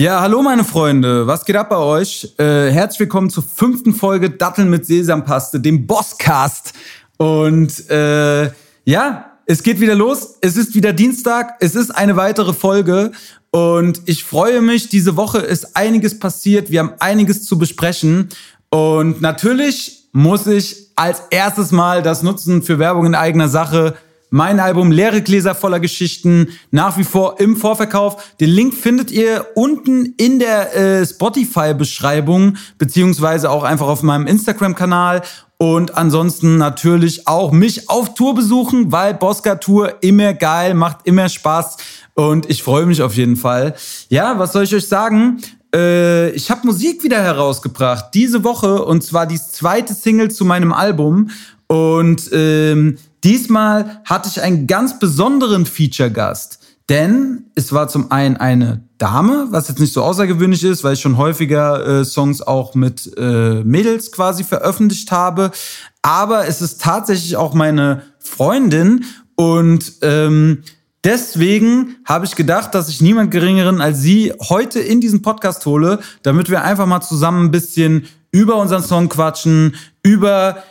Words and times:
Ja, 0.00 0.22
hallo 0.22 0.40
meine 0.40 0.64
Freunde, 0.64 1.26
was 1.26 1.44
geht 1.44 1.56
ab 1.56 1.68
bei 1.68 1.76
euch? 1.76 2.32
Äh, 2.38 2.70
herzlich 2.70 3.00
willkommen 3.00 3.28
zur 3.28 3.42
fünften 3.42 3.92
Folge 3.92 4.30
Datteln 4.30 4.70
mit 4.70 4.86
Sesampaste, 4.86 5.60
dem 5.60 5.86
Bosscast. 5.86 6.72
Und 7.18 7.90
äh, 7.90 8.50
ja, 8.86 9.32
es 9.44 9.62
geht 9.62 9.78
wieder 9.78 9.94
los. 9.94 10.36
Es 10.40 10.56
ist 10.56 10.74
wieder 10.74 10.94
Dienstag. 10.94 11.56
Es 11.60 11.74
ist 11.74 11.90
eine 11.90 12.16
weitere 12.16 12.54
Folge. 12.54 13.12
Und 13.50 14.00
ich 14.06 14.24
freue 14.24 14.62
mich. 14.62 14.88
Diese 14.88 15.18
Woche 15.18 15.40
ist 15.40 15.76
einiges 15.76 16.18
passiert. 16.18 16.70
Wir 16.70 16.80
haben 16.80 16.94
einiges 16.98 17.44
zu 17.44 17.58
besprechen. 17.58 18.30
Und 18.70 19.20
natürlich 19.20 20.08
muss 20.12 20.46
ich 20.46 20.92
als 20.96 21.24
erstes 21.28 21.72
Mal 21.72 22.02
das 22.02 22.22
nutzen 22.22 22.62
für 22.62 22.78
Werbung 22.78 23.04
in 23.04 23.14
eigener 23.14 23.50
Sache 23.50 23.96
mein 24.30 24.60
Album 24.60 24.92
Leere 24.92 25.22
Gläser 25.22 25.54
voller 25.54 25.80
Geschichten 25.80 26.48
nach 26.70 26.96
wie 26.96 27.04
vor 27.04 27.40
im 27.40 27.56
Vorverkauf. 27.56 28.36
Den 28.40 28.50
Link 28.50 28.74
findet 28.74 29.10
ihr 29.10 29.46
unten 29.54 30.14
in 30.16 30.38
der 30.38 30.74
äh, 30.74 31.06
Spotify-Beschreibung, 31.06 32.56
beziehungsweise 32.78 33.50
auch 33.50 33.64
einfach 33.64 33.88
auf 33.88 34.02
meinem 34.02 34.26
Instagram-Kanal. 34.26 35.22
Und 35.58 35.98
ansonsten 35.98 36.56
natürlich 36.56 37.28
auch 37.28 37.52
mich 37.52 37.90
auf 37.90 38.14
Tour 38.14 38.34
besuchen, 38.34 38.92
weil 38.92 39.12
Bosca 39.12 39.56
Tour 39.56 39.96
immer 40.00 40.32
geil, 40.32 40.72
macht 40.72 41.00
immer 41.04 41.28
Spaß. 41.28 41.76
Und 42.14 42.48
ich 42.48 42.62
freue 42.62 42.86
mich 42.86 43.02
auf 43.02 43.14
jeden 43.14 43.36
Fall. 43.36 43.74
Ja, 44.08 44.38
was 44.38 44.52
soll 44.52 44.64
ich 44.64 44.74
euch 44.74 44.88
sagen? 44.88 45.42
Äh, 45.74 46.30
ich 46.30 46.50
habe 46.50 46.66
Musik 46.66 47.02
wieder 47.02 47.22
herausgebracht 47.22 48.06
diese 48.14 48.42
Woche 48.42 48.84
und 48.84 49.04
zwar 49.04 49.26
die 49.26 49.38
zweite 49.38 49.94
Single 49.94 50.30
zu 50.30 50.44
meinem 50.44 50.72
Album. 50.72 51.30
Und 51.66 52.30
ähm, 52.32 52.96
Diesmal 53.24 54.00
hatte 54.04 54.28
ich 54.28 54.42
einen 54.42 54.66
ganz 54.66 54.98
besonderen 54.98 55.66
Feature-Gast. 55.66 56.60
Denn 56.90 57.44
es 57.54 57.72
war 57.72 57.86
zum 57.86 58.10
einen 58.10 58.36
eine 58.36 58.82
Dame, 58.98 59.46
was 59.50 59.68
jetzt 59.68 59.78
nicht 59.78 59.92
so 59.92 60.02
außergewöhnlich 60.02 60.64
ist, 60.64 60.82
weil 60.82 60.94
ich 60.94 61.00
schon 61.00 61.16
häufiger 61.16 62.00
äh, 62.00 62.04
Songs 62.04 62.42
auch 62.42 62.74
mit 62.74 63.16
äh, 63.16 63.62
Mädels 63.62 64.10
quasi 64.10 64.42
veröffentlicht 64.42 65.12
habe. 65.12 65.52
Aber 66.02 66.48
es 66.48 66.60
ist 66.60 66.82
tatsächlich 66.82 67.36
auch 67.36 67.54
meine 67.54 68.02
Freundin 68.18 69.04
und 69.36 69.92
ähm, 70.02 70.64
deswegen 71.04 71.96
habe 72.04 72.26
ich 72.26 72.34
gedacht, 72.34 72.74
dass 72.74 72.88
ich 72.88 73.00
niemand 73.00 73.30
Geringeren 73.30 73.80
als 73.80 74.00
sie 74.00 74.32
heute 74.48 74.80
in 74.80 75.00
diesen 75.00 75.22
Podcast 75.22 75.64
hole, 75.66 76.00
damit 76.24 76.50
wir 76.50 76.64
einfach 76.64 76.86
mal 76.86 77.00
zusammen 77.00 77.46
ein 77.46 77.50
bisschen 77.52 78.08
über 78.32 78.56
unseren 78.56 78.82
Song 78.82 79.08
quatschen, 79.08 79.76
über 80.02 80.62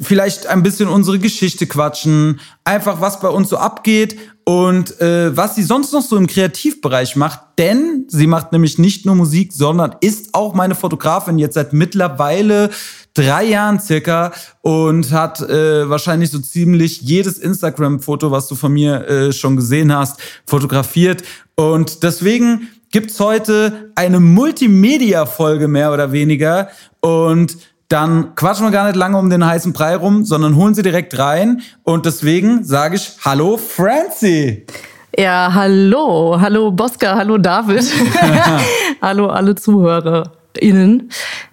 vielleicht 0.00 0.46
ein 0.46 0.62
bisschen 0.62 0.88
unsere 0.88 1.18
Geschichte 1.18 1.66
quatschen, 1.66 2.40
einfach 2.64 3.00
was 3.00 3.20
bei 3.20 3.28
uns 3.28 3.48
so 3.48 3.56
abgeht 3.56 4.16
und 4.44 5.00
äh, 5.00 5.36
was 5.36 5.54
sie 5.54 5.62
sonst 5.62 5.92
noch 5.92 6.02
so 6.02 6.16
im 6.16 6.26
Kreativbereich 6.26 7.16
macht. 7.16 7.40
Denn 7.58 8.04
sie 8.08 8.26
macht 8.26 8.52
nämlich 8.52 8.78
nicht 8.78 9.06
nur 9.06 9.14
Musik, 9.14 9.52
sondern 9.52 9.96
ist 10.00 10.34
auch 10.34 10.54
meine 10.54 10.74
Fotografin 10.74 11.38
jetzt 11.38 11.54
seit 11.54 11.72
mittlerweile 11.72 12.70
drei 13.14 13.44
Jahren 13.44 13.78
circa 13.78 14.32
und 14.60 15.12
hat 15.12 15.40
äh, 15.40 15.88
wahrscheinlich 15.88 16.30
so 16.30 16.40
ziemlich 16.40 17.00
jedes 17.00 17.38
Instagram-Foto, 17.38 18.30
was 18.30 18.48
du 18.48 18.54
von 18.54 18.72
mir 18.72 19.08
äh, 19.08 19.32
schon 19.32 19.56
gesehen 19.56 19.94
hast, 19.94 20.20
fotografiert. 20.46 21.22
Und 21.54 22.02
deswegen 22.02 22.68
gibt's 22.90 23.20
heute 23.20 23.92
eine 23.94 24.20
Multimedia-Folge 24.20 25.68
mehr 25.68 25.92
oder 25.92 26.12
weniger. 26.12 26.68
Und 27.00 27.56
dann 27.88 28.34
quatschen 28.34 28.66
wir 28.66 28.70
gar 28.70 28.86
nicht 28.86 28.96
lange 28.96 29.18
um 29.18 29.30
den 29.30 29.44
heißen 29.44 29.72
Brei 29.72 29.96
rum, 29.96 30.24
sondern 30.24 30.56
holen 30.56 30.74
sie 30.74 30.82
direkt 30.82 31.18
rein. 31.18 31.62
Und 31.82 32.06
deswegen 32.06 32.64
sage 32.64 32.96
ich 32.96 33.12
Hallo 33.24 33.56
Francie. 33.56 34.66
Ja, 35.16 35.50
hallo. 35.52 36.38
Hallo 36.40 36.70
Bosca, 36.70 37.14
hallo 37.16 37.38
David. 37.38 37.84
hallo 39.02 39.28
alle 39.28 39.54
ZuhörerInnen. 39.54 41.10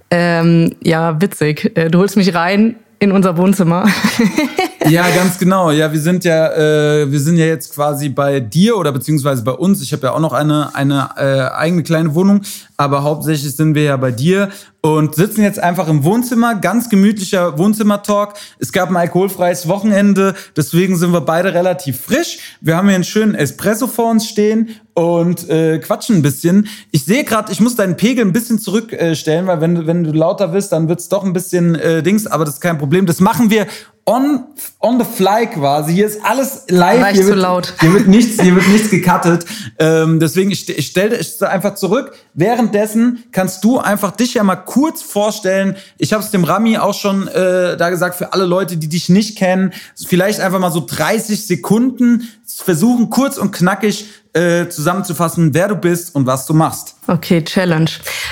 Ähm, 0.09 0.75
ja, 0.83 1.21
witzig. 1.21 1.71
Äh, 1.77 1.89
du 1.89 1.99
holst 1.99 2.17
mich 2.17 2.33
rein 2.33 2.75
in 2.99 3.11
unser 3.11 3.37
Wohnzimmer. 3.37 3.85
ja, 4.89 5.09
ganz 5.09 5.37
genau. 5.37 5.71
Ja, 5.71 5.91
wir 5.91 5.99
sind 5.99 6.23
ja, 6.23 6.51
äh, 6.53 7.11
wir 7.11 7.19
sind 7.19 7.37
ja 7.37 7.45
jetzt 7.45 7.73
quasi 7.73 8.09
bei 8.09 8.39
dir 8.39 8.77
oder 8.77 8.91
beziehungsweise 8.91 9.43
bei 9.43 9.51
uns. 9.51 9.81
Ich 9.81 9.93
habe 9.93 10.07
ja 10.07 10.13
auch 10.13 10.19
noch 10.19 10.33
eine 10.33 10.73
eine 10.75 11.09
äh, 11.17 11.53
eigene 11.55 11.83
kleine 11.83 12.15
Wohnung, 12.15 12.41
aber 12.77 13.03
hauptsächlich 13.03 13.55
sind 13.55 13.75
wir 13.75 13.83
ja 13.83 13.97
bei 13.97 14.11
dir 14.11 14.49
und 14.81 15.15
sitzen 15.15 15.43
jetzt 15.43 15.59
einfach 15.59 15.87
im 15.87 16.03
Wohnzimmer, 16.03 16.55
ganz 16.55 16.89
gemütlicher 16.89 17.57
Wohnzimmertalk. 17.57 18.33
Es 18.59 18.71
gab 18.71 18.89
ein 18.89 18.97
alkoholfreies 18.97 19.67
Wochenende, 19.67 20.33
deswegen 20.57 20.97
sind 20.97 21.13
wir 21.13 21.21
beide 21.21 21.53
relativ 21.53 22.01
frisch. 22.01 22.39
Wir 22.61 22.77
haben 22.77 22.87
hier 22.87 22.95
einen 22.95 23.03
schönen 23.03 23.35
Espresso 23.35 23.87
vor 23.87 24.09
uns 24.09 24.27
stehen 24.27 24.69
und 24.93 25.49
äh, 25.49 25.79
quatschen 25.79 26.17
ein 26.17 26.21
bisschen. 26.21 26.67
Ich 26.91 27.05
sehe 27.05 27.23
gerade, 27.23 27.51
ich 27.51 27.59
muss 27.59 27.75
deinen 27.75 27.97
Pegel 27.97 28.25
ein 28.25 28.33
bisschen 28.33 28.59
zurückstellen, 28.59 29.45
äh, 29.45 29.47
weil 29.47 29.61
wenn, 29.61 29.87
wenn 29.87 30.03
du 30.03 30.11
lauter 30.11 30.49
bist, 30.49 30.71
dann 30.71 30.89
wird's 30.89 31.09
doch 31.09 31.23
ein 31.23 31.33
bisschen 31.33 31.75
äh, 31.75 32.03
Dings, 32.03 32.27
aber 32.27 32.45
das 32.45 32.55
ist 32.55 32.61
kein 32.61 32.77
Problem. 32.77 33.05
Das 33.05 33.19
machen 33.19 33.49
wir 33.49 33.67
on, 34.05 34.45
on 34.79 34.99
the 34.99 35.05
fly 35.05 35.47
quasi. 35.47 35.93
Hier 35.93 36.07
ist 36.07 36.19
alles 36.23 36.65
live. 36.69 37.01
War 37.01 37.11
hier, 37.11 37.21
zu 37.21 37.27
wird, 37.27 37.37
laut. 37.37 37.73
hier 37.79 37.93
wird 37.93 38.07
nichts, 38.07 38.41
hier 38.41 38.55
wird 38.55 38.67
nichts 38.67 38.89
gecuttet. 38.89 39.45
Ähm, 39.79 40.19
deswegen, 40.19 40.51
ich, 40.51 40.67
ich 40.67 40.87
stelle 40.87 41.17
dich 41.17 41.41
einfach 41.43 41.75
zurück. 41.75 42.13
Währenddessen 42.33 43.23
kannst 43.31 43.63
du 43.63 43.79
einfach 43.79 44.11
dich 44.11 44.33
ja 44.33 44.43
mal 44.43 44.55
kurz 44.55 45.01
vorstellen. 45.01 45.75
Ich 45.97 46.13
habe 46.13 46.23
es 46.23 46.31
dem 46.31 46.43
Rami 46.43 46.77
auch 46.77 46.93
schon 46.93 47.27
äh, 47.27 47.77
da 47.77 47.89
gesagt, 47.89 48.15
für 48.15 48.33
alle 48.33 48.45
Leute, 48.45 48.77
die 48.77 48.89
dich 48.89 49.09
nicht 49.09 49.37
kennen, 49.37 49.73
vielleicht 50.05 50.39
einfach 50.39 50.59
mal 50.59 50.71
so 50.71 50.85
30 50.85 51.45
Sekunden 51.45 52.27
versuchen, 52.45 53.09
kurz 53.09 53.37
und 53.37 53.51
knackig 53.51 54.05
äh, 54.33 54.67
zusammenzufassen, 54.67 55.53
wer 55.53 55.67
du 55.67 55.75
bist 55.75 56.15
und 56.15 56.25
was 56.25 56.45
du 56.45 56.53
machst. 56.53 56.95
Okay, 57.07 57.43
Challenge. 57.43 57.89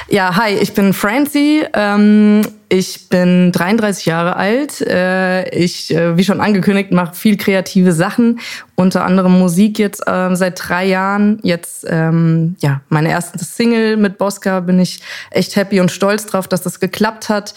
Ja, 0.07 0.35
hi, 0.35 0.53
ich 0.53 0.73
bin 0.73 0.93
Francie. 0.93 1.65
Ähm, 1.73 2.41
ich 2.71 3.09
bin 3.09 3.51
33 3.51 4.05
Jahre 4.05 4.35
alt. 4.35 4.79
Äh, 4.81 5.49
ich, 5.49 5.93
äh, 5.93 6.15
wie 6.17 6.23
schon 6.23 6.39
angekündigt, 6.39 6.91
mache 6.91 7.15
viel 7.15 7.35
kreative 7.35 7.91
Sachen, 7.91 8.39
unter 8.75 9.03
anderem 9.03 9.39
Musik 9.39 9.79
jetzt 9.79 10.07
äh, 10.07 10.35
seit 10.35 10.69
drei 10.69 10.85
Jahren. 10.85 11.39
Jetzt, 11.41 11.85
ähm, 11.89 12.55
ja, 12.59 12.81
meine 12.89 13.09
erste 13.09 13.43
Single 13.43 13.97
mit 13.97 14.19
Bosca 14.19 14.59
bin 14.59 14.79
ich 14.79 15.01
echt 15.31 15.55
happy 15.55 15.79
und 15.79 15.91
stolz 15.91 16.27
drauf, 16.27 16.47
dass 16.47 16.61
das 16.61 16.79
geklappt 16.79 17.27
hat. 17.27 17.55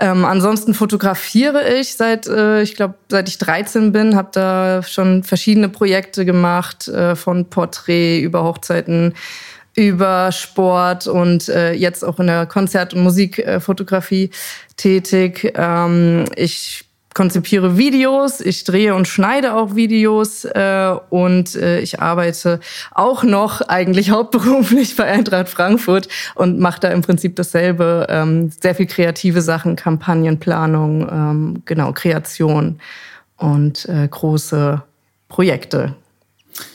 Ähm, 0.00 0.24
ansonsten 0.24 0.72
fotografiere 0.72 1.74
ich 1.74 1.94
seit, 1.94 2.26
äh, 2.26 2.62
ich 2.62 2.74
glaube, 2.74 2.94
seit 3.10 3.28
ich 3.28 3.36
13 3.36 3.92
bin, 3.92 4.16
habe 4.16 4.30
da 4.32 4.82
schon 4.82 5.24
verschiedene 5.24 5.68
Projekte 5.68 6.24
gemacht, 6.24 6.90
von 7.14 7.50
Porträt 7.50 8.20
über 8.20 8.44
Hochzeiten 8.44 9.14
über 9.74 10.30
Sport 10.32 11.06
und 11.06 11.48
äh, 11.48 11.72
jetzt 11.72 12.04
auch 12.04 12.18
in 12.20 12.28
der 12.28 12.46
Konzert- 12.46 12.94
und 12.94 13.02
Musikfotografie 13.02 14.30
tätig. 14.76 15.52
Ähm, 15.56 16.24
ich 16.36 16.84
konzipiere 17.14 17.78
Videos, 17.78 18.40
ich 18.40 18.64
drehe 18.64 18.94
und 18.94 19.06
schneide 19.06 19.54
auch 19.54 19.76
Videos 19.76 20.44
äh, 20.44 20.94
und 21.10 21.54
äh, 21.54 21.78
ich 21.78 22.00
arbeite 22.00 22.60
auch 22.90 23.22
noch 23.22 23.60
eigentlich 23.62 24.10
hauptberuflich 24.10 24.96
bei 24.96 25.04
Eintracht 25.04 25.48
Frankfurt 25.48 26.08
und 26.34 26.58
mache 26.58 26.80
da 26.80 26.88
im 26.88 27.02
Prinzip 27.02 27.36
dasselbe, 27.36 28.06
ähm, 28.10 28.50
sehr 28.50 28.74
viel 28.74 28.86
kreative 28.86 29.40
Sachen, 29.40 29.76
Kampagnenplanung, 29.76 31.08
ähm, 31.08 31.62
genau 31.64 31.92
Kreation 31.92 32.80
und 33.36 33.88
äh, 33.88 34.08
große 34.08 34.82
Projekte. 35.28 35.94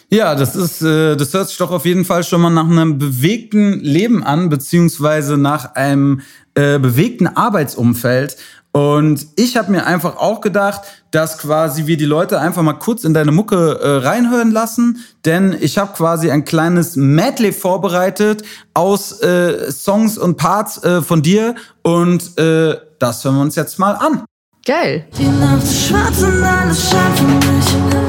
Ja, 0.09 0.35
das 0.35 0.55
ist, 0.55 0.81
äh, 0.81 1.15
das 1.15 1.33
hört 1.33 1.49
sich 1.49 1.57
doch 1.57 1.71
auf 1.71 1.85
jeden 1.85 2.03
Fall 2.03 2.23
schon 2.23 2.41
mal 2.41 2.49
nach 2.49 2.65
einem 2.65 2.97
bewegten 2.97 3.79
Leben 3.79 4.23
an, 4.23 4.49
beziehungsweise 4.49 5.37
nach 5.37 5.75
einem 5.75 6.21
äh, 6.55 6.79
bewegten 6.79 7.27
Arbeitsumfeld. 7.27 8.35
Und 8.71 9.25
ich 9.35 9.57
habe 9.57 9.71
mir 9.71 9.85
einfach 9.85 10.17
auch 10.17 10.41
gedacht, 10.41 10.81
dass 11.11 11.39
quasi 11.39 11.87
wir 11.87 11.97
die 11.97 12.05
Leute 12.05 12.39
einfach 12.39 12.61
mal 12.61 12.73
kurz 12.73 13.03
in 13.03 13.15
deine 13.15 13.31
Mucke 13.31 13.79
äh, 13.81 14.07
reinhören 14.07 14.51
lassen, 14.51 15.03
denn 15.25 15.55
ich 15.59 15.79
habe 15.79 15.93
quasi 15.93 16.29
ein 16.29 16.45
kleines 16.45 16.95
Medley 16.95 17.51
vorbereitet 17.51 18.43
aus 18.75 19.21
äh, 19.21 19.71
Songs 19.71 20.19
und 20.19 20.37
Parts 20.37 20.83
äh, 20.83 21.01
von 21.01 21.23
dir 21.23 21.55
und 21.81 22.37
äh, 22.37 22.77
das 22.99 23.23
hören 23.23 23.35
wir 23.35 23.41
uns 23.41 23.55
jetzt 23.55 23.79
mal 23.79 23.93
an. 23.93 24.23
Geil. 24.65 25.07
Die 25.17 25.25
Nacht 25.25 25.63
ist 25.63 25.87
schwarz 25.87 26.21
und 26.21 26.43
alles 26.43 26.91
scheint 26.91 27.17
für 27.17 27.25
mich. 27.25 28.08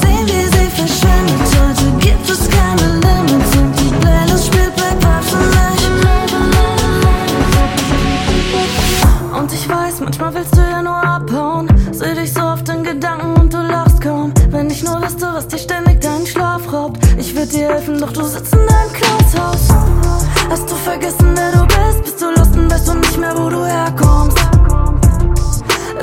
Sehen, 0.00 0.26
wie 0.26 0.46
sie 0.54 0.68
verschwindet. 0.70 1.50
Heute 1.60 1.86
gibt 1.98 2.30
es 2.30 2.48
keine 2.48 2.86
Limits 3.04 3.56
und 3.56 3.70
spielt 4.46 4.74
bei 4.76 4.92
nicht. 5.04 6.18
Und 9.38 9.52
ich 9.52 9.68
weiß, 9.68 10.00
manchmal 10.00 10.34
willst 10.34 10.56
du 10.56 10.60
ja 10.60 10.80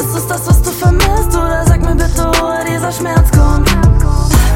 ist 0.07 0.15
es 0.15 0.27
das, 0.27 0.48
was 0.48 0.62
du 0.62 0.71
vermisst? 0.71 1.36
Oder 1.36 1.65
sag 1.65 1.81
mir 1.81 1.94
bitte, 1.94 2.31
woher 2.39 2.63
dieser 2.63 2.92
Schmerz 2.94 3.30
kommt. 3.31 3.69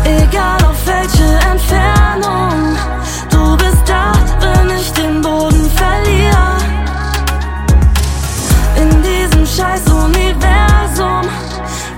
Egal 0.06 0.64
auf 0.64 0.78
welche 0.86 1.26
Entfernung, 1.52 2.78
du 3.30 3.58
bist 3.58 3.84
da, 3.86 4.14
wenn 4.40 4.70
ich 4.78 4.92
den 4.94 5.22
Boden 5.22 5.70
verliere. 5.76 6.56
In 8.78 9.04
diesem 9.04 9.46
scheiß 9.46 9.82
Universum, 9.92 11.28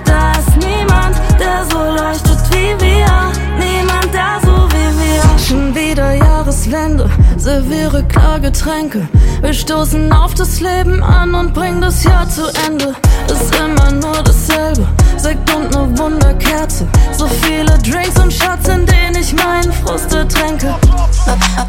da 0.03 0.31
ist 0.31 0.57
niemand, 0.57 1.15
der 1.39 1.63
so 1.69 1.77
leuchtet 1.77 2.39
wie 2.49 2.73
wir. 2.83 3.31
Niemand, 3.59 4.11
der 4.11 4.39
so 4.43 4.67
wie 4.69 4.89
wir. 4.99 5.39
Schon 5.47 5.75
wieder 5.75 6.13
Jahreswende, 6.15 7.07
severe 7.37 8.03
Klargetränke. 8.05 9.07
Wir 9.41 9.53
stoßen 9.53 10.11
auf 10.11 10.33
das 10.33 10.59
Leben 10.59 11.03
an 11.03 11.35
und 11.35 11.53
bringen 11.53 11.81
das 11.81 12.03
Jahr 12.03 12.27
zu 12.27 12.47
Ende. 12.65 12.95
Ist 13.33 13.55
immer 13.55 13.91
nur 13.91 14.21
dasselbe, 14.23 14.87
Sekt 15.17 15.51
und 15.55 15.71
ne 15.71 15.97
Wunderkerze. 15.97 16.87
So 17.17 17.27
viele 17.27 17.77
Drinks 17.79 18.19
und 18.21 18.31
Shots, 18.31 18.67
in 18.67 18.85
denen 18.85 19.15
ich 19.19 19.33
meinen 19.33 19.71
Frust 19.71 20.13
ertränke. 20.13 20.75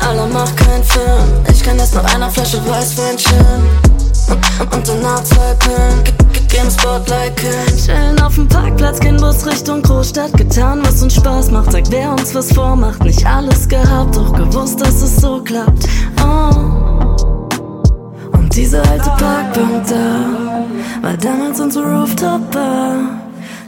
Alle 0.06 0.26
macht 0.26 0.56
keinen 0.58 0.84
Film, 0.84 1.44
ich 1.50 1.62
kenn 1.62 1.78
das 1.78 1.94
nach 1.94 2.04
einer 2.14 2.30
Flasche 2.30 2.60
Weißweinchen. 2.68 3.34
Und 4.70 4.88
danach 4.88 5.24
zwei 5.24 5.54
Pillen, 5.58 6.04
gehen 6.48 6.70
Spotlight 6.70 7.36
killen. 7.36 7.76
Chillen 7.76 8.20
auf 8.20 8.34
dem 8.34 8.46
Parkplatz, 8.46 9.00
gehen 9.00 9.16
Bus 9.16 9.46
Richtung 9.46 9.82
Großstadt. 9.82 10.34
Getan, 10.34 10.80
was 10.84 11.02
uns 11.02 11.14
Spaß 11.14 11.50
macht, 11.50 11.72
sagt 11.72 11.90
wer 11.90 12.10
uns 12.10 12.34
was 12.34 12.52
vormacht. 12.52 13.02
Nicht 13.04 13.24
alles 13.26 13.68
gehabt, 13.68 14.16
doch 14.16 14.32
gewusst, 14.34 14.80
dass 14.80 15.02
es 15.02 15.16
so 15.16 15.42
klappt. 15.42 15.88
Oh. 16.22 16.83
Diese 18.56 18.80
alte 18.82 19.10
Parkbank 19.18 19.84
da 19.88 20.66
war 21.02 21.16
damals 21.16 21.58
unsere 21.58 21.86
Rooftop-Bar. 21.86 23.20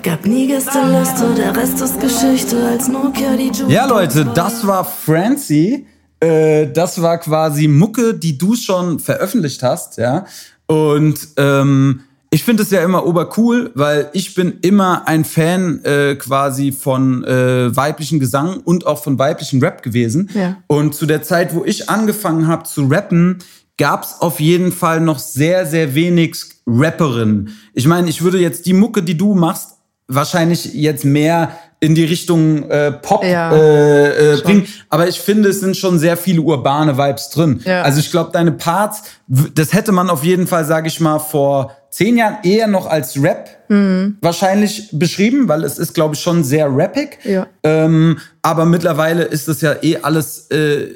Gab 0.05 0.25
nie 0.25 0.47
Gästeliste, 0.47 1.35
der 1.37 1.57
Rest 1.57 1.81
ist 1.81 2.01
Geschichte 2.01 2.57
als 2.65 2.87
Nokia 2.87 3.37
die 3.37 3.51
Ju 3.51 3.69
Ja, 3.69 3.87
Leute, 3.87 4.25
das 4.33 4.65
war 4.65 4.85
Francie. 4.85 5.89
Äh, 6.21 6.69
das 6.73 7.03
war 7.03 7.19
quasi 7.19 7.67
Mucke, 7.67 8.15
die 8.15 8.39
du 8.39 8.55
schon 8.55 9.01
veröffentlicht 9.01 9.65
hast, 9.65 9.99
ja. 9.99 10.25
Und 10.67 11.19
ähm, 11.37 12.03
ich 12.31 12.45
finde 12.45 12.63
es 12.63 12.71
ja 12.71 12.83
immer 12.85 13.07
obercool, 13.07 13.73
weil 13.75 14.11
ich 14.13 14.35
bin 14.35 14.59
immer 14.63 15.09
ein 15.09 15.25
Fan 15.25 15.85
äh, 15.85 16.15
quasi 16.17 16.71
von 16.71 17.25
äh, 17.25 17.75
weiblichen 17.75 18.21
Gesang 18.21 18.61
und 18.65 18.87
auch 18.87 19.03
von 19.03 19.19
weiblichen 19.19 19.61
Rap 19.63 19.83
gewesen. 19.83 20.31
Ja. 20.35 20.59
Und 20.67 20.95
zu 20.95 21.07
der 21.07 21.23
Zeit, 21.23 21.55
wo 21.55 21.65
ich 21.65 21.89
angefangen 21.89 22.47
habe 22.47 22.65
zu 22.65 22.87
rappen, 22.87 23.39
gab 23.79 24.05
es 24.05 24.21
auf 24.21 24.41
jeden 24.41 24.73
Fall 24.73 25.01
noch 25.01 25.19
sehr, 25.19 25.67
sehr 25.67 25.95
wenig 25.95 26.37
Rapperinnen. 26.67 27.57
Ich 27.75 27.87
meine, 27.87 28.09
ich 28.09 28.23
würde 28.23 28.39
jetzt 28.39 28.67
die 28.67 28.73
Mucke, 28.73 29.03
die 29.03 29.17
du 29.17 29.35
machst, 29.35 29.77
wahrscheinlich 30.09 30.73
jetzt 30.75 31.05
mehr 31.05 31.53
in 31.81 31.95
die 31.95 32.05
Richtung 32.05 32.71
äh, 32.71 32.93
Pop 32.93 33.23
Ja, 33.23 33.53
äh, 33.53 34.35
äh, 34.35 34.41
bringen. 34.41 34.67
Aber 34.89 35.09
ich 35.09 35.21
finde, 35.21 35.51
es 35.51 35.61
sind 35.61 35.77
schon 35.77 35.99
sehr 35.99 36.17
viele 36.17 36.41
urbane 36.41 36.97
Vibes 36.97 37.31
drin. 37.31 37.61
Ja. 37.65 37.83
Also 37.83 38.01
ich 38.01 38.11
glaube, 38.11 38.31
deine 38.33 38.53
Parts, 38.53 39.03
das 39.27 39.73
hätte 39.73 39.93
man 39.93 40.09
auf 40.09 40.25
jeden 40.25 40.47
Fall, 40.47 40.65
sage 40.65 40.89
ich 40.89 41.01
mal, 41.01 41.19
vor 41.19 41.76
zehn 41.97 42.19
Jahren 42.19 42.37
eher 42.43 42.67
noch 42.67 42.87
als 42.87 43.21
Rap 43.23 43.49
Mhm. 43.69 44.19
wahrscheinlich 44.21 44.91
beschrieben, 44.93 45.49
weil 45.49 45.65
es 45.65 45.79
ist, 45.79 45.95
glaube 45.95 46.15
ich, 46.15 46.21
schon 46.21 46.45
sehr 46.45 46.69
rappig. 46.77 47.19
Ja. 47.25 47.47
Ähm, 47.65 48.19
aber 48.43 48.65
mittlerweile 48.67 49.25
ist 49.25 49.49
das 49.49 49.61
ja 49.63 49.75
eh 49.83 49.97
alles 50.03 50.49
äh, 50.51 50.87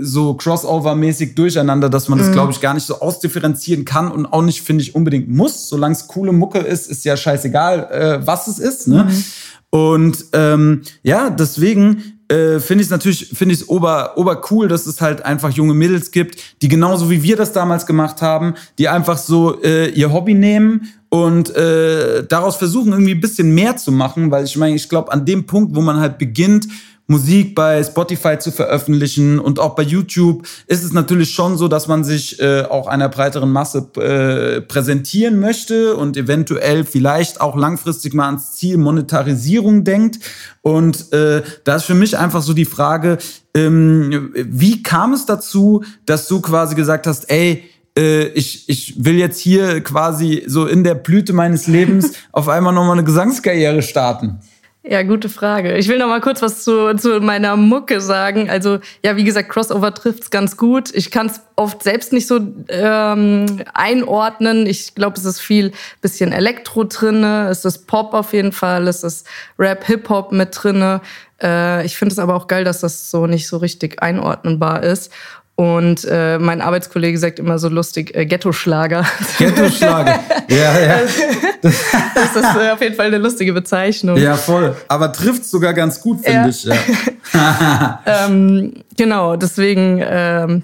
so 0.00 0.32
Crossover-mäßig 0.34 1.34
durcheinander, 1.36 1.88
dass 1.90 2.08
Mhm. 2.08 2.16
man 2.16 2.18
das, 2.20 2.32
glaube 2.32 2.52
ich, 2.52 2.60
gar 2.60 2.72
nicht 2.74 2.86
so 2.86 3.00
ausdifferenzieren 3.00 3.84
kann 3.84 4.10
und 4.10 4.24
auch 4.26 4.42
nicht, 4.42 4.62
finde 4.62 4.82
ich, 4.82 4.94
unbedingt 4.94 5.28
muss. 5.28 5.68
Solange 5.68 5.94
es 5.94 6.08
coole 6.08 6.32
Mucke 6.32 6.58
ist, 6.58 6.90
ist 6.90 7.04
ja 7.04 7.16
scheißegal, 7.18 7.88
äh, 7.92 8.26
was 8.26 8.46
es 8.48 8.58
ist. 8.58 8.88
Ne? 8.88 9.04
Mhm. 9.04 9.24
Und 9.70 10.24
ähm, 10.32 10.82
ja, 11.02 11.28
deswegen 11.30 12.15
äh, 12.28 12.58
finde 12.58 12.82
ich 12.82 12.88
es 12.88 12.90
natürlich, 12.90 13.28
finde 13.28 13.54
ich 13.54 13.60
es 13.60 13.68
ober, 13.68 14.12
ober 14.16 14.42
cool, 14.50 14.68
dass 14.68 14.86
es 14.86 15.00
halt 15.00 15.24
einfach 15.24 15.50
junge 15.50 15.74
Mädels 15.74 16.10
gibt, 16.10 16.42
die 16.60 16.68
genauso 16.68 17.08
wie 17.10 17.22
wir 17.22 17.36
das 17.36 17.52
damals 17.52 17.86
gemacht 17.86 18.20
haben, 18.22 18.54
die 18.78 18.88
einfach 18.88 19.18
so 19.18 19.62
äh, 19.62 19.90
ihr 19.90 20.12
Hobby 20.12 20.34
nehmen 20.34 20.88
und 21.08 21.54
äh, 21.54 22.26
daraus 22.26 22.56
versuchen, 22.56 22.92
irgendwie 22.92 23.14
ein 23.14 23.20
bisschen 23.20 23.54
mehr 23.54 23.76
zu 23.76 23.92
machen, 23.92 24.30
weil 24.30 24.44
ich 24.44 24.56
meine, 24.56 24.74
ich 24.74 24.88
glaube, 24.88 25.12
an 25.12 25.24
dem 25.24 25.46
Punkt, 25.46 25.76
wo 25.76 25.80
man 25.80 26.00
halt 26.00 26.18
beginnt, 26.18 26.66
Musik 27.08 27.54
bei 27.54 27.84
Spotify 27.84 28.38
zu 28.38 28.50
veröffentlichen 28.50 29.38
und 29.38 29.60
auch 29.60 29.76
bei 29.76 29.84
YouTube 29.84 30.46
ist 30.66 30.82
es 30.82 30.92
natürlich 30.92 31.30
schon 31.32 31.56
so, 31.56 31.68
dass 31.68 31.86
man 31.86 32.02
sich 32.02 32.40
äh, 32.40 32.62
auch 32.62 32.88
einer 32.88 33.08
breiteren 33.08 33.52
Masse 33.52 33.86
äh, 33.96 34.60
präsentieren 34.60 35.38
möchte 35.38 35.96
und 35.96 36.16
eventuell 36.16 36.84
vielleicht 36.84 37.40
auch 37.40 37.56
langfristig 37.56 38.12
mal 38.12 38.26
ans 38.26 38.56
Ziel 38.56 38.76
Monetarisierung 38.76 39.84
denkt. 39.84 40.18
Und 40.62 41.12
äh, 41.12 41.42
da 41.62 41.76
ist 41.76 41.84
für 41.84 41.94
mich 41.94 42.18
einfach 42.18 42.42
so 42.42 42.54
die 42.54 42.64
Frage, 42.64 43.18
ähm, 43.54 44.32
wie 44.34 44.82
kam 44.82 45.12
es 45.12 45.26
dazu, 45.26 45.84
dass 46.06 46.26
du 46.26 46.40
quasi 46.40 46.74
gesagt 46.74 47.06
hast, 47.06 47.30
ey, 47.30 47.62
äh, 47.96 48.26
ich, 48.28 48.68
ich 48.68 49.04
will 49.04 49.14
jetzt 49.14 49.38
hier 49.38 49.80
quasi 49.80 50.42
so 50.46 50.66
in 50.66 50.84
der 50.84 50.94
Blüte 50.94 51.32
meines 51.32 51.66
Lebens 51.66 52.12
auf 52.32 52.48
einmal 52.48 52.72
nochmal 52.72 52.94
eine 52.94 53.04
Gesangskarriere 53.04 53.82
starten? 53.82 54.40
Ja, 54.88 55.02
gute 55.02 55.28
Frage. 55.28 55.76
Ich 55.76 55.88
will 55.88 55.98
noch 55.98 56.06
mal 56.06 56.20
kurz 56.20 56.42
was 56.42 56.62
zu, 56.62 56.94
zu 56.94 57.18
meiner 57.20 57.56
Mucke 57.56 58.00
sagen. 58.00 58.48
Also, 58.48 58.78
ja, 59.04 59.16
wie 59.16 59.24
gesagt, 59.24 59.48
Crossover 59.48 59.92
trifft's 59.92 60.30
ganz 60.30 60.56
gut. 60.56 60.94
Ich 60.94 61.10
kann 61.10 61.26
es 61.26 61.40
oft 61.56 61.82
selbst 61.82 62.12
nicht 62.12 62.28
so 62.28 62.38
ähm, 62.68 63.64
einordnen. 63.74 64.64
Ich 64.66 64.94
glaube, 64.94 65.16
es 65.16 65.24
ist 65.24 65.40
viel 65.40 65.72
bisschen 66.02 66.30
Elektro 66.30 66.84
drinne, 66.84 67.48
es 67.50 67.64
ist 67.64 67.88
Pop 67.88 68.14
auf 68.14 68.32
jeden 68.32 68.52
Fall, 68.52 68.86
es 68.86 69.02
ist 69.02 69.26
Rap, 69.58 69.84
Hip-Hop 69.84 70.30
mit 70.30 70.50
drinne. 70.52 71.00
Äh, 71.42 71.84
ich 71.84 71.96
finde 71.96 72.12
es 72.12 72.20
aber 72.20 72.36
auch 72.36 72.46
geil, 72.46 72.62
dass 72.62 72.80
das 72.80 73.10
so 73.10 73.26
nicht 73.26 73.48
so 73.48 73.56
richtig 73.56 74.00
einordnenbar 74.02 74.84
ist. 74.84 75.10
Und 75.56 76.04
äh, 76.04 76.38
mein 76.38 76.60
Arbeitskollege 76.60 77.16
sagt 77.16 77.38
immer 77.38 77.58
so 77.58 77.70
lustig, 77.70 78.14
äh, 78.14 78.26
Ghetto-Schlager. 78.26 79.06
Ghetto-Schlager. 79.38 80.20
ja, 80.48 80.80
ja. 80.80 80.98
das 81.62 82.36
ist 82.36 82.56
äh, 82.60 82.70
auf 82.72 82.82
jeden 82.82 82.94
Fall 82.94 83.06
eine 83.06 83.16
lustige 83.16 83.54
Bezeichnung. 83.54 84.18
Ja, 84.18 84.36
voll. 84.36 84.76
Aber 84.88 85.12
trifft 85.14 85.46
sogar 85.46 85.72
ganz 85.72 86.02
gut, 86.02 86.20
finde 86.22 86.40
Ja. 86.40 86.48
ich. 86.48 86.64
Ja. 86.64 88.00
Ähm, 88.26 88.74
genau, 88.96 89.36
deswegen. 89.36 90.02
Ähm, 90.04 90.62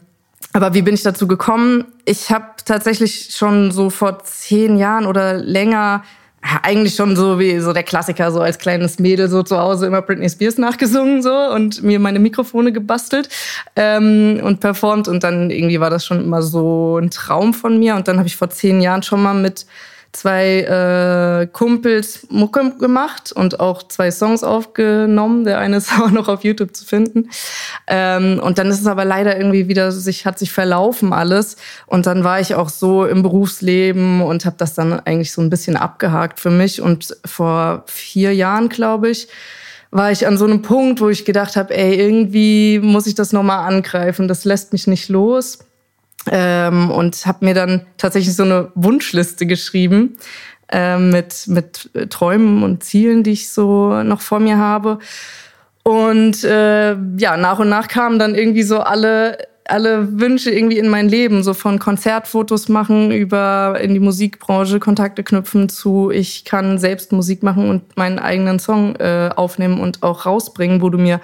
aber 0.53 0.75
wie 0.75 0.83
bin 0.83 0.95
ich 0.95 1.03
dazu 1.03 1.27
gekommen? 1.27 1.85
Ich 2.05 2.31
habe 2.31 2.45
tatsächlich 2.65 3.31
schon 3.35 3.71
so 3.71 3.89
vor 3.89 4.23
zehn 4.25 4.77
Jahren 4.77 5.07
oder 5.07 5.35
länger 5.39 6.03
eigentlich 6.63 6.95
schon 6.95 7.17
so 7.17 7.39
wie 7.39 7.59
so 7.61 7.73
der 7.73 7.83
Klassiker, 7.83 8.31
so 8.33 8.41
als 8.41 8.59
kleines 8.59 8.99
Mädel 8.99 9.29
so 9.29 9.43
zu 9.43 9.59
Hause 9.59 9.87
immer 9.87 10.03
Britney 10.03 10.29
Spears 10.29 10.59
nachgesungen 10.59 11.23
so 11.23 11.33
und 11.33 11.83
mir 11.83 12.01
meine 12.01 12.19
Mikrofone 12.19 12.73
gebastelt 12.73 13.29
ähm, 13.77 14.41
und 14.43 14.61
performt. 14.61 15.09
Und 15.09 15.23
dann 15.25 15.51
irgendwie 15.51 15.81
war 15.81 15.91
das 15.91 16.05
schon 16.05 16.21
immer 16.21 16.43
so 16.43 16.99
ein 16.99 17.11
Traum 17.11 17.55
von 17.55 17.79
mir. 17.79 17.95
Und 17.95 18.09
dann 18.09 18.19
habe 18.19 18.27
ich 18.27 18.37
vor 18.37 18.51
zehn 18.51 18.81
Jahren 18.81 19.03
schon 19.03 19.23
mal 19.23 19.35
mit 19.35 19.67
zwei 20.13 20.61
äh, 20.61 21.47
Kumpels 21.47 22.27
Mucke 22.29 22.75
gemacht 22.79 23.33
und 23.33 23.61
auch 23.61 23.83
zwei 23.83 24.11
Songs 24.11 24.45
aufgenommen. 24.45 25.45
Der 25.45 25.59
eine 25.59 25.77
ist 25.79 25.93
auch 25.99 26.11
noch 26.11 26.29
auf 26.29 26.45
YouTube 26.45 26.77
zu 26.77 26.85
finden. 26.85 27.31
Ähm, 27.87 28.41
und 28.43 28.59
dann 28.59 28.69
ist 28.69 28.81
es 28.81 28.87
aber 28.87 29.05
leider 29.05 29.37
irgendwie 29.37 29.69
wieder 29.69 29.91
sich 29.91 30.27
hat 30.27 30.39
sich 30.39 30.53
verlaufen 30.53 31.13
alles 31.13 31.57
und 31.87 32.07
dann 32.07 32.25
war 32.25 32.41
ich 32.41 32.55
auch 32.55 32.69
so 32.69 33.07
im 33.07 33.23
Berufsleben 33.23 34.21
und 34.23 34.45
habe 34.45 34.57
das 34.59 34.75
dann 34.75 35.01
eigentlich 35.01 35.33
so 35.33 35.41
ein 35.41 35.51
bisschen 35.51 35.77
abgehakt 35.77 36.39
für 36.39 36.51
mich 36.51 36.81
und 36.81 37.17
vor 37.25 37.85
vier 37.87 38.35
Jahren 38.35 38.69
glaube 38.69 39.11
ich 39.11 39.29
war 39.91 40.11
ich 40.11 40.27
an 40.27 40.39
so 40.39 40.47
einem 40.47 40.63
Punkt, 40.63 41.03
wo 41.03 41.11
ich 41.11 41.27
gedacht 41.27 41.55
habe, 41.55 41.77
ey, 41.77 41.95
irgendwie 41.95 42.79
muss 42.79 43.07
ich 43.07 43.15
das 43.15 43.35
nochmal 43.35 43.69
angreifen. 43.69 44.27
Das 44.27 44.47
lässt 44.47 44.73
mich 44.73 44.87
nicht 44.87 45.11
los 45.11 45.59
ähm, 46.31 46.91
und 46.91 47.27
habe 47.27 47.45
mir 47.45 47.55
dann 47.55 47.87
tatsächlich 47.97 48.35
so 48.35 48.45
eine 48.45 48.71
Wunschliste 48.75 49.47
geschrieben 49.47 50.17
ähm, 50.71 51.11
mit, 51.11 51.45
mit 51.49 51.91
Träumen 52.11 52.63
und 52.63 52.85
Zielen, 52.85 53.23
die 53.23 53.33
ich 53.33 53.51
so 53.51 54.03
noch 54.03 54.21
vor 54.21 54.41
mir 54.41 54.59
habe. 54.59 54.99
Und 55.83 56.45
äh, 56.45 56.93
ja, 57.19 57.37
nach 57.37 57.59
und 57.59 57.69
nach 57.69 57.89
kamen 57.89 58.19
dann 58.19 58.35
irgendwie 58.35 58.63
so 58.63 58.81
alle, 58.81 59.39
alle 59.65 60.21
Wünsche 60.21 60.51
irgendwie 60.51 60.79
in 60.79 60.89
mein 60.89 61.09
Leben, 61.09 61.43
so 61.43 61.55
von 61.55 61.81
Konzertfotos 61.81 62.69
machen 62.69 63.11
über 63.11 63.79
in 63.81 63.93
die 63.93 64.01
Musikbranche 64.01 64.79
Kontakte 64.79 65.25
knüpfen 65.25 65.69
zu, 65.69 66.11
ich 66.11 66.45
kann 66.45 66.79
selbst 66.79 67.11
Musik 67.11 67.43
machen 67.43 67.69
und 67.69 67.97
meinen 67.97 68.21
eigenen 68.21 68.61
Song 68.61 68.95
äh, 68.97 69.31
aufnehmen 69.35 69.81
und 69.81 70.05
auch 70.05 70.25
rausbringen, 70.25 70.83
wo 70.83 70.89
du 70.89 70.99
mir 70.99 71.17
äh, 71.17 71.21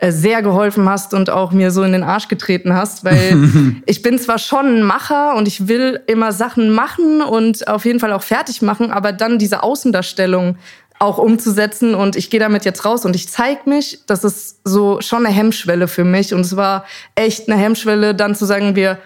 sehr 0.00 0.42
geholfen 0.42 0.88
hast 0.88 1.14
und 1.14 1.30
auch 1.30 1.52
mir 1.52 1.70
so 1.70 1.82
in 1.82 1.92
den 1.92 2.02
Arsch 2.02 2.28
getreten 2.28 2.74
hast, 2.74 3.04
weil 3.04 3.36
ich 3.86 4.02
bin 4.02 4.18
zwar 4.18 4.38
schon 4.38 4.66
ein 4.66 4.82
Macher 4.82 5.34
und 5.36 5.48
ich 5.48 5.68
will 5.68 6.00
immer 6.06 6.32
Sachen 6.32 6.70
machen 6.70 7.22
und 7.22 7.68
auf 7.68 7.84
jeden 7.84 8.00
Fall 8.00 8.12
auch 8.12 8.22
fertig 8.22 8.60
machen, 8.62 8.90
aber 8.90 9.12
dann 9.12 9.38
diese 9.38 9.62
Außendarstellung 9.62 10.56
auch 10.98 11.18
umzusetzen 11.18 11.94
und 11.94 12.16
ich 12.16 12.30
gehe 12.30 12.40
damit 12.40 12.64
jetzt 12.64 12.84
raus 12.84 13.04
und 13.04 13.16
ich 13.16 13.28
zeig 13.28 13.66
mich, 13.66 14.00
das 14.06 14.24
ist 14.24 14.60
so 14.64 15.00
schon 15.00 15.26
eine 15.26 15.34
Hemmschwelle 15.34 15.88
für 15.88 16.04
mich 16.04 16.32
und 16.34 16.40
es 16.40 16.56
war 16.56 16.84
echt 17.14 17.48
eine 17.48 17.60
Hemmschwelle, 17.60 18.14
dann 18.14 18.34
zu 18.34 18.44
sagen, 18.44 18.76
wir 18.76 18.98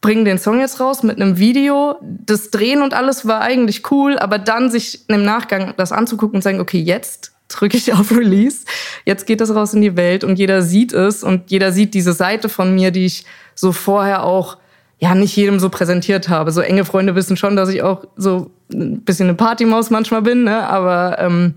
bringen 0.00 0.24
den 0.24 0.38
Song 0.38 0.60
jetzt 0.60 0.80
raus 0.80 1.02
mit 1.02 1.20
einem 1.20 1.38
Video. 1.38 1.96
Das 2.02 2.50
Drehen 2.50 2.82
und 2.82 2.92
alles 2.92 3.26
war 3.26 3.40
eigentlich 3.40 3.90
cool, 3.90 4.18
aber 4.18 4.38
dann 4.38 4.70
sich 4.70 5.08
im 5.08 5.22
Nachgang 5.22 5.74
das 5.76 5.92
anzugucken 5.92 6.36
und 6.36 6.42
sagen, 6.42 6.60
okay, 6.60 6.80
jetzt 6.80 7.31
drücke 7.52 7.76
ich 7.76 7.92
auf 7.92 8.10
Release, 8.10 8.64
jetzt 9.04 9.26
geht 9.26 9.40
das 9.40 9.54
raus 9.54 9.74
in 9.74 9.82
die 9.82 9.96
Welt 9.96 10.24
und 10.24 10.38
jeder 10.38 10.62
sieht 10.62 10.92
es 10.92 11.22
und 11.24 11.50
jeder 11.50 11.72
sieht 11.72 11.94
diese 11.94 12.12
Seite 12.12 12.48
von 12.48 12.74
mir, 12.74 12.90
die 12.90 13.06
ich 13.06 13.24
so 13.54 13.72
vorher 13.72 14.24
auch 14.24 14.58
ja 14.98 15.14
nicht 15.14 15.36
jedem 15.36 15.58
so 15.58 15.68
präsentiert 15.68 16.28
habe. 16.28 16.52
So 16.52 16.60
enge 16.60 16.84
Freunde 16.84 17.14
wissen 17.14 17.36
schon, 17.36 17.56
dass 17.56 17.68
ich 17.68 17.82
auch 17.82 18.04
so 18.16 18.50
ein 18.72 19.00
bisschen 19.02 19.28
eine 19.28 19.36
Partymaus 19.36 19.90
manchmal 19.90 20.22
bin, 20.22 20.44
ne? 20.44 20.68
aber 20.68 21.18
ähm, 21.18 21.54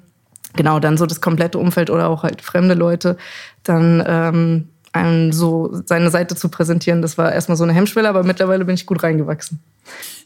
genau 0.55 0.79
dann 0.79 0.97
so 0.97 1.05
das 1.05 1.21
komplette 1.21 1.59
Umfeld 1.59 1.89
oder 1.89 2.09
auch 2.09 2.23
halt 2.23 2.41
fremde 2.41 2.73
Leute, 2.73 3.17
dann 3.63 4.03
ähm, 4.07 4.69
einem 4.93 5.31
so 5.31 5.69
seine 5.85 6.09
Seite 6.09 6.35
zu 6.35 6.49
präsentieren, 6.49 7.01
das 7.01 7.17
war 7.17 7.31
erstmal 7.31 7.57
so 7.57 7.63
eine 7.63 7.73
Hemmschwelle, 7.73 8.09
aber 8.09 8.23
mittlerweile 8.23 8.65
bin 8.65 8.75
ich 8.75 8.85
gut 8.85 9.03
reingewachsen. 9.03 9.59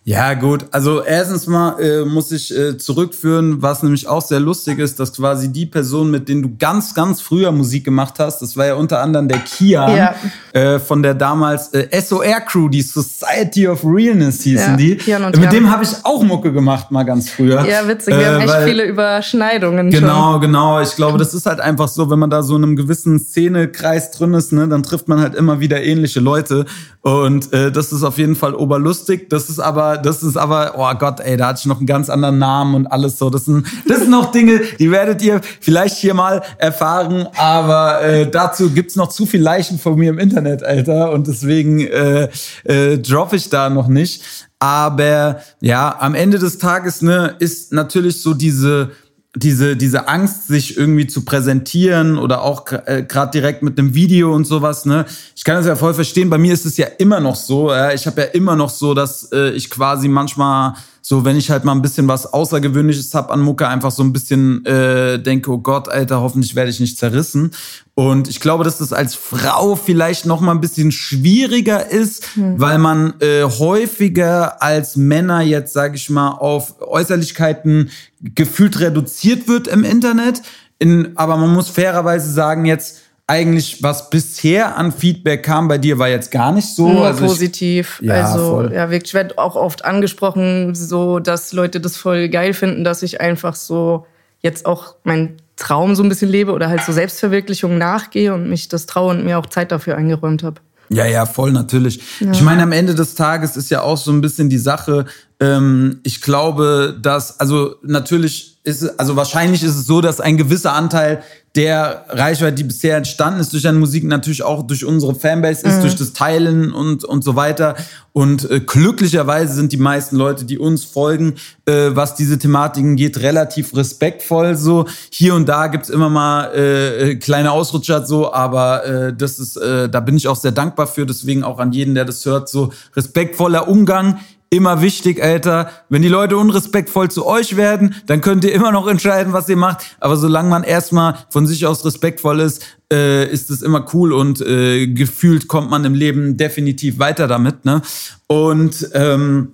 Ja, 0.06 0.34
gut. 0.34 0.66
Also 0.72 1.04
erstens 1.04 1.46
mal 1.46 1.80
äh, 1.80 2.04
muss 2.04 2.32
ich 2.32 2.56
äh, 2.58 2.78
zurückführen, 2.78 3.62
was 3.62 3.84
nämlich 3.84 4.08
auch 4.08 4.24
sehr 4.24 4.40
lustig 4.40 4.80
ist, 4.80 5.00
dass 5.00 5.14
quasi 5.14 5.52
die 5.52 5.68
Person, 5.68 6.10
mit 6.10 6.28
denen 6.30 6.42
du 6.42 6.56
ganz, 6.58 6.96
ganz 6.96 7.22
früher 7.22 7.52
Musik 7.52 7.84
gemacht 7.86 8.16
hast, 8.18 8.40
das 8.42 8.58
war 8.58 8.66
ja 8.66 8.74
unter 8.74 9.02
anderem 9.02 9.28
der 9.28 9.38
Kian 9.40 9.96
Ja. 9.96 10.16
äh, 10.54 10.80
von 10.80 11.04
der 11.04 11.14
damals 11.14 11.68
äh, 11.76 11.88
SOR 12.02 12.24
Crew, 12.48 12.70
die 12.70 12.82
Society 12.82 13.68
of 13.68 13.82
Realness 13.84 14.42
hießen 14.42 14.72
Ja, 14.72 14.78
die. 14.78 14.96
Kian 14.96 15.24
und 15.26 15.38
mit 15.40 15.52
dem 15.52 15.70
habe 15.70 15.84
ich 15.84 15.92
auch 16.04 16.24
Mucke 16.24 16.54
gemacht, 16.54 16.90
mal 16.90 17.04
ganz 17.04 17.30
früher. 17.30 17.64
Ja, 17.66 17.88
witzig. 17.88 18.16
Wir 18.16 18.22
Äh, 18.22 18.26
haben 18.26 18.40
echt 18.42 18.50
weil- 18.50 18.68
viele 18.68 18.86
Überschneidungen 18.86 19.92
schon. 19.92 20.02
Genau, 20.02 20.40
genau. 20.40 20.82
Ich 20.82 20.96
glaube, 20.96 21.20
das 21.20 21.36
ist 21.36 21.46
halt 21.46 21.60
einfach 21.60 21.88
so, 21.88 22.10
wenn 22.10 22.18
man 22.20 22.32
da 22.32 22.42
so 22.42 22.56
in 22.56 22.64
einem 22.64 22.76
gewissen 22.76 23.20
Szenekreis 23.20 24.10
drin 24.12 24.34
ist, 24.34 24.54
ne, 24.54 24.68
dann 24.68 24.82
trifft 24.82 25.08
man 25.08 25.20
halt 25.20 25.36
immer 25.36 25.60
wieder 25.60 25.84
ähnliche 25.84 26.20
Leute. 26.20 26.66
Und 27.02 27.54
äh, 27.54 27.72
das 27.72 27.92
ist 27.94 28.04
auf 28.04 28.18
jeden 28.18 28.36
Fall 28.36 28.56
oberlustig. 28.56 29.30
Das 29.30 29.50
ist 29.50 29.60
aber, 29.60 29.89
das 29.98 30.24
ist 30.24 30.38
aber, 30.38 30.74
oh 30.78 30.98
Gott, 30.98 31.20
ey, 31.20 31.38
da 31.38 31.48
hatte 31.48 31.60
ich 31.60 31.66
noch 31.66 31.78
einen 31.78 31.86
ganz 31.86 32.10
anderen 32.10 32.38
Namen 32.38 32.76
und 32.76 32.88
alles 32.88 33.18
so. 33.18 33.30
Das 33.30 33.46
sind, 33.46 33.68
das 33.88 34.00
sind 34.00 34.12
noch 34.12 34.32
Dinge, 34.32 34.62
die 34.80 34.92
werdet 34.92 35.22
ihr 35.22 35.42
vielleicht 35.60 35.98
hier 35.98 36.14
mal 36.14 36.42
erfahren. 36.58 37.28
Aber 37.38 38.02
äh, 38.02 38.30
dazu 38.30 38.72
gibt's 38.72 38.96
noch 38.96 39.10
zu 39.10 39.26
viel 39.26 39.42
Leichen 39.42 39.80
von 39.80 39.96
mir 39.96 40.10
im 40.10 40.20
Internet, 40.20 40.64
Alter. 40.64 41.12
Und 41.12 41.28
deswegen 41.28 41.80
äh, 41.80 42.30
äh, 42.64 42.98
droppe 42.98 43.36
ich 43.36 43.50
da 43.50 43.70
noch 43.70 43.88
nicht. 43.88 44.24
Aber 44.60 45.40
ja, 45.62 45.96
am 46.00 46.16
Ende 46.16 46.38
des 46.38 46.58
Tages 46.58 47.02
ne, 47.02 47.36
ist 47.40 47.72
natürlich 47.72 48.22
so 48.22 48.34
diese 48.34 48.92
diese, 49.40 49.76
diese 49.76 50.08
Angst, 50.08 50.48
sich 50.48 50.78
irgendwie 50.78 51.08
zu 51.08 51.26
präsentieren 51.26 52.18
oder 52.18 52.44
auch 52.44 52.66
äh, 52.72 53.06
gerade 53.08 53.32
direkt 53.32 53.64
mit 53.64 53.80
einem 53.80 53.94
Video 53.94 54.34
und 54.34 54.46
sowas, 54.46 54.86
ne? 54.86 55.06
Ich 55.36 55.44
kann 55.44 55.56
das 55.56 55.66
ja 55.66 55.76
voll 55.76 55.94
verstehen. 55.94 56.30
Bei 56.30 56.38
mir 56.38 56.54
ist 56.54 56.66
es 56.66 56.78
ja 56.78 56.88
immer 56.98 57.20
noch 57.20 57.36
so. 57.36 57.72
Ja? 57.72 57.94
Ich 57.94 58.06
habe 58.06 58.22
ja 58.22 58.28
immer 58.28 58.56
noch 58.56 58.70
so, 58.70 58.94
dass 58.94 59.32
äh, 59.32 59.52
ich 59.52 59.70
quasi 59.70 60.08
manchmal 60.08 60.74
so, 61.02 61.26
wenn 61.26 61.38
ich 61.38 61.50
halt 61.50 61.64
mal 61.64 61.72
ein 61.72 61.82
bisschen 61.82 62.08
was 62.08 62.32
Außergewöhnliches 62.32 63.16
hab 63.16 63.32
an 63.32 63.40
Mucke, 63.40 63.68
einfach 63.68 63.90
so 63.90 64.04
ein 64.04 64.14
bisschen 64.14 64.66
äh, 64.66 65.18
denke, 65.18 65.50
oh 65.52 65.58
Gott, 65.58 65.90
Alter, 65.90 66.22
hoffentlich 66.22 66.56
werde 66.56 66.70
ich 66.70 66.80
nicht 66.80 66.98
zerrissen. 66.98 67.52
Und 68.00 68.30
ich 68.30 68.40
glaube, 68.40 68.64
dass 68.64 68.78
das 68.78 68.94
als 68.94 69.14
Frau 69.16 69.76
vielleicht 69.76 70.26
noch 70.26 70.40
mal 70.40 70.54
ein 70.54 70.62
bisschen 70.62 70.94
schwieriger 70.94 71.90
ist, 71.92 72.30
weil 72.38 72.78
man 72.78 73.14
äh, 73.20 73.44
häufiger 73.44 74.62
als 74.64 74.96
Männer 74.96 75.42
jetzt, 75.42 75.74
sage 75.74 75.98
ich 75.98 76.10
mal, 76.10 76.30
auf 76.30 76.76
Äußerlichkeiten 76.82 77.90
gefühlt 78.22 78.80
reduziert 78.80 79.50
wird 79.50 79.68
im 79.68 79.84
Internet. 79.84 80.42
In, 80.80 81.12
aber 81.18 81.36
man 81.36 81.54
muss 81.54 81.68
fairerweise 81.68 82.32
sagen, 82.32 82.64
jetzt 82.64 83.02
eigentlich, 83.28 83.84
was 83.84 84.10
bisher 84.10 84.78
an 84.78 84.94
Feedback 84.94 85.44
kam 85.44 85.68
bei 85.68 85.78
dir, 85.78 86.00
war 86.00 86.08
jetzt 86.08 86.32
gar 86.32 86.54
nicht 86.54 86.74
so. 86.74 86.88
Nur 86.88 87.06
Also 87.06 87.26
ich- 87.26 87.32
positiv. 87.32 88.00
Ja, 88.02 88.14
also, 88.32 88.50
voll. 88.52 88.72
ja, 88.74 88.90
wirklich, 88.90 89.10
ich 89.10 89.14
werde 89.14 89.38
auch 89.38 89.58
oft 89.58 89.84
angesprochen, 89.84 90.74
so, 90.74 91.20
dass 91.20 91.52
Leute 91.52 91.82
das 91.82 91.98
voll 91.98 92.30
geil 92.30 92.54
finden, 92.54 92.86
dass 92.86 93.04
ich 93.04 93.20
einfach 93.20 93.56
so 93.56 94.06
jetzt 94.42 94.66
auch 94.66 94.96
meinen 95.04 95.36
Traum 95.60 95.96
so 95.96 96.04
ein 96.04 96.10
bisschen 96.10 96.30
lebe 96.30 96.52
oder 96.52 96.70
halt 96.70 96.82
so 96.82 96.92
Selbstverwirklichung 96.92 97.78
nachgehe 97.78 98.34
und 98.34 98.50
mich 98.50 98.68
das 98.68 98.86
traue 98.86 99.12
und 99.12 99.26
mir 99.26 99.38
auch 99.38 99.46
Zeit 99.46 99.72
dafür 99.72 99.96
eingeräumt 99.96 100.44
habe. 100.44 100.62
Ja, 100.90 101.06
ja, 101.06 101.28
voll 101.28 101.52
natürlich. 101.52 102.02
Ich 102.20 102.42
meine, 102.42 102.64
am 102.64 102.72
Ende 102.72 102.96
des 102.96 103.14
Tages 103.14 103.56
ist 103.56 103.70
ja 103.70 103.84
auch 103.84 103.98
so 103.98 104.12
ein 104.12 104.22
bisschen 104.22 104.50
die 104.50 104.58
Sache, 104.58 105.06
ähm, 105.40 106.00
ich 106.04 106.22
glaube, 106.22 106.98
dass, 107.02 107.40
also 107.40 107.76
natürlich 107.82 108.60
ist, 108.64 109.00
also 109.00 109.16
wahrscheinlich 109.16 109.64
ist 109.64 109.76
es 109.76 109.88
so, 109.88 110.02
dass 110.02 110.20
ein 110.20 110.38
gewisser 110.38 110.74
Anteil 110.74 111.24
der 111.56 112.06
Reichweite, 112.10 112.56
die 112.56 112.64
bisher 112.64 112.98
entstanden 112.98 113.40
ist 113.40 113.52
durch 113.54 113.64
deine 113.64 113.80
Musik, 113.80 114.04
natürlich 114.04 114.44
auch 114.44 114.68
durch 114.68 114.86
unsere 114.86 115.16
Fanbase 115.16 115.66
ist, 115.66 115.82
durch 115.82 115.96
das 115.96 116.14
Teilen 116.14 116.72
und, 116.72 117.04
und 117.04 117.24
so 117.24 117.36
weiter. 117.36 117.76
Und 118.14 118.50
äh, 118.52 118.60
glücklicherweise 118.60 119.54
sind 119.54 119.72
die 119.72 119.78
meisten 119.78 120.16
Leute, 120.16 120.46
die 120.46 120.60
uns 120.60 120.84
folgen, 120.84 121.36
äh, 121.66 121.90
was 121.92 122.14
diese 122.14 122.38
Thematiken 122.38 122.98
geht, 122.98 123.22
relativ 123.22 123.76
respektvoll 123.76 124.56
so. 124.56 124.86
Hier 125.10 125.34
und 125.34 125.50
da 125.50 125.68
gibt's 125.68 125.90
immer 125.90 126.10
mal 126.10 126.52
äh, 126.54 127.12
äh, 127.12 127.16
kleine 127.16 127.52
Ausrutscher 127.52 128.06
so, 128.06 128.32
aber 128.32 128.86
äh, 128.86 129.14
das 129.16 129.40
ist, 129.40 129.58
äh, 129.58 129.90
da 129.90 130.02
bin 130.02 130.18
ich 130.18 130.28
auch 130.28 130.36
sehr 130.36 130.52
dankbar 130.52 130.86
für. 130.86 131.08
Deswegen 131.08 131.44
auch 131.44 131.58
an 131.58 131.72
jeden, 131.72 131.96
der 131.96 132.06
das 132.06 132.24
hört, 132.26 132.48
so 132.48 132.72
respektvoller 132.96 133.68
Umgang. 133.68 134.20
Immer 134.52 134.82
wichtig, 134.82 135.22
Alter. 135.22 135.70
Wenn 135.90 136.02
die 136.02 136.08
Leute 136.08 136.36
unrespektvoll 136.36 137.12
zu 137.12 137.28
euch 137.28 137.56
werden, 137.56 137.94
dann 138.08 138.22
könnt 138.22 138.44
ihr 138.44 138.52
immer 138.52 138.72
noch 138.72 138.88
entscheiden, 138.88 139.32
was 139.32 139.48
ihr 139.48 139.58
macht. 139.58 139.96
Aber 140.00 140.18
solange 140.18 140.50
man 140.50 140.64
erstmal 140.64 141.16
von 141.30 141.46
sich 141.46 141.68
aus 141.68 141.86
respektvoll 141.86 142.40
ist, 142.40 142.66
äh, 142.92 143.32
ist 143.32 143.52
es 143.52 143.62
immer 143.62 143.86
cool 143.94 144.12
und 144.12 144.42
äh, 144.42 144.88
gefühlt 144.88 145.48
kommt 145.48 145.70
man 145.70 145.86
im 145.86 145.94
Leben 145.94 146.36
definitiv 146.36 146.98
weiter 146.98 147.28
damit. 147.28 147.64
Ne? 147.64 147.84
Und 148.26 148.90
ähm, 148.94 149.54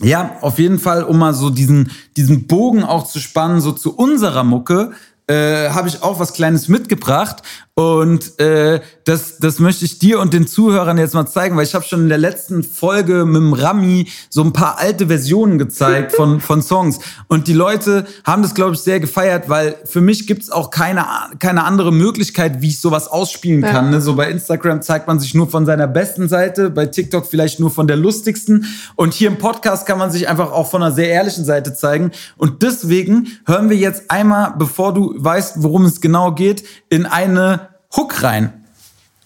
ja, 0.00 0.36
auf 0.40 0.58
jeden 0.58 0.78
Fall, 0.78 1.04
um 1.04 1.18
mal 1.18 1.34
so 1.34 1.50
diesen, 1.50 1.90
diesen 2.16 2.46
Bogen 2.46 2.82
auch 2.82 3.06
zu 3.06 3.20
spannen, 3.20 3.60
so 3.60 3.72
zu 3.72 3.94
unserer 3.94 4.42
Mucke, 4.42 4.92
äh, 5.26 5.70
habe 5.70 5.88
ich 5.88 6.02
auch 6.02 6.18
was 6.18 6.32
Kleines 6.32 6.68
mitgebracht. 6.68 7.42
Und 7.76 8.38
äh, 8.38 8.80
das, 9.02 9.38
das 9.38 9.58
möchte 9.58 9.84
ich 9.84 9.98
dir 9.98 10.20
und 10.20 10.32
den 10.32 10.46
Zuhörern 10.46 10.96
jetzt 10.96 11.12
mal 11.12 11.26
zeigen, 11.26 11.56
weil 11.56 11.64
ich 11.64 11.74
habe 11.74 11.84
schon 11.84 12.02
in 12.02 12.08
der 12.08 12.18
letzten 12.18 12.62
Folge 12.62 13.24
mit 13.24 13.42
dem 13.42 13.52
Rami 13.52 14.06
so 14.30 14.44
ein 14.44 14.52
paar 14.52 14.78
alte 14.78 15.08
Versionen 15.08 15.58
gezeigt 15.58 16.12
von, 16.12 16.40
von 16.40 16.62
Songs. 16.62 17.00
Und 17.26 17.48
die 17.48 17.52
Leute 17.52 18.06
haben 18.22 18.42
das, 18.42 18.54
glaube 18.54 18.74
ich, 18.74 18.80
sehr 18.80 19.00
gefeiert, 19.00 19.48
weil 19.48 19.74
für 19.86 20.00
mich 20.00 20.28
gibt's 20.28 20.52
auch 20.52 20.70
keine, 20.70 21.04
keine 21.40 21.64
andere 21.64 21.92
Möglichkeit, 21.92 22.62
wie 22.62 22.68
ich 22.68 22.80
sowas 22.80 23.08
ausspielen 23.08 23.62
kann. 23.62 23.90
Ne? 23.90 24.00
So 24.00 24.14
bei 24.14 24.30
Instagram 24.30 24.80
zeigt 24.80 25.08
man 25.08 25.18
sich 25.18 25.34
nur 25.34 25.48
von 25.48 25.66
seiner 25.66 25.88
besten 25.88 26.28
Seite, 26.28 26.70
bei 26.70 26.86
TikTok 26.86 27.26
vielleicht 27.26 27.58
nur 27.58 27.72
von 27.72 27.88
der 27.88 27.96
lustigsten. 27.96 28.66
Und 28.94 29.14
hier 29.14 29.26
im 29.26 29.38
Podcast 29.38 29.84
kann 29.84 29.98
man 29.98 30.12
sich 30.12 30.28
einfach 30.28 30.52
auch 30.52 30.70
von 30.70 30.80
einer 30.80 30.94
sehr 30.94 31.08
ehrlichen 31.08 31.44
Seite 31.44 31.74
zeigen. 31.74 32.12
Und 32.36 32.62
deswegen 32.62 33.26
hören 33.46 33.68
wir 33.68 33.76
jetzt 33.76 34.12
einmal, 34.12 34.54
bevor 34.56 34.94
du 34.94 35.12
weißt, 35.16 35.56
worum 35.64 35.86
es 35.86 36.00
genau 36.00 36.32
geht, 36.36 36.62
in 36.88 37.06
eine 37.06 37.63
Hook 37.96 38.22
rein. 38.22 38.52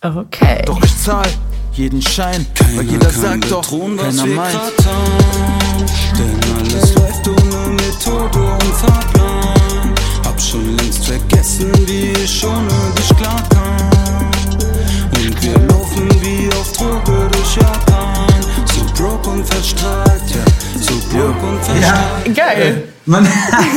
Okay. 0.03 0.63
Doch 0.67 0.83
ich 0.83 0.97
zahl 1.03 1.27
jeden 1.73 2.03
Schein, 2.03 2.47
weil 2.75 2.85
jeder 2.85 3.11
sagt 3.11 3.51
doch, 3.51 3.69
keiner 3.71 4.27
meint. 4.27 4.61
Denn 6.19 6.41
alles 6.59 6.95
läuft 6.95 7.29
ohne 7.29 7.69
Methode 7.71 8.39
und 8.39 8.75
Fahrplan. 8.75 9.95
Hab 10.25 10.41
schon 10.41 10.77
längst 10.77 11.07
vergessen, 11.07 11.73
wie 11.87 12.13
ich 12.13 12.45
ohne 12.45 12.69
dich 12.99 13.17
klar 13.17 13.43
kam. 13.49 14.31
Und 15.15 15.43
wir 15.43 15.59
laufen 15.69 16.09
wie 16.21 16.51
auf 16.53 16.73
Droge 16.73 17.29
durch 17.33 17.57
Japan. 17.57 18.28
Broke 18.99 19.31
und 19.31 19.47
verstrahlt, 19.47 20.23
ja. 20.27 20.81
So 20.81 20.95
broke 21.09 21.47
und 21.47 21.65
verstrahlt. 21.65 22.35
Geil. 22.35 22.83
Man, 23.07 23.29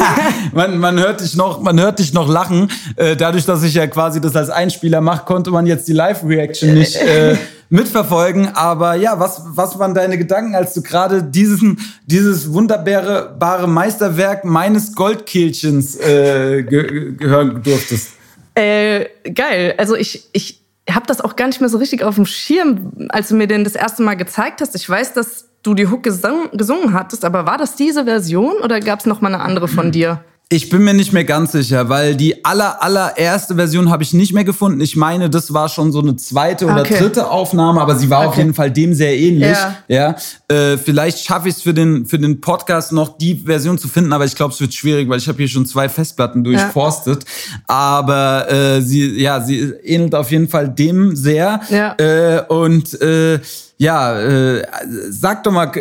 man, 0.51 0.80
man, 0.80 1.00
hört 1.00 1.22
dich 1.22 1.36
noch, 1.36 1.62
man 1.62 1.80
hört 1.80 2.00
dich 2.00 2.12
noch 2.12 2.28
lachen. 2.28 2.72
Äh, 2.96 3.16
dadurch, 3.16 3.46
dass 3.46 3.62
ich 3.62 3.75
ja 3.75 3.86
quasi 3.86 4.20
das 4.20 4.36
als 4.36 4.50
Einspieler 4.50 5.00
mache, 5.00 5.25
konnte 5.25 5.51
man 5.51 5.68
jetzt 5.68 5.88
die 5.88 5.94
Live-Reaction 5.94 6.74
nicht 6.74 6.96
äh, 6.96 7.38
mitverfolgen. 7.70 8.48
Aber 8.56 8.96
ja, 8.96 9.20
was, 9.20 9.44
was 9.46 9.78
waren 9.78 9.94
deine 9.94 10.18
Gedanken, 10.18 10.56
als 10.56 10.74
du 10.74 10.82
gerade 10.82 11.22
diesen, 11.22 11.78
dieses 12.08 12.51
wunderbare 12.51 13.36
bare 13.38 13.68
Meisterwerk 13.68 14.44
meines 14.44 14.96
Goldkehlchens 14.96 15.98
äh, 15.98 16.63
ge 16.63 17.13
gehören 17.16 17.62
durftest? 17.62 18.13
Äh, 18.56 19.06
geil. 19.36 19.75
Also 19.78 19.96
ich, 19.96 20.24
ich 20.34 20.62
habe 20.90 21.06
das 21.08 21.22
auch 21.22 21.36
gar 21.36 21.48
nicht 21.48 21.62
mehr 21.62 21.70
so 21.70 21.78
richtig 21.78 22.04
auf 22.04 22.16
dem 22.16 22.26
Schirm, 22.26 23.08
als 23.10 23.30
du 23.30 23.36
mir 23.36 23.48
den 23.48 23.64
das 23.64 23.76
erste 23.76 24.02
Mal 24.04 24.16
gezeigt 24.16 24.62
hast. 24.62 24.76
Ich 24.76 24.90
weiß, 24.90 25.14
dass 25.14 25.50
du 25.64 25.74
die 25.74 25.88
Hook 25.88 26.04
gesung, 26.04 26.50
gesungen 26.54 26.94
hattest, 26.94 27.24
aber 27.24 27.46
war 27.46 27.58
das 27.58 27.76
diese 27.76 28.06
Version 28.06 28.58
oder 28.64 28.80
gab 28.80 29.00
es 29.00 29.06
noch 29.06 29.22
mal 29.22 29.34
eine 29.34 29.44
andere 29.44 29.68
von 29.68 29.92
dir? 29.94 30.24
Ich 30.53 30.67
bin 30.67 30.84
mir 30.84 30.93
nicht 30.93 31.13
mehr 31.13 31.24
ganz 31.24 31.53
sicher, 31.53 31.88
weil 31.88 32.13
die 32.17 32.43
aller, 32.43 32.84
allererste 32.84 33.55
Version 33.55 33.89
habe 33.89 34.03
ich 34.03 34.13
nicht 34.13 34.34
mehr 34.34 34.43
gefunden. 34.43 34.81
Ich 34.81 34.98
meine, 34.98 35.29
das 35.29 35.53
war 35.53 35.70
schon 35.70 35.93
so 35.93 36.01
eine 36.01 36.17
zweite 36.17 36.65
oder 36.65 36.81
Okay. 36.81 36.98
dritte 37.00 37.31
Aufnahme, 37.31 37.79
aber 37.79 37.96
sie 37.96 38.10
war 38.10 38.20
auf 38.20 38.34
Okay. 38.34 38.41
jeden 38.41 38.53
Fall 38.53 38.70
dem 38.70 38.93
sehr 38.93 39.17
ähnlich. 39.17 39.55
Ja. 39.88 40.15
Ja, 40.50 40.53
äh, 40.53 40.77
vielleicht 40.77 41.20
schaffe 41.20 41.48
ich 41.48 41.55
es 41.55 41.62
für 41.62 41.74
den 41.74 42.05
für 42.05 42.20
den 42.20 42.41
Podcast 42.41 42.91
noch 42.91 43.17
die 43.17 43.36
Version 43.46 43.77
zu 43.77 43.88
finden, 43.88 44.12
aber 44.12 44.25
ich 44.25 44.36
glaube, 44.36 44.53
es 44.53 44.60
wird 44.60 44.74
schwierig, 44.74 45.08
weil 45.08 45.20
ich 45.20 45.27
habe 45.29 45.38
hier 45.38 45.48
schon 45.48 45.65
zwei 45.65 45.88
Festplatten 45.88 46.43
durchforstet. 46.43 47.24
Aber 47.67 48.51
äh, 48.51 48.81
sie, 48.81 49.22
ja, 49.22 49.39
sie 49.39 49.72
ähnelt 49.86 50.13
auf 50.15 50.31
jeden 50.31 50.50
Fall 50.50 50.67
dem 50.67 51.15
sehr. 51.15 51.62
Ja. 51.70 51.96
Äh, 51.98 52.43
und 52.50 53.01
äh, 53.01 53.39
ja, 53.77 54.20
äh, 54.20 54.63
sag 55.12 55.46
doch 55.46 55.53
mal, 55.53 55.72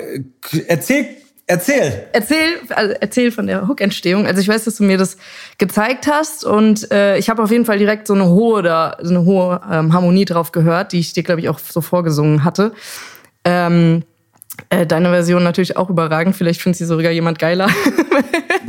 erzähl, 0.69 1.07
erzähl. 1.51 2.05
Erzähl, 2.13 2.49
also 2.71 2.95
erzähl 3.01 3.33
von 3.33 3.47
der 3.47 3.69
Hook-Entstehung. 3.69 4.27
Also 4.27 4.41
ich 4.41 4.49
weiß, 4.49 4.65
dass 4.65 4.77
du 4.77 4.85
mir 4.85 4.99
das 4.99 5.17
gezeigt 5.59 6.07
hast 6.07 6.45
und 6.45 6.91
äh, 6.93 7.19
ich 7.19 7.29
habe 7.29 7.43
auf 7.43 7.51
jeden 7.51 7.65
Fall 7.65 7.79
direkt 7.79 8.07
so 8.07 8.15
eine 8.15 8.29
hohe, 8.29 8.63
da, 8.63 8.97
so 9.03 9.11
eine 9.11 9.25
hohe 9.25 9.61
ähm, 9.71 9.93
Harmonie 9.93 10.25
drauf 10.25 10.53
gehört, 10.53 10.93
die 10.93 11.01
ich 11.01 11.13
dir, 11.13 11.23
glaube 11.23 11.41
ich, 11.41 11.49
auch 11.49 11.59
so 11.59 11.81
vorgesungen 11.81 12.45
hatte. 12.45 12.73
Ähm, 13.45 14.05
äh, 14.69 14.87
deine 14.87 15.11
Version 15.11 15.43
natürlich 15.43 15.77
auch 15.77 15.91
überragend. 15.91 16.37
Vielleicht 16.37 16.61
findet 16.61 16.79
sie 16.79 16.85
sogar 16.87 17.11
jemand 17.11 17.39
geiler. 17.39 17.69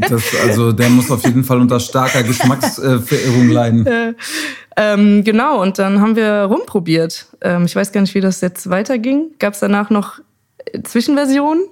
Das, 0.09 0.23
also 0.41 0.71
der 0.71 0.89
muss 0.89 1.11
auf 1.11 1.23
jeden 1.25 1.43
Fall 1.43 1.59
unter 1.59 1.79
starker 1.79 2.23
Geschmacksverirrung 2.23 3.49
leiden. 3.49 4.15
Ähm, 4.77 5.23
genau, 5.25 5.61
und 5.61 5.79
dann 5.79 5.99
haben 5.99 6.15
wir 6.15 6.43
rumprobiert. 6.43 7.27
Ähm, 7.41 7.65
ich 7.65 7.75
weiß 7.75 7.91
gar 7.91 8.01
nicht, 8.01 8.15
wie 8.15 8.21
das 8.21 8.39
jetzt 8.39 8.69
weiterging. 8.69 9.31
Gab 9.37 9.53
es 9.53 9.59
danach 9.59 9.89
noch 9.89 10.19
äh, 10.19 10.21
Zwischenversionen? 10.83 11.63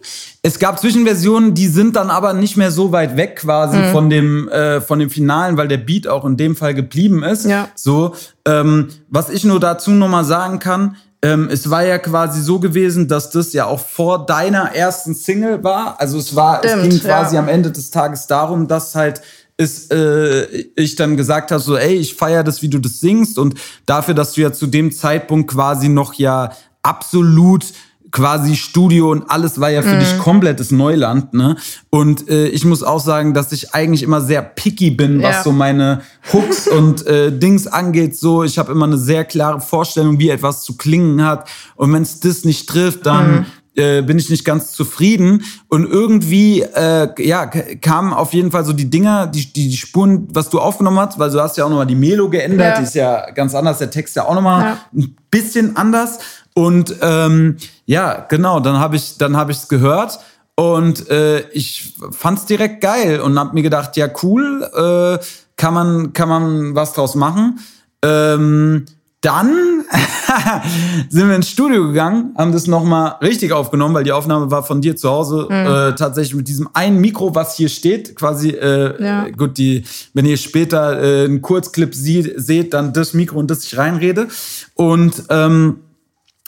Es 0.42 0.60
gab 0.60 0.80
Zwischenversionen, 0.80 1.54
die 1.54 1.68
sind 1.68 1.96
dann 1.96 2.10
aber 2.10 2.34
nicht 2.34 2.58
mehr 2.58 2.72
so 2.72 2.92
weit 2.92 3.18
weg 3.18 3.38
quasi 3.38 3.78
mhm. 3.78 3.92
von 3.92 4.10
dem 4.10 4.48
äh, 4.50 4.82
von 4.82 5.00
dem 5.00 5.10
Finalen, 5.10 5.58
weil 5.58 5.68
der 5.68 5.78
Beat 5.78 6.08
auch 6.08 6.26
in 6.26 6.38
dem 6.38 6.56
Fall 6.56 6.74
geblieben 6.74 7.24
ist. 7.24 7.46
Ja. 7.46 7.70
So, 7.76 8.14
ähm, 8.46 8.90
was 9.10 9.30
ich 9.30 9.44
nur 9.44 9.60
dazu 9.60 9.92
noch 9.92 10.10
mal 10.10 10.24
sagen 10.24 10.60
kann, 10.60 10.96
ähm, 11.22 11.50
es 11.52 11.70
war 11.70 11.84
ja 11.84 11.98
quasi 11.98 12.42
so 12.42 12.60
gewesen, 12.60 13.08
dass 13.08 13.30
das 13.30 13.52
ja 13.52 13.66
auch 13.66 13.80
vor 13.80 14.26
deiner 14.26 14.74
ersten 14.74 15.14
Single 15.14 15.64
war. 15.64 16.00
Also 16.00 16.18
es 16.18 16.36
war, 16.36 16.60
Stimmt, 16.60 16.84
es 16.84 16.90
ging 16.90 17.00
quasi 17.00 17.36
ja. 17.36 17.42
am 17.42 17.50
Ende 17.50 17.72
des 17.72 17.92
Tages 17.92 18.28
darum, 18.28 18.68
dass 18.68 18.96
halt 18.96 19.22
ist, 19.58 19.92
äh, 19.92 20.46
ich 20.76 20.96
dann 20.96 21.18
gesagt 21.18 21.52
habe, 21.52 21.62
so, 21.62 21.76
ey, 21.76 21.96
ich 21.96 22.16
feiere 22.16 22.46
das, 22.46 22.62
wie 22.62 22.70
du 22.70 22.80
das 22.80 23.02
singst 23.02 23.38
und 23.38 23.56
dafür, 23.86 24.14
dass 24.14 24.32
du 24.32 24.42
ja 24.42 24.54
zu 24.54 24.68
dem 24.68 24.94
Zeitpunkt 24.94 25.52
quasi 25.52 25.90
noch 25.90 26.14
ja 26.14 26.54
absolut 26.82 27.66
quasi 28.12 28.56
Studio 28.56 29.12
und 29.12 29.30
alles 29.30 29.60
war 29.60 29.70
ja 29.70 29.82
für 29.82 29.96
mhm. 29.96 30.00
dich 30.00 30.18
komplettes 30.18 30.72
Neuland, 30.72 31.34
ne? 31.34 31.56
Und 31.90 32.30
äh, 32.30 32.48
ich 32.48 32.66
muss 32.66 32.84
auch 32.84 33.00
sagen, 33.00 33.34
dass 33.34 33.52
ich 33.52 33.74
eigentlich 33.74 34.04
immer 34.04 34.22
sehr 34.22 34.42
picky 34.42 34.92
bin, 34.92 35.22
was 35.22 35.38
ja. 35.38 35.44
so 35.44 35.52
meine 35.52 36.02
Hooks 36.34 36.68
und 36.68 37.06
äh, 37.06 37.32
Dings 37.32 37.68
angeht. 37.68 38.18
So, 38.18 38.44
ich 38.44 38.58
habe 38.58 38.72
immer 38.72 38.86
eine 38.86 38.98
sehr 38.98 39.26
klare 39.26 39.60
Vorstellung, 39.60 40.20
wie 40.20 40.30
etwas 40.30 40.64
zu 40.64 40.78
klingen 40.78 41.24
hat. 41.24 41.48
Und 41.76 41.94
wenn 41.94 42.04
es 42.04 42.20
das 42.20 42.46
nicht 42.46 42.68
trifft, 42.68 43.06
dann 43.06 43.32
mhm 43.32 43.46
äh, 43.80 44.02
bin 44.02 44.18
ich 44.20 44.30
nicht 44.30 44.46
ganz 44.46 44.74
zufrieden. 44.74 45.44
Und 45.68 45.86
irgendwie, 45.90 46.62
äh, 46.62 47.10
ja, 47.18 47.46
kamen 47.46 48.14
auf 48.14 48.34
jeden 48.34 48.52
Fall 48.52 48.66
so 48.66 48.74
die 48.74 48.90
Dinger, 48.90 49.28
die, 49.28 49.52
die, 49.52 49.70
die 49.70 49.78
Spuren, 49.78 50.28
was 50.32 50.50
du 50.50 50.60
aufgenommen 50.60 51.00
hast, 51.00 51.18
weil 51.18 51.32
du 51.32 51.42
hast 51.42 51.58
ja 51.58 51.66
auch 51.66 51.70
nochmal 51.70 51.88
die 51.88 51.96
Melo 51.96 52.30
geändert, 52.30 52.76
ja. 52.76 52.78
die 52.78 52.84
ist 52.84 52.96
ja 52.96 53.32
ganz 53.32 53.56
anders, 53.56 53.78
der 53.78 53.90
Text 53.90 54.16
ja 54.16 54.26
auch 54.26 54.36
nochmal 54.36 54.64
ja. 54.64 54.80
ein 54.94 55.16
bisschen 55.32 55.78
anders. 55.78 56.20
Und 56.54 56.96
ähm, 57.02 57.58
ja, 57.90 58.24
genau, 58.30 58.60
dann 58.60 58.78
habe 58.78 58.98
ich 58.98 59.18
dann 59.18 59.36
habe 59.36 59.52
ich 59.52 59.58
es 59.58 59.68
gehört 59.68 60.20
und 60.54 61.10
äh, 61.10 61.40
ich 61.50 61.96
fand's 62.12 62.46
direkt 62.46 62.82
geil 62.82 63.20
und 63.20 63.40
habe 63.40 63.56
mir 63.56 63.64
gedacht, 63.64 63.98
ja 63.98 64.08
cool, 64.22 64.62
äh, 64.62 65.26
kann 65.58 65.74
man 65.74 66.14
kann 66.14 66.30
man 66.30 66.76
was 66.76 66.94
draus 66.94 67.16
machen. 67.16 67.60
Ähm, 68.04 68.86
dann 69.22 69.52
sind 71.10 71.30
wir 71.30 71.36
ins 71.36 71.50
Studio 71.50 71.88
gegangen, 71.88 72.36
haben 72.38 72.52
das 72.52 72.68
nochmal 72.68 73.16
richtig 73.24 73.54
aufgenommen, 73.54 73.96
weil 73.96 74.04
die 74.04 74.12
Aufnahme 74.12 74.52
war 74.52 74.62
von 74.62 74.82
dir 74.82 74.96
zu 74.96 75.10
Hause 75.10 75.48
mhm. 75.50 75.56
äh, 75.56 75.96
tatsächlich 75.96 76.36
mit 76.36 76.48
diesem 76.48 76.70
einen 76.76 77.02
Mikro, 77.02 77.34
was 77.34 77.58
hier 77.58 77.70
steht, 77.70 78.16
quasi. 78.16 78.52
Äh, 78.52 79.04
ja. 79.04 79.30
Gut, 79.30 79.58
die, 79.58 79.84
wenn 80.14 80.26
ihr 80.26 80.38
später 80.38 81.02
äh, 81.02 81.26
einen 81.26 81.42
Kurzclip 81.42 81.96
sie, 81.96 82.34
seht, 82.36 82.76
dann 82.76 82.94
das 82.94 83.16
Mikro 83.16 83.40
und 83.40 83.50
das 83.50 83.64
ich 83.64 83.76
reinrede. 83.80 84.28
Und 84.76 85.24
ähm, 85.30 85.80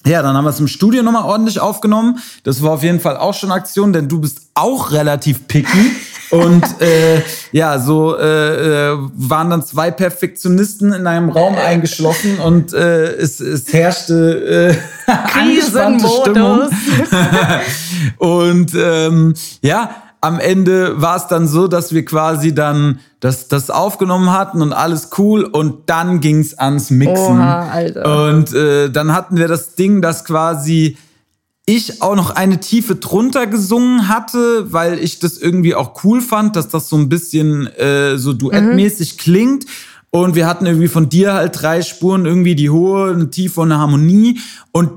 ja, 0.06 0.22
dann 0.22 0.36
haben 0.36 0.46
wir 0.46 0.50
es 0.50 0.60
im 0.60 0.68
Studio 0.68 1.04
nochmal 1.04 1.26
ordentlich 1.26 1.60
aufgenommen. 1.60 2.20
Das 2.44 2.62
war 2.64 2.72
auf 2.72 2.84
jeden 2.84 3.00
Fall 3.00 3.18
auch 3.18 3.34
schon 3.34 3.52
Aktion, 3.52 3.94
denn 3.94 4.08
du 4.08 4.20
bist 4.20 4.42
auch 4.54 4.92
relativ 4.92 5.48
picky. 5.48 5.92
Und 6.32 6.64
äh, 6.80 7.22
ja, 7.52 7.78
so 7.78 8.18
äh, 8.18 8.94
äh, 8.94 8.98
waren 9.16 9.50
dann 9.50 9.66
zwei 9.66 9.92
Perfektionisten 9.92 10.94
in 10.94 11.06
einem 11.06 11.30
Raum 11.30 11.58
eingeschlossen 11.58 12.40
und 12.40 12.74
äh, 12.74 13.16
es, 13.16 13.42
es 13.42 13.74
herrschte 13.74 14.78
äh, 15.08 15.12
angespannte 15.38 16.08
Stimmung. 16.08 16.70
und 18.18 18.72
ähm, 18.76 19.34
ja, 19.62 19.90
am 20.22 20.40
Ende 20.40 21.02
war 21.02 21.18
es 21.18 21.28
dann 21.28 21.48
so, 21.48 21.68
dass 21.68 21.94
wir 21.94 22.06
quasi 22.06 22.54
dann 22.54 23.00
das, 23.20 23.48
das 23.48 23.72
aufgenommen 23.72 24.32
hatten 24.32 24.62
und 24.62 24.72
alles 24.72 25.10
cool 25.18 25.44
und 25.44 25.90
dann 25.90 26.20
ging's 26.22 26.54
ans 26.54 26.92
Mixen. 26.92 27.40
Oha, 27.40 27.70
Alter. 27.70 28.28
Und 28.28 28.54
äh, 28.54 28.92
dann 28.92 29.14
hatten 29.14 29.38
wir 29.38 29.48
das 29.48 29.74
Ding, 29.74 30.02
das 30.02 30.24
quasi 30.24 30.98
ich 31.66 32.02
auch 32.02 32.16
noch 32.16 32.32
eine 32.32 32.60
Tiefe 32.60 32.96
drunter 32.96 33.48
gesungen 33.48 34.08
hatte, 34.08 34.72
weil 34.72 35.00
ich 35.00 35.20
das 35.20 35.38
irgendwie 35.38 35.76
auch 35.76 36.04
cool 36.04 36.22
fand, 36.22 36.56
dass 36.56 36.70
das 36.70 36.90
so 36.90 36.98
ein 36.98 37.10
bisschen 37.10 37.68
äh, 37.78 38.18
so 38.18 38.34
duettmäßig 38.34 39.14
mhm. 39.14 39.18
klingt. 39.18 39.66
Und 40.10 40.36
wir 40.36 40.46
hatten 40.46 40.66
irgendwie 40.66 40.90
von 40.90 41.08
dir 41.08 41.34
halt 41.34 41.62
drei 41.62 41.82
Spuren, 41.82 42.26
irgendwie 42.26 42.56
die 42.56 42.70
hohe, 42.70 43.12
eine 43.12 43.30
Tiefe 43.30 43.62
und 43.62 43.72
eine 43.72 43.80
Harmonie. 43.80 44.40
Und 44.72 44.92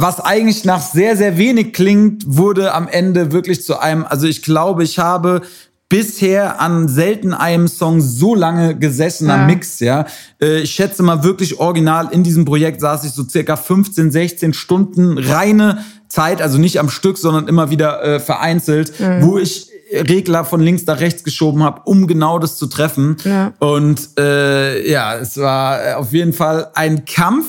was 0.00 0.20
eigentlich 0.20 0.64
nach 0.64 0.80
sehr, 0.80 1.16
sehr 1.16 1.38
wenig 1.38 1.72
klingt, 1.72 2.24
wurde 2.26 2.74
am 2.74 2.88
Ende 2.88 3.32
wirklich 3.32 3.64
zu 3.64 3.78
einem, 3.78 4.04
also 4.04 4.26
ich 4.26 4.42
glaube, 4.42 4.84
ich 4.84 4.98
habe 4.98 5.42
bisher 5.88 6.60
an 6.60 6.88
selten 6.88 7.32
einem 7.32 7.68
Song 7.68 8.00
so 8.00 8.34
lange 8.34 8.76
gesessen 8.76 9.30
am 9.30 9.42
ja. 9.42 9.46
Mix, 9.46 9.80
ja. 9.80 10.06
Äh, 10.40 10.60
ich 10.60 10.72
schätze 10.72 11.02
mal 11.02 11.22
wirklich 11.22 11.60
original 11.60 12.08
in 12.10 12.24
diesem 12.24 12.44
Projekt 12.44 12.80
saß 12.80 13.04
ich 13.04 13.12
so 13.12 13.24
circa 13.28 13.56
15, 13.56 14.10
16 14.10 14.52
Stunden 14.52 15.16
reine 15.18 15.84
Zeit, 16.08 16.42
also 16.42 16.58
nicht 16.58 16.80
am 16.80 16.88
Stück, 16.88 17.18
sondern 17.18 17.46
immer 17.46 17.70
wieder 17.70 18.02
äh, 18.02 18.20
vereinzelt, 18.20 18.98
mhm. 18.98 19.22
wo 19.22 19.38
ich 19.38 19.70
Regler 19.92 20.44
von 20.44 20.60
links 20.60 20.84
nach 20.86 20.98
rechts 20.98 21.22
geschoben 21.22 21.62
habe, 21.62 21.82
um 21.84 22.08
genau 22.08 22.38
das 22.40 22.56
zu 22.56 22.66
treffen. 22.66 23.16
Ja. 23.24 23.52
Und 23.60 24.10
äh, 24.18 24.90
ja, 24.90 25.14
es 25.14 25.36
war 25.36 25.98
auf 25.98 26.12
jeden 26.12 26.32
Fall 26.32 26.70
ein 26.74 27.04
Kampf. 27.04 27.46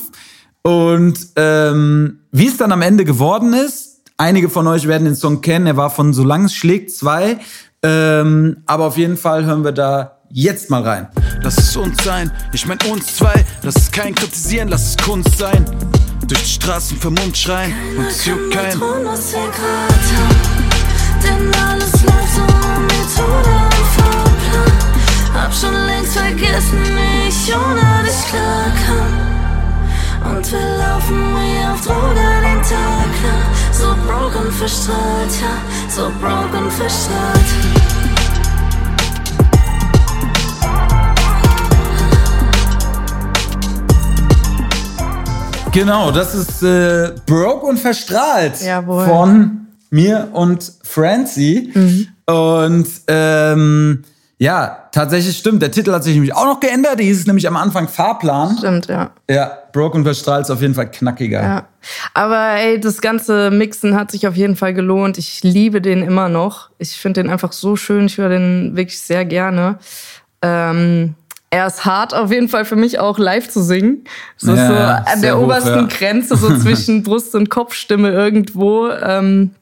Und 0.63 1.17
ähm, 1.35 2.19
wie 2.31 2.47
es 2.47 2.57
dann 2.57 2.71
am 2.71 2.81
Ende 2.81 3.05
geworden 3.05 3.53
ist, 3.53 4.01
einige 4.17 4.49
von 4.49 4.67
euch 4.67 4.87
werden 4.87 5.05
den 5.05 5.15
Song 5.15 5.41
kennen, 5.41 5.67
er 5.67 5.77
war 5.77 5.89
von 5.89 6.13
Solange 6.13 6.45
es 6.45 6.53
schlägt 6.53 6.91
zwei. 6.91 7.37
Ähm, 7.83 8.63
aber 8.65 8.85
auf 8.85 8.97
jeden 8.97 9.17
Fall 9.17 9.45
hören 9.45 9.63
wir 9.63 9.71
da 9.71 10.17
jetzt 10.29 10.69
mal 10.69 10.81
rein. 10.81 11.07
Lass 11.41 11.57
es 11.57 11.75
uns 11.77 12.03
sein, 12.03 12.31
ich 12.53 12.65
mein 12.65 12.79
uns 12.91 13.15
zwei. 13.15 13.45
Lass 13.61 13.75
es 13.75 13.91
kein 13.91 14.15
Kritisieren, 14.15 14.69
lass 14.69 14.89
es 14.89 14.97
Kunst 14.97 15.37
sein. 15.37 15.65
Durch 16.27 16.41
die 16.41 16.49
Straßen 16.49 16.97
vermummt 16.97 17.37
schreien 17.37 17.73
und 17.97 18.07
es 18.07 18.25
juckt 18.25 18.51
kein. 18.51 18.71
Tun, 18.73 19.05
was 19.05 19.31
wir 19.31 19.39
grad 19.39 20.05
haben, 20.17 20.65
denn 21.23 21.63
alles 21.63 22.03
läuft 22.03 22.35
so 22.35 22.41
Methode 22.41 23.55
und 23.63 23.87
Fahrplan. 23.95 25.43
Hab 25.43 25.53
schon 25.53 25.73
längst 25.85 26.17
vergessen, 26.17 26.79
wie 26.83 27.29
ich 27.29 27.55
ohne 27.55 28.03
dich 28.03 28.27
klar 28.29 28.65
kann. 28.85 29.26
Und 30.29 30.51
wir 30.51 30.59
laufen 30.59 31.35
wie 31.35 31.65
auf 31.71 31.81
Droge 31.81 32.15
den 32.15 32.61
Tag 32.61 33.11
lang. 33.23 33.47
So 33.71 33.87
broken 34.05 34.51
verstrahlt, 34.51 35.31
ja, 35.41 35.55
so 35.89 36.11
broken 36.19 36.69
verstrahlt. 36.71 37.87
Genau, 45.71 46.11
das 46.11 46.33
ist 46.33 46.63
äh, 46.63 47.13
Broke 47.27 47.67
und 47.67 47.77
Verstrahlt 47.77 48.59
Jawohl. 48.61 49.05
von 49.05 49.67
mir 49.91 50.29
und 50.33 50.71
Francie. 50.83 51.71
Mhm. 51.73 52.07
Und 52.25 52.87
ähm, 53.07 54.03
ja, 54.39 54.89
tatsächlich 54.91 55.35
stimmt. 55.35 55.63
Der 55.63 55.71
Titel 55.71 55.91
hat 55.91 56.03
sich 56.03 56.13
nämlich 56.13 56.35
auch 56.35 56.45
noch 56.45 56.59
geändert. 56.59 56.99
Die 56.99 57.05
hieß 57.05 57.21
es 57.21 57.25
nämlich 57.25 57.47
am 57.47 57.55
Anfang 57.55 57.87
Fahrplan. 57.87 58.55
Stimmt, 58.57 58.85
ja. 58.85 59.09
Ja, 59.27 59.57
Broke 59.71 59.97
und 59.97 60.03
Verstrahlt 60.03 60.43
ist 60.43 60.51
auf 60.51 60.61
jeden 60.61 60.75
Fall 60.75 60.91
knackiger. 60.91 61.41
Ja. 61.41 61.67
Aber 62.13 62.51
ey, 62.59 62.79
das 62.79 63.01
ganze 63.01 63.49
Mixen 63.49 63.95
hat 63.95 64.11
sich 64.11 64.27
auf 64.27 64.35
jeden 64.35 64.55
Fall 64.55 64.75
gelohnt. 64.75 65.17
Ich 65.17 65.41
liebe 65.41 65.81
den 65.81 66.03
immer 66.03 66.29
noch. 66.29 66.69
Ich 66.77 66.97
finde 66.97 67.23
den 67.23 67.31
einfach 67.31 67.51
so 67.51 67.75
schön. 67.75 68.05
Ich 68.05 68.19
höre 68.19 68.29
den 68.29 68.75
wirklich 68.75 68.99
sehr 68.99 69.25
gerne. 69.25 69.79
Ähm, 70.43 71.15
er 71.49 71.65
ist 71.65 71.85
hart 71.85 72.13
auf 72.13 72.31
jeden 72.31 72.49
Fall 72.49 72.65
für 72.65 72.75
mich 72.75 72.99
auch 72.99 73.17
live 73.17 73.49
zu 73.49 73.63
singen. 73.63 74.03
So, 74.35 74.53
ja, 74.53 74.67
so 74.67 75.11
an 75.11 75.21
der 75.21 75.37
hoch, 75.37 75.45
obersten 75.45 75.87
ja. 75.89 75.97
Grenze, 75.97 76.37
so 76.37 76.55
zwischen 76.59 77.01
Brust- 77.01 77.33
und 77.33 77.49
Kopfstimme 77.49 78.11
irgendwo. 78.11 78.89
Ähm, 78.89 79.55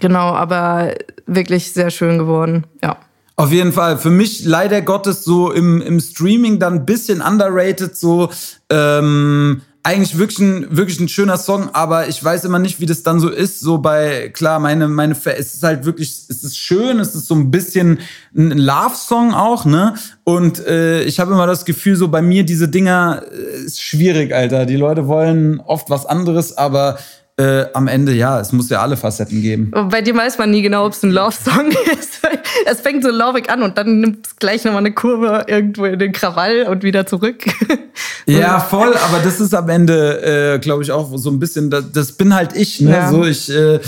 genau, 0.00 0.32
aber 0.32 0.94
wirklich 1.26 1.72
sehr 1.72 1.90
schön 1.90 2.18
geworden, 2.18 2.64
ja. 2.82 2.96
Auf 3.38 3.52
jeden 3.52 3.72
Fall. 3.72 3.98
Für 3.98 4.10
mich 4.10 4.44
leider 4.44 4.82
Gottes 4.82 5.22
so 5.22 5.52
im, 5.52 5.80
im 5.80 6.00
Streaming 6.00 6.58
dann 6.58 6.74
ein 6.74 6.86
bisschen 6.86 7.20
underrated, 7.20 7.96
so 7.96 8.30
ähm, 8.68 9.62
eigentlich 9.84 10.18
wirklich 10.18 10.40
ein, 10.40 10.76
wirklich 10.76 10.98
ein 10.98 11.08
schöner 11.08 11.36
Song, 11.36 11.70
aber 11.72 12.08
ich 12.08 12.22
weiß 12.22 12.44
immer 12.44 12.58
nicht, 12.58 12.80
wie 12.80 12.86
das 12.86 13.04
dann 13.04 13.20
so 13.20 13.28
ist. 13.28 13.60
So 13.60 13.78
bei, 13.78 14.30
klar, 14.30 14.58
meine, 14.58 14.88
meine, 14.88 15.14
es 15.14 15.54
ist 15.54 15.62
halt 15.62 15.84
wirklich, 15.84 16.24
es 16.28 16.42
ist 16.42 16.58
schön, 16.58 16.98
es 16.98 17.14
ist 17.14 17.28
so 17.28 17.36
ein 17.36 17.52
bisschen 17.52 18.00
ein 18.36 18.58
Love-Song 18.58 19.32
auch, 19.32 19.64
ne? 19.64 19.94
Und 20.24 20.58
äh, 20.66 21.04
ich 21.04 21.20
habe 21.20 21.32
immer 21.32 21.46
das 21.46 21.64
Gefühl, 21.64 21.94
so 21.94 22.08
bei 22.08 22.22
mir 22.22 22.42
diese 22.42 22.66
Dinger 22.66 23.22
äh, 23.30 23.66
ist 23.66 23.80
schwierig, 23.80 24.34
Alter. 24.34 24.66
Die 24.66 24.74
Leute 24.74 25.06
wollen 25.06 25.60
oft 25.60 25.90
was 25.90 26.06
anderes, 26.06 26.58
aber 26.58 26.98
äh, 27.38 27.66
am 27.72 27.86
Ende, 27.86 28.12
ja, 28.12 28.40
es 28.40 28.52
muss 28.52 28.68
ja 28.68 28.82
alle 28.82 28.96
Facetten 28.96 29.40
geben. 29.40 29.70
Bei 29.90 30.02
dir 30.02 30.14
weiß 30.14 30.38
man 30.38 30.50
nie 30.50 30.60
genau, 30.60 30.86
ob 30.86 30.92
es 30.92 31.02
ein 31.04 31.10
Love-Song 31.10 31.70
ist. 31.98 32.20
es 32.66 32.80
fängt 32.80 33.04
so 33.04 33.10
lovig 33.10 33.48
an 33.48 33.62
und 33.62 33.78
dann 33.78 34.00
nimmt 34.00 34.26
es 34.26 34.36
gleich 34.36 34.64
nochmal 34.64 34.80
eine 34.80 34.92
Kurve 34.92 35.44
irgendwo 35.46 35.84
in 35.84 35.98
den 35.98 36.12
Krawall 36.12 36.64
und 36.64 36.82
wieder 36.82 37.06
zurück. 37.06 37.44
ja, 38.26 38.58
voll, 38.58 38.92
aber 38.94 39.20
das 39.22 39.40
ist 39.40 39.54
am 39.54 39.68
Ende, 39.68 40.54
äh, 40.54 40.58
glaube 40.58 40.82
ich, 40.82 40.90
auch 40.90 41.16
so 41.16 41.30
ein 41.30 41.38
bisschen, 41.38 41.70
das, 41.70 41.92
das 41.92 42.12
bin 42.12 42.34
halt 42.34 42.56
ich, 42.56 42.80
ne? 42.80 42.90
Ja. 42.90 43.10
So, 43.10 43.24
ich, 43.24 43.48
äh, 43.50 43.78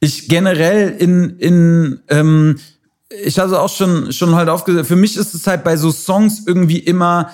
ich 0.00 0.28
generell 0.28 0.90
in, 0.90 1.38
in 1.38 2.00
ähm, 2.08 2.58
ich 3.24 3.38
hatte 3.38 3.60
auch 3.60 3.74
schon, 3.74 4.12
schon 4.12 4.34
halt 4.34 4.48
aufgesagt, 4.48 4.86
für 4.86 4.96
mich 4.96 5.16
ist 5.16 5.34
es 5.34 5.46
halt 5.46 5.64
bei 5.64 5.76
so 5.76 5.90
Songs 5.90 6.42
irgendwie 6.46 6.78
immer 6.78 7.30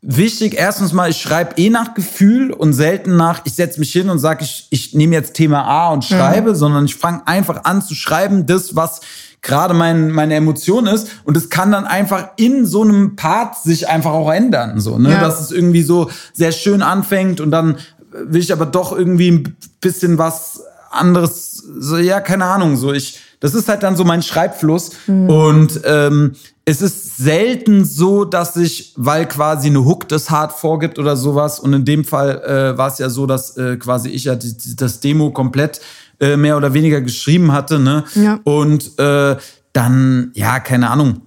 wichtig, 0.00 0.54
erstens 0.56 0.92
mal, 0.92 1.10
ich 1.10 1.20
schreibe 1.20 1.60
eh 1.60 1.70
nach 1.70 1.94
Gefühl 1.94 2.52
und 2.52 2.72
selten 2.72 3.16
nach, 3.16 3.40
ich 3.44 3.54
setze 3.54 3.80
mich 3.80 3.92
hin 3.92 4.10
und 4.10 4.18
sage, 4.18 4.44
ich, 4.44 4.68
ich 4.70 4.94
nehme 4.94 5.14
jetzt 5.14 5.34
Thema 5.34 5.64
A 5.64 5.92
und 5.92 6.04
schreibe, 6.04 6.50
mhm. 6.50 6.54
sondern 6.56 6.84
ich 6.84 6.94
fange 6.94 7.26
einfach 7.26 7.64
an 7.64 7.82
zu 7.82 7.94
schreiben, 7.94 8.46
das, 8.46 8.76
was 8.76 9.00
gerade 9.42 9.74
mein, 9.74 10.10
meine 10.10 10.34
Emotion 10.34 10.86
ist. 10.86 11.08
Und 11.24 11.36
es 11.36 11.50
kann 11.50 11.72
dann 11.72 11.84
einfach 11.84 12.30
in 12.36 12.66
so 12.66 12.82
einem 12.82 13.16
Part 13.16 13.56
sich 13.56 13.88
einfach 13.88 14.12
auch 14.12 14.30
ändern. 14.30 14.80
So, 14.80 14.98
ne? 14.98 15.10
Ja. 15.10 15.20
Dass 15.20 15.40
es 15.40 15.50
irgendwie 15.50 15.82
so 15.82 16.10
sehr 16.32 16.52
schön 16.52 16.82
anfängt 16.82 17.40
und 17.40 17.50
dann 17.50 17.76
will 18.12 18.40
ich 18.40 18.52
aber 18.52 18.66
doch 18.66 18.96
irgendwie 18.96 19.30
ein 19.30 19.56
bisschen 19.80 20.18
was 20.18 20.62
anderes, 20.90 21.62
so, 21.78 21.98
ja, 21.98 22.20
keine 22.20 22.46
Ahnung, 22.46 22.76
so 22.76 22.92
ich, 22.92 23.20
das 23.40 23.54
ist 23.54 23.68
halt 23.68 23.82
dann 23.82 23.96
so 23.96 24.04
mein 24.04 24.22
Schreibfluss. 24.22 24.90
Mhm. 25.06 25.30
Und 25.30 25.80
ähm, 25.84 26.34
es 26.68 26.82
ist 26.82 27.16
selten 27.16 27.86
so, 27.86 28.26
dass 28.26 28.54
ich, 28.56 28.92
weil 28.96 29.26
quasi 29.26 29.68
eine 29.68 29.86
Hook 29.86 30.06
das 30.06 30.28
hart 30.28 30.52
vorgibt 30.52 30.98
oder 30.98 31.16
sowas, 31.16 31.60
und 31.60 31.72
in 31.72 31.86
dem 31.86 32.04
Fall 32.04 32.42
äh, 32.42 32.76
war 32.76 32.88
es 32.88 32.98
ja 32.98 33.08
so, 33.08 33.24
dass 33.24 33.56
äh, 33.56 33.78
quasi 33.78 34.10
ich 34.10 34.24
ja 34.24 34.34
die, 34.34 34.54
die, 34.54 34.76
das 34.76 35.00
Demo 35.00 35.30
komplett 35.30 35.80
äh, 36.20 36.36
mehr 36.36 36.58
oder 36.58 36.74
weniger 36.74 37.00
geschrieben 37.00 37.52
hatte, 37.52 37.78
ne? 37.78 38.04
Ja. 38.14 38.38
Und 38.44 38.98
äh, 38.98 39.36
dann, 39.72 40.30
ja, 40.34 40.60
keine 40.60 40.90
Ahnung, 40.90 41.22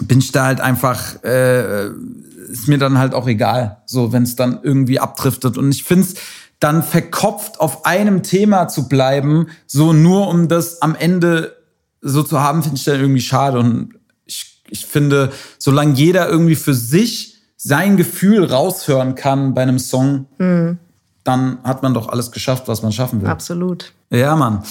bin 0.00 0.20
ich 0.20 0.32
da 0.32 0.46
halt 0.46 0.62
einfach, 0.62 1.22
äh, 1.24 1.88
ist 2.50 2.68
mir 2.68 2.78
dann 2.78 2.96
halt 2.96 3.12
auch 3.12 3.28
egal, 3.28 3.82
so 3.84 4.14
wenn 4.14 4.22
es 4.22 4.34
dann 4.34 4.60
irgendwie 4.62 4.98
abdriftet. 4.98 5.58
Und 5.58 5.70
ich 5.72 5.84
finde 5.84 6.04
es 6.04 6.14
dann 6.58 6.82
verkopft 6.82 7.60
auf 7.60 7.84
einem 7.84 8.22
Thema 8.22 8.68
zu 8.68 8.88
bleiben, 8.88 9.48
so 9.66 9.92
nur 9.92 10.28
um 10.28 10.48
das 10.48 10.80
am 10.80 10.94
Ende 10.94 11.54
so 12.00 12.22
zu 12.22 12.40
haben, 12.40 12.62
finde 12.62 12.78
ich 12.78 12.84
dann 12.84 12.98
irgendwie 12.98 13.20
schade. 13.20 13.58
Und 13.58 13.97
ich, 14.70 14.86
finde, 14.86 15.30
solange 15.58 15.94
jeder 15.94 16.28
irgendwie 16.28 16.56
für 16.56 16.74
sich 16.74 17.36
sein 17.56 17.96
Gefühl 17.96 18.44
raushören 18.44 19.14
kann 19.14 19.54
bei 19.54 19.62
einem 19.62 19.78
Song, 19.78 20.26
mhm. 20.38 20.78
dann 21.24 21.58
hat 21.64 21.82
man 21.82 21.94
doch 21.94 22.08
alles 22.08 22.30
geschafft, 22.30 22.68
was 22.68 22.82
man 22.82 22.92
schaffen 22.92 23.20
will. 23.20 23.28
Absolut. 23.28 23.92
Ja, 24.10 24.36
Mann. 24.36 24.62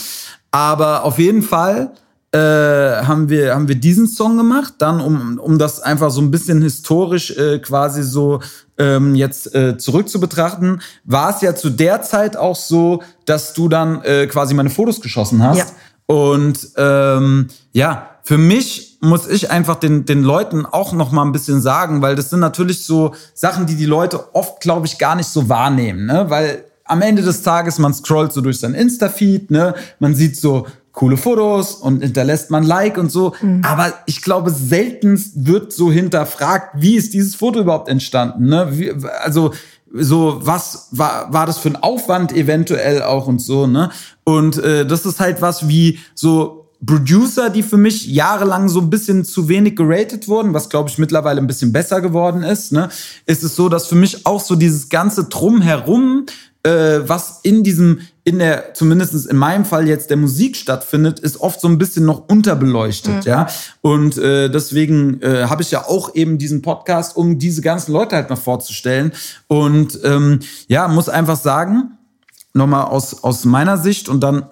Aber 0.51 1.03
auf 1.03 1.19
jeden 1.19 1.41
Fall 1.41 1.91
äh, 2.31 2.37
haben, 2.37 3.29
wir, 3.29 3.53
haben 3.55 3.67
wir 3.67 3.75
diesen 3.75 4.07
Song 4.07 4.37
gemacht, 4.37 4.75
dann 4.79 5.01
um, 5.01 5.39
um 5.39 5.57
das 5.57 5.81
einfach 5.81 6.11
so 6.11 6.21
ein 6.21 6.31
bisschen 6.31 6.61
historisch 6.61 7.31
äh, 7.31 7.59
quasi 7.59 8.03
so 8.03 8.41
ähm, 8.77 9.15
jetzt 9.15 9.53
äh, 9.55 9.77
zurück 9.77 10.09
zu 10.09 10.19
betrachten, 10.19 10.81
war 11.03 11.35
es 11.35 11.41
ja 11.41 11.55
zu 11.55 11.69
der 11.69 12.01
Zeit 12.01 12.37
auch 12.37 12.55
so, 12.55 13.01
dass 13.25 13.53
du 13.53 13.69
dann 13.69 14.01
äh, 14.03 14.27
quasi 14.27 14.53
meine 14.53 14.69
Fotos 14.69 15.01
geschossen 15.01 15.43
hast. 15.43 15.57
Ja. 15.57 15.65
Und 16.05 16.69
ähm, 16.77 17.47
ja, 17.73 18.11
für 18.23 18.37
mich 18.37 18.86
muss 18.99 19.27
ich 19.27 19.51
einfach 19.51 19.75
den, 19.75 20.05
den 20.05 20.23
Leuten 20.23 20.65
auch 20.65 20.93
noch 20.93 21.11
mal 21.11 21.23
ein 21.23 21.31
bisschen 21.31 21.61
sagen, 21.61 22.01
weil 22.01 22.15
das 22.15 22.29
sind 22.29 22.39
natürlich 22.39 22.83
so 22.83 23.13
Sachen, 23.33 23.65
die 23.65 23.75
die 23.75 23.85
Leute 23.85 24.35
oft, 24.35 24.59
glaube 24.59 24.87
ich, 24.87 24.97
gar 24.97 25.15
nicht 25.15 25.27
so 25.27 25.49
wahrnehmen, 25.49 26.05
ne? 26.05 26.29
Weil 26.29 26.63
am 26.83 27.01
Ende 27.01 27.21
des 27.21 27.41
Tages, 27.43 27.79
man 27.79 27.93
scrollt 27.93 28.31
so 28.33 28.41
durch 28.41 28.59
sein 28.59 28.73
Insta-Feed, 28.73 29.51
ne? 29.51 29.75
Man 29.99 30.15
sieht 30.15 30.37
so 30.37 30.65
coole 30.97 31.15
Fotos 31.15 31.75
und 31.75 32.01
hinterlässt 32.01 32.49
man 32.49 32.63
Like 32.63 32.97
und 32.97 33.11
so. 33.11 33.35
Mhm. 33.39 33.61
Aber 33.63 33.93
ich 34.07 34.23
glaube, 34.23 34.49
selten 34.49 35.23
wird 35.35 35.71
so 35.71 35.91
hinterfragt, 35.91 36.81
wie 36.81 36.95
ist 36.95 37.13
dieses 37.13 37.35
Foto 37.35 37.59
überhaupt 37.59 37.87
entstanden? 37.87 38.47
Ne? 38.47 38.67
Wie, 38.71 38.91
also 39.23 39.53
so 39.93 40.39
was 40.41 40.87
war 40.91 41.31
war 41.31 41.45
das 41.45 41.59
für 41.59 41.69
ein 41.69 41.75
Aufwand 41.75 42.33
eventuell 42.35 43.03
auch 43.03 43.27
und 43.27 43.39
so 43.39 43.67
ne 43.67 43.89
und 44.25 44.57
äh, 44.57 44.85
das 44.85 45.05
ist 45.05 45.21
halt 45.21 45.41
was 45.41 45.69
wie 45.69 45.99
so 46.13 46.66
Producer, 46.85 47.49
die 47.49 47.63
für 47.63 47.77
mich 47.77 48.07
jahrelang 48.07 48.69
so 48.69 48.79
ein 48.81 48.89
bisschen 48.89 49.25
zu 49.25 49.49
wenig 49.49 49.75
geratet 49.75 50.27
wurden, 50.27 50.53
was 50.53 50.69
glaube 50.69 50.89
ich 50.89 50.97
mittlerweile 50.97 51.41
ein 51.41 51.47
bisschen 51.47 51.73
besser 51.73 52.01
geworden 52.01 52.43
ist, 52.43 52.71
ne, 52.71 52.89
ist 53.25 53.43
es 53.43 53.55
so, 53.55 53.67
dass 53.69 53.87
für 53.87 53.95
mich 53.95 54.25
auch 54.25 54.41
so 54.41 54.55
dieses 54.55 54.89
ganze 54.89 55.25
Drumherum 55.25 56.25
äh, 56.67 57.07
was 57.07 57.39
in 57.43 57.63
diesem, 57.63 58.01
in 58.23 58.39
der, 58.39 58.73
zumindest 58.73 59.25
in 59.25 59.37
meinem 59.37 59.65
Fall 59.65 59.87
jetzt 59.87 60.09
der 60.09 60.17
Musik 60.17 60.57
stattfindet, 60.57 61.19
ist 61.19 61.39
oft 61.39 61.61
so 61.61 61.67
ein 61.67 61.77
bisschen 61.77 62.05
noch 62.05 62.27
unterbeleuchtet, 62.27 63.25
mhm. 63.25 63.31
ja. 63.31 63.47
Und 63.81 64.17
äh, 64.17 64.49
deswegen 64.49 65.21
äh, 65.21 65.45
habe 65.45 65.61
ich 65.61 65.71
ja 65.71 65.85
auch 65.85 66.13
eben 66.15 66.37
diesen 66.37 66.61
Podcast, 66.61 67.15
um 67.15 67.39
diese 67.39 67.61
ganzen 67.61 67.93
Leute 67.93 68.15
halt 68.15 68.29
mal 68.29 68.35
vorzustellen. 68.35 69.13
Und 69.47 69.99
ähm, 70.03 70.39
ja, 70.67 70.87
muss 70.87 71.09
einfach 71.09 71.37
sagen, 71.37 71.97
nochmal 72.53 72.85
aus, 72.85 73.23
aus 73.23 73.45
meiner 73.45 73.77
Sicht 73.77 74.09
und 74.09 74.21
dann 74.21 74.47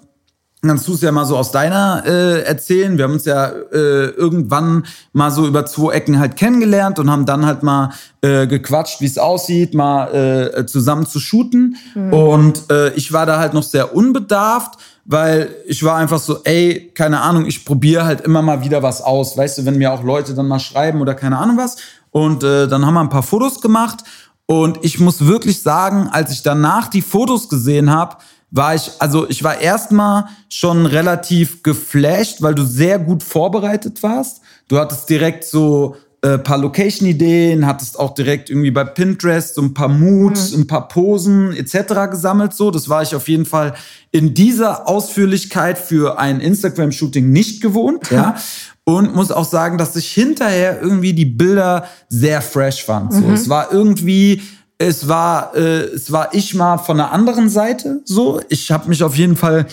kannst 0.68 0.88
du 0.88 0.94
es 0.94 1.02
ja 1.02 1.12
mal 1.12 1.26
so 1.26 1.38
aus 1.38 1.52
deiner 1.52 2.04
äh, 2.06 2.42
erzählen. 2.44 2.98
Wir 2.98 3.06
haben 3.06 3.14
uns 3.14 3.26
ja 3.26 3.48
äh, 3.48 4.08
irgendwann 4.10 4.86
mal 5.14 5.32
so 5.32 5.48
über 5.48 5.66
zwei 5.66 5.94
Ecken 5.94 6.20
halt 6.20 6.36
kennengelernt 6.36 7.00
und 7.00 7.10
haben 7.10 7.26
dann 7.26 7.46
halt 7.46 7.64
mal 7.64 7.92
äh, 8.22 8.48
gequatscht, 8.48 9.02
wie 9.02 9.06
es 9.06 9.18
aussieht, 9.18 9.74
mal 9.74 10.14
äh, 10.14 10.66
zusammen 10.66 11.06
zu 11.06 11.20
shooten. 11.20 11.78
Mhm. 11.94 12.14
Und 12.14 12.72
äh, 12.72 12.90
ich 12.94 13.14
war 13.14 13.26
da 13.26 13.40
halt 13.40 13.54
noch 13.54 13.64
sehr 13.64 13.96
unbedarft, 13.96 14.80
weil 15.06 15.54
ich 15.68 15.84
war 15.84 15.98
einfach 15.98 16.20
so, 16.20 16.40
ey, 16.44 16.92
keine 16.96 17.22
Ahnung, 17.22 17.46
ich 17.46 17.66
probiere 17.66 18.06
halt 18.06 18.22
immer 18.22 18.42
mal 18.42 18.64
wieder 18.64 18.84
was 18.84 19.02
aus. 19.02 19.38
Weißt 19.38 19.60
du, 19.60 19.66
wenn 19.66 19.78
mir 19.78 19.94
auch 19.94 20.04
Leute 20.04 20.34
dann 20.34 20.48
mal 20.48 20.60
schreiben 20.60 21.02
oder 21.02 21.14
keine 21.14 21.38
Ahnung 21.38 21.58
was. 21.58 21.78
Und 22.12 22.44
äh, 22.44 22.68
dann 22.68 22.86
haben 22.86 22.94
wir 22.94 23.02
ein 23.02 23.10
paar 23.10 23.24
Fotos 23.24 23.62
gemacht. 23.62 24.04
Und 24.48 24.84
ich 24.84 25.00
muss 25.00 25.26
wirklich 25.26 25.62
sagen, 25.62 26.10
als 26.12 26.32
ich 26.32 26.44
danach 26.44 26.88
die 26.88 27.02
Fotos 27.02 27.50
gesehen 27.50 27.92
habe, 27.92 28.18
war 28.52 28.76
ich, 28.76 28.92
also 29.00 29.30
ich 29.30 29.44
war 29.44 29.60
erstmal 29.60 30.26
schon 30.50 30.86
relativ 30.86 31.64
geflasht, 31.64 32.42
weil 32.42 32.56
du 32.56 32.64
sehr 32.64 33.00
gut 33.00 33.24
vorbereitet 33.24 34.02
warst. 34.04 34.42
Du 34.68 34.78
hattest 34.78 35.10
direkt 35.10 35.44
so 35.44 35.96
äh, 36.26 36.40
paar 36.40 36.58
Location-Ideen, 36.58 37.68
hattest 37.68 38.00
auch 38.00 38.16
direkt 38.16 38.50
irgendwie 38.50 38.72
bei 38.72 38.84
Pinterest 38.84 39.56
so 39.56 39.62
ein 39.62 39.74
paar 39.74 39.90
Moods, 39.90 40.54
mhm. 40.54 40.62
ein 40.62 40.68
paar 40.68 40.88
Posen 40.88 41.54
etc. 41.54 42.10
gesammelt. 42.10 42.54
So, 42.54 42.72
das 42.72 42.90
war 42.90 43.04
ich 43.04 43.14
auf 43.14 43.28
jeden 43.28 43.46
Fall 43.46 43.76
in 44.12 44.34
dieser 44.34 44.88
Ausführlichkeit 44.88 45.78
für 45.78 46.18
ein 46.18 46.40
Instagram-Shooting 46.40 47.30
nicht 47.30 47.62
gewohnt. 47.62 48.10
Ja. 48.10 48.38
Und 48.86 49.16
muss 49.16 49.32
auch 49.32 49.46
sagen, 49.46 49.78
dass 49.78 49.96
ich 49.96 50.12
hinterher 50.12 50.82
irgendwie 50.82 51.14
die 51.14 51.26
Bilder 51.26 51.86
sehr 52.10 52.42
fresh 52.42 52.84
fand. 52.84 53.14
So, 53.14 53.22
mhm. 53.22 53.34
es 53.34 53.50
war 53.50 53.72
irgendwie 53.72 54.42
es 54.78 55.08
war, 55.08 55.56
äh, 55.56 55.84
es 55.84 56.12
war 56.12 56.34
ich 56.34 56.54
mal 56.54 56.78
von 56.78 56.98
der 56.98 57.12
anderen 57.12 57.50
Seite 57.50 58.02
so. 58.04 58.42
Ich 58.50 58.72
habe 58.72 58.90
mich 58.90 59.04
auf 59.04 59.16
jeden 59.16 59.36
Fall 59.36 59.68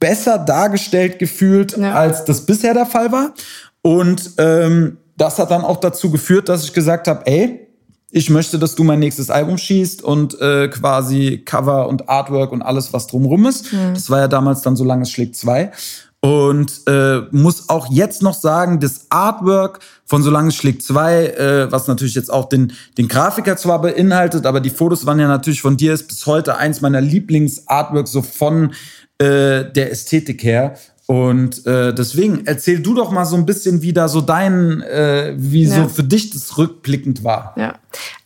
besser 0.00 0.38
dargestellt 0.38 1.18
gefühlt, 1.18 1.76
ja. 1.76 1.94
als 1.94 2.24
das 2.24 2.46
bisher 2.46 2.74
der 2.74 2.86
Fall 2.86 3.12
war. 3.12 3.34
Und 3.82 4.32
ähm, 4.38 4.98
das 5.16 5.38
hat 5.38 5.50
dann 5.50 5.62
auch 5.62 5.78
dazu 5.78 6.10
geführt, 6.10 6.48
dass 6.48 6.64
ich 6.64 6.72
gesagt 6.72 7.08
habe, 7.08 7.26
ey, 7.26 7.68
ich 8.10 8.30
möchte, 8.30 8.58
dass 8.58 8.74
du 8.74 8.84
mein 8.84 9.00
nächstes 9.00 9.28
Album 9.28 9.58
schießt 9.58 10.02
und 10.02 10.40
äh, 10.40 10.68
quasi 10.68 11.42
Cover 11.44 11.88
und 11.88 12.08
Artwork 12.08 12.52
und 12.52 12.62
alles, 12.62 12.92
was 12.92 13.06
drumrum 13.06 13.46
ist. 13.46 13.72
Mhm. 13.72 13.94
Das 13.94 14.08
war 14.08 14.20
ja 14.20 14.28
damals 14.28 14.62
dann 14.62 14.76
so 14.76 14.84
lange 14.84 15.02
es 15.02 15.10
schlägt 15.10 15.36
zwei. 15.36 15.72
Und 16.20 16.80
äh, 16.88 17.20
muss 17.30 17.68
auch 17.68 17.92
jetzt 17.92 18.22
noch 18.22 18.34
sagen, 18.34 18.80
das 18.80 19.06
Artwork 19.08 19.78
von 20.04 20.22
Solange 20.22 20.48
es 20.48 20.56
schlägt 20.56 20.82
zwei, 20.82 21.26
äh, 21.26 21.70
was 21.70 21.86
natürlich 21.86 22.16
jetzt 22.16 22.32
auch 22.32 22.48
den, 22.48 22.72
den 22.96 23.06
Grafiker 23.06 23.56
zwar 23.56 23.80
beinhaltet, 23.80 24.44
aber 24.44 24.60
die 24.60 24.70
Fotos 24.70 25.06
waren 25.06 25.20
ja 25.20 25.28
natürlich 25.28 25.62
von 25.62 25.76
dir, 25.76 25.92
ist 25.92 26.08
bis 26.08 26.26
heute 26.26 26.56
eins 26.56 26.80
meiner 26.80 27.00
Lieblings-Artworks 27.00 28.10
so 28.10 28.22
von 28.22 28.72
äh, 29.18 29.70
der 29.70 29.92
Ästhetik 29.92 30.42
her. 30.42 30.74
Und 31.10 31.66
äh, 31.66 31.94
deswegen 31.94 32.42
erzähl 32.44 32.80
du 32.80 32.94
doch 32.94 33.10
mal 33.10 33.24
so 33.24 33.34
ein 33.34 33.46
bisschen, 33.46 33.80
wie 33.80 33.94
da 33.94 34.08
so 34.08 34.20
dein, 34.20 34.82
äh, 34.82 35.32
wie 35.38 35.64
ja. 35.64 35.74
so 35.74 35.88
für 35.88 36.02
dich 36.02 36.28
das 36.28 36.58
rückblickend 36.58 37.24
war. 37.24 37.54
Ja, 37.56 37.76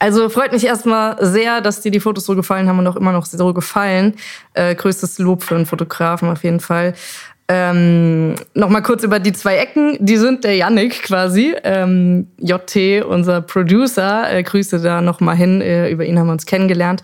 also 0.01 0.29
freut 0.29 0.51
mich 0.51 0.67
erstmal 0.67 1.17
sehr, 1.25 1.61
dass 1.61 1.81
dir 1.81 1.93
die 1.93 2.01
Fotos 2.01 2.25
so 2.25 2.35
gefallen 2.35 2.69
haben 2.69 2.81
und 2.81 2.89
auch 2.89 2.97
immer 2.97 3.13
noch 3.13 3.25
so 3.25 3.55
gefallen. 3.55 4.15
Äh, 4.55 4.75
größtes 4.75 5.21
Lob 5.21 5.45
für 5.45 5.55
einen 5.55 5.67
Fotografen 5.67 6.29
auf 6.29 6.43
jeden 6.43 6.59
Fall. 6.59 6.95
Ähm, 7.49 8.35
Nochmal 8.55 8.83
kurz 8.83 9.03
über 9.03 9.19
die 9.19 9.33
zwei 9.33 9.57
Ecken. 9.57 9.97
Die 10.01 10.17
sind 10.17 10.45
der 10.45 10.57
Yannick 10.57 11.03
quasi. 11.03 11.55
Ähm, 11.65 12.29
JT, 12.39 13.05
unser 13.05 13.43
Producer. 13.43 14.33
Äh, 14.33 14.43
Grüße 14.43 14.81
da 14.81 15.01
nochmal 15.01 15.37
hin. 15.37 15.61
Äh, 15.61 15.91
über 15.91 16.05
ihn 16.05 16.19
haben 16.19 16.27
wir 16.27 16.33
uns 16.33 16.47
kennengelernt. 16.47 17.03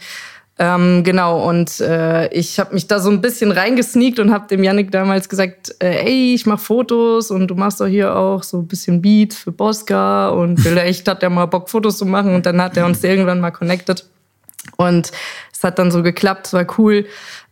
Ähm, 0.60 1.04
genau, 1.04 1.48
und 1.48 1.78
äh, 1.78 2.28
ich 2.32 2.58
habe 2.58 2.74
mich 2.74 2.88
da 2.88 2.98
so 2.98 3.10
ein 3.10 3.20
bisschen 3.20 3.52
reingesneakt 3.52 4.18
und 4.18 4.32
habe 4.32 4.48
dem 4.48 4.64
Yannick 4.64 4.90
damals 4.90 5.28
gesagt, 5.28 5.76
äh, 5.78 6.04
ey, 6.04 6.34
ich 6.34 6.46
mache 6.46 6.58
Fotos 6.58 7.30
und 7.30 7.46
du 7.46 7.54
machst 7.54 7.80
doch 7.80 7.86
hier 7.86 8.16
auch 8.16 8.42
so 8.42 8.58
ein 8.58 8.66
bisschen 8.66 9.00
Beats 9.00 9.36
für 9.36 9.52
Bosca 9.52 10.30
und 10.30 10.58
vielleicht 10.58 11.06
hat 11.06 11.22
er 11.22 11.30
mal 11.30 11.46
Bock, 11.46 11.70
Fotos 11.70 11.98
zu 11.98 12.06
machen 12.06 12.34
und 12.34 12.44
dann 12.44 12.60
hat 12.60 12.76
er 12.76 12.86
uns 12.86 13.04
irgendwann 13.04 13.38
mal 13.38 13.52
connected 13.52 14.04
und 14.76 15.12
es 15.52 15.62
hat 15.62 15.78
dann 15.78 15.92
so 15.92 16.02
geklappt, 16.02 16.48
es 16.48 16.52
war 16.52 16.66
cool. 16.76 17.06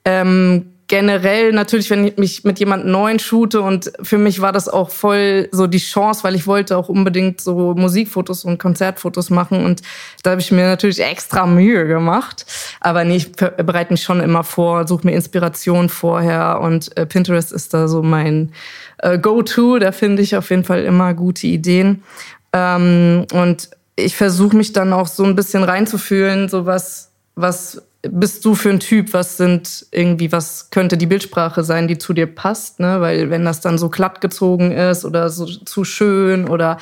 Ähm, 0.05 0.73
generell 0.89 1.53
natürlich, 1.53 1.91
wenn 1.91 2.07
ich 2.07 2.17
mich 2.17 2.45
mit 2.45 2.59
jemand 2.59 2.87
Neuen 2.87 3.19
shoote 3.19 3.61
und 3.61 3.93
für 4.03 4.19
mich 4.19 4.41
war 4.41 4.53
das 4.53 4.69
auch 4.69 4.91
voll 4.91 5.49
so 5.51 5.67
die 5.67 5.79
Chance, 5.79 6.23
weil 6.23 6.35
ich 6.35 6.47
wollte 6.47 6.77
auch 6.77 6.89
unbedingt 6.89 7.41
so 7.41 7.75
Musikfotos 7.75 8.45
und 8.45 8.59
Konzertfotos 8.59 9.31
machen 9.31 9.65
und 9.65 9.83
da 10.23 10.31
habe 10.31 10.41
ich 10.41 10.53
mir 10.53 10.67
natürlich 10.67 11.03
extra 11.03 11.47
Mühe 11.47 11.87
gemacht. 11.87 12.47
Aber 12.81 13.05
nee, 13.05 13.17
ich 13.17 13.33
bereite 13.33 13.93
mich 13.93 14.03
schon 14.03 14.21
immer 14.21 14.45
vor, 14.45 14.87
suche 14.87 15.07
mir 15.07 15.15
Inspiration 15.15 15.89
vorher 15.89 16.61
und 16.61 16.97
äh, 16.97 17.07
Pinterest 17.07 17.53
ist 17.53 17.75
da 17.75 17.89
so 17.89 18.03
mein 18.03 18.53
äh, 18.99 19.19
Go-To. 19.19 19.79
Da 19.79 19.93
finde 19.93 20.23
ich 20.23 20.37
auf 20.37 20.51
jeden 20.51 20.65
Fall 20.65 20.85
immer 20.85 21.15
gute 21.15 21.47
Ideen. 21.47 22.05
Ähm, 22.53 23.27
und 23.33 23.71
ich 23.97 24.15
versuche 24.15 24.57
mich 24.57 24.73
dann 24.73 24.93
auch 24.93 25.07
so 25.07 25.25
ein 25.25 25.35
bisschen 25.35 25.65
reinzufühlen, 25.65 26.49
so 26.49 26.67
was, 26.67 27.11
was 27.35 27.83
bist 28.03 28.45
du 28.45 28.55
für 28.55 28.71
ein 28.71 28.81
Typ? 28.81 29.13
Was 29.13 29.37
sind 29.37 29.87
irgendwie, 29.91 30.31
was 30.33 30.71
könnte 30.71 30.97
die 30.97 31.07
Bildsprache 31.07 31.65
sein, 31.65 31.89
die 31.89 31.99
zu 31.99 32.13
dir 32.13 32.27
passt? 32.27 32.81
Ne? 32.81 33.01
Weil 33.01 33.31
wenn 33.31 33.45
das 33.45 33.61
dann 33.61 33.79
so 33.79 33.89
glatt 33.89 34.21
gezogen 34.21 34.73
ist 34.73 35.05
oder 35.05 35.29
so 35.29 35.47
zu 35.47 35.85
schön 35.85 36.49
oder 36.49 36.79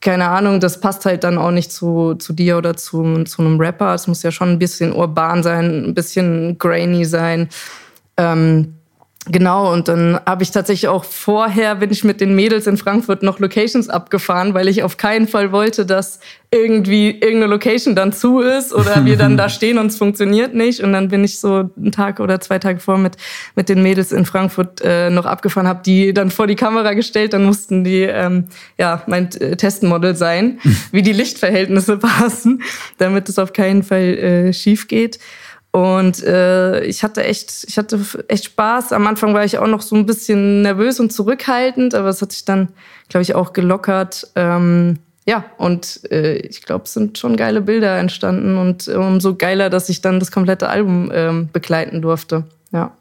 keine 0.00 0.28
Ahnung, 0.28 0.58
das 0.58 0.80
passt 0.80 1.06
halt 1.06 1.22
dann 1.22 1.38
auch 1.38 1.52
nicht 1.52 1.70
zu, 1.70 2.14
zu 2.14 2.32
dir 2.32 2.58
oder 2.58 2.76
zu, 2.76 3.22
zu 3.24 3.42
einem 3.42 3.60
Rapper. 3.60 3.94
Es 3.94 4.08
muss 4.08 4.22
ja 4.24 4.32
schon 4.32 4.50
ein 4.50 4.58
bisschen 4.58 4.92
urban 4.92 5.42
sein, 5.44 5.84
ein 5.84 5.94
bisschen 5.94 6.58
grainy 6.58 7.04
sein. 7.04 7.48
Ähm, 8.16 8.74
Genau, 9.30 9.72
und 9.72 9.86
dann 9.86 10.18
habe 10.26 10.42
ich 10.42 10.50
tatsächlich 10.50 10.88
auch 10.88 11.04
vorher, 11.04 11.76
bin 11.76 11.92
ich 11.92 12.02
mit 12.02 12.20
den 12.20 12.34
Mädels 12.34 12.66
in 12.66 12.76
Frankfurt 12.76 13.22
noch 13.22 13.38
Locations 13.38 13.88
abgefahren, 13.88 14.52
weil 14.52 14.66
ich 14.66 14.82
auf 14.82 14.96
keinen 14.96 15.28
Fall 15.28 15.52
wollte, 15.52 15.86
dass 15.86 16.18
irgendwie 16.50 17.10
irgendeine 17.10 17.46
Location 17.46 17.94
dann 17.94 18.12
zu 18.12 18.40
ist 18.40 18.74
oder 18.74 19.04
wir 19.04 19.16
dann 19.16 19.36
da 19.36 19.48
stehen 19.48 19.78
und 19.78 19.86
es 19.86 19.96
funktioniert 19.96 20.54
nicht. 20.54 20.80
Und 20.82 20.92
dann 20.92 21.08
bin 21.08 21.22
ich 21.22 21.38
so 21.38 21.70
einen 21.76 21.92
Tag 21.92 22.18
oder 22.18 22.40
zwei 22.40 22.58
Tage 22.58 22.80
vor 22.80 22.98
mit, 22.98 23.16
mit 23.54 23.68
den 23.68 23.80
Mädels 23.82 24.10
in 24.10 24.26
Frankfurt 24.26 24.80
äh, 24.82 25.08
noch 25.08 25.24
abgefahren, 25.24 25.68
habe 25.68 25.82
die 25.84 26.12
dann 26.12 26.32
vor 26.32 26.48
die 26.48 26.56
Kamera 26.56 26.92
gestellt, 26.94 27.32
dann 27.32 27.44
mussten 27.44 27.84
die 27.84 28.02
ähm, 28.02 28.48
ja 28.76 29.04
mein 29.06 29.30
äh, 29.40 29.56
Testmodel 29.56 30.16
sein, 30.16 30.58
wie 30.90 31.02
die 31.02 31.12
Lichtverhältnisse 31.12 31.96
passen, 31.98 32.62
damit 32.98 33.28
es 33.28 33.38
auf 33.38 33.52
keinen 33.52 33.84
Fall 33.84 34.18
äh, 34.18 34.52
schief 34.52 34.88
geht. 34.88 35.20
Und 35.72 36.22
äh, 36.22 36.84
ich 36.84 37.02
hatte 37.02 37.24
echt, 37.24 37.64
ich 37.66 37.78
hatte 37.78 37.98
echt 38.28 38.44
Spaß. 38.44 38.92
Am 38.92 39.06
Anfang 39.06 39.32
war 39.32 39.44
ich 39.44 39.58
auch 39.58 39.66
noch 39.66 39.80
so 39.80 39.96
ein 39.96 40.04
bisschen 40.04 40.60
nervös 40.62 41.00
und 41.00 41.12
zurückhaltend, 41.12 41.94
aber 41.94 42.08
es 42.08 42.20
hat 42.20 42.32
sich 42.32 42.44
dann, 42.44 42.68
glaube 43.08 43.22
ich, 43.22 43.34
auch 43.34 43.54
gelockert. 43.54 44.30
Ähm, 44.34 44.98
ja, 45.24 45.46
und 45.56 46.00
äh, 46.10 46.34
ich 46.36 46.62
glaube, 46.62 46.84
es 46.84 46.92
sind 46.92 47.16
schon 47.16 47.36
geile 47.36 47.62
Bilder 47.62 47.96
entstanden 47.98 48.58
und 48.58 48.86
umso 48.88 49.34
geiler, 49.34 49.70
dass 49.70 49.88
ich 49.88 50.02
dann 50.02 50.20
das 50.20 50.30
komplette 50.30 50.68
Album 50.68 51.10
ähm, 51.12 51.48
begleiten 51.50 52.02
durfte. 52.02 52.44
Ja. 52.70 52.94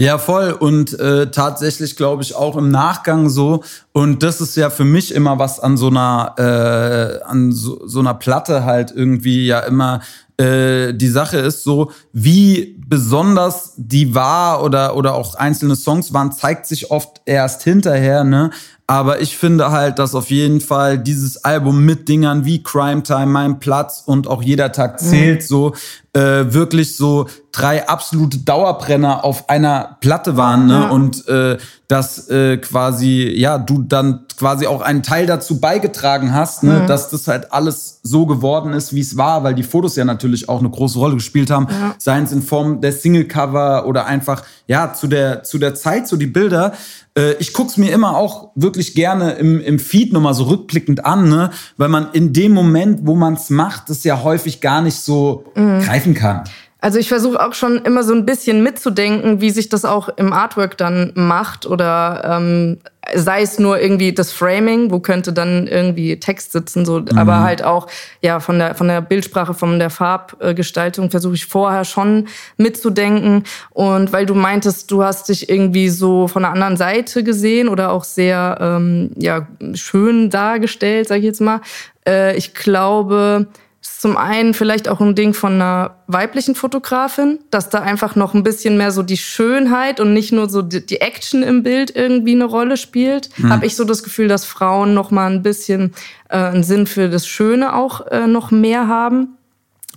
Ja, 0.00 0.16
voll. 0.18 0.52
Und 0.52 0.98
äh, 1.00 1.28
tatsächlich 1.32 1.96
glaube 1.96 2.22
ich 2.22 2.36
auch 2.36 2.56
im 2.56 2.70
Nachgang 2.70 3.28
so. 3.28 3.64
Und 3.92 4.22
das 4.22 4.40
ist 4.40 4.56
ja 4.56 4.70
für 4.70 4.84
mich 4.84 5.12
immer 5.12 5.40
was 5.40 5.58
an 5.58 5.76
so 5.76 5.88
einer, 5.88 6.34
äh, 6.38 7.24
an 7.24 7.50
so, 7.50 7.80
so 7.84 7.98
einer 7.98 8.14
Platte 8.14 8.64
halt 8.64 8.92
irgendwie 8.94 9.46
ja 9.46 9.58
immer 9.60 10.00
äh, 10.38 10.94
die 10.94 11.08
Sache 11.08 11.38
ist 11.38 11.64
so, 11.64 11.90
wie 12.12 12.76
besonders 12.86 13.72
die 13.76 14.14
war 14.14 14.62
oder, 14.62 14.94
oder 14.94 15.16
auch 15.16 15.34
einzelne 15.34 15.74
Songs 15.74 16.12
waren, 16.14 16.30
zeigt 16.30 16.66
sich 16.66 16.92
oft 16.92 17.20
erst 17.26 17.64
hinterher, 17.64 18.22
ne? 18.22 18.50
Aber 18.90 19.20
ich 19.20 19.36
finde 19.36 19.70
halt, 19.70 19.98
dass 19.98 20.14
auf 20.14 20.30
jeden 20.30 20.62
Fall 20.62 20.98
dieses 20.98 21.44
Album 21.44 21.84
mit 21.84 22.08
Dingern 22.08 22.46
wie 22.46 22.62
Crime 22.62 23.02
Time, 23.02 23.26
Mein 23.26 23.58
Platz 23.58 24.02
und 24.06 24.28
auch 24.28 24.42
Jeder 24.42 24.72
Tag 24.72 24.98
zählt 24.98 25.42
mhm. 25.42 25.46
so 25.46 25.74
äh, 26.18 26.52
wirklich 26.52 26.96
so 26.96 27.26
drei 27.52 27.88
absolute 27.88 28.38
Dauerbrenner 28.38 29.24
auf 29.24 29.48
einer 29.48 29.96
Platte 30.00 30.36
waren, 30.36 30.66
ne? 30.66 30.72
Ja. 30.74 30.90
Und 30.90 31.26
äh, 31.28 31.58
dass 31.86 32.28
äh, 32.28 32.58
quasi, 32.58 33.32
ja, 33.34 33.56
du 33.58 33.82
dann 33.82 34.26
quasi 34.36 34.66
auch 34.66 34.82
einen 34.82 35.02
Teil 35.02 35.26
dazu 35.26 35.58
beigetragen 35.58 36.34
hast, 36.34 36.62
ne? 36.62 36.80
Mhm. 36.80 36.86
dass 36.86 37.08
das 37.10 37.28
halt 37.28 37.52
alles 37.52 38.00
so 38.02 38.26
geworden 38.26 38.72
ist, 38.72 38.94
wie 38.94 39.00
es 39.00 39.16
war, 39.16 39.44
weil 39.44 39.54
die 39.54 39.62
Fotos 39.62 39.96
ja 39.96 40.04
natürlich 40.04 40.48
auch 40.48 40.58
eine 40.58 40.70
große 40.70 40.98
Rolle 40.98 41.14
gespielt 41.14 41.50
haben, 41.50 41.68
ja. 41.70 41.94
seien 41.98 42.24
es 42.24 42.32
in 42.32 42.42
Form 42.42 42.80
der 42.80 42.92
Singlecover 42.92 43.86
oder 43.86 44.06
einfach, 44.06 44.42
ja, 44.66 44.92
zu 44.92 45.06
der, 45.06 45.44
zu 45.44 45.58
der 45.58 45.74
Zeit, 45.74 46.08
so 46.08 46.16
die 46.16 46.26
Bilder. 46.26 46.72
Äh, 47.18 47.34
ich 47.38 47.52
guck's 47.52 47.76
mir 47.76 47.92
immer 47.92 48.16
auch 48.16 48.50
wirklich 48.54 48.94
gerne 48.94 49.32
im, 49.32 49.60
im 49.60 49.78
Feed 49.78 50.12
nochmal 50.12 50.34
so 50.34 50.44
rückblickend 50.44 51.04
an, 51.04 51.28
ne? 51.28 51.50
weil 51.76 51.88
man 51.88 52.08
in 52.12 52.32
dem 52.32 52.52
Moment, 52.52 53.00
wo 53.06 53.16
man's 53.16 53.50
macht, 53.50 53.90
das 53.90 54.04
ja 54.04 54.22
häufig 54.22 54.60
gar 54.60 54.80
nicht 54.80 55.00
so 55.00 55.44
mhm. 55.56 55.80
Greifen 56.14 56.14
kann. 56.14 56.44
Also 56.80 57.00
ich 57.00 57.08
versuche 57.08 57.44
auch 57.44 57.54
schon 57.54 57.78
immer 57.78 58.04
so 58.04 58.14
ein 58.14 58.24
bisschen 58.24 58.62
mitzudenken, 58.62 59.40
wie 59.40 59.50
sich 59.50 59.68
das 59.68 59.84
auch 59.84 60.10
im 60.10 60.32
Artwork 60.32 60.78
dann 60.78 61.10
macht 61.16 61.66
oder 61.66 62.22
ähm, 62.24 62.78
sei 63.12 63.42
es 63.42 63.58
nur 63.58 63.80
irgendwie 63.80 64.12
das 64.12 64.30
Framing, 64.30 64.92
wo 64.92 65.00
könnte 65.00 65.32
dann 65.32 65.66
irgendwie 65.66 66.20
Text 66.20 66.52
sitzen, 66.52 66.86
so, 66.86 67.00
mhm. 67.00 67.18
aber 67.18 67.40
halt 67.40 67.64
auch 67.64 67.88
ja 68.22 68.38
von 68.38 68.60
der 68.60 68.76
von 68.76 68.86
der 68.86 69.00
Bildsprache, 69.00 69.54
von 69.54 69.80
der 69.80 69.90
Farbgestaltung 69.90 71.10
versuche 71.10 71.34
ich 71.34 71.46
vorher 71.46 71.84
schon 71.84 72.28
mitzudenken 72.58 73.42
und 73.70 74.12
weil 74.12 74.24
du 74.24 74.36
meintest, 74.36 74.88
du 74.92 75.02
hast 75.02 75.30
dich 75.30 75.48
irgendwie 75.48 75.88
so 75.88 76.28
von 76.28 76.42
der 76.42 76.52
anderen 76.52 76.76
Seite 76.76 77.24
gesehen 77.24 77.68
oder 77.68 77.90
auch 77.90 78.04
sehr 78.04 78.56
ähm, 78.60 79.10
ja 79.16 79.48
schön 79.74 80.30
dargestellt, 80.30 81.08
sage 81.08 81.20
ich 81.20 81.26
jetzt 81.26 81.40
mal. 81.40 81.60
Äh, 82.06 82.36
ich 82.36 82.54
glaube 82.54 83.48
ist 83.88 84.02
zum 84.02 84.16
einen 84.16 84.54
vielleicht 84.54 84.88
auch 84.88 85.00
ein 85.00 85.14
Ding 85.14 85.34
von 85.34 85.54
einer 85.54 85.96
weiblichen 86.06 86.54
Fotografin, 86.54 87.38
dass 87.50 87.68
da 87.70 87.80
einfach 87.80 88.16
noch 88.16 88.34
ein 88.34 88.42
bisschen 88.42 88.76
mehr 88.76 88.92
so 88.92 89.02
die 89.02 89.16
Schönheit 89.16 89.98
und 89.98 90.12
nicht 90.12 90.32
nur 90.32 90.48
so 90.48 90.62
die 90.62 91.00
Action 91.00 91.42
im 91.42 91.62
Bild 91.62 91.94
irgendwie 91.94 92.32
eine 92.32 92.44
Rolle 92.44 92.76
spielt. 92.76 93.30
Mhm. 93.38 93.50
Habe 93.50 93.66
ich 93.66 93.76
so 93.76 93.84
das 93.84 94.02
Gefühl, 94.02 94.28
dass 94.28 94.44
Frauen 94.44 94.94
noch 94.94 95.10
mal 95.10 95.30
ein 95.30 95.42
bisschen 95.42 95.94
äh, 96.28 96.36
einen 96.36 96.62
Sinn 96.62 96.86
für 96.86 97.08
das 97.08 97.26
Schöne 97.26 97.74
auch 97.74 98.06
äh, 98.08 98.26
noch 98.26 98.50
mehr 98.50 98.88
haben 98.88 99.34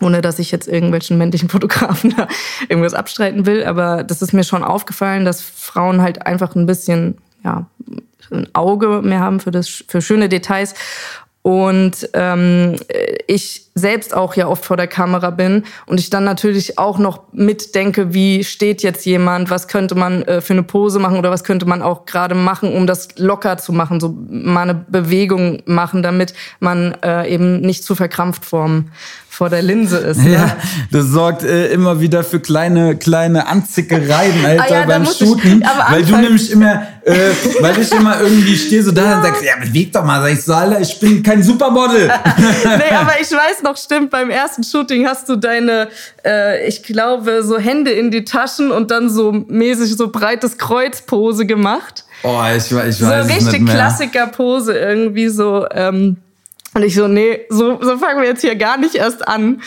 ohne 0.01 0.23
dass 0.23 0.39
ich 0.39 0.49
jetzt 0.49 0.67
irgendwelchen 0.67 1.19
männlichen 1.19 1.47
Fotografen 1.47 2.09
da 2.17 2.27
irgendwas 2.69 2.95
abstreiten 2.95 3.45
will, 3.45 3.63
aber 3.63 4.03
das 4.03 4.23
ist 4.23 4.33
mir 4.33 4.43
schon 4.43 4.63
aufgefallen, 4.63 5.25
dass 5.25 5.43
Frauen 5.43 6.01
halt 6.01 6.25
einfach 6.25 6.55
ein 6.55 6.65
bisschen 6.65 7.19
ja 7.43 7.67
ein 8.31 8.49
Auge 8.53 9.01
mehr 9.03 9.19
haben 9.19 9.39
für 9.39 9.51
das 9.51 9.67
für 9.67 10.01
schöne 10.01 10.27
Details 10.27 10.73
und 11.43 12.07
ähm, 12.13 12.75
ich 13.25 13.65
selbst 13.73 14.13
auch 14.13 14.35
ja 14.35 14.47
oft 14.47 14.63
vor 14.63 14.77
der 14.77 14.87
Kamera 14.87 15.31
bin 15.31 15.63
und 15.87 15.99
ich 15.99 16.09
dann 16.09 16.23
natürlich 16.23 16.77
auch 16.77 16.99
noch 16.99 17.23
mitdenke, 17.31 18.13
wie 18.13 18.43
steht 18.43 18.83
jetzt 18.83 19.05
jemand, 19.05 19.49
was 19.49 19.67
könnte 19.67 19.95
man 19.95 20.21
äh, 20.23 20.41
für 20.41 20.53
eine 20.53 20.63
Pose 20.63 20.99
machen 20.99 21.17
oder 21.17 21.31
was 21.31 21.43
könnte 21.43 21.65
man 21.65 21.81
auch 21.81 22.05
gerade 22.05 22.35
machen, 22.35 22.73
um 22.73 22.85
das 22.85 23.17
locker 23.17 23.57
zu 23.57 23.73
machen, 23.73 23.99
so 23.99 24.15
mal 24.29 24.63
eine 24.63 24.75
Bewegung 24.75 25.63
machen, 25.65 26.03
damit 26.03 26.33
man 26.59 26.95
äh, 27.01 27.27
eben 27.33 27.61
nicht 27.61 27.83
zu 27.83 27.95
verkrampft 27.95 28.45
vorm, 28.45 28.91
vor 29.41 29.49
der 29.49 29.63
Linse 29.63 29.97
ist. 29.97 30.21
Ne? 30.21 30.33
Ja, 30.33 30.55
das 30.91 31.07
sorgt 31.07 31.43
äh, 31.43 31.71
immer 31.71 31.99
wieder 31.99 32.23
für 32.23 32.39
kleine, 32.39 32.95
kleine 32.95 33.47
Anzickereien, 33.47 34.45
Alter, 34.45 34.63
ah, 34.63 34.79
ja, 34.81 34.85
beim 34.85 35.03
Shooten. 35.03 35.63
weil 35.89 36.03
du 36.03 36.15
nämlich 36.15 36.51
immer, 36.51 36.83
äh, 37.03 37.31
weil 37.59 37.79
ich 37.79 37.91
immer 37.91 38.21
irgendwie 38.21 38.55
stehe 38.55 38.83
so 38.83 38.91
da 38.91 39.03
ja. 39.03 39.17
und 39.17 39.23
sagst, 39.23 39.43
ja, 39.43 39.53
beweg 39.59 39.91
doch 39.93 40.05
mal. 40.05 40.21
Sag 40.21 40.33
ich 40.33 40.43
so, 40.43 40.53
Alter, 40.53 40.79
ich 40.79 40.99
bin 40.99 41.23
kein 41.23 41.41
Supermodel. 41.41 42.07
nee, 42.63 42.95
aber 42.95 43.13
ich 43.19 43.31
weiß 43.31 43.63
noch, 43.63 43.77
stimmt, 43.77 44.11
beim 44.11 44.29
ersten 44.29 44.63
Shooting 44.63 45.07
hast 45.07 45.27
du 45.27 45.37
deine, 45.37 45.87
äh, 46.23 46.67
ich 46.67 46.83
glaube, 46.83 47.41
so 47.41 47.57
Hände 47.57 47.89
in 47.89 48.11
die 48.11 48.23
Taschen 48.23 48.69
und 48.69 48.91
dann 48.91 49.09
so 49.09 49.31
mäßig 49.31 49.97
so 49.97 50.11
breites 50.11 50.59
Kreuzpose 50.59 51.47
gemacht. 51.47 52.05
Oh, 52.21 52.37
ich, 52.55 52.65
ich 52.65 52.77
weiß 52.77 52.99
so 52.99 53.33
richtig 53.33 53.65
Klassiker-Pose 53.65 54.77
irgendwie 54.77 55.29
so, 55.29 55.65
ähm, 55.71 56.17
und 56.73 56.83
ich 56.83 56.95
so, 56.95 57.07
nee, 57.07 57.41
so, 57.49 57.79
so 57.81 57.97
fangen 57.97 58.21
wir 58.21 58.29
jetzt 58.29 58.41
hier 58.41 58.55
gar 58.55 58.77
nicht 58.77 58.95
erst 58.95 59.27
an. 59.27 59.61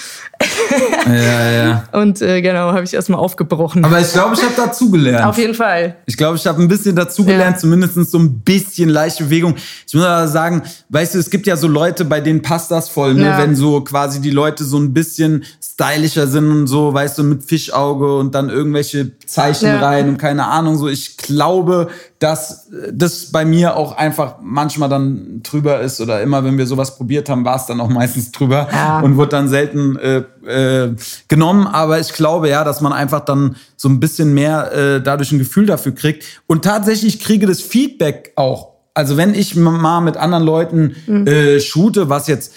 Ja, 1.07 1.51
ja. 1.51 1.85
Und 1.93 2.23
äh, 2.23 2.41
genau, 2.41 2.73
habe 2.73 2.85
ich 2.85 2.95
erstmal 2.95 3.21
aufgebrochen. 3.21 3.85
Aber 3.85 4.01
ich 4.01 4.13
glaube, 4.13 4.35
ich 4.35 4.43
habe 4.43 4.55
dazugelernt. 4.57 5.27
Auf 5.27 5.37
jeden 5.37 5.55
Fall. 5.55 5.97
Ich 6.07 6.17
glaube, 6.17 6.37
ich 6.37 6.47
habe 6.47 6.63
ein 6.63 6.69
bisschen 6.69 6.97
dazugelernt, 6.97 7.57
ja. 7.57 7.61
zumindest 7.61 7.95
so 8.11 8.19
ein 8.19 8.41
bisschen 8.41 8.89
leichte 8.89 9.25
Bewegung. 9.25 9.55
Ich 9.87 9.95
muss 9.95 10.05
aber 10.05 10.29
sagen, 10.29 10.63
weißt 10.89 11.15
du, 11.15 11.19
es 11.19 11.29
gibt 11.29 11.47
ja 11.47 11.57
so 11.57 11.69
Leute, 11.69 12.05
bei 12.05 12.21
denen 12.21 12.41
passt 12.41 12.71
das 12.71 12.89
voll, 12.89 13.15
ne? 13.15 13.27
Ja. 13.27 13.39
Wenn 13.39 13.55
so 13.55 13.83
quasi 13.83 14.21
die 14.21 14.31
Leute 14.31 14.65
so 14.65 14.79
ein 14.79 14.95
bisschen 14.95 15.45
stylischer 15.63 16.27
sind 16.27 16.51
und 16.51 16.67
so, 16.67 16.95
weißt 16.95 17.19
du, 17.19 17.25
mit 17.25 17.43
Fischauge 17.43 18.17
und 18.17 18.35
dann 18.35 18.49
irgendwelche 18.49 19.19
Zeichen 19.27 19.67
ja. 19.67 19.81
rein 19.81 20.09
und 20.09 20.19
keine 20.19 20.47
Ahnung. 20.47 20.77
So, 20.77 20.89
ich 20.89 21.17
glaube, 21.17 21.89
dass 22.19 22.71
das 22.93 23.33
bei 23.33 23.45
mir 23.45 23.77
auch 23.77 23.97
einfach 23.97 24.37
manchmal 24.41 24.89
dann 24.89 25.43
drüber 25.43 25.81
ist 25.81 26.01
oder 26.01 26.23
immer, 26.23 26.45
wenn 26.45 26.57
wir 26.57 26.67
sowas 26.67 26.94
probiert 26.97 27.29
haben, 27.29 27.45
war 27.45 27.57
es 27.57 27.67
dann 27.67 27.81
auch 27.81 27.89
meistens 27.89 28.33
drüber 28.33 28.69
ja. 28.73 29.01
und 29.01 29.17
wird 29.17 29.33
dann 29.33 29.49
selten 29.49 29.97
äh, 29.97 30.23
äh, 30.47 30.95
genommen. 31.29 31.67
Aber 31.67 32.01
ich 32.01 32.13
glaube 32.13 32.49
ja, 32.49 32.65
dass 32.65 32.81
man 32.81 32.93
einfach 32.93 33.21
dann 33.21 33.57
so 33.77 33.89
ein 33.89 34.01
bisschen 34.01 34.35
mehr 34.35 34.73
äh, 34.73 35.03
dadurch 35.03 35.33
ein 35.33 35.39
Gefühl 35.39 35.67
dafür 35.67 35.95
kriegt. 35.95 36.25
Und 36.47 36.65
tatsächlich 36.65 37.21
kriege 37.21 37.47
das 37.47 37.61
Feedback 37.61 38.33
auch. 38.37 38.75
Also 38.95 39.17
wenn 39.17 39.35
ich 39.35 39.57
mal 39.57 40.01
mit 40.01 40.17
anderen 40.17 40.45
Leuten 40.45 40.97
mhm. 41.07 41.27
äh, 41.27 41.61
shoote, 41.61 42.09
was 42.09 42.29
jetzt 42.29 42.53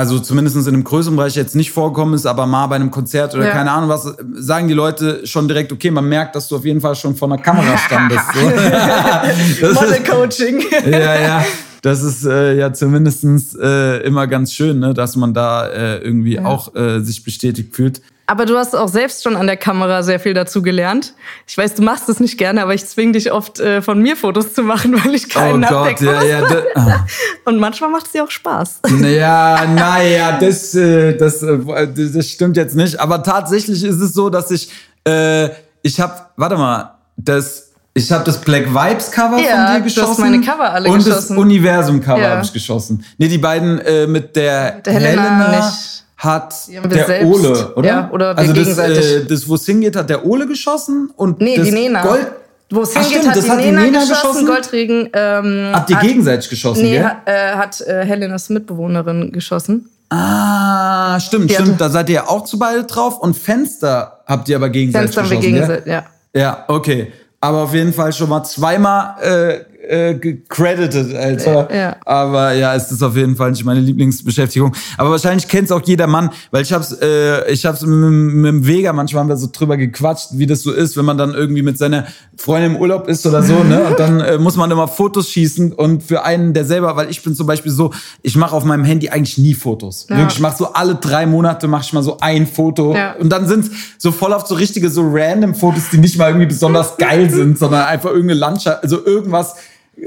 also 0.00 0.18
zumindest 0.18 0.56
in 0.56 0.66
einem 0.66 0.84
größeren 0.84 1.16
Bereich 1.16 1.34
jetzt 1.34 1.54
nicht 1.54 1.72
vorkommen 1.72 2.14
ist, 2.14 2.24
aber 2.24 2.46
mal 2.46 2.66
bei 2.68 2.76
einem 2.76 2.90
Konzert 2.90 3.34
oder 3.34 3.46
ja. 3.46 3.50
keine 3.50 3.70
Ahnung 3.70 3.90
was, 3.90 4.14
sagen 4.34 4.68
die 4.68 4.74
Leute 4.74 5.26
schon 5.26 5.46
direkt, 5.46 5.72
okay, 5.72 5.90
man 5.90 6.08
merkt, 6.08 6.36
dass 6.36 6.48
du 6.48 6.56
auf 6.56 6.64
jeden 6.64 6.80
Fall 6.80 6.94
schon 6.94 7.16
vor 7.16 7.28
einer 7.28 7.42
Kamera 7.42 7.76
standest. 7.76 8.24
So. 8.32 9.66
Model-Coaching. 9.74 10.64
ja, 10.90 11.20
ja. 11.20 11.44
Das 11.82 12.02
ist 12.02 12.24
äh, 12.26 12.54
ja 12.56 12.72
zumindest 12.72 13.24
äh, 13.58 13.98
immer 14.02 14.26
ganz 14.26 14.52
schön, 14.52 14.78
ne, 14.80 14.94
dass 14.94 15.16
man 15.16 15.34
da 15.34 15.66
äh, 15.66 15.98
irgendwie 15.98 16.34
ja. 16.34 16.44
auch 16.44 16.74
äh, 16.74 17.00
sich 17.00 17.24
bestätigt 17.24 17.74
fühlt. 17.74 18.02
Aber 18.30 18.46
du 18.46 18.56
hast 18.56 18.76
auch 18.76 18.86
selbst 18.86 19.24
schon 19.24 19.34
an 19.34 19.48
der 19.48 19.56
Kamera 19.56 20.04
sehr 20.04 20.20
viel 20.20 20.34
dazu 20.34 20.62
gelernt. 20.62 21.14
Ich 21.48 21.58
weiß, 21.58 21.74
du 21.74 21.82
machst 21.82 22.08
es 22.08 22.20
nicht 22.20 22.38
gerne, 22.38 22.62
aber 22.62 22.74
ich 22.74 22.86
zwinge 22.86 23.10
dich 23.10 23.32
oft 23.32 23.58
äh, 23.58 23.82
von 23.82 24.00
mir 24.00 24.16
Fotos 24.16 24.54
zu 24.54 24.62
machen, 24.62 24.94
weil 25.04 25.16
ich 25.16 25.28
keinen 25.28 25.64
oh. 25.64 25.68
Gott, 25.68 26.00
ja, 26.00 26.22
ja. 26.22 26.46
ah. 26.76 27.06
Und 27.44 27.58
manchmal 27.58 27.90
macht 27.90 28.06
es 28.06 28.12
dir 28.12 28.22
auch 28.22 28.30
Spaß. 28.30 28.82
Ja, 29.02 29.66
naja, 29.74 30.38
das, 30.38 30.76
äh, 30.76 31.16
das, 31.16 31.42
äh, 31.42 31.58
das 31.92 32.28
stimmt 32.28 32.56
jetzt 32.56 32.76
nicht. 32.76 33.00
Aber 33.00 33.24
tatsächlich 33.24 33.82
ist 33.82 34.00
es 34.00 34.12
so, 34.12 34.30
dass 34.30 34.52
ich, 34.52 34.70
äh, 35.04 35.48
ich 35.82 35.98
habe, 35.98 36.14
warte 36.36 36.56
mal, 36.56 36.98
das, 37.16 37.69
ich 38.04 38.12
habe 38.12 38.24
das 38.24 38.40
Black 38.40 38.66
Vibes 38.72 39.10
Cover 39.10 39.38
Ja, 39.38 39.50
von 39.50 39.58
du 39.58 39.66
dir 39.66 39.72
hast 39.74 39.82
geschossen. 39.84 40.20
meine 40.22 40.40
Cover 40.40 40.70
alle 40.72 40.88
und 40.88 41.04
geschossen. 41.04 41.36
das 41.36 41.38
Universum 41.38 42.00
Cover 42.00 42.20
Ja. 42.20 42.30
habe 42.30 42.42
ich 42.44 42.52
geschossen. 42.52 43.04
Nee, 43.18 43.28
die 43.28 43.38
beiden 43.38 43.78
äh, 43.80 44.06
mit 44.06 44.34
der, 44.36 44.80
der 44.80 44.92
Helena 44.92 45.48
nicht. 45.56 46.04
hat 46.16 46.52
haben 46.52 46.90
wir 46.90 46.96
der 46.96 47.06
selbst. 47.06 47.26
Ole, 47.26 47.74
oder? 47.74 47.88
Ja, 47.88 48.10
oder 48.12 48.34
wir 48.36 48.38
also 48.38 48.52
das, 48.52 48.78
äh, 48.78 49.24
das, 49.26 49.48
wo 49.48 49.54
es 49.54 49.64
hingeht, 49.66 49.96
hat 49.96 50.10
der 50.10 50.24
Ole 50.26 50.46
geschossen 50.46 51.10
und 51.16 51.40
Nee, 51.40 51.56
das 51.56 51.66
die 51.66 51.72
Nena. 51.72 52.02
Gold. 52.02 52.26
Wo 52.72 52.82
es 52.82 52.92
hingeht, 52.96 53.26
hat 53.28 53.34
die 53.36 53.50
hat 53.50 53.58
Nena, 53.58 53.80
Nena 53.80 54.00
geschossen. 54.00 54.20
geschossen? 54.22 54.46
Goldregen 54.46 55.08
ähm, 55.12 55.70
Habt 55.72 55.90
ihr 55.90 55.96
hat, 55.96 56.02
gegenseitig 56.04 56.48
geschossen, 56.50 56.82
Nee, 56.82 56.98
gell? 56.98 57.04
ha, 57.04 57.16
äh, 57.24 57.52
hat 57.56 57.80
äh, 57.80 58.04
Helenas 58.04 58.48
Mitbewohnerin 58.48 59.32
geschossen. 59.32 59.88
Ah, 60.08 61.18
stimmt, 61.20 61.50
Die 61.50 61.54
stimmt. 61.54 61.68
hatte- 61.70 61.78
Da 61.78 61.90
seid 61.90 62.08
ihr 62.10 62.14
ja 62.16 62.28
auch 62.28 62.44
zu 62.44 62.58
beide 62.58 62.84
drauf 62.84 63.18
und 63.18 63.36
Fenster 63.36 64.20
habt 64.26 64.48
ihr 64.48 64.56
aber 64.56 64.68
gegenseitig 64.68 65.14
Fenster 65.14 65.22
haben 65.22 65.30
wir 65.30 65.36
geschossen, 65.38 65.54
gell? 65.54 65.82
gegenseitig, 65.82 65.92
ja. 66.34 66.40
Ja, 66.40 66.64
okay. 66.68 67.12
Aber 67.40 67.62
auf 67.62 67.74
jeden 67.74 67.92
Fall 67.92 68.12
schon 68.12 68.28
mal 68.28 68.44
zweimal 68.44 69.16
äh, 69.22 69.69
äh, 69.90 70.14
gecredited, 70.14 71.14
Alter. 71.14 71.68
Ja. 71.74 71.96
Aber 72.04 72.52
ja, 72.52 72.74
es 72.74 72.90
ist 72.92 73.02
auf 73.02 73.16
jeden 73.16 73.36
Fall 73.36 73.50
nicht 73.50 73.64
meine 73.64 73.80
Lieblingsbeschäftigung. 73.80 74.72
Aber 74.96 75.10
wahrscheinlich 75.10 75.48
kennt 75.48 75.64
es 75.66 75.72
auch 75.72 75.82
jeder 75.84 76.06
Mann, 76.06 76.30
weil 76.50 76.62
ich 76.62 76.72
hab's, 76.72 76.92
äh, 77.00 77.50
ich 77.50 77.66
hab's 77.66 77.82
mit, 77.82 77.90
mit 77.98 78.46
dem 78.52 78.66
Vega, 78.66 78.92
manchmal 78.92 79.22
haben 79.22 79.28
wir 79.28 79.36
so 79.36 79.48
drüber 79.52 79.76
gequatscht, 79.76 80.28
wie 80.32 80.46
das 80.46 80.62
so 80.62 80.72
ist, 80.72 80.96
wenn 80.96 81.04
man 81.04 81.18
dann 81.18 81.34
irgendwie 81.34 81.62
mit 81.62 81.76
seiner 81.78 82.06
Freundin 82.36 82.72
im 82.74 82.80
Urlaub 82.80 83.08
ist 83.08 83.26
oder 83.26 83.42
so, 83.42 83.62
ne? 83.64 83.82
Und 83.84 83.98
dann 83.98 84.20
äh, 84.20 84.38
muss 84.38 84.56
man 84.56 84.70
immer 84.70 84.88
Fotos 84.88 85.28
schießen 85.30 85.72
und 85.72 86.02
für 86.02 86.24
einen, 86.24 86.54
der 86.54 86.64
selber, 86.64 86.96
weil 86.96 87.10
ich 87.10 87.22
bin 87.22 87.34
zum 87.34 87.46
Beispiel 87.46 87.72
so, 87.72 87.92
ich 88.22 88.36
mache 88.36 88.54
auf 88.54 88.64
meinem 88.64 88.84
Handy 88.84 89.10
eigentlich 89.10 89.38
nie 89.38 89.54
Fotos. 89.54 90.06
Ja. 90.08 90.16
Wirklich, 90.16 90.36
ich 90.36 90.40
mache 90.40 90.56
so 90.56 90.72
alle 90.72 90.94
drei 90.94 91.26
Monate 91.26 91.66
mache 91.68 91.82
ich 91.84 91.92
mal 91.92 92.02
so 92.02 92.18
ein 92.20 92.46
Foto 92.46 92.94
Ja. 92.94 93.14
und 93.18 93.30
dann 93.30 93.46
sind's 93.46 93.70
so 93.98 94.12
voll 94.12 94.32
oft 94.32 94.46
so 94.46 94.54
richtige, 94.54 94.88
so 94.88 95.02
random 95.04 95.54
Fotos, 95.54 95.90
die 95.92 95.98
nicht 95.98 96.16
mal 96.16 96.28
irgendwie 96.28 96.46
besonders 96.46 96.96
geil 96.96 97.28
sind, 97.30 97.58
sondern 97.58 97.86
einfach 97.86 98.10
irgendeine 98.10 98.38
Landschaft, 98.40 98.82
also 98.82 99.04
irgendwas 99.04 99.56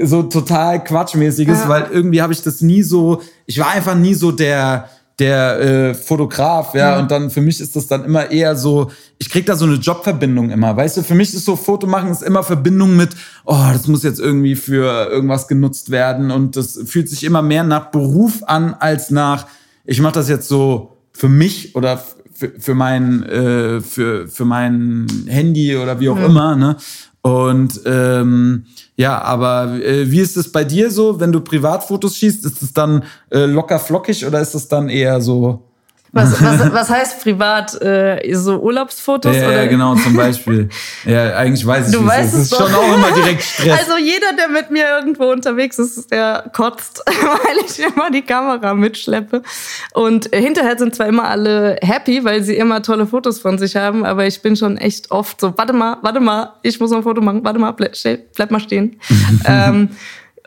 so 0.02 0.22
total 0.24 0.82
Quatschmäßiges, 0.82 1.60
Ja. 1.62 1.68
weil 1.68 1.86
irgendwie 1.92 2.22
habe 2.22 2.32
ich 2.32 2.42
das 2.42 2.60
nie 2.60 2.82
so, 2.82 3.20
ich 3.46 3.58
war 3.58 3.70
einfach 3.70 3.94
nie 3.94 4.14
so 4.14 4.32
der, 4.32 4.88
der 5.18 5.60
äh, 5.60 5.94
Fotograf, 5.94 6.74
ja, 6.74 6.98
und 6.98 7.10
dann 7.10 7.30
für 7.30 7.40
mich 7.40 7.60
ist 7.60 7.76
das 7.76 7.86
dann 7.86 8.04
immer 8.04 8.30
eher 8.32 8.56
so, 8.56 8.90
ich 9.18 9.30
krieg 9.30 9.46
da 9.46 9.54
so 9.54 9.64
eine 9.64 9.76
Jobverbindung 9.76 10.50
immer, 10.50 10.76
weißt 10.76 10.96
du, 10.96 11.02
für 11.02 11.14
mich 11.14 11.32
ist 11.34 11.44
so 11.44 11.54
Foto 11.54 11.86
machen 11.86 12.10
ist 12.10 12.22
immer 12.22 12.42
Verbindung 12.42 12.96
mit, 12.96 13.10
oh, 13.44 13.66
das 13.72 13.86
muss 13.86 14.02
jetzt 14.02 14.18
irgendwie 14.18 14.56
für 14.56 15.08
irgendwas 15.10 15.46
genutzt 15.46 15.90
werden 15.90 16.30
und 16.32 16.56
das 16.56 16.80
fühlt 16.86 17.08
sich 17.08 17.22
immer 17.22 17.42
mehr 17.42 17.62
nach 17.62 17.90
Beruf 17.92 18.42
an 18.44 18.74
als 18.74 19.10
nach, 19.10 19.46
ich 19.84 20.00
mache 20.00 20.14
das 20.14 20.28
jetzt 20.28 20.48
so 20.48 20.96
für 21.12 21.28
mich 21.28 21.76
oder 21.76 22.02
für, 22.32 22.50
für 22.58 22.74
mein 22.74 23.22
äh, 23.22 23.80
für 23.80 24.26
für 24.26 24.44
mein 24.44 25.06
Handy 25.28 25.76
oder 25.76 26.00
wie 26.00 26.08
auch 26.08 26.18
immer 26.18 26.56
ne? 26.56 26.76
Und 27.22 27.80
ähm, 27.86 28.66
ja 28.96 29.20
aber 29.22 29.80
äh, 29.82 30.10
wie 30.10 30.20
ist 30.20 30.36
es 30.36 30.50
bei 30.50 30.64
dir 30.64 30.90
so? 30.90 31.20
Wenn 31.20 31.32
du 31.32 31.40
Privatfotos 31.40 32.16
schießt 32.16 32.44
ist 32.44 32.62
es 32.62 32.72
dann 32.72 33.04
äh, 33.30 33.46
locker 33.46 33.78
flockig 33.78 34.26
oder 34.26 34.40
ist 34.40 34.54
es 34.54 34.68
dann 34.68 34.88
eher 34.88 35.20
so 35.20 35.62
Was, 36.14 36.40
was, 36.42 36.72
was 36.72 36.90
heißt 36.90 37.22
privat? 37.22 37.80
Äh, 37.82 38.32
so 38.34 38.60
Urlaubsfotos? 38.60 39.34
ja, 39.34 39.50
ja 39.50 39.66
genau 39.66 39.94
zum 39.96 40.16
Beispiel 40.16 40.68
ja 41.04 41.36
eigentlich 41.36 41.66
weiß 41.66 41.88
ich 41.88 41.94
Du 41.94 42.06
weißt 42.06 42.32
es 42.32 42.34
es 42.34 42.42
ist 42.44 42.52
doch. 42.52 42.68
schon 42.68 42.74
auch 42.74 42.94
immer 42.94 43.10
direkt 43.10 43.42
Stress 43.42 43.80
Also 43.80 43.98
jeder, 43.98 44.32
der 44.38 44.48
mit 44.48 44.70
mir 44.70 44.84
irgendwo 44.88 45.24
unterwegs 45.30 45.78
ist, 45.78 46.10
der 46.10 46.50
kotzt, 46.52 47.02
weil 47.06 47.64
ich 47.66 47.80
immer 47.80 48.10
die 48.10 48.22
Kamera 48.22 48.74
mitschleppe. 48.74 49.42
Und 49.92 50.28
hinterher 50.32 50.78
sind 50.78 50.94
zwar 50.94 51.08
immer 51.08 51.24
alle 51.24 51.78
happy, 51.82 52.24
weil 52.24 52.42
sie 52.42 52.56
immer 52.56 52.82
tolle 52.82 53.06
Fotos 53.06 53.40
von 53.40 53.58
sich 53.58 53.76
haben, 53.76 54.04
aber 54.04 54.26
ich 54.26 54.40
bin 54.40 54.56
schon 54.56 54.76
echt 54.76 55.10
oft 55.10 55.40
so, 55.40 55.52
warte 55.56 55.72
mal, 55.72 55.98
warte 56.02 56.20
mal, 56.20 56.54
ich 56.62 56.78
muss 56.78 56.90
noch 56.90 56.98
ein 56.98 57.02
Foto 57.02 57.20
machen, 57.20 57.44
warte 57.44 57.58
mal, 57.58 57.72
bleib, 57.72 57.94
bleib 58.34 58.50
mal 58.50 58.60
stehen. 58.60 59.00
ähm, 59.46 59.88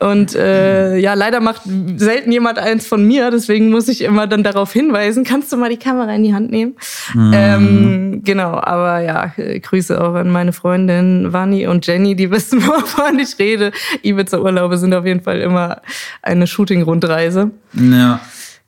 und 0.00 0.34
äh, 0.36 0.96
ja, 0.96 1.14
leider 1.14 1.40
macht 1.40 1.62
selten 1.96 2.30
jemand 2.30 2.58
eins 2.58 2.86
von 2.86 3.04
mir, 3.04 3.30
deswegen 3.30 3.70
muss 3.70 3.88
ich 3.88 4.02
immer 4.02 4.28
dann 4.28 4.44
darauf 4.44 4.72
hinweisen, 4.72 5.24
kannst 5.24 5.52
du 5.52 5.56
mal 5.56 5.70
die 5.70 5.76
Kamera 5.76 6.14
in 6.14 6.22
die 6.22 6.32
Hand 6.32 6.52
nehmen? 6.52 6.76
Ähm, 7.34 8.20
genau, 8.24 8.60
aber 8.60 9.00
ja, 9.00 9.32
Grüße 9.36 10.00
auch 10.00 10.14
an 10.14 10.30
meine 10.30 10.52
Freundin 10.52 11.32
Vani 11.32 11.66
und 11.66 11.86
Jenny, 11.86 12.14
die 12.14 12.30
wissen, 12.30 12.64
wovon 12.64 13.18
ich 13.18 13.38
rede. 13.38 13.72
Ibiza-Urlaube 14.02 14.78
sind 14.78 14.94
auf 14.94 15.04
jeden 15.04 15.22
Fall 15.22 15.40
immer 15.40 15.82
eine 16.22 16.46
Shooting-Rundreise. 16.46 17.50
ja 17.74 18.20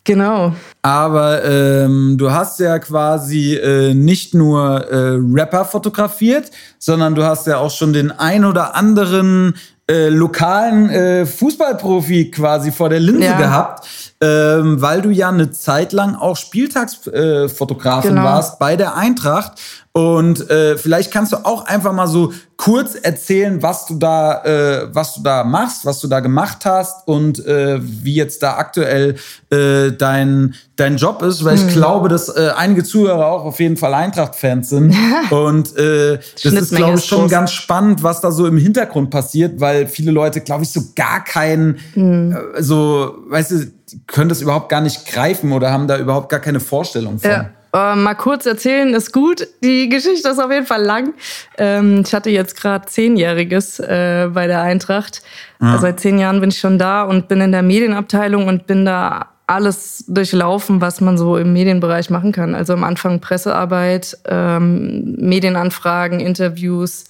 Genau. 0.04 0.54
Aber 0.82 1.44
ähm, 1.44 2.16
du 2.18 2.30
hast 2.30 2.58
ja 2.58 2.78
quasi 2.78 3.54
äh, 3.54 3.92
nicht 3.94 4.34
nur 4.34 4.90
äh, 4.90 5.18
Rapper 5.34 5.64
fotografiert, 5.66 6.50
sondern 6.78 7.14
du 7.14 7.22
hast 7.24 7.46
ja 7.46 7.58
auch 7.58 7.70
schon 7.70 7.92
den 7.92 8.10
ein 8.10 8.44
oder 8.46 8.74
anderen 8.74 9.54
äh, 9.90 10.08
lokalen 10.08 10.88
äh, 10.88 11.26
Fußballprofi 11.26 12.30
quasi 12.30 12.72
vor 12.72 12.88
der 12.88 13.00
Linse 13.00 13.24
Ja. 13.24 13.36
gehabt, 13.38 13.86
ähm, 14.22 14.80
weil 14.80 15.02
du 15.02 15.10
ja 15.10 15.28
eine 15.28 15.50
Zeit 15.50 15.92
lang 15.92 16.14
auch 16.14 16.36
Spieltagsfotografin 16.36 18.10
äh, 18.10 18.14
Genau. 18.14 18.24
warst 18.24 18.58
bei 18.58 18.76
der 18.76 18.96
Eintracht. 18.96 19.52
Und 19.92 20.48
äh, 20.50 20.76
vielleicht 20.76 21.12
kannst 21.12 21.32
du 21.32 21.38
auch 21.38 21.66
einfach 21.66 21.92
mal 21.92 22.06
so 22.06 22.32
kurz 22.56 22.94
erzählen, 22.94 23.60
was 23.60 23.86
du 23.86 23.94
da, 23.94 24.44
äh, 24.44 24.94
was 24.94 25.14
du 25.14 25.22
da 25.22 25.42
machst, 25.42 25.84
was 25.84 25.98
du 25.98 26.06
da 26.06 26.20
gemacht 26.20 26.64
hast 26.64 27.08
und 27.08 27.44
äh, 27.44 27.80
wie 27.82 28.14
jetzt 28.14 28.40
da 28.44 28.56
aktuell 28.56 29.16
äh, 29.50 29.90
dein 29.90 30.54
dein 30.76 30.96
Job 30.96 31.22
ist, 31.22 31.44
weil 31.44 31.56
ich 31.56 31.68
glaube, 31.68 32.08
dass 32.08 32.28
äh, 32.28 32.52
einige 32.56 32.84
Zuhörer 32.84 33.26
auch 33.26 33.44
auf 33.44 33.58
jeden 33.58 33.76
Fall 33.76 33.92
Eintracht-Fans 33.92 34.68
sind. 34.68 34.94
und 35.30 35.76
äh, 35.76 36.20
das 36.42 36.52
ist, 36.52 36.76
glaube 36.76 36.98
ich, 36.98 37.04
schon 37.04 37.22
groß. 37.22 37.30
ganz 37.30 37.50
spannend, 37.50 38.04
was 38.04 38.20
da 38.20 38.30
so 38.30 38.46
im 38.46 38.58
Hintergrund 38.58 39.10
passiert, 39.10 39.60
weil 39.60 39.88
viele 39.88 40.12
Leute, 40.12 40.40
glaube 40.40 40.62
ich, 40.62 40.70
so 40.70 40.82
gar 40.94 41.24
keinen, 41.24 41.78
äh, 41.96 42.62
so, 42.62 43.16
weißt 43.28 43.50
du, 43.50 43.66
können 44.06 44.28
das 44.28 44.40
überhaupt 44.40 44.68
gar 44.68 44.80
nicht 44.80 45.04
greifen 45.06 45.50
oder 45.50 45.72
haben 45.72 45.88
da 45.88 45.98
überhaupt 45.98 46.28
gar 46.28 46.40
keine 46.40 46.60
Vorstellung 46.60 47.18
von. 47.18 47.30
Ja. 47.30 47.50
Äh, 47.72 47.94
mal 47.94 48.14
kurz 48.14 48.46
erzählen 48.46 48.92
ist 48.94 49.12
gut. 49.12 49.46
Die 49.62 49.88
Geschichte 49.88 50.28
ist 50.28 50.38
auf 50.38 50.50
jeden 50.50 50.66
Fall 50.66 50.82
lang. 50.82 51.14
Ähm, 51.58 52.02
ich 52.04 52.12
hatte 52.14 52.30
jetzt 52.30 52.60
gerade 52.60 52.86
zehnjähriges 52.86 53.78
äh, 53.80 54.28
bei 54.32 54.46
der 54.46 54.62
Eintracht. 54.62 55.22
Also 55.58 55.82
seit 55.82 56.00
zehn 56.00 56.18
Jahren 56.18 56.40
bin 56.40 56.48
ich 56.48 56.58
schon 56.58 56.78
da 56.78 57.02
und 57.02 57.28
bin 57.28 57.42
in 57.42 57.52
der 57.52 57.62
Medienabteilung 57.62 58.48
und 58.48 58.66
bin 58.66 58.86
da 58.86 59.28
alles 59.46 60.04
durchlaufen, 60.06 60.80
was 60.80 61.00
man 61.00 61.18
so 61.18 61.36
im 61.36 61.52
Medienbereich 61.52 62.08
machen 62.08 62.30
kann. 62.30 62.54
Also 62.54 62.72
am 62.72 62.84
Anfang 62.84 63.20
Pressearbeit, 63.20 64.16
ähm, 64.26 65.16
Medienanfragen, 65.18 66.20
Interviews, 66.20 67.09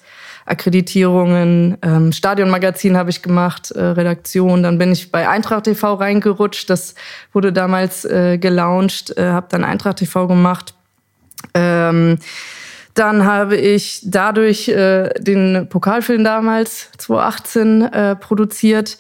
Akkreditierungen, 0.51 1.79
ähm, 1.83 2.13
Stadionmagazin 2.13 2.97
habe 2.97 3.11
ich 3.11 3.23
gemacht, 3.23 3.71
äh, 3.71 3.81
Redaktion. 3.81 4.63
Dann 4.63 4.79
bin 4.79 4.91
ich 4.91 5.13
bei 5.13 5.29
Eintracht 5.29 5.65
TV 5.65 5.95
reingerutscht. 5.95 6.69
Das 6.69 6.97
wurde 7.33 7.53
damals 7.53 8.05
äh, 8.05 8.37
gelauncht, 8.39 9.17
äh, 9.17 9.31
habe 9.31 9.47
dann 9.51 9.65
Eintracht 9.65 9.99
TV 9.99 10.27
gemacht. 10.27 10.75
Ähm, 11.55 12.19
dann 12.95 13.25
habe 13.25 13.57
ich 13.57 14.03
dadurch 14.05 14.69
äh, 14.69 15.11
den 15.21 15.69
Pokalfilm 15.69 16.25
damals 16.25 16.91
2018 16.99 17.83
äh, 17.83 18.17
produziert 18.17 18.99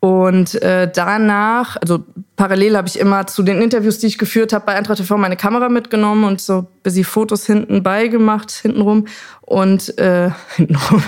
und 0.00 0.62
äh, 0.62 0.88
danach, 0.92 1.76
also 1.80 2.04
parallel 2.36 2.76
habe 2.76 2.86
ich 2.86 3.00
immer 3.00 3.26
zu 3.26 3.42
den 3.42 3.60
Interviews, 3.60 3.98
die 3.98 4.06
ich 4.06 4.16
geführt 4.16 4.52
habe, 4.52 4.66
bei 4.66 4.74
Eintracht 4.74 4.98
TV 4.98 5.16
meine 5.16 5.36
Kamera 5.36 5.68
mitgenommen 5.68 6.22
und 6.22 6.40
so 6.40 6.68
busy 6.84 7.02
Fotos 7.02 7.46
hinten 7.46 7.82
beigemacht, 7.82 8.52
hintenrum. 8.52 9.06
Und 9.40 9.98
äh, 9.98 10.30
hintenrum. 10.56 11.02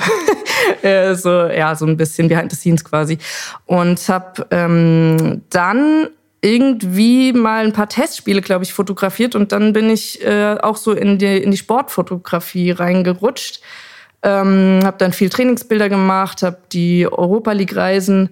äh, 0.83 1.15
so, 1.15 1.47
ja, 1.47 1.77
so 1.77 1.87
ein 1.87 1.97
bisschen 1.97 2.29
behind 2.29 2.51
the 2.51 2.57
scenes 2.57 2.85
quasi. 2.85 3.19
Und 3.67 4.09
habe 4.09 4.47
ähm, 4.51 5.43
dann 5.51 6.09
irgendwie 6.41 7.33
mal 7.33 7.65
ein 7.65 7.73
paar 7.73 7.89
Testspiele, 7.89 8.41
glaube 8.41 8.65
ich, 8.65 8.73
fotografiert. 8.73 9.37
Und 9.37 9.53
dann 9.53 9.73
bin 9.73 9.89
ich 9.89 10.25
äh, 10.25 10.57
auch 10.61 10.77
so 10.77 10.93
in 10.93 11.19
die, 11.19 11.37
in 11.37 11.53
die 11.53 11.57
Sportfotografie 11.59 12.73
reingerutscht. 12.73 13.61
Ähm, 14.23 14.81
habe 14.83 14.99
dann 14.99 15.13
viel 15.13 15.31
Trainingsbilder 15.31 15.89
gemacht, 15.89 16.43
habe 16.43 16.59
die 16.73 17.07
Europa 17.07 17.53
League-Reisen 17.53 18.31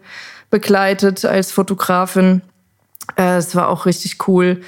begleitet 0.51 1.25
als 1.25 1.53
Fotografin. 1.53 2.43
Äh, 3.17 3.37
Es 3.37 3.55
war 3.55 3.69
auch 3.69 3.87
richtig 3.87 4.29
cool. 4.29 4.61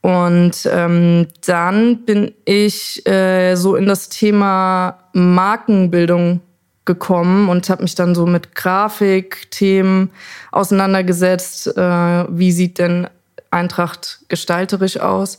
Und 0.00 0.68
ähm, 0.70 1.28
dann 1.46 2.04
bin 2.04 2.34
ich 2.44 3.06
äh, 3.08 3.54
so 3.54 3.74
in 3.74 3.86
das 3.86 4.10
Thema 4.10 4.98
Markenbildung 5.14 6.40
gekommen 6.84 7.48
und 7.48 7.70
habe 7.70 7.82
mich 7.82 7.94
dann 7.94 8.14
so 8.14 8.26
mit 8.26 8.54
Grafikthemen 8.54 10.10
auseinandergesetzt. 10.52 11.68
Äh, 11.68 11.80
wie 12.28 12.52
sieht 12.52 12.78
denn 12.78 13.08
Eintracht 13.50 14.20
gestalterisch 14.28 14.98
aus? 14.98 15.38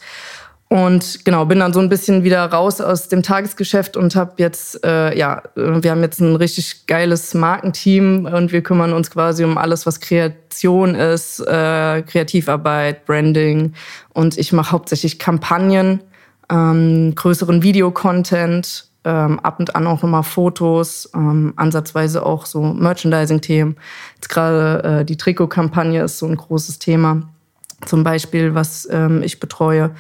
Und 0.67 1.23
genau, 1.25 1.45
bin 1.45 1.59
dann 1.59 1.73
so 1.73 1.79
ein 1.79 1.89
bisschen 1.89 2.23
wieder 2.23 2.43
raus 2.45 2.81
aus 2.81 3.07
dem 3.07 3.21
Tagesgeschäft 3.21 3.95
und 3.97 4.15
habe 4.15 4.33
jetzt, 4.37 4.83
äh, 4.83 5.15
ja, 5.15 5.43
wir 5.55 5.91
haben 5.91 6.01
jetzt 6.01 6.19
ein 6.19 6.35
richtig 6.35 6.87
geiles 6.87 7.35
Markenteam 7.35 8.25
und 8.25 8.51
wir 8.51 8.63
kümmern 8.63 8.91
uns 8.91 9.11
quasi 9.11 9.43
um 9.43 9.59
alles, 9.59 9.85
was 9.85 9.99
Kreation 9.99 10.95
ist, 10.95 11.39
äh, 11.41 12.01
Kreativarbeit, 12.01 13.05
Branding. 13.05 13.73
Und 14.13 14.39
ich 14.39 14.53
mache 14.53 14.71
hauptsächlich 14.71 15.19
Kampagnen, 15.19 16.01
ähm, 16.49 17.13
größeren 17.13 17.61
Videocontent, 17.61 18.87
ähm, 19.03 19.39
ab 19.41 19.59
und 19.59 19.75
an 19.75 19.85
auch 19.85 20.01
nochmal 20.01 20.23
Fotos, 20.23 21.11
ähm, 21.13 21.53
ansatzweise 21.57 22.25
auch 22.25 22.47
so 22.47 22.63
Merchandising-Themen. 22.63 23.75
Jetzt 24.15 24.29
gerade 24.29 25.01
äh, 25.01 25.05
die 25.05 25.15
Trikot-Kampagne 25.15 26.03
ist 26.03 26.17
so 26.17 26.25
ein 26.25 26.35
großes 26.35 26.79
Thema, 26.79 27.21
zum 27.85 28.03
Beispiel, 28.03 28.55
was 28.55 28.87
ähm, 28.91 29.21
ich 29.21 29.39
betreue 29.39 29.91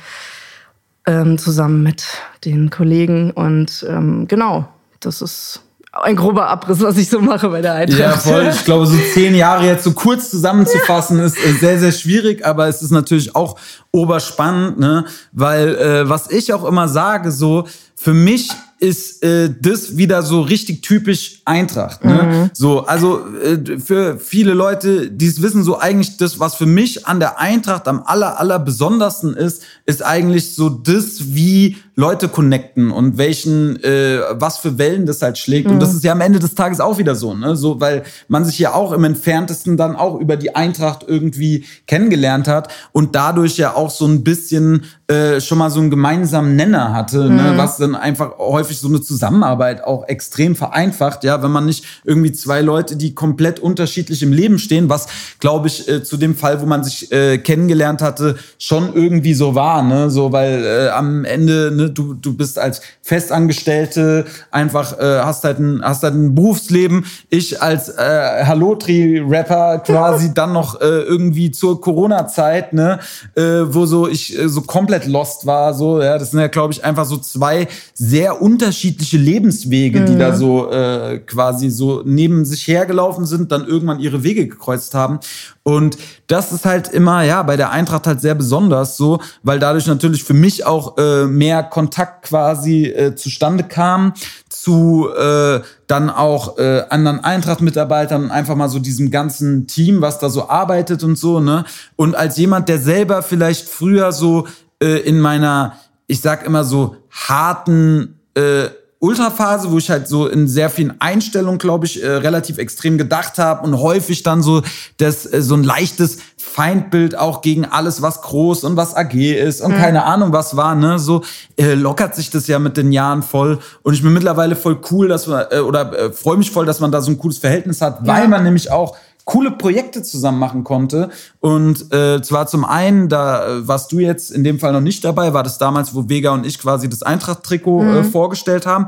ähm, 1.05 1.37
zusammen 1.37 1.83
mit 1.83 2.05
den 2.45 2.69
Kollegen. 2.69 3.31
Und 3.31 3.85
ähm, 3.89 4.27
genau, 4.27 4.67
das 4.99 5.21
ist 5.21 5.61
ein 5.91 6.15
grober 6.15 6.47
Abriss, 6.47 6.81
was 6.81 6.97
ich 6.97 7.09
so 7.09 7.19
mache 7.19 7.49
bei 7.49 7.61
der 7.61 7.73
Eintracht. 7.73 7.99
Ja, 7.99 8.17
voll. 8.17 8.49
Ich 8.53 8.65
glaube, 8.65 8.85
so 8.85 8.97
zehn 9.13 9.33
Jahre 9.35 9.65
jetzt 9.65 9.83
so 9.83 9.93
kurz 9.93 10.29
zusammenzufassen, 10.29 11.19
ist 11.19 11.37
äh, 11.37 11.53
sehr, 11.53 11.79
sehr 11.79 11.91
schwierig, 11.91 12.45
aber 12.45 12.67
es 12.67 12.81
ist 12.81 12.91
natürlich 12.91 13.35
auch 13.35 13.57
oberspannend, 13.91 14.77
ne? 14.77 15.05
Weil 15.31 15.75
äh, 15.75 16.09
was 16.09 16.29
ich 16.29 16.53
auch 16.53 16.65
immer 16.65 16.87
sage, 16.87 17.31
so 17.31 17.67
für 17.95 18.13
mich 18.13 18.49
ist 18.79 19.23
äh, 19.23 19.49
das 19.61 19.97
wieder 19.97 20.21
so 20.21 20.41
richtig 20.41 20.81
typisch 20.81 21.41
Eintracht. 21.45 22.03
Ne? 22.03 22.23
Mhm. 22.23 22.49
So, 22.53 22.85
also 22.85 23.21
äh, 23.37 23.79
für 23.79 24.19
viele 24.19 24.53
Leute, 24.53 25.09
die 25.09 25.27
es 25.27 25.41
wissen, 25.41 25.63
so 25.63 25.79
eigentlich 25.79 26.17
das, 26.17 26.39
was 26.39 26.55
für 26.55 26.65
mich 26.65 27.07
an 27.07 27.19
der 27.19 27.39
Eintracht 27.39 27.87
am 27.87 28.03
aller, 28.05 28.39
aller 28.39 28.59
besondersten 28.59 29.33
ist, 29.33 29.63
ist 29.85 30.03
eigentlich 30.03 30.55
so 30.55 30.69
das, 30.69 31.33
wie 31.35 31.77
Leute 31.97 32.27
connecten 32.27 32.91
und 32.91 33.17
welchen, 33.17 33.81
äh, 33.81 34.19
was 34.31 34.57
für 34.57 34.77
Wellen 34.77 35.05
das 35.05 35.21
halt 35.21 35.37
schlägt. 35.37 35.67
Mhm. 35.67 35.75
Und 35.75 35.79
das 35.79 35.93
ist 35.93 36.03
ja 36.03 36.11
am 36.11 36.19
Ende 36.19 36.39
des 36.39 36.53
Tages 36.53 36.81
auch 36.81 36.97
wieder 36.97 37.15
so, 37.15 37.33
ne? 37.33 37.55
So, 37.55 37.79
weil 37.79 38.03
man 38.27 38.43
sich 38.43 38.59
ja 38.59 38.73
auch 38.73 38.91
im 38.91 39.05
entferntesten 39.05 39.77
dann 39.77 39.95
auch 39.95 40.19
über 40.19 40.35
die 40.35 40.53
Eintracht 40.55 41.05
irgendwie 41.07 41.63
kennengelernt 41.87 42.49
hat 42.49 42.67
und 42.91 43.15
dadurch 43.15 43.57
ja 43.57 43.73
auch 43.75 43.89
so 43.89 44.05
ein 44.05 44.25
bisschen 44.25 44.83
äh, 45.07 45.39
schon 45.39 45.57
mal 45.57 45.69
so 45.69 45.79
einen 45.79 45.89
gemeinsamen 45.89 46.55
Nenner 46.57 46.93
hatte, 46.93 47.25
ne? 47.25 47.29
mhm. 47.29 47.35
ne? 47.35 47.53
was 47.57 47.77
dann 47.77 47.95
einfach 47.95 48.37
häufig 48.39 48.64
so 48.73 48.87
eine 48.87 49.01
Zusammenarbeit 49.01 49.83
auch 49.83 50.07
extrem 50.07 50.55
vereinfacht, 50.55 51.23
ja, 51.23 51.41
wenn 51.43 51.51
man 51.51 51.65
nicht 51.65 51.85
irgendwie 52.03 52.31
zwei 52.31 52.61
Leute, 52.61 52.95
die 52.95 53.13
komplett 53.13 53.59
unterschiedlich 53.59 54.23
im 54.23 54.33
Leben 54.33 54.59
stehen, 54.59 54.89
was 54.89 55.07
glaube 55.39 55.67
ich 55.67 55.87
äh, 55.87 56.03
zu 56.03 56.17
dem 56.17 56.35
Fall, 56.35 56.61
wo 56.61 56.65
man 56.65 56.83
sich 56.83 57.11
äh, 57.11 57.37
kennengelernt 57.37 58.01
hatte, 58.01 58.37
schon 58.57 58.93
irgendwie 58.93 59.33
so 59.33 59.55
war, 59.55 59.83
ne, 59.83 60.09
so 60.09 60.31
weil 60.31 60.63
äh, 60.65 60.89
am 60.89 61.25
Ende 61.25 61.71
ne, 61.71 61.89
du 61.89 62.13
du 62.13 62.35
bist 62.35 62.59
als 62.59 62.81
Festangestellte 63.01 64.25
einfach 64.51 64.97
äh, 64.99 65.19
hast 65.19 65.43
halt 65.43 65.59
ein 65.59 65.81
hast 65.83 66.03
halt 66.03 66.15
ein 66.15 66.35
Berufsleben, 66.35 67.05
ich 67.29 67.61
als 67.61 67.89
äh, 67.89 68.45
Hallotri 68.45 69.19
Rapper 69.19 69.79
quasi 69.79 70.33
dann 70.35 70.53
noch 70.53 70.81
äh, 70.81 70.85
irgendwie 70.85 71.51
zur 71.51 71.81
Corona 71.81 72.27
Zeit, 72.27 72.73
ne, 72.73 72.99
äh, 73.35 73.41
wo 73.67 73.85
so 73.85 74.07
ich 74.07 74.37
äh, 74.37 74.49
so 74.49 74.61
komplett 74.61 75.05
lost 75.05 75.45
war, 75.45 75.73
so 75.73 76.01
ja, 76.01 76.17
das 76.17 76.31
sind 76.31 76.39
ja 76.39 76.47
glaube 76.47 76.73
ich 76.73 76.83
einfach 76.83 77.05
so 77.05 77.17
zwei 77.17 77.67
sehr 77.93 78.41
unterschiedliche 78.55 79.17
Lebenswege, 79.17 79.99
mhm. 79.99 80.05
die 80.05 80.17
da 80.17 80.31
mhm. 80.31 80.35
so 80.37 80.71
äh, 80.71 81.19
quasi 81.19 81.69
so 81.69 82.03
neben 82.05 82.45
sich 82.45 82.67
hergelaufen 82.67 83.25
sind, 83.25 83.51
dann 83.51 83.67
irgendwann 83.67 83.99
ihre 83.99 84.23
Wege 84.23 84.47
gekreuzt 84.47 84.93
haben. 84.93 85.19
Und 85.63 85.97
das 86.27 86.53
ist 86.53 86.63
halt 86.63 86.87
immer, 86.87 87.23
ja, 87.23 87.43
bei 87.43 87.57
der 87.57 87.71
Eintracht 87.71 88.07
halt 88.07 88.21
sehr 88.21 88.35
besonders 88.35 88.95
so, 88.95 89.19
weil 89.43 89.59
dadurch 89.59 89.87
natürlich 89.87 90.23
für 90.23 90.33
mich 90.33 90.65
auch 90.65 90.97
äh, 90.97 91.25
mehr 91.25 91.63
Kontakt 91.63 92.27
quasi 92.27 92.85
äh, 92.85 93.15
zustande 93.15 93.63
kam 93.63 94.13
zu 94.49 95.09
äh, 95.15 95.59
dann 95.87 96.09
auch 96.09 96.57
äh, 96.57 96.83
anderen 96.89 97.19
Eintracht-Mitarbeitern 97.19 98.31
einfach 98.31 98.55
mal 98.55 98.69
so 98.69 98.79
diesem 98.79 99.11
ganzen 99.11 99.67
Team, 99.67 100.01
was 100.01 100.19
da 100.19 100.29
so 100.29 100.47
arbeitet 100.49 101.03
und 101.03 101.17
so, 101.17 101.39
ne? 101.41 101.65
Und 101.97 102.15
als 102.15 102.37
jemand, 102.37 102.69
der 102.69 102.79
selber 102.79 103.21
vielleicht 103.21 103.67
früher 103.67 104.11
so 104.11 104.47
äh, 104.81 104.99
in 105.01 105.19
meiner, 105.19 105.73
ich 106.07 106.21
sag 106.21 106.45
immer 106.45 106.63
so, 106.63 106.95
harten 107.11 108.14
äh, 108.35 108.69
Ultraphase, 108.99 109.71
wo 109.71 109.77
ich 109.77 109.89
halt 109.89 110.07
so 110.07 110.27
in 110.27 110.47
sehr 110.47 110.69
vielen 110.69 110.99
Einstellungen, 110.99 111.59
glaube 111.59 111.85
ich, 111.85 112.01
äh, 112.01 112.07
relativ 112.07 112.57
extrem 112.57 112.97
gedacht 112.97 113.37
habe 113.37 113.65
und 113.65 113.79
häufig 113.79 114.23
dann 114.23 114.41
so 114.41 114.63
das 114.97 115.31
äh, 115.31 115.41
so 115.41 115.53
ein 115.53 115.63
leichtes 115.63 116.17
Feindbild 116.37 117.17
auch 117.17 117.41
gegen 117.41 117.65
alles, 117.65 118.01
was 118.01 118.21
groß 118.21 118.63
und 118.63 118.77
was 118.77 118.95
AG 118.95 119.13
ist 119.13 119.61
und 119.61 119.73
mhm. 119.73 119.77
keine 119.77 120.05
Ahnung 120.05 120.31
was 120.31 120.55
war, 120.55 120.75
ne? 120.75 120.97
So 120.97 121.23
äh, 121.57 121.73
lockert 121.73 122.15
sich 122.15 122.29
das 122.29 122.47
ja 122.47 122.57
mit 122.57 122.77
den 122.77 122.91
Jahren 122.91 123.21
voll 123.21 123.59
und 123.83 123.93
ich 123.93 124.01
bin 124.01 124.13
mittlerweile 124.13 124.55
voll 124.55 124.79
cool, 124.89 125.07
dass 125.07 125.27
man 125.27 125.45
äh, 125.51 125.59
oder 125.59 125.91
äh, 125.97 126.11
freue 126.11 126.37
mich 126.37 126.49
voll, 126.49 126.65
dass 126.65 126.79
man 126.79 126.91
da 126.91 127.01
so 127.01 127.11
ein 127.11 127.19
cooles 127.19 127.37
Verhältnis 127.37 127.81
hat, 127.81 127.99
ja. 128.01 128.07
weil 128.07 128.27
man 128.27 128.43
nämlich 128.43 128.71
auch 128.71 128.95
coole 129.25 129.51
Projekte 129.51 130.03
zusammen 130.03 130.39
machen 130.39 130.63
konnte. 130.63 131.09
Und 131.39 131.91
äh, 131.93 132.21
zwar 132.21 132.47
zum 132.47 132.63
einen, 132.63 133.09
da 133.09 133.45
äh, 133.45 133.67
warst 133.67 133.91
du 133.91 133.99
jetzt 133.99 134.31
in 134.31 134.43
dem 134.43 134.59
Fall 134.59 134.71
noch 134.71 134.81
nicht 134.81 135.03
dabei, 135.03 135.33
war 135.33 135.43
das 135.43 135.57
damals, 135.57 135.93
wo 135.93 136.07
Vega 136.07 136.31
und 136.31 136.45
ich 136.45 136.59
quasi 136.59 136.87
das 136.87 137.03
Eintracht-Trikot 137.03 137.81
äh, 137.81 137.85
mhm. 137.85 137.97
äh, 137.97 138.03
vorgestellt 138.03 138.65
haben. 138.65 138.85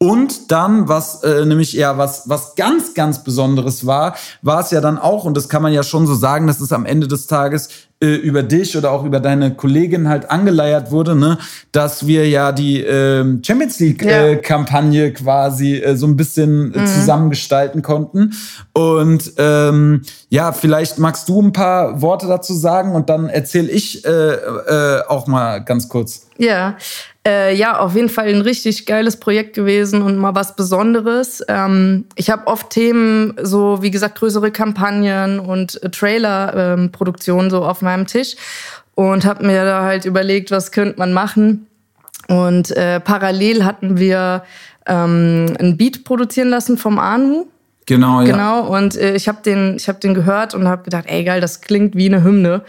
Und 0.00 0.52
dann, 0.52 0.88
was 0.88 1.24
äh, 1.24 1.44
nämlich 1.44 1.76
eher 1.76 1.98
was, 1.98 2.28
was 2.28 2.54
ganz, 2.54 2.94
ganz 2.94 3.24
Besonderes 3.24 3.84
war, 3.84 4.14
war 4.42 4.60
es 4.60 4.70
ja 4.70 4.80
dann 4.80 4.96
auch, 4.96 5.24
und 5.24 5.36
das 5.36 5.48
kann 5.48 5.60
man 5.60 5.72
ja 5.72 5.82
schon 5.82 6.06
so 6.06 6.14
sagen, 6.14 6.46
dass 6.46 6.60
es 6.60 6.72
am 6.72 6.86
Ende 6.86 7.08
des 7.08 7.26
Tages 7.26 7.68
äh, 8.00 8.14
über 8.14 8.42
dich 8.42 8.76
oder 8.76 8.92
auch 8.92 9.04
über 9.04 9.18
deine 9.18 9.54
Kollegin 9.54 10.08
halt 10.08 10.30
angeleiert 10.30 10.90
wurde, 10.92 11.16
ne, 11.16 11.38
dass 11.72 12.06
wir 12.06 12.28
ja 12.28 12.52
die 12.52 12.82
äh, 12.82 13.24
Champions 13.42 13.80
League 13.80 14.04
äh, 14.04 14.36
Kampagne 14.36 15.12
quasi 15.12 15.76
äh, 15.76 15.96
so 15.96 16.06
ein 16.06 16.16
bisschen 16.16 16.72
äh, 16.74 16.80
mhm. 16.80 16.86
zusammengestalten 16.86 17.82
konnten. 17.82 18.34
Und 18.72 19.32
ähm, 19.38 20.02
ja, 20.28 20.52
vielleicht 20.52 20.98
magst 20.98 21.28
du 21.28 21.42
ein 21.42 21.52
paar 21.52 22.00
Worte 22.00 22.28
dazu 22.28 22.54
sagen 22.54 22.94
und 22.94 23.10
dann 23.10 23.28
erzähle 23.28 23.68
ich 23.68 24.04
äh, 24.04 24.10
äh, 24.10 25.02
auch 25.08 25.26
mal 25.26 25.58
ganz 25.58 25.88
kurz. 25.88 26.28
Ja, 26.38 26.76
äh, 27.28 27.54
ja, 27.54 27.78
auf 27.78 27.94
jeden 27.94 28.08
Fall 28.08 28.28
ein 28.28 28.40
richtig 28.40 28.86
geiles 28.86 29.20
Projekt 29.20 29.54
gewesen 29.54 30.00
und 30.00 30.16
mal 30.16 30.34
was 30.34 30.56
Besonderes. 30.56 31.44
Ähm, 31.46 32.06
ich 32.14 32.30
habe 32.30 32.46
oft 32.46 32.70
Themen, 32.70 33.34
so 33.42 33.82
wie 33.82 33.90
gesagt, 33.90 34.18
größere 34.18 34.50
Kampagnen 34.50 35.38
und 35.38 35.82
äh, 35.82 35.90
Trailer-Produktionen 35.90 37.48
ähm, 37.48 37.50
so 37.50 37.64
auf 37.64 37.82
meinem 37.82 38.06
Tisch 38.06 38.36
und 38.94 39.26
habe 39.26 39.46
mir 39.46 39.64
da 39.64 39.82
halt 39.82 40.06
überlegt, 40.06 40.50
was 40.50 40.72
könnte 40.72 40.98
man 40.98 41.12
machen. 41.12 41.66
Und 42.28 42.74
äh, 42.76 42.98
parallel 42.98 43.64
hatten 43.64 43.98
wir 43.98 44.42
ähm, 44.86 45.54
ein 45.60 45.76
Beat 45.76 46.04
produzieren 46.04 46.48
lassen 46.48 46.78
vom 46.78 46.98
Anu. 46.98 47.46
Genau, 47.84 48.22
ja. 48.22 48.32
Genau, 48.32 48.74
und 48.74 48.96
äh, 48.96 49.14
ich 49.14 49.28
habe 49.28 49.42
den, 49.42 49.76
ich 49.76 49.88
hab 49.88 50.00
den 50.00 50.14
gehört 50.14 50.54
und 50.54 50.66
habe 50.66 50.82
gedacht, 50.82 51.04
ey 51.08 51.24
geil, 51.24 51.42
das 51.42 51.60
klingt 51.60 51.94
wie 51.94 52.06
eine 52.06 52.22
Hymne 52.22 52.62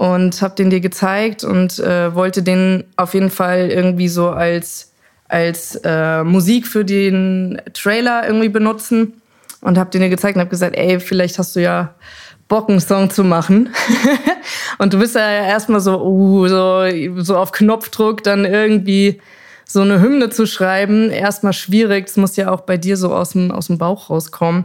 und 0.00 0.40
habe 0.40 0.54
den 0.54 0.70
dir 0.70 0.80
gezeigt 0.80 1.44
und 1.44 1.78
äh, 1.78 2.14
wollte 2.14 2.42
den 2.42 2.84
auf 2.96 3.12
jeden 3.12 3.28
Fall 3.28 3.68
irgendwie 3.70 4.08
so 4.08 4.30
als 4.30 4.94
als 5.28 5.78
äh, 5.84 6.24
Musik 6.24 6.66
für 6.66 6.86
den 6.86 7.60
Trailer 7.74 8.26
irgendwie 8.26 8.48
benutzen 8.48 9.20
und 9.60 9.76
habe 9.76 9.90
den 9.90 10.00
dir 10.00 10.08
gezeigt 10.08 10.36
und 10.36 10.40
habe 10.40 10.48
gesagt, 10.48 10.74
ey, 10.74 11.00
vielleicht 11.00 11.38
hast 11.38 11.54
du 11.54 11.60
ja 11.60 11.94
Bock, 12.48 12.70
einen 12.70 12.80
Song 12.80 13.10
zu 13.10 13.24
machen. 13.24 13.68
und 14.78 14.94
du 14.94 14.98
bist 14.98 15.16
ja 15.16 15.30
erstmal 15.30 15.80
so, 15.80 16.02
uh, 16.02 16.48
so, 16.48 16.86
so 17.18 17.36
auf 17.36 17.52
Knopfdruck 17.52 18.22
dann 18.22 18.46
irgendwie 18.46 19.20
so 19.66 19.82
eine 19.82 20.00
Hymne 20.00 20.30
zu 20.30 20.46
schreiben, 20.46 21.10
erstmal 21.10 21.52
schwierig. 21.52 22.06
Das 22.06 22.16
muss 22.16 22.36
ja 22.36 22.50
auch 22.50 22.62
bei 22.62 22.78
dir 22.78 22.96
so 22.96 23.14
aus 23.14 23.32
dem, 23.32 23.52
aus 23.52 23.66
dem 23.66 23.76
Bauch 23.76 24.08
rauskommen. 24.08 24.64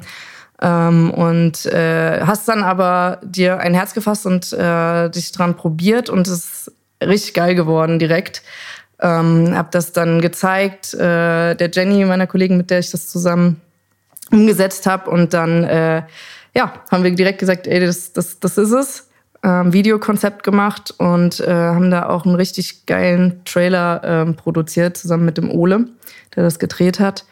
Ähm, 0.62 1.12
und 1.12 1.66
äh, 1.66 2.22
hast 2.22 2.47
dann 2.47 2.64
aber 2.64 3.20
dir 3.24 3.60
ein 3.60 3.74
Herz 3.74 3.93
gefasst 3.93 4.26
und 4.26 4.53
äh, 4.53 5.10
dich 5.10 5.32
dran 5.32 5.56
probiert 5.56 6.10
und 6.10 6.28
es 6.28 6.68
ist 6.68 6.72
richtig 7.03 7.34
geil 7.34 7.56
geworden 7.56 7.99
direkt. 7.99 8.41
Ähm, 9.01 9.56
hab 9.56 9.72
das 9.72 9.91
dann 9.91 10.22
gezeigt, 10.22 10.93
äh, 10.93 11.56
der 11.56 11.70
Jenny, 11.72 12.06
meiner 12.06 12.28
Kollegin, 12.28 12.58
mit 12.58 12.70
der 12.70 12.80
ich 12.80 12.91
das 12.91 13.10
zusammen 13.10 13.60
umgesetzt 14.32 14.86
habe. 14.86 15.10
Und 15.10 15.34
dann 15.34 15.66
äh, 15.66 16.03
ja, 16.56 16.74
haben 16.89 17.03
wir 17.03 17.12
direkt 17.12 17.39
gesagt, 17.39 17.68
ey, 17.68 17.86
das, 17.86 18.14
das, 18.14 18.39
das 18.39 18.58
ist 18.58 18.72
es. 18.72 19.10
Ähm, 19.43 19.74
Videokonzept 19.74 20.43
gemacht 20.43 20.93
und 20.97 21.39
äh, 21.41 21.51
haben 21.51 21.91
da 21.91 22.08
auch 22.10 22.26
einen 22.26 22.36
richtig 22.36 22.86
geilen 22.86 23.43
Trailer 23.45 24.01
ähm, 24.03 24.36
produziert, 24.36 24.97
zusammen 24.97 25.26
mit 25.26 25.38
dem 25.38 25.51
Ole, 25.51 25.88
der 26.36 26.43
das 26.43 26.58
gedreht 26.58 26.99
hat. 26.99 27.26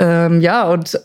Ähm, 0.00 0.40
ja, 0.40 0.68
und 0.68 1.00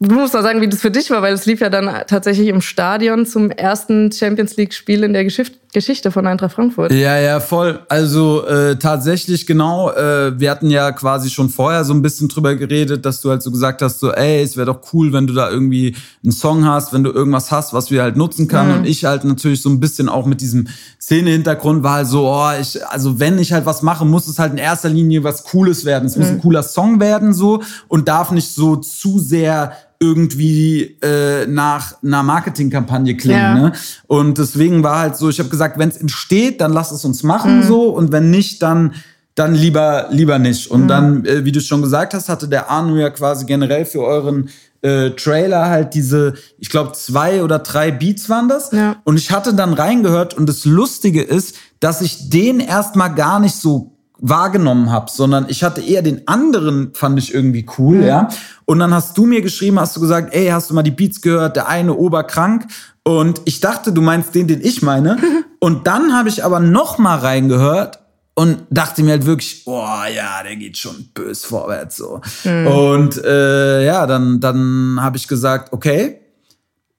du 0.00 0.14
musst 0.14 0.34
mal 0.34 0.42
sagen, 0.42 0.60
wie 0.60 0.68
das 0.68 0.82
für 0.82 0.90
dich 0.90 1.10
war, 1.10 1.22
weil 1.22 1.32
es 1.32 1.46
lief 1.46 1.60
ja 1.60 1.70
dann 1.70 1.86
tatsächlich 2.06 2.48
im 2.48 2.60
Stadion 2.60 3.24
zum 3.24 3.50
ersten 3.50 4.12
Champions 4.12 4.56
League-Spiel 4.56 5.02
in 5.02 5.14
der 5.14 5.24
Geschichte, 5.24 5.58
Geschichte 5.76 6.10
von 6.10 6.26
Eintracht 6.26 6.54
Frankfurt. 6.54 6.90
Ja, 6.90 7.18
ja, 7.18 7.38
voll. 7.38 7.80
Also 7.90 8.46
äh, 8.46 8.76
tatsächlich 8.76 9.46
genau. 9.46 9.90
Äh, 9.90 10.40
wir 10.40 10.50
hatten 10.50 10.70
ja 10.70 10.90
quasi 10.92 11.28
schon 11.28 11.50
vorher 11.50 11.84
so 11.84 11.92
ein 11.92 12.00
bisschen 12.00 12.28
drüber 12.28 12.54
geredet, 12.54 13.04
dass 13.04 13.20
du 13.20 13.28
halt 13.28 13.42
so 13.42 13.50
gesagt 13.50 13.82
hast, 13.82 14.00
so, 14.00 14.10
ey, 14.10 14.42
es 14.42 14.56
wäre 14.56 14.64
doch 14.64 14.80
cool, 14.94 15.12
wenn 15.12 15.26
du 15.26 15.34
da 15.34 15.50
irgendwie 15.50 15.94
einen 16.24 16.32
Song 16.32 16.64
hast, 16.64 16.94
wenn 16.94 17.04
du 17.04 17.10
irgendwas 17.10 17.50
hast, 17.50 17.74
was 17.74 17.90
wir 17.90 18.00
halt 18.00 18.16
nutzen 18.16 18.48
kann. 18.48 18.68
Mhm. 18.68 18.74
Und 18.78 18.86
ich 18.86 19.04
halt 19.04 19.24
natürlich 19.24 19.60
so 19.60 19.68
ein 19.68 19.78
bisschen 19.78 20.08
auch 20.08 20.24
mit 20.24 20.40
diesem 20.40 20.66
Szene-Hintergrund 20.98 21.82
war 21.82 21.96
halt 21.96 22.06
so, 22.06 22.26
oh, 22.26 22.50
ich, 22.58 22.82
also 22.86 23.20
wenn 23.20 23.38
ich 23.38 23.52
halt 23.52 23.66
was 23.66 23.82
mache, 23.82 24.06
muss 24.06 24.28
es 24.28 24.38
halt 24.38 24.52
in 24.52 24.58
erster 24.58 24.88
Linie 24.88 25.24
was 25.24 25.44
Cooles 25.44 25.84
werden. 25.84 26.06
Es 26.06 26.16
muss 26.16 26.28
ein 26.28 26.40
cooler 26.40 26.62
Song 26.62 27.00
werden 27.00 27.34
so 27.34 27.62
und 27.88 28.08
darf 28.08 28.30
nicht 28.30 28.48
so 28.48 28.76
zu 28.76 29.18
sehr 29.18 29.72
irgendwie 29.98 30.96
äh, 31.02 31.46
nach 31.46 32.02
einer 32.02 32.22
Marketingkampagne 32.22 33.16
klingen. 33.16 33.38
Ja. 33.38 33.54
Ne? 33.54 33.72
Und 34.06 34.38
deswegen 34.38 34.82
war 34.82 34.98
halt 35.00 35.16
so, 35.16 35.28
ich 35.28 35.38
habe 35.38 35.48
gesagt, 35.48 35.78
wenn 35.78 35.88
es 35.88 35.96
entsteht, 35.96 36.60
dann 36.60 36.72
lass 36.72 36.90
es 36.90 37.04
uns 37.04 37.22
machen 37.22 37.62
so 37.62 37.88
und 37.88 38.12
wenn 38.12 38.30
nicht, 38.30 38.62
dann 38.62 38.94
dann 39.34 39.54
lieber 39.54 40.08
lieber 40.10 40.38
nicht. 40.38 40.70
Und 40.70 40.88
dann, 40.88 41.24
äh, 41.26 41.44
wie 41.44 41.52
du 41.52 41.60
schon 41.60 41.82
gesagt 41.82 42.14
hast, 42.14 42.28
hatte 42.28 42.48
der 42.48 42.70
Arno 42.70 42.96
ja 42.96 43.10
quasi 43.10 43.44
generell 43.44 43.84
für 43.84 44.00
euren 44.00 44.48
äh, 44.82 45.10
Trailer 45.10 45.66
halt 45.66 45.94
diese, 45.94 46.34
ich 46.58 46.70
glaube 46.70 46.92
zwei 46.92 47.42
oder 47.42 47.58
drei 47.58 47.90
Beats 47.90 48.28
waren 48.28 48.48
das. 48.48 48.72
Ja. 48.72 48.96
Und 49.04 49.18
ich 49.18 49.30
hatte 49.30 49.54
dann 49.54 49.74
reingehört 49.74 50.34
und 50.34 50.48
das 50.48 50.64
Lustige 50.64 51.22
ist, 51.22 51.56
dass 51.80 52.00
ich 52.00 52.30
den 52.30 52.60
erstmal 52.60 53.14
gar 53.14 53.40
nicht 53.40 53.56
so 53.56 53.95
wahrgenommen 54.18 54.90
habe, 54.90 55.10
sondern 55.10 55.46
ich 55.48 55.62
hatte 55.62 55.80
eher 55.80 56.02
den 56.02 56.26
anderen, 56.26 56.94
fand 56.94 57.18
ich 57.18 57.34
irgendwie 57.34 57.66
cool, 57.78 58.02
ja. 58.04 58.28
Und 58.64 58.78
dann 58.78 58.92
hast 58.94 59.16
du 59.18 59.26
mir 59.26 59.42
geschrieben, 59.42 59.78
hast 59.78 59.96
du 59.96 60.00
gesagt, 60.00 60.34
ey, 60.34 60.48
hast 60.48 60.70
du 60.70 60.74
mal 60.74 60.82
die 60.82 60.90
Beats 60.90 61.20
gehört, 61.20 61.56
der 61.56 61.68
eine 61.68 61.94
oberkrank. 61.94 62.66
Und 63.04 63.42
ich 63.44 63.60
dachte, 63.60 63.92
du 63.92 64.00
meinst 64.00 64.34
den, 64.34 64.48
den 64.48 64.60
ich 64.60 64.82
meine. 64.82 65.18
Und 65.60 65.86
dann 65.86 66.14
habe 66.14 66.28
ich 66.28 66.44
aber 66.44 66.60
noch 66.60 66.98
mal 66.98 67.18
reingehört 67.18 68.00
und 68.38 68.64
dachte 68.68 69.02
mir 69.02 69.12
halt 69.12 69.24
wirklich, 69.24 69.62
oh 69.64 69.88
ja, 70.14 70.42
der 70.42 70.56
geht 70.56 70.76
schon 70.76 71.08
bös 71.14 71.46
vorwärts 71.46 71.96
so. 71.96 72.20
Und 72.44 73.16
äh, 73.24 73.84
ja, 73.86 74.06
dann, 74.06 74.40
dann 74.40 74.98
habe 75.00 75.16
ich 75.16 75.26
gesagt, 75.26 75.72
okay, 75.72 76.20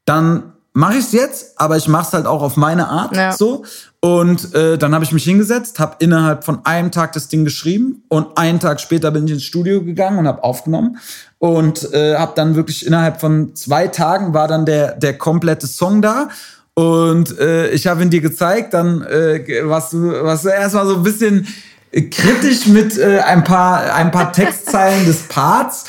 dann 0.04 0.54
mache 0.74 0.94
ich 0.94 1.06
es 1.06 1.12
jetzt, 1.12 1.60
aber 1.60 1.78
ich 1.78 1.88
mache 1.88 2.08
es 2.08 2.14
halt 2.14 2.26
auch 2.26 2.42
auf 2.42 2.58
meine 2.58 2.88
Art 2.88 3.16
Ja. 3.16 3.32
so. 3.32 3.64
Und 4.00 4.54
äh, 4.54 4.78
dann 4.78 4.94
habe 4.94 5.04
ich 5.04 5.12
mich 5.12 5.24
hingesetzt, 5.24 5.80
habe 5.80 5.96
innerhalb 6.00 6.44
von 6.44 6.64
einem 6.66 6.92
Tag 6.92 7.14
das 7.14 7.30
Ding 7.30 7.44
geschrieben 7.44 8.04
und 8.10 8.38
einen 8.38 8.60
Tag 8.60 8.80
später 8.80 9.10
bin 9.10 9.26
ich 9.26 9.34
ins 9.34 9.44
Studio 9.44 9.84
gegangen 9.84 10.20
und 10.20 10.28
habe 10.28 10.44
aufgenommen 10.44 11.00
und 11.40 11.92
äh, 11.94 12.16
habe 12.16 12.34
dann 12.36 12.56
wirklich 12.56 12.86
innerhalb 12.86 13.20
von 13.20 13.56
zwei 13.56 13.88
Tagen 13.88 14.36
war 14.36 14.48
dann 14.48 14.68
der 14.68 14.94
der 14.94 15.18
komplette 15.18 15.66
Song 15.66 16.04
da. 16.04 16.30
Und 16.76 17.40
äh, 17.40 17.70
ich 17.70 17.88
habe 17.88 18.04
ihn 18.04 18.12
dir 18.12 18.22
gezeigt, 18.22 18.76
dann 18.76 19.02
äh, 19.02 19.44
warst 19.64 19.94
du, 19.94 20.12
warst 20.24 20.46
du 20.46 20.50
erstmal 20.50 20.86
so 20.86 20.98
ein 20.98 21.04
bisschen 21.04 21.48
kritisch 21.92 22.68
mit 22.68 23.00
äh, 23.00 23.22
ein 23.22 23.44
paar 23.44 23.96
ein 23.96 24.12
paar 24.12 24.32
Textzeilen 24.32 25.08
des 25.08 25.24
Parts. 25.24 25.86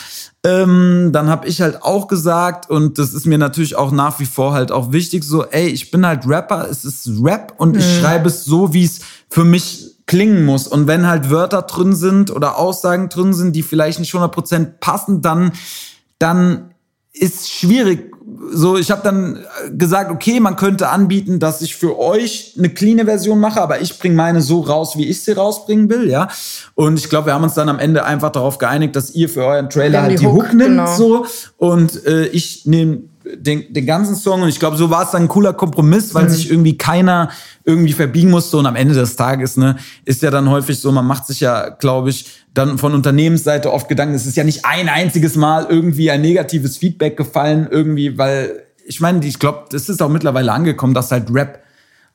Ähm, 0.48 1.10
dann 1.12 1.28
habe 1.28 1.46
ich 1.46 1.60
halt 1.60 1.82
auch 1.82 2.08
gesagt, 2.08 2.70
und 2.70 2.98
das 2.98 3.12
ist 3.12 3.26
mir 3.26 3.38
natürlich 3.38 3.76
auch 3.76 3.90
nach 3.90 4.18
wie 4.18 4.26
vor 4.26 4.52
halt 4.52 4.72
auch 4.72 4.92
wichtig, 4.92 5.24
so, 5.24 5.44
ey, 5.44 5.68
ich 5.68 5.90
bin 5.90 6.06
halt 6.06 6.26
Rapper, 6.26 6.68
es 6.70 6.84
ist 6.84 7.10
Rap 7.22 7.54
und 7.58 7.76
ich 7.76 7.98
schreibe 7.98 8.28
es 8.28 8.44
so, 8.44 8.72
wie 8.72 8.84
es 8.84 9.00
für 9.28 9.44
mich 9.44 9.96
klingen 10.06 10.46
muss. 10.46 10.66
Und 10.66 10.86
wenn 10.86 11.06
halt 11.06 11.28
Wörter 11.30 11.62
drin 11.62 11.94
sind 11.94 12.30
oder 12.30 12.56
Aussagen 12.56 13.10
drin 13.10 13.34
sind, 13.34 13.54
die 13.54 13.62
vielleicht 13.62 14.00
nicht 14.00 14.14
100% 14.14 14.78
passen, 14.80 15.20
dann, 15.20 15.52
dann 16.18 16.70
ist 17.12 17.50
schwierig. 17.50 18.14
So, 18.50 18.76
ich 18.76 18.90
habe 18.90 19.02
dann 19.02 19.38
gesagt, 19.76 20.10
okay, 20.10 20.40
man 20.40 20.56
könnte 20.56 20.88
anbieten, 20.88 21.38
dass 21.38 21.62
ich 21.62 21.76
für 21.76 21.98
euch 21.98 22.54
eine 22.58 22.68
cleane 22.68 23.04
Version 23.04 23.40
mache, 23.40 23.60
aber 23.60 23.80
ich 23.80 23.98
bringe 23.98 24.14
meine 24.14 24.40
so 24.40 24.60
raus, 24.60 24.96
wie 24.96 25.06
ich 25.06 25.22
sie 25.22 25.32
rausbringen 25.32 25.88
will, 25.88 26.10
ja. 26.10 26.28
Und 26.74 26.98
ich 26.98 27.08
glaube, 27.08 27.26
wir 27.26 27.34
haben 27.34 27.44
uns 27.44 27.54
dann 27.54 27.68
am 27.68 27.78
Ende 27.78 28.04
einfach 28.04 28.30
darauf 28.30 28.58
geeinigt, 28.58 28.96
dass 28.96 29.10
ihr 29.14 29.28
für 29.28 29.44
euren 29.44 29.70
Trailer 29.70 30.02
halt 30.02 30.12
die 30.12 30.16
die 30.16 30.26
Hook, 30.26 30.48
Hook, 30.48 30.54
nimmt, 30.54 30.70
genau. 30.70 30.94
so 30.94 31.26
und 31.56 32.04
äh, 32.06 32.26
ich 32.26 32.66
nehme 32.66 33.02
den, 33.34 33.72
den 33.72 33.86
ganzen 33.86 34.14
Song 34.14 34.42
und 34.42 34.48
ich 34.48 34.58
glaube, 34.58 34.76
so 34.76 34.90
war 34.90 35.04
es 35.04 35.10
dann 35.10 35.22
ein 35.22 35.28
cooler 35.28 35.52
Kompromiss, 35.52 36.14
weil 36.14 36.28
sich 36.28 36.50
irgendwie 36.50 36.78
keiner 36.78 37.30
irgendwie 37.68 37.92
verbiegen 37.92 38.30
musste 38.30 38.56
und 38.56 38.64
am 38.64 38.76
Ende 38.76 38.94
des 38.94 39.14
Tages, 39.14 39.58
ne, 39.58 39.76
ist 40.06 40.22
ja 40.22 40.30
dann 40.30 40.48
häufig 40.48 40.80
so, 40.80 40.90
man 40.90 41.06
macht 41.06 41.26
sich 41.26 41.40
ja, 41.40 41.68
glaube 41.68 42.08
ich, 42.08 42.24
dann 42.54 42.78
von 42.78 42.94
Unternehmensseite 42.94 43.70
oft 43.70 43.88
Gedanken, 43.88 44.14
es 44.14 44.24
ist 44.24 44.38
ja 44.38 44.42
nicht 44.42 44.64
ein 44.64 44.88
einziges 44.88 45.36
Mal 45.36 45.66
irgendwie 45.68 46.10
ein 46.10 46.22
negatives 46.22 46.78
Feedback 46.78 47.18
gefallen, 47.18 47.68
irgendwie, 47.70 48.16
weil 48.16 48.62
ich 48.86 49.00
meine, 49.00 49.22
ich 49.26 49.38
glaube, 49.38 49.66
das 49.70 49.90
ist 49.90 50.00
auch 50.00 50.08
mittlerweile 50.08 50.50
angekommen, 50.50 50.94
dass 50.94 51.12
halt 51.12 51.28
Rap 51.30 51.62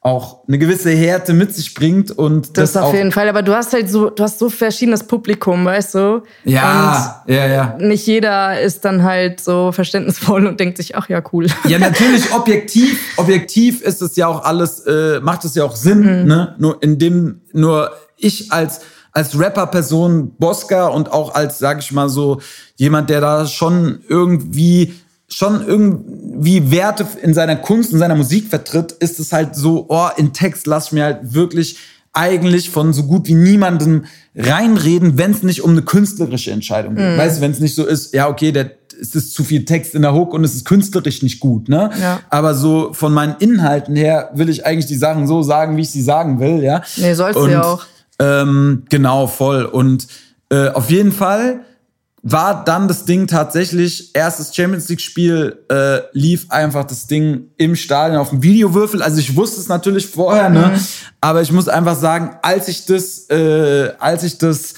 auch 0.03 0.39
eine 0.49 0.59
gewisse 0.59 0.91
Härte 0.91 1.33
mit 1.33 1.55
sich 1.55 1.73
bringt 1.73 2.11
und 2.11 2.57
Das, 2.57 2.73
das, 2.73 2.83
auf 2.83 2.93
jeden 2.93 3.13
Fall. 3.13 3.29
Aber 3.29 3.41
du 3.41 3.55
hast 3.55 3.71
halt 3.71 3.89
so, 3.89 4.09
du 4.09 4.21
hast 4.21 4.37
so 4.37 4.49
verschiedenes 4.49 5.05
Publikum, 5.05 5.63
weißt 5.63 5.95
du? 5.95 6.23
ja, 6.43 7.23
ja, 7.25 7.47
ja. 7.47 7.75
Und 7.79 7.87
nicht 7.87 8.05
jeder 8.05 8.59
ist 8.59 8.83
dann 8.83 9.03
halt 9.03 9.39
so 9.39 9.71
verständnisvoll 9.71 10.45
und 10.45 10.59
denkt 10.59 10.75
sich, 10.75 10.97
ach 10.97 11.07
ja, 11.07 11.23
cool. 11.31 11.47
Ja, 11.69 11.79
natürlich, 11.79 12.33
objektiv, 12.33 13.17
objektiv 13.17 13.81
ist 13.81 14.01
es 14.01 14.17
ja 14.17 14.27
auch 14.27 14.43
alles, 14.43 14.81
äh, 14.81 15.21
macht 15.21 15.45
es 15.45 15.55
ja 15.55 15.63
auch 15.63 15.77
Sinn, 15.77 16.25
ne? 16.25 16.53
Nur 16.57 16.83
in 16.83 16.99
dem, 16.99 17.39
nur 17.53 17.91
ich 18.17 18.51
als, 18.51 18.81
als 19.13 19.39
Rapper-Person, 19.39 20.35
Bosca 20.37 20.87
und 20.87 21.13
auch 21.13 21.33
als, 21.33 21.59
sag 21.59 21.79
ich 21.79 21.93
mal 21.93 22.09
so, 22.09 22.41
jemand, 22.75 23.09
der 23.09 23.21
da 23.21 23.45
schon 23.45 24.03
irgendwie, 24.09 24.95
schon 25.27 25.65
irgendwie 25.65 26.71
Werte 26.71 27.07
in 27.21 27.33
seiner 27.33 27.55
Kunst, 27.55 27.91
in 27.91 27.99
seiner 27.99 28.15
Musik 28.15 28.49
vertritt, 28.49 28.91
ist 28.91 29.19
es 29.19 29.33
halt 29.33 29.55
so, 29.55 29.85
oh, 29.89 30.09
in 30.17 30.33
Text 30.33 30.67
lass 30.67 30.91
mir 30.91 31.03
halt 31.05 31.33
wirklich 31.33 31.77
eigentlich 32.13 32.69
von 32.69 32.93
so 32.93 33.03
gut 33.03 33.27
wie 33.27 33.33
niemandem 33.33 34.05
reinreden, 34.35 35.17
wenn 35.17 35.31
es 35.31 35.41
nicht 35.41 35.63
um 35.63 35.71
eine 35.71 35.81
künstlerische 35.81 36.51
Entscheidung 36.51 36.95
geht. 36.95 37.17
Weißt 37.17 37.37
du, 37.37 37.41
wenn 37.41 37.51
es 37.51 37.59
nicht 37.59 37.73
so 37.75 37.85
ist, 37.85 38.13
ja, 38.13 38.29
okay, 38.29 38.51
der, 38.51 38.71
es 39.01 39.15
ist 39.15 39.33
zu 39.33 39.43
viel 39.43 39.65
Text 39.65 39.95
in 39.95 40.03
der 40.03 40.13
Hook 40.13 40.33
und 40.33 40.43
es 40.43 40.53
ist 40.53 40.65
künstlerisch 40.65 41.23
nicht 41.23 41.39
gut, 41.39 41.69
ne? 41.69 41.89
Ja. 41.99 42.19
Aber 42.29 42.53
so 42.53 42.93
von 42.93 43.13
meinen 43.13 43.35
Inhalten 43.39 43.95
her 43.95 44.29
will 44.35 44.49
ich 44.49 44.65
eigentlich 44.65 44.85
die 44.85 44.95
Sachen 44.95 45.25
so 45.25 45.41
sagen, 45.41 45.75
wie 45.75 45.81
ich 45.81 45.89
sie 45.89 46.03
sagen 46.03 46.39
will, 46.39 46.63
ja. 46.63 46.83
Nee, 46.97 47.15
sollst 47.15 47.39
du 47.39 47.47
ja 47.47 47.63
auch. 47.63 47.85
Ähm, 48.19 48.83
genau, 48.89 49.25
voll. 49.25 49.65
Und 49.65 50.07
äh, 50.49 50.69
auf 50.69 50.91
jeden 50.91 51.11
Fall 51.11 51.61
war 52.25 52.63
dann 52.63 52.87
das 52.87 53.03
Ding 53.03 53.27
tatsächlich, 53.27 54.15
erstes 54.15 54.55
Champions 54.55 54.87
League-Spiel, 54.87 55.65
äh, 55.69 55.99
lief 56.13 56.49
einfach 56.49 56.85
das 56.85 57.05
Ding 57.05 57.51
im 57.57 57.75
Stadion 57.75 58.17
auf 58.17 58.29
dem 58.29 58.41
Videowürfel. 58.41 59.03
Also 59.03 59.19
ich 59.19 59.35
wusste 59.35 59.59
es 59.59 59.67
natürlich 59.67 60.07
vorher, 60.07 60.49
ne? 60.49 60.79
Aber 61.19 61.41
ich 61.41 61.51
muss 61.51 61.67
einfach 61.67 61.97
sagen, 61.97 62.37
als 62.41 62.69
ich 62.69 62.85
das, 62.85 63.29
äh, 63.29 63.91
als 63.99 64.23
ich 64.23 64.37
das 64.37 64.75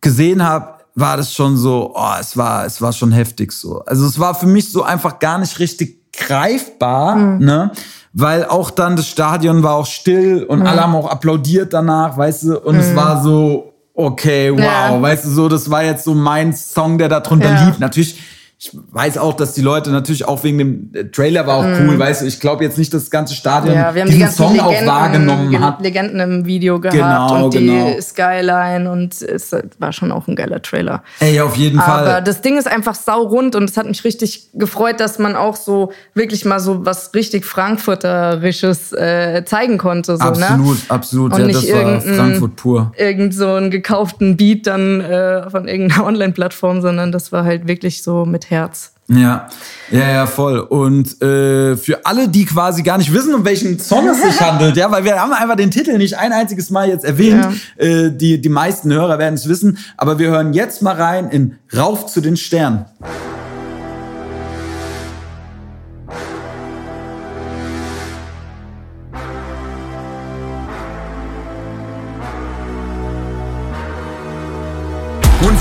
gesehen 0.00 0.42
habe, 0.42 0.78
war 0.94 1.18
das 1.18 1.34
schon 1.34 1.58
so, 1.58 1.92
oh, 1.94 2.14
es 2.18 2.34
war, 2.38 2.64
es 2.64 2.80
war 2.80 2.94
schon 2.94 3.12
heftig 3.12 3.52
so. 3.52 3.80
Also 3.80 4.06
es 4.06 4.18
war 4.18 4.34
für 4.34 4.46
mich 4.46 4.72
so 4.72 4.82
einfach 4.82 5.18
gar 5.18 5.38
nicht 5.38 5.58
richtig 5.58 6.10
greifbar, 6.12 7.16
ne? 7.16 7.70
Weil 8.14 8.46
auch 8.46 8.70
dann 8.70 8.96
das 8.96 9.08
Stadion 9.08 9.62
war 9.62 9.74
auch 9.74 9.86
still 9.86 10.44
und 10.44 10.66
alle 10.66 10.80
haben 10.80 10.96
auch 10.96 11.08
applaudiert 11.08 11.72
danach, 11.74 12.16
weißt 12.16 12.42
du? 12.44 12.58
Und 12.60 12.76
es 12.76 12.96
war 12.96 13.22
so, 13.22 13.69
okay, 13.94 14.50
wow, 14.52 14.58
Ja. 14.60 15.02
weißt 15.02 15.24
du, 15.24 15.28
so, 15.30 15.48
das 15.48 15.70
war 15.70 15.82
jetzt 15.84 16.04
so 16.04 16.14
mein 16.14 16.52
Song, 16.54 16.98
der 16.98 17.08
da 17.08 17.20
drunter 17.20 17.50
Ja. 17.52 17.66
lief. 17.66 17.78
Natürlich, 17.78 18.18
ich 18.62 18.76
weiß 18.92 19.16
auch, 19.16 19.32
dass 19.32 19.54
die 19.54 19.62
Leute 19.62 19.90
natürlich 19.90 20.26
auch 20.28 20.44
wegen 20.44 20.58
dem 20.58 20.90
äh, 20.92 21.04
Trailer 21.04 21.46
war 21.46 21.56
auch 21.56 21.64
cool, 21.64 21.98
weißt 21.98 22.20
du, 22.20 22.26
ich 22.26 22.40
glaube 22.40 22.62
jetzt 22.62 22.76
nicht, 22.76 22.92
dass 22.92 23.04
das 23.04 23.10
ganze 23.10 23.32
Stadion 23.34 23.74
Ja, 23.74 23.94
wir 23.94 24.02
haben 24.02 24.08
die 24.08 24.16
diesen 24.16 24.20
ganzen 24.26 24.36
Song 24.36 24.52
Legenden, 24.52 24.88
auch 24.90 24.94
wahrgenommen 25.00 25.50
Ge- 25.50 25.60
hat. 25.60 25.80
Legenden 25.80 26.20
im 26.20 26.44
Video 26.44 26.78
gehabt 26.78 26.94
Genau, 26.94 27.44
und 27.46 27.54
die 27.54 27.64
genau. 27.66 27.98
Skyline 28.02 28.90
und 28.92 29.22
es 29.22 29.56
war 29.78 29.94
schon 29.94 30.12
auch 30.12 30.28
ein 30.28 30.36
geiler 30.36 30.60
Trailer. 30.60 31.02
Ey, 31.20 31.40
auf 31.40 31.56
jeden 31.56 31.80
Aber 31.80 32.04
Fall. 32.10 32.22
das 32.22 32.42
Ding 32.42 32.58
ist 32.58 32.68
einfach 32.70 32.94
saurund 32.94 33.56
und 33.56 33.64
es 33.70 33.78
hat 33.78 33.86
mich 33.86 34.04
richtig 34.04 34.50
gefreut, 34.52 35.00
dass 35.00 35.18
man 35.18 35.36
auch 35.36 35.56
so 35.56 35.92
wirklich 36.12 36.44
mal 36.44 36.60
so 36.60 36.84
was 36.84 37.14
richtig 37.14 37.46
Frankfurterisches 37.46 38.92
äh, 38.92 39.42
zeigen 39.46 39.78
konnte. 39.78 40.18
So, 40.18 40.22
Absolut, 40.22 40.76
ne? 40.76 40.82
absolut. 40.88 41.32
Und 41.32 41.40
ja, 41.40 41.46
nicht 41.46 41.70
das 41.70 41.72
war 41.72 42.00
Frankfurt 42.02 42.56
pur. 42.56 42.92
Irgend 42.98 43.34
so 43.34 43.48
einen 43.54 43.70
gekauften 43.70 44.36
Beat 44.36 44.66
dann 44.66 45.00
äh, 45.00 45.48
von 45.48 45.66
irgendeiner 45.66 46.04
Online-Plattform, 46.10 46.82
sondern 46.82 47.10
das 47.10 47.32
war 47.32 47.44
halt 47.44 47.66
wirklich 47.66 48.02
so 48.02 48.26
mit 48.26 48.49
Herz. 48.50 48.92
Ja, 49.08 49.48
ja, 49.90 50.08
ja, 50.08 50.26
voll. 50.26 50.60
Und 50.60 51.20
äh, 51.20 51.76
für 51.76 52.06
alle, 52.06 52.28
die 52.28 52.44
quasi 52.44 52.84
gar 52.84 52.96
nicht 52.96 53.12
wissen, 53.12 53.34
um 53.34 53.44
welchen 53.44 53.80
Song 53.80 54.08
es 54.08 54.22
sich 54.22 54.40
handelt, 54.40 54.76
ja, 54.76 54.90
weil 54.92 55.02
wir 55.02 55.20
haben 55.20 55.32
einfach 55.32 55.56
den 55.56 55.72
Titel 55.72 55.98
nicht 55.98 56.16
ein 56.16 56.32
einziges 56.32 56.70
Mal 56.70 56.88
jetzt 56.88 57.04
erwähnt. 57.04 57.46
Äh, 57.76 58.10
die, 58.12 58.40
die 58.40 58.48
meisten 58.48 58.92
Hörer 58.92 59.18
werden 59.18 59.34
es 59.34 59.48
wissen. 59.48 59.78
Aber 59.96 60.20
wir 60.20 60.28
hören 60.28 60.52
jetzt 60.52 60.82
mal 60.82 60.94
rein 60.94 61.28
in 61.28 61.58
Rauf 61.76 62.06
zu 62.06 62.20
den 62.20 62.36
Sternen. 62.36 62.84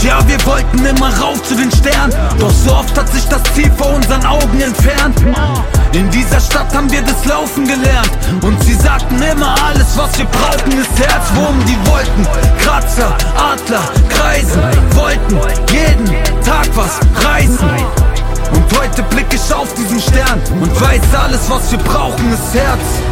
Ja, 0.03 0.19
wir 0.27 0.43
wollten 0.45 0.85
immer 0.85 1.09
rauf 1.19 1.41
zu 1.43 1.55
den 1.55 1.71
Sternen. 1.71 2.13
Doch 2.39 2.51
so 2.51 2.71
oft 2.71 2.97
hat 2.97 3.09
sich 3.09 3.25
das 3.27 3.41
Ziel 3.53 3.71
vor 3.77 3.93
unseren 3.95 4.25
Augen 4.25 4.59
entfernt. 4.61 5.15
In 5.93 6.09
dieser 6.11 6.39
Stadt 6.39 6.73
haben 6.75 6.91
wir 6.91 7.01
das 7.01 7.25
Laufen 7.25 7.67
gelernt. 7.67 8.11
Und 8.41 8.61
sie 8.63 8.75
sagten 8.75 9.21
immer, 9.21 9.55
alles 9.63 9.97
was 9.97 10.17
wir 10.17 10.25
brauchen 10.25 10.79
ist 10.79 10.99
Herz, 10.99 11.25
wo 11.33 11.41
um 11.41 11.65
die 11.65 11.77
Wolken. 11.89 12.27
Kratzer, 12.59 13.15
Adler, 13.35 13.89
Kreisen, 14.09 14.61
wollten 14.91 15.39
jeden 15.71 16.05
Tag 16.43 16.67
was 16.75 16.99
reißen. 17.25 17.69
Und 18.53 18.79
heute 18.79 19.03
blick 19.03 19.27
ich 19.33 19.53
auf 19.53 19.73
diesen 19.73 19.99
Stern 19.99 20.41
und 20.59 20.81
weiß, 20.81 21.01
alles 21.23 21.49
was 21.49 21.71
wir 21.71 21.79
brauchen 21.79 22.33
ist 22.33 22.53
Herz. 22.53 23.09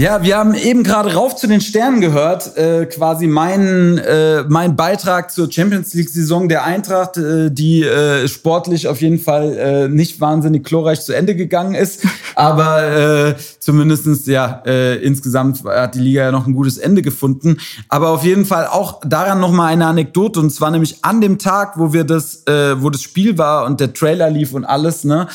Ja, 0.00 0.22
wir 0.22 0.38
haben 0.38 0.54
eben 0.54 0.82
gerade 0.82 1.12
rauf 1.12 1.36
zu 1.36 1.46
den 1.46 1.60
Sternen 1.60 2.00
gehört, 2.00 2.56
äh, 2.56 2.86
quasi 2.86 3.26
mein, 3.26 3.98
äh, 3.98 4.44
mein 4.48 4.74
Beitrag 4.74 5.30
zur 5.30 5.52
Champions 5.52 5.92
League-Saison 5.92 6.48
der 6.48 6.64
Eintracht, 6.64 7.18
äh, 7.18 7.50
die 7.50 7.82
äh, 7.82 8.26
sportlich 8.26 8.88
auf 8.88 9.02
jeden 9.02 9.18
Fall 9.18 9.58
äh, 9.58 9.88
nicht 9.88 10.18
wahnsinnig 10.18 10.64
glorreich 10.64 11.02
zu 11.02 11.12
Ende 11.12 11.36
gegangen 11.36 11.74
ist, 11.74 12.02
aber 12.34 13.28
äh, 13.28 13.34
zumindestens 13.58 14.24
ja 14.24 14.62
äh, 14.64 14.96
insgesamt 15.04 15.64
hat 15.64 15.94
die 15.94 16.00
Liga 16.00 16.22
ja 16.22 16.32
noch 16.32 16.46
ein 16.46 16.54
gutes 16.54 16.78
Ende 16.78 17.02
gefunden. 17.02 17.58
Aber 17.90 18.08
auf 18.08 18.24
jeden 18.24 18.46
Fall 18.46 18.68
auch 18.68 19.02
daran 19.04 19.38
noch 19.38 19.52
mal 19.52 19.66
eine 19.66 19.84
Anekdote 19.84 20.40
und 20.40 20.48
zwar 20.48 20.70
nämlich 20.70 21.04
an 21.04 21.20
dem 21.20 21.36
Tag, 21.36 21.78
wo 21.78 21.92
wir 21.92 22.04
das, 22.04 22.46
äh, 22.46 22.82
wo 22.82 22.88
das 22.88 23.02
Spiel 23.02 23.36
war 23.36 23.66
und 23.66 23.80
der 23.80 23.92
Trailer 23.92 24.30
lief 24.30 24.54
und 24.54 24.64
alles, 24.64 25.04
ne, 25.04 25.28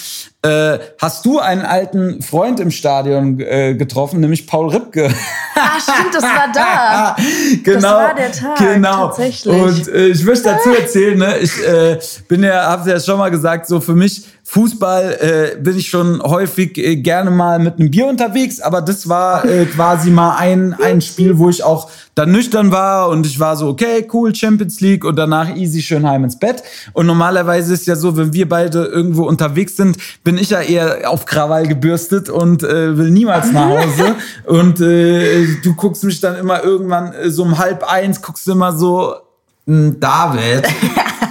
äh, 0.45 0.79
hast 1.01 1.25
du 1.25 1.39
einen 1.39 1.61
alten 1.63 2.21
Freund 2.21 2.59
im 2.59 2.71
Stadion 2.71 3.39
äh, 3.39 3.75
getroffen, 3.75 4.19
nämlich 4.19 4.45
Paul 4.45 4.69
Ripke. 4.69 5.09
Ah, 5.55 5.79
stimmt, 5.79 6.13
das 6.13 6.23
war 6.23 6.51
da. 6.53 7.15
genau, 7.63 7.79
Das 7.79 7.83
war 7.83 8.13
der 8.13 8.31
Tag, 8.31 8.57
genau. 8.57 9.07
tatsächlich. 9.07 9.53
Und 9.53 9.87
äh, 9.87 10.07
ich 10.07 10.23
möchte 10.23 10.49
dazu 10.49 10.69
erzählen, 10.69 11.17
ne, 11.17 11.37
ich 11.37 11.65
äh, 11.65 11.97
bin 12.27 12.43
ja, 12.43 12.69
hab's 12.69 12.87
ja 12.87 12.99
schon 12.99 13.17
mal 13.17 13.31
gesagt, 13.31 13.67
so 13.67 13.79
für 13.79 13.95
mich 13.95 14.25
Fußball 14.47 15.17
äh, 15.55 15.59
bin 15.59 15.75
ich 15.75 15.89
schon 15.89 16.21
häufig 16.21 16.77
äh, 16.77 16.97
gerne 16.97 17.31
mal 17.31 17.57
mit 17.57 17.79
einem 17.79 17.89
Bier 17.89 18.05
unterwegs, 18.05 18.61
aber 18.61 18.81
das 18.81 19.09
war 19.09 19.43
äh, 19.43 19.65
quasi 19.65 20.11
mal 20.11 20.37
ein, 20.37 20.75
ein 20.75 21.01
Spiel, 21.01 21.39
wo 21.39 21.49
ich 21.49 21.63
auch 21.63 21.89
dann 22.13 22.31
nüchtern 22.31 22.71
war 22.71 23.09
und 23.09 23.25
ich 23.25 23.39
war 23.39 23.57
so, 23.57 23.67
okay, 23.67 24.07
cool, 24.13 24.33
Champions 24.33 24.79
League 24.81 25.03
und 25.03 25.17
danach 25.17 25.53
easy 25.55 25.81
schön 25.81 26.07
heim 26.07 26.23
ins 26.23 26.37
Bett. 26.37 26.63
Und 26.93 27.07
normalerweise 27.07 27.73
ist 27.73 27.87
ja 27.87 27.95
so, 27.95 28.15
wenn 28.15 28.33
wir 28.33 28.47
beide 28.47 28.85
irgendwo 28.85 29.23
unterwegs 29.23 29.75
sind, 29.75 29.97
bin 30.23 30.37
ich 30.37 30.51
ja 30.51 30.61
eher 30.61 31.09
auf 31.09 31.25
Krawall 31.25 31.67
gebürstet 31.67 32.29
und 32.29 32.63
äh, 32.63 32.97
will 32.97 33.09
niemals 33.09 33.51
nach 33.51 33.67
Hause. 33.67 34.15
und 34.45 34.79
äh, 34.79 35.45
du 35.63 35.73
guckst 35.75 36.03
mich 36.03 36.21
dann 36.21 36.35
immer 36.37 36.63
irgendwann 36.63 37.13
äh, 37.13 37.31
so 37.31 37.43
um 37.43 37.57
halb 37.57 37.83
eins, 37.91 38.21
guckst 38.21 38.47
immer 38.47 38.71
so, 38.71 39.11
"Hm, 39.11 39.24
David. 39.65 40.65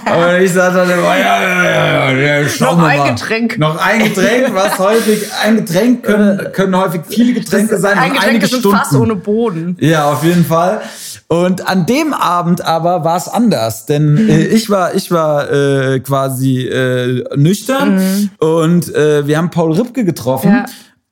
Und 0.04 0.42
ich 0.42 0.52
sag 0.52 0.74
dann 0.74 0.90
immer, 0.90 1.18
ja, 1.18 1.42
ja, 1.42 1.64
ja, 1.64 2.10
ja, 2.12 2.40
ja 2.42 2.48
schauen 2.48 2.76
Noch 2.78 2.84
wir 2.84 2.88
ein 2.88 2.98
mal. 2.98 3.10
Getränk. 3.14 3.58
Noch 3.58 3.78
ein 3.78 4.04
Getränk, 4.04 4.54
was 4.54 4.78
häufig, 4.78 5.22
ein 5.42 5.56
Getränk 5.64 6.02
können, 6.04 6.52
können 6.52 6.76
häufig 6.76 7.00
viele 7.08 7.32
Getränke 7.40 7.78
sein. 7.78 7.96
Ein 7.98 8.12
Getränk 8.12 8.28
einige 8.28 8.44
ist 8.46 8.54
ein 8.54 8.60
Stunden. 8.60 8.76
Fass 8.78 8.94
ohne 8.94 9.16
Boden. 9.16 9.76
Ja, 9.80 10.12
auf 10.12 10.22
jeden 10.22 10.44
Fall. 10.44 10.82
Und 11.28 11.66
an 11.68 11.86
dem 11.86 12.12
Abend 12.12 12.60
aber 12.64 13.02
war 13.02 13.16
es 13.16 13.28
anders, 13.28 13.86
denn 13.86 14.28
äh, 14.28 14.44
ich 14.46 14.68
war 14.68 14.94
ich 14.94 15.10
war 15.10 15.50
äh, 15.50 16.00
quasi 16.00 16.66
äh, 16.66 17.24
nüchtern 17.36 18.30
und 18.38 18.94
äh, 18.94 19.26
wir 19.26 19.38
haben 19.38 19.50
Paul 19.50 19.72
Ripke 19.72 20.04
getroffen 20.04 20.50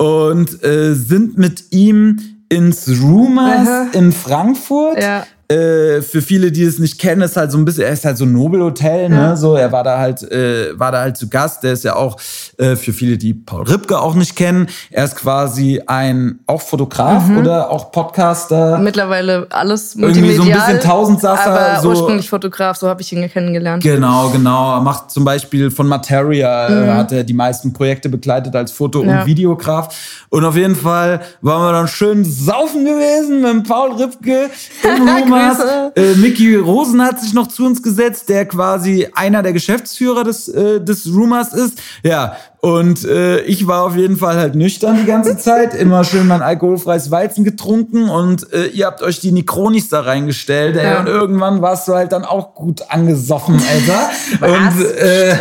Ja. 0.00 0.06
und 0.06 0.62
äh, 0.62 0.92
sind 0.92 1.38
mit 1.38 1.72
ihm 1.72 2.20
ins 2.50 2.88
Rumors 3.02 3.68
in 3.92 4.12
Frankfurt. 4.12 5.02
Ja. 5.02 5.24
Äh, 5.52 6.02
für 6.02 6.22
viele, 6.22 6.50
die 6.52 6.62
es 6.62 6.78
nicht 6.78 6.98
kennen, 6.98 7.22
ist 7.22 7.36
halt 7.36 7.52
so 7.52 7.58
ein 7.58 7.64
bisschen, 7.64 7.84
er 7.84 7.92
ist 7.92 8.04
halt 8.04 8.16
so 8.16 8.24
ein 8.24 8.32
Nobelhotel, 8.32 9.08
ne? 9.08 9.16
Ja. 9.16 9.36
So, 9.36 9.54
er 9.56 9.70
war 9.72 9.84
da 9.84 9.98
halt, 9.98 10.22
äh, 10.30 10.78
war 10.78 10.92
da 10.92 11.00
halt 11.00 11.16
zu 11.16 11.28
Gast. 11.28 11.62
Der 11.62 11.72
ist 11.72 11.84
ja 11.84 11.96
auch 11.96 12.16
äh, 12.58 12.76
für 12.76 12.92
viele, 12.92 13.18
die 13.18 13.34
Paul 13.34 13.62
Ripke 13.64 13.98
auch 14.00 14.14
nicht 14.14 14.36
kennen. 14.36 14.68
Er 14.90 15.04
ist 15.04 15.16
quasi 15.16 15.82
ein 15.86 16.40
auch 16.46 16.62
Fotograf 16.62 17.26
Mhm. 17.28 17.38
oder 17.38 17.70
auch 17.70 17.92
Podcaster. 17.92 18.78
Mittlerweile 18.78 19.46
alles 19.50 19.94
Irgendwie 19.94 20.34
so 20.34 20.42
ein 20.42 20.50
bisschen 20.52 20.80
Tausendsasser, 20.80 21.50
Aber 21.74 21.80
so- 21.80 21.88
ursprünglich 21.90 22.28
Fotograf, 22.28 22.76
so 22.76 22.88
habe 22.88 23.02
ich 23.02 23.12
ihn 23.12 23.28
kennengelernt. 23.30 23.82
Genau, 23.82 24.30
genau. 24.30 24.74
Er 24.76 24.80
macht 24.80 25.10
zum 25.10 25.24
Beispiel 25.24 25.70
von 25.70 25.86
Materia, 25.86 26.68
äh, 26.68 26.88
hat 26.94 27.12
er 27.12 27.24
die 27.24 27.34
meisten 27.34 27.72
Projekte 27.72 28.08
begleitet 28.08 28.54
als 28.56 28.72
Foto- 28.72 29.02
Mhm. 29.02 29.08
Ja. 29.10 29.20
und 29.20 29.26
Videograf. 29.26 29.94
Und 30.28 30.44
auf 30.44 30.56
jeden 30.56 30.76
Fall 30.76 31.20
waren 31.40 31.62
wir 31.62 31.72
dann 31.72 31.88
schön 31.88 32.24
saufen 32.24 32.84
gewesen 32.84 33.42
mit 33.42 33.68
Paul 33.68 33.92
Ripke 33.92 34.50
im 34.82 35.08
Rumas. 35.08 35.41
Grüße. 35.50 35.92
äh, 35.96 36.14
Mickey 36.16 36.56
Rosen 36.56 37.02
hat 37.02 37.20
sich 37.20 37.34
noch 37.34 37.48
zu 37.48 37.64
uns 37.66 37.82
gesetzt, 37.82 38.28
der 38.28 38.46
quasi 38.46 39.08
einer 39.14 39.42
der 39.42 39.52
Geschäftsführer 39.52 40.24
des, 40.24 40.48
äh, 40.48 40.80
des 40.80 41.06
Rumors 41.12 41.52
ist. 41.52 41.78
Ja, 42.02 42.36
und 42.60 43.04
äh, 43.04 43.40
ich 43.40 43.66
war 43.66 43.82
auf 43.84 43.96
jeden 43.96 44.16
Fall 44.16 44.36
halt 44.36 44.54
nüchtern 44.54 44.96
die 45.00 45.04
ganze 45.06 45.36
Zeit, 45.38 45.74
immer 45.74 46.04
schön 46.04 46.28
mein 46.28 46.42
alkoholfreies 46.42 47.10
Weizen 47.10 47.42
getrunken 47.44 48.08
und 48.08 48.52
äh, 48.52 48.66
ihr 48.66 48.86
habt 48.86 49.02
euch 49.02 49.18
die 49.18 49.32
Nikronis 49.32 49.88
da 49.88 50.02
reingestellt. 50.02 50.76
Ey, 50.76 50.84
Ja. 50.84 51.00
Und 51.00 51.08
irgendwann 51.08 51.60
warst 51.60 51.88
du 51.88 51.94
halt 51.94 52.12
dann 52.12 52.24
auch 52.24 52.54
gut 52.54 52.82
angesoffen, 52.88 53.56
Alter. 53.56 54.10
und, 54.46 54.86
äh, 54.96 55.34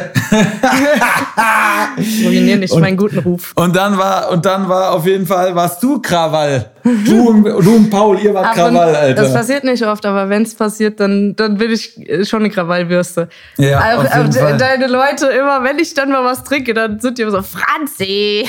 Ruinier 2.26 2.58
nicht 2.58 2.76
meinen 2.78 2.97
guten 2.97 3.20
Ruf. 3.20 3.54
und 3.56 3.76
dann 3.76 3.97
war 3.97 4.32
und 4.32 4.45
dann 4.45 4.68
war 4.70 4.91
auf 4.93 5.06
jeden 5.06 5.26
Fall 5.26 5.56
warst 5.56 5.82
du 5.84 5.99
Krawall. 6.02 6.72
Du 6.84 7.30
und, 7.30 7.43
du 7.43 7.76
und 7.76 7.89
Paul, 7.91 8.20
ihr 8.20 8.34
wart 8.34 8.47
und- 8.47 8.54
Krawall, 8.56 8.95
Alter. 8.95 9.22
Das 9.22 9.34
passiert 9.34 9.64
nicht 9.64 9.84
oft, 9.91 10.05
aber 10.05 10.29
wenn 10.29 10.43
es 10.43 10.55
passiert, 10.55 10.99
dann, 10.99 11.35
dann 11.35 11.57
bin 11.57 11.71
ich 11.71 11.97
äh, 12.09 12.25
schon 12.25 12.39
eine 12.41 12.49
Krawallbürste. 12.49 13.27
Ja, 13.57 13.79
aber, 13.79 14.01
auf 14.01 14.15
jeden 14.15 14.37
aber 14.37 14.49
Fall. 14.49 14.57
deine 14.57 14.87
Leute, 14.87 15.27
immer 15.27 15.63
wenn 15.63 15.79
ich 15.79 15.93
dann 15.93 16.09
mal 16.09 16.23
was 16.23 16.43
trinke, 16.43 16.73
dann 16.73 16.99
sind 16.99 17.17
die 17.17 17.23
immer 17.23 17.31
so, 17.31 17.41
Franzi! 17.41 18.47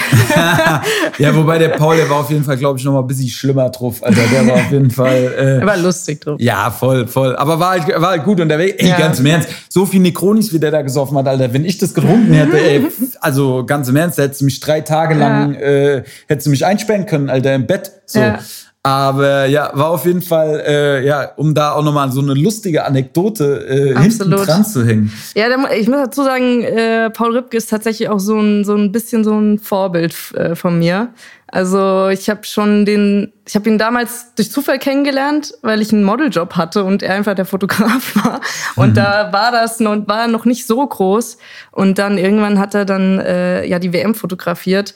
ja, 1.19 1.35
wobei 1.35 1.59
der 1.59 1.71
Paul, 1.71 1.97
der 1.97 2.09
war 2.09 2.19
auf 2.21 2.31
jeden 2.31 2.45
Fall, 2.45 2.57
glaube 2.57 2.79
ich, 2.79 2.85
noch 2.85 2.93
mal 2.93 3.01
ein 3.01 3.07
bisschen 3.07 3.29
schlimmer 3.29 3.71
drauf. 3.71 4.03
Alter, 4.03 4.23
der 4.33 4.47
war 4.47 4.55
auf 4.55 4.71
jeden 4.71 4.91
Fall. 4.91 5.35
Äh, 5.37 5.59
Er 5.61 5.67
war 5.67 5.77
lustig 5.77 6.21
drauf. 6.21 6.37
Ja, 6.41 6.71
voll, 6.71 7.07
voll. 7.07 7.37
Aber 7.37 7.59
war 7.61 7.71
halt, 7.71 7.89
war 8.01 8.11
halt 8.11 8.25
gut 8.25 8.41
unterwegs. 8.41 8.77
Ey, 8.79 8.89
Ja. 8.89 8.99
ganz 8.99 9.19
im 9.21 9.27
Ernst. 9.27 9.49
So 9.69 9.87
viel 9.87 10.01
Nekronis, 10.01 10.53
wie 10.53 10.59
der 10.59 10.71
da 10.71 10.83
gesoffen 10.83 11.17
hat, 11.19 11.27
Alter. 11.29 11.53
Wenn 11.53 11.65
ich 11.65 11.79
das 11.79 11.95
getrunken 11.95 12.33
hätte, 12.33 12.59
ey, 12.59 12.87
also 13.21 13.65
ganz 13.67 13.89
im 13.89 13.97
Ernst, 13.97 14.19
da 14.19 14.23
hättest 14.25 14.41
du 14.41 14.45
mich 14.45 14.61
drei 14.61 14.81
Tage 14.81 15.15
lang, 15.15 15.55
äh, 15.55 16.03
hättest 16.29 16.47
du 16.47 16.51
mich 16.51 16.65
einsperren 16.65 17.07
können, 17.07 17.31
Alter, 17.31 17.55
im 17.55 17.67
Bett. 17.67 17.91
So. 18.07 18.21
Ja. 18.21 18.39
Aber 18.85 19.47
ja, 19.47 19.71
war 19.75 19.91
auf 19.91 20.07
jeden 20.07 20.23
Fall, 20.23 20.61
äh, 20.67 21.07
ja, 21.07 21.31
um 21.37 21.55
da 21.55 21.73
auch 21.73 21.85
nochmal 21.85 22.11
so 22.11 22.21
eine 22.21 22.35
lustige 22.35 22.85
Anekdote 22.85 23.65
äh, 23.65 23.97
hinten 23.97 24.23
Absolut. 24.23 24.47
dran 24.47 24.65
zu 24.65 24.85
hängen. 24.85 25.13
Ja, 25.37 25.47
ich 25.73 25.87
muss 25.87 25.99
dazu 25.99 26.25
sagen, 26.25 26.63
äh, 26.63 27.09
Paul 27.11 27.37
Ripke 27.37 27.57
ist 27.57 27.71
tatsächlich 27.71 28.09
auch 28.09 28.19
so 28.19 28.41
ein, 28.41 28.65
so 28.65 28.75
ein 28.75 28.91
bisschen 28.91 29.23
so 29.23 29.39
ein 29.39 29.61
Vorbild 29.61 30.17
äh, 30.35 30.57
von 30.57 30.81
mir. 30.81 31.11
Also 31.47 32.09
ich 32.09 32.29
habe 32.29 32.45
schon 32.45 32.85
den, 32.85 33.33
ich 33.47 33.55
habe 33.55 33.69
ihn 33.69 33.79
damals 33.79 34.35
durch 34.35 34.51
Zufall 34.51 34.81
kennengelernt, 34.81 35.53
weil 35.63 35.81
ich 35.81 35.93
einen 35.93 36.03
Modeljob 36.03 36.57
hatte 36.57 36.83
und 36.83 37.05
er 37.05 37.15
einfach 37.15 37.35
der 37.35 37.45
Fotograf 37.45 38.17
war. 38.25 38.41
Und 38.75 38.97
da 38.97 39.33
war 39.33 39.53
das 39.53 39.79
noch, 39.79 40.09
war 40.09 40.27
noch 40.27 40.45
nicht 40.45 40.67
so 40.67 40.85
groß. 40.85 41.37
Und 41.71 41.99
dann 41.99 42.19
irgendwann 42.19 42.59
hat 42.59 42.75
er 42.75 42.85
dann 42.85 43.21
äh, 43.21 43.65
ja 43.65 43.79
die 43.79 43.93
WM 43.93 44.17
fotografiert. 44.17 44.95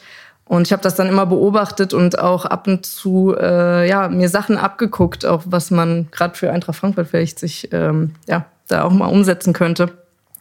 Und 0.49 0.69
ich 0.69 0.73
habe 0.73 0.83
das 0.83 0.95
dann 0.95 1.09
immer 1.09 1.27
beobachtet 1.27 1.93
und 1.93 2.21
auch 2.21 2.45
ab 2.45 2.69
und 2.69 2.87
zu 2.87 3.35
äh, 3.37 3.89
ja, 3.89 4.09
mir 4.09 4.29
Sachen 4.29 4.57
abgeguckt, 4.57 5.27
auch 5.27 5.43
was 5.45 5.73
man 5.73 6.09
gerade 6.13 6.37
für 6.37 6.53
Eintracht 6.53 6.79
Frankfurt 6.79 7.09
vielleicht 7.09 7.41
sich 7.41 7.73
ähm, 7.73 8.15
ja, 8.29 8.47
da 8.69 8.85
auch 8.85 8.93
mal 8.93 9.07
umsetzen 9.07 9.53
könnte. 9.53 9.93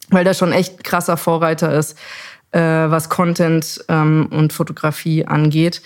Weil 0.09 0.23
der 0.23 0.35
schon 0.35 0.51
echt 0.51 0.83
krasser 0.83 1.17
Vorreiter 1.17 1.73
ist, 1.73 1.97
äh, 2.51 2.59
was 2.59 3.09
Content 3.09 3.83
ähm, 3.89 4.27
und 4.31 4.53
Fotografie 4.53 5.25
angeht. 5.25 5.81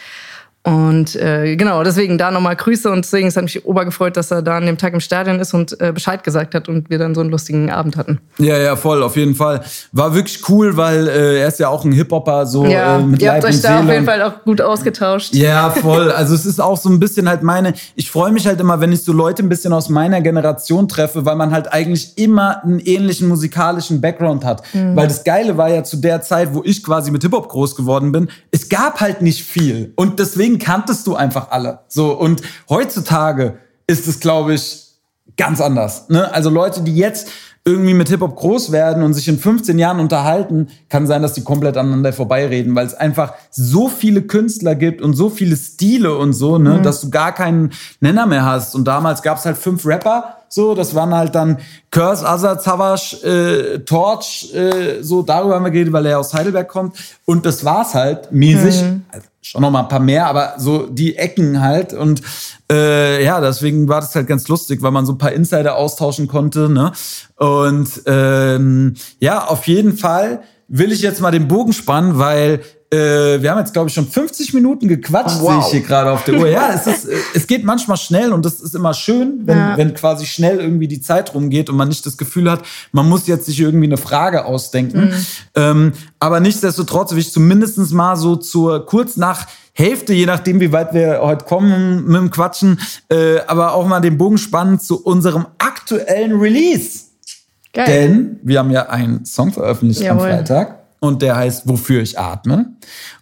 Und 0.64 1.16
äh, 1.16 1.55
genau, 1.55 1.84
deswegen 1.84 2.18
da 2.18 2.32
nochmal 2.32 2.55
Grüße 2.57 2.91
und 2.91 3.05
deswegen 3.05 3.30
es 3.30 3.38
hat 3.38 3.43
mich 3.43 3.66
obergefreut, 3.66 4.18
dass 4.18 4.30
er 4.30 4.41
da 4.41 4.57
an 4.57 4.66
dem 4.66 4.78
Tag 4.78 4.93
im 4.93 4.99
Stadion 4.99 5.39
ist 5.39 5.53
und 5.53 5.80
äh, 5.80 5.93
Bescheid 5.93 6.22
gesagt 6.22 6.53
hat 6.53 6.68
und 6.68 6.89
wir 6.89 6.99
dann 6.99 7.16
so 7.16 7.22
einen 7.22 7.30
lustigen 7.30 7.72
Abend 7.72 7.95
hatten. 7.95 8.20
Ja, 8.39 8.57
ja, 8.57 8.76
voll, 8.76 9.01
auf 9.01 9.16
jeden 9.16 9.36
Fall. 9.36 9.62
War 9.93 10.14
wirklich 10.14 10.41
cool, 10.49 10.76
weil 10.76 11.07
äh, 11.07 11.39
er 11.39 11.47
ist 11.47 11.60
ja 11.60 11.70
auch 11.70 11.86
ein 11.86 11.93
Hip-Hopper, 11.93 12.45
so 12.45 12.66
Ja, 12.66 12.99
äh, 12.99 13.03
mit 13.03 13.22
ihr 13.22 13.30
Leib 13.30 13.43
habt 13.43 13.53
euch 13.53 13.62
da 13.62 13.76
auf 13.76 13.82
Seele. 13.84 13.93
jeden 13.93 14.05
Fall 14.05 14.22
auch 14.22 14.43
gut 14.43 14.60
ausgetauscht. 14.60 15.34
Ja, 15.34 15.70
voll. 15.82 16.12
Also 16.12 16.36
es 16.36 16.45
ist 16.45 16.60
auch 16.60 16.78
so 16.78 16.89
ein 16.89 16.99
bisschen 16.99 17.30
halt 17.30 17.41
meine, 17.41 17.74
ich 17.95 18.12
freue 18.12 18.34
mich 18.34 18.45
halt 18.45 18.60
immer, 18.60 18.82
wenn 18.82 18.91
ich 18.91 19.03
so 19.05 19.14
Leute 19.14 19.43
ein 19.43 19.49
bisschen 19.49 19.72
aus 19.72 19.88
meiner 19.88 20.20
Generation 20.20 20.89
treffe, 20.89 21.26
weil 21.26 21.38
man 21.38 21.51
halt 21.51 21.72
eigentlich 21.72 22.18
immer 22.18 22.62
einen 22.66 22.80
ähnlichen 22.80 23.30
musikalischen 23.30 24.01
Background 24.01 24.43
hat. 24.43 24.64
Weil 24.74 25.07
das 25.07 25.24
Geile 25.24 25.55
war 25.57 25.70
ja 25.70 25.84
zu 25.86 25.97
der 25.97 26.22
Zeit, 26.22 26.53
wo 26.53 26.64
ich 26.66 26.84
quasi 26.84 27.12
mit 27.12 27.22
Hip-Hop 27.24 27.47
groß 27.47 27.78
geworden 27.78 28.12
bin, 28.12 28.30
es 28.51 28.68
gab 28.68 28.99
halt 28.99 29.22
nicht 29.22 29.43
viel. 29.45 29.93
Und 29.95 30.20
deswegen 30.20 30.49
kanntest 30.58 31.06
du 31.06 31.16
einfach 31.16 31.52
alle. 31.52 31.80
So, 31.88 32.18
und 32.18 32.41
heutzutage 32.70 33.60
ist 33.86 34.08
es, 34.08 34.20
glaube 34.20 34.54
ich, 34.56 34.88
ganz 35.38 35.62
anders. 35.62 36.10
Ne? 36.10 36.34
Also 36.34 36.50
Leute, 36.50 36.82
die 36.82 36.95
jetzt 36.95 37.30
irgendwie 37.66 37.93
mit 37.93 38.10
Hip-Hop 38.10 38.36
groß 38.36 38.72
werden 38.72 39.04
und 39.04 39.14
sich 39.14 39.28
in 39.28 39.38
15 39.38 39.78
Jahren 39.78 40.00
unterhalten, 40.00 40.70
kann 40.88 41.08
sein, 41.08 41.22
dass 41.22 41.34
die 41.34 41.43
komplett 41.43 41.78
aneinander 41.78 42.14
vorbeireden, 42.14 42.74
weil 42.74 42.86
es 42.86 42.93
einfach 42.93 43.34
so 43.52 43.89
viele 43.89 44.22
Künstler 44.22 44.76
gibt 44.76 45.02
und 45.02 45.14
so 45.14 45.30
viele 45.30 45.56
Stile 45.56 46.18
und 46.18 46.34
so, 46.34 46.58
ne, 46.58 46.82
dass 46.82 47.02
du 47.02 47.10
gar 47.10 47.34
keinen 47.34 47.72
Nenner 48.00 48.26
mehr 48.26 48.45
hast. 48.45 48.76
Und 48.76 48.86
damals 48.86 49.22
gab 49.22 49.38
es 49.38 49.45
halt 49.45 49.58
fünf 49.58 49.86
Rapper 49.86 50.38
So, 50.47 50.74
das 50.74 50.95
waren 50.95 51.14
halt 51.14 51.36
dann 51.36 51.58
Curse, 51.91 52.28
Azad, 52.28 52.64
Savage, 52.64 53.18
äh, 53.24 53.80
Torch, 53.80 54.52
äh, 54.54 55.02
so 55.02 55.22
darüber 55.22 55.56
haben 55.56 55.66
wir 55.66 55.72
geredet, 55.72 55.93
weil 55.93 56.06
er 56.08 56.20
aus 56.20 56.34
Heidelberg 56.34 56.68
kommt. 56.68 56.97
Und 57.26 57.45
das 57.45 57.64
war's 57.64 57.93
halt 57.93 58.32
mäßig. 58.32 58.82
Mhm. 58.82 59.04
Also 59.12 59.28
schon 59.42 59.62
noch 59.62 59.72
mal 59.72 59.82
ein 59.82 59.88
paar 59.88 60.00
mehr, 60.00 60.28
aber 60.28 60.56
so 60.58 60.88
die 60.88 61.16
Ecken 61.16 61.62
halt. 61.62 61.94
Und 61.94 62.22
äh, 62.72 63.24
ja, 63.24 63.40
deswegen 63.40 63.88
war 63.88 64.02
das 64.02 64.16
halt 64.16 64.28
ganz 64.28 64.48
lustig, 64.48 64.82
weil 64.82 64.92
man 64.92 65.06
so 65.06 65.14
ein 65.14 65.18
paar 65.18 65.32
Insider 65.32 65.76
austauschen 65.76 66.28
konnte. 66.28 66.70
Ne? 66.70 66.92
Und 67.38 67.90
ähm, 68.06 68.96
ja, 69.20 69.46
auf 69.46 69.68
jeden 69.68 69.98
Fall 69.98 70.42
will 70.68 70.92
ich 70.92 71.02
jetzt 71.02 71.22
mal 71.22 71.32
den 71.32 71.48
Bogen 71.48 71.74
spannen, 71.74 72.20
weil 72.20 72.62
äh, 72.92 73.42
wir 73.42 73.52
haben 73.52 73.60
jetzt, 73.60 73.74
glaube 73.74 73.90
ich, 73.90 73.94
schon 73.94 74.08
50 74.08 74.54
Minuten 74.54 74.88
gequatscht, 74.88 75.38
Wow. 75.42 75.52
sehe 75.52 75.60
ich 75.60 75.66
hier 75.68 75.82
gerade 75.82 76.12
auf 76.12 76.24
der 76.24 76.36
Uhr. 76.40 76.48
Ja, 76.48 76.72
es, 76.76 76.88
ist, 76.88 77.06
äh, 77.06 77.16
es 77.36 77.46
geht 77.46 77.64
manchmal 77.64 77.98
schnell 77.98 78.34
und 78.34 78.44
das 78.46 78.60
ist 78.62 78.74
immer 78.76 78.94
schön, 78.94 79.42
wenn, 79.46 79.58
Ja. 79.58 79.78
wenn 79.78 79.94
quasi 79.94 80.26
schnell 80.26 80.60
irgendwie 80.60 80.88
die 80.88 81.00
Zeit 81.02 81.34
rumgeht 81.36 81.70
und 81.70 81.76
man 81.78 81.88
nicht 81.88 82.06
das 82.06 82.18
Gefühl 82.18 82.50
hat, 82.50 82.64
man 82.92 83.08
muss 83.08 83.28
jetzt 83.28 83.46
sich 83.46 83.60
irgendwie 83.60 83.86
eine 83.86 83.98
Frage 83.98 84.46
ausdenken. 84.46 85.14
Ähm, 85.56 85.94
aber 86.20 86.40
nichtsdestotrotz 86.40 87.12
will 87.12 87.20
ich 87.20 87.32
zumindest 87.32 87.78
mal 87.94 88.16
so 88.16 88.36
zur 88.36 88.86
kurz 88.86 89.18
nach 89.18 89.46
Hälfte, 89.74 90.14
je 90.14 90.26
nachdem, 90.26 90.60
wie 90.60 90.72
weit 90.72 90.94
wir 90.94 91.20
heute 91.22 91.46
kommen 91.46 92.06
mit 92.06 92.16
dem 92.18 92.32
Quatschen, 92.32 92.80
äh, 93.10 93.40
aber 93.48 93.74
auch 93.74 93.88
mal 93.88 94.00
den 94.02 94.18
Bogen 94.18 94.38
spannen 94.38 94.80
zu 94.80 95.02
unserem 95.04 95.46
aktuellen 95.58 96.40
Release. 96.40 97.04
Geil. 97.72 97.86
Denn 97.86 98.40
wir 98.42 98.60
haben 98.60 98.72
ja 98.72 98.90
einen 98.90 99.26
Song 99.26 99.54
veröffentlicht 99.54 100.02
Jawohl. 100.02 100.24
am 100.24 100.38
Freitag 100.38 100.79
und 101.00 101.22
der 101.22 101.36
heißt 101.36 101.68
Wofür 101.68 102.02
ich 102.02 102.20
atme. 102.20 102.74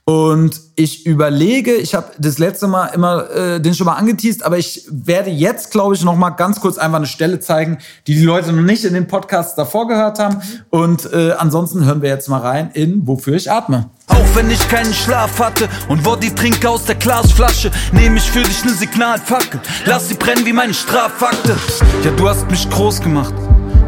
Und 0.09 0.61
ich 0.77 1.05
überlege, 1.05 1.73
ich 1.73 1.93
habe 1.93 2.11
das 2.17 2.37
letzte 2.37 2.67
Mal 2.67 2.87
immer 2.87 3.29
äh, 3.29 3.59
den 3.59 3.73
schon 3.73 3.87
mal 3.87 3.95
angeteased, 3.95 4.41
aber 4.41 4.57
ich 4.57 4.87
werde 4.89 5.29
jetzt, 5.29 5.71
glaube 5.71 5.95
ich, 5.95 6.03
noch 6.05 6.15
mal 6.15 6.29
ganz 6.29 6.61
kurz 6.61 6.77
einfach 6.77 6.99
eine 6.99 7.07
Stelle 7.07 7.41
zeigen, 7.41 7.79
die 8.07 8.15
die 8.15 8.23
Leute 8.23 8.53
noch 8.53 8.63
nicht 8.63 8.85
in 8.85 8.93
den 8.93 9.07
Podcasts 9.07 9.55
davor 9.55 9.87
gehört 9.89 10.17
haben. 10.17 10.41
Und 10.69 11.11
äh, 11.11 11.33
ansonsten 11.37 11.83
hören 11.83 12.01
wir 12.01 12.09
jetzt 12.09 12.29
mal 12.29 12.39
rein 12.39 12.71
in 12.73 13.05
Wofür 13.05 13.35
ich 13.35 13.51
atme. 13.51 13.89
Auch 14.07 14.35
wenn 14.35 14.49
ich 14.49 14.65
keinen 14.69 14.93
Schlaf 14.93 15.39
hatte 15.41 15.67
und 15.89 16.05
Woddy 16.05 16.33
trinke 16.33 16.69
aus 16.69 16.85
der 16.85 16.95
Glasflasche, 16.95 17.69
nehme 17.91 18.15
ich 18.15 18.31
für 18.31 18.43
dich 18.43 18.63
ne 18.63 18.71
Signalfackel. 18.71 19.59
Lass 19.85 20.07
sie 20.07 20.15
brennen 20.15 20.45
wie 20.45 20.53
meine 20.53 20.73
Strafakte. 20.73 21.57
Ja, 22.05 22.11
du 22.11 22.29
hast 22.29 22.49
mich 22.49 22.69
groß 22.69 23.01
gemacht. 23.01 23.33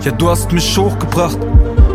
Ja, 0.01 0.11
du 0.11 0.29
hast 0.29 0.51
mich 0.51 0.77
hochgebracht. 0.77 1.37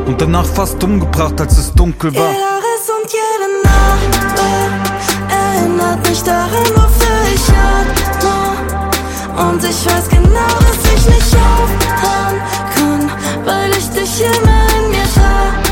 Und 0.07 0.21
danach 0.21 0.45
fast 0.47 0.85
umgebracht, 0.85 1.41
als 1.41 1.57
es 1.57 1.73
dunkel 1.73 2.15
war. 2.15 2.31
Jeder 2.31 2.59
Riss 2.59 2.91
und 2.91 3.11
jede 3.11 3.49
Narbe 3.65 4.51
erinnert 5.31 6.09
mich 6.09 6.23
daran, 6.23 6.69
wofür 6.75 7.21
ich 7.35 7.49
atme. 7.49 8.35
Und 9.49 9.65
ich 9.65 9.87
weiß 9.87 10.09
genau, 10.11 10.53
dass 10.61 10.85
ich 10.95 11.07
nicht 11.07 11.35
aufhören 11.35 12.39
kann, 12.75 13.03
weil 13.47 13.71
ich 13.71 13.89
dich 13.91 14.21
immer 14.21 14.67
in 14.79 14.91
mir 14.91 15.09
trage. 15.15 15.65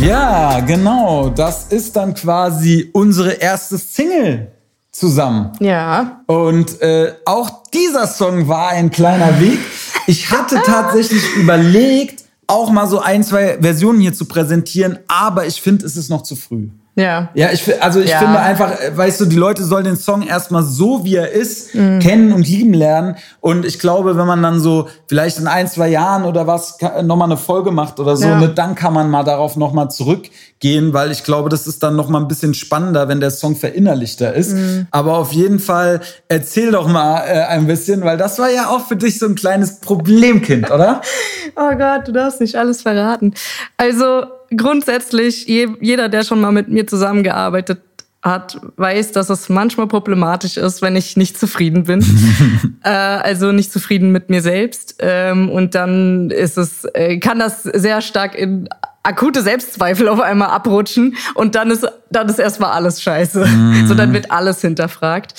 Ja, 0.00 0.58
genau. 0.60 1.28
Das 1.28 1.66
ist 1.66 1.94
dann 1.94 2.14
quasi 2.14 2.90
unsere 2.92 3.34
erste 3.34 3.78
Single 3.78 4.52
zusammen. 4.92 5.52
Ja. 5.60 6.22
Und 6.26 6.80
äh, 6.82 7.14
auch 7.24 7.64
dieser 7.72 8.06
Song 8.06 8.46
war 8.46 8.68
ein 8.68 8.90
kleiner 8.90 9.40
Weg. 9.40 9.58
Ich 10.06 10.30
hatte 10.30 10.60
tatsächlich 10.64 11.22
überlegt, 11.36 12.24
auch 12.46 12.70
mal 12.70 12.86
so 12.86 13.00
ein, 13.00 13.24
zwei 13.24 13.58
Versionen 13.60 14.00
hier 14.00 14.12
zu 14.12 14.26
präsentieren, 14.26 14.98
aber 15.08 15.46
ich 15.46 15.62
finde, 15.62 15.86
es 15.86 15.96
ist 15.96 16.10
noch 16.10 16.22
zu 16.22 16.36
früh. 16.36 16.68
Ja. 16.94 17.30
Ja, 17.32 17.48
ich, 17.50 17.82
also 17.82 18.00
ich 18.00 18.10
Ja. 18.10 18.18
finde 18.18 18.38
einfach, 18.40 18.78
äh, 18.78 18.94
weißt 18.94 19.20
du, 19.22 19.24
die 19.24 19.36
Leute 19.36 19.64
sollen 19.64 19.84
den 19.84 19.96
Song 19.96 20.20
erstmal 20.26 20.62
so, 20.62 21.04
wie 21.06 21.16
er 21.16 21.30
ist, 21.32 21.72
kennen 21.72 22.32
und 22.34 22.46
lieben 22.46 22.74
lernen. 22.74 23.16
Und 23.40 23.64
ich 23.64 23.78
glaube, 23.78 24.18
wenn 24.18 24.26
man 24.26 24.42
dann 24.42 24.60
so 24.60 24.88
vielleicht 25.08 25.38
in 25.38 25.46
ein, 25.46 25.66
zwei 25.68 25.88
Jahren 25.88 26.24
oder 26.24 26.46
was 26.46 26.76
nochmal 27.02 27.28
eine 27.30 27.38
Folge 27.38 27.70
macht 27.70 27.98
oder 27.98 28.14
so, 28.16 28.26
Ja. 28.28 28.38
ne, 28.38 28.50
dann 28.50 28.74
kann 28.74 28.92
man 28.92 29.08
mal 29.10 29.22
darauf 29.24 29.56
nochmal 29.56 29.90
zurückgehen, 29.90 30.92
weil 30.92 31.10
ich 31.10 31.24
glaube, 31.24 31.48
das 31.48 31.66
ist 31.66 31.82
dann 31.82 31.96
nochmal 31.96 32.20
ein 32.20 32.28
bisschen 32.28 32.52
spannender, 32.52 33.08
wenn 33.08 33.20
der 33.20 33.30
Song 33.30 33.56
verinnerlichter 33.56 34.34
ist. 34.34 34.54
Aber 34.90 35.16
auf 35.16 35.32
jeden 35.32 35.60
Fall 35.60 36.00
erzähl 36.28 36.72
doch 36.72 36.86
mal 36.88 37.22
äh, 37.26 37.40
ein 37.44 37.66
bisschen, 37.66 38.02
weil 38.04 38.18
das 38.18 38.38
war 38.38 38.50
ja 38.50 38.68
auch 38.68 38.86
für 38.86 38.96
dich 38.96 39.18
so 39.18 39.24
ein 39.26 39.34
kleines 39.34 39.80
Problemkind, 39.80 40.70
oder? 40.70 41.00
Oh 41.54 41.76
Gott, 41.76 42.08
du 42.08 42.12
darfst 42.12 42.40
nicht 42.40 42.56
alles 42.56 42.80
verraten. 42.80 43.34
Also 43.76 44.22
grundsätzlich, 44.56 45.46
je, 45.46 45.68
jeder, 45.80 46.08
der 46.08 46.24
schon 46.24 46.40
mal 46.40 46.52
mit 46.52 46.68
mir 46.68 46.86
zusammengearbeitet 46.86 47.80
hat, 48.22 48.60
weiß, 48.76 49.12
dass 49.12 49.30
es 49.30 49.48
manchmal 49.48 49.88
problematisch 49.88 50.56
ist, 50.56 50.80
wenn 50.80 50.94
ich 50.94 51.16
nicht 51.16 51.38
zufrieden 51.38 51.84
bin. 51.84 52.04
äh, 52.84 52.88
also 52.88 53.50
nicht 53.50 53.72
zufrieden 53.72 54.12
mit 54.12 54.30
mir 54.30 54.40
selbst. 54.42 54.96
Ähm, 55.00 55.50
und 55.50 55.74
dann 55.74 56.30
ist 56.30 56.56
es, 56.56 56.84
äh, 56.94 57.18
kann 57.18 57.40
das 57.40 57.64
sehr 57.64 58.00
stark 58.00 58.36
in 58.36 58.68
akute 59.04 59.42
Selbstzweifel 59.42 60.08
auf 60.08 60.20
einmal 60.20 60.50
abrutschen 60.50 61.16
und 61.34 61.56
dann 61.56 61.72
ist 61.72 61.84
dann 62.10 62.28
ist 62.28 62.38
erstmal 62.38 62.70
alles 62.72 63.02
scheiße. 63.02 63.48
So 63.86 63.94
dann 63.94 64.12
wird 64.12 64.30
alles 64.30 64.60
hinterfragt. 64.60 65.34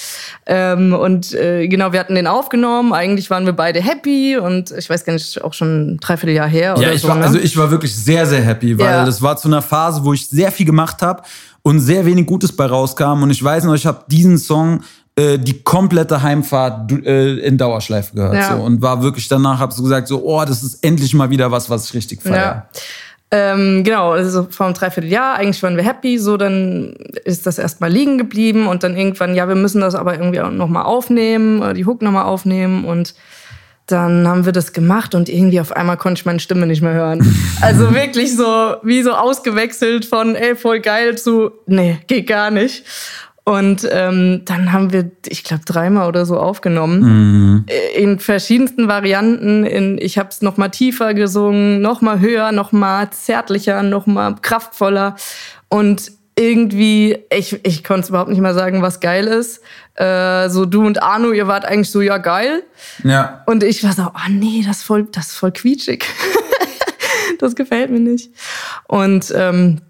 Ähm, 0.45 0.93
und 0.93 1.33
äh, 1.33 1.67
genau, 1.67 1.93
wir 1.93 1.99
hatten 1.99 2.15
den 2.15 2.27
aufgenommen. 2.27 2.93
Eigentlich 2.93 3.29
waren 3.29 3.45
wir 3.45 3.53
beide 3.53 3.79
happy 3.81 4.37
und 4.37 4.71
ich 4.71 4.89
weiß 4.89 5.05
gar 5.05 5.13
nicht, 5.13 5.41
auch 5.43 5.53
schon 5.53 5.93
ein 5.93 5.97
Dreivierteljahr 5.99 6.47
her 6.47 6.73
Ja, 6.75 6.75
oder 6.77 6.93
ich 6.93 7.01
so. 7.01 7.07
war, 7.07 7.15
ne? 7.15 7.25
also 7.25 7.37
ich 7.37 7.55
war 7.55 7.69
wirklich 7.71 7.95
sehr, 7.95 8.25
sehr 8.25 8.41
happy, 8.41 8.77
weil 8.77 8.85
Ja. 8.87 9.05
das 9.05 9.21
war 9.21 9.37
zu 9.37 9.47
einer 9.47 9.61
Phase, 9.61 10.03
wo 10.03 10.13
ich 10.13 10.27
sehr 10.27 10.51
viel 10.51 10.65
gemacht 10.65 11.01
habe 11.01 11.21
und 11.63 11.79
sehr 11.79 12.05
wenig 12.05 12.27
Gutes 12.27 12.55
bei 12.55 12.65
rauskam. 12.65 13.23
Und 13.23 13.31
ich 13.31 13.43
weiß 13.43 13.63
noch, 13.63 13.73
ich 13.73 13.85
habe 13.85 14.03
diesen 14.07 14.37
Song 14.37 14.81
äh, 15.15 15.37
die 15.37 15.61
komplette 15.63 16.21
Heimfahrt 16.21 16.91
äh, 16.91 17.37
in 17.39 17.57
Dauerschleife 17.57 18.15
gehört. 18.15 18.35
Ja. 18.35 18.57
So, 18.57 18.63
und 18.63 18.81
war 18.81 19.01
wirklich 19.01 19.27
danach, 19.27 19.59
habe 19.59 19.73
so 19.73 19.83
gesagt, 19.83 20.07
so, 20.07 20.23
oh, 20.23 20.43
das 20.45 20.63
ist 20.63 20.83
endlich 20.83 21.13
mal 21.13 21.29
wieder 21.29 21.51
was, 21.51 21.69
was 21.69 21.85
ich 21.85 21.93
richtig 21.93 22.21
feiere. 22.21 22.35
Ja. 22.35 22.67
Ähm, 23.29 23.83
genau, 23.83 24.11
also 24.11 24.45
vor 24.49 24.67
einem 24.67 24.75
Dreivierteljahr, 24.75 25.35
eigentlich 25.35 25.63
waren 25.63 25.75
wir 25.75 25.83
happy, 25.83 26.19
so 26.19 26.37
dann 26.37 26.93
ist 27.25 27.47
das 27.47 27.57
erstmal 27.57 27.91
liegen 27.91 28.19
geblieben 28.19 28.67
und 28.67 28.83
dann 28.83 28.95
irgendwann, 28.95 29.33
ja, 29.33 29.47
wir 29.47 29.55
müssen 29.55 29.81
das 29.81 29.95
aber 29.95 30.13
irgendwie 30.13 30.39
auch 30.39 30.51
nochmal 30.51 30.83
aufnehmen, 30.83 31.61
äh, 31.63 31.73
die 31.73 31.85
Hook 31.85 32.03
nochmal 32.03 32.25
aufnehmen 32.25 32.85
und 32.85 33.15
dann 33.87 34.27
haben 34.27 34.45
wir 34.45 34.53
das 34.53 34.71
gemacht 34.71 35.13
und 35.13 35.27
irgendwie 35.29 35.59
auf 35.59 35.71
einmal 35.71 35.97
konnte 35.97 36.19
ich 36.19 36.25
meine 36.25 36.39
Stimme 36.39 36.65
nicht 36.67 36.81
mehr 36.81 36.93
hören. 36.93 37.35
Also 37.61 37.93
wirklich 37.93 38.35
so, 38.35 38.75
wie 38.83 39.01
so 39.03 39.11
ausgewechselt 39.11 40.05
von, 40.05 40.35
ey, 40.35 40.55
voll 40.55 40.79
geil 40.79 41.17
zu, 41.17 41.51
nee, 41.65 41.99
geht 42.07 42.27
gar 42.27 42.49
nicht. 42.49 42.85
Und 43.45 43.87
ähm, 43.91 44.43
dann 44.45 44.71
haben 44.71 44.93
wir, 44.93 45.11
ich 45.27 45.43
glaube, 45.43 45.63
dreimal 45.65 46.07
oder 46.07 46.25
so 46.25 46.39
aufgenommen. 46.39 47.65
Äh, 47.67 48.01
In 48.01 48.19
verschiedensten 48.19 48.87
Varianten. 48.87 49.65
In, 49.65 49.97
ich 49.97 50.17
habe 50.17 50.29
es 50.29 50.41
noch 50.41 50.55
mal 50.55 50.69
tiefer 50.69 51.13
gesungen, 51.13 51.81
noch 51.81 51.99
mal 51.99 52.21
höher, 52.21 52.53
noch 52.53 52.71
mal 52.71 53.09
zärtlicher, 53.11 53.83
noch 53.83 54.07
mal 54.07 54.35
kraftvoller. 54.41 55.17
Und 55.67 56.13
irgendwie, 56.35 57.19
ich, 57.29 57.59
ich 57.63 57.83
konnte 57.83 58.09
überhaupt 58.09 58.29
nicht 58.29 58.41
mal 58.41 58.53
sagen, 58.53 58.81
was 58.81 58.99
geil 58.99 59.27
ist. 59.27 59.61
Äh, 59.95 60.49
so 60.49 60.65
du 60.65 60.85
und 60.85 61.03
Arno, 61.03 61.31
ihr 61.31 61.47
wart 61.47 61.65
eigentlich 61.65 61.91
so, 61.91 62.01
ja 62.01 62.17
geil. 62.17 62.63
Ja. 63.03 63.43
Und 63.45 63.63
ich 63.63 63.83
war 63.83 63.93
so, 63.93 64.03
oh 64.03 64.29
nee, 64.29 64.63
das 64.65 64.77
ist 64.77 64.83
voll, 64.83 65.07
das 65.11 65.27
ist 65.27 65.35
voll 65.35 65.51
quietschig. 65.51 66.05
das 67.39 67.55
gefällt 67.55 67.91
mir 67.91 67.99
nicht. 67.99 68.31
Und 68.87 69.31
ähm, 69.35 69.81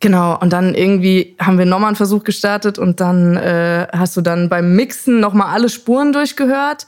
genau, 0.00 0.38
und 0.38 0.52
dann 0.52 0.74
irgendwie 0.74 1.36
haben 1.40 1.58
wir 1.58 1.64
nochmal 1.64 1.88
einen 1.88 1.96
Versuch 1.96 2.22
gestartet 2.22 2.78
und 2.78 3.00
dann 3.00 3.36
äh, 3.36 3.86
hast 3.92 4.16
du 4.16 4.20
dann 4.20 4.50
beim 4.50 4.76
Mixen 4.76 5.20
nochmal 5.20 5.54
alle 5.54 5.70
Spuren 5.70 6.12
durchgehört. 6.12 6.86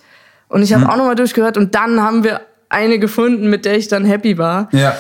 Und 0.49 0.63
ich 0.63 0.75
habe 0.75 0.89
auch 0.89 0.97
nochmal 0.97 1.15
durchgehört 1.15 1.57
und 1.57 1.77
dann 1.77 2.03
haben 2.03 2.25
wir 2.25 2.41
eine 2.69 2.99
gefunden, 2.99 3.49
mit 3.49 3.65
der 3.65 3.77
ich 3.77 3.89
dann 3.89 4.05
happy 4.05 4.37
war. 4.37 4.69
Ja. 4.73 4.97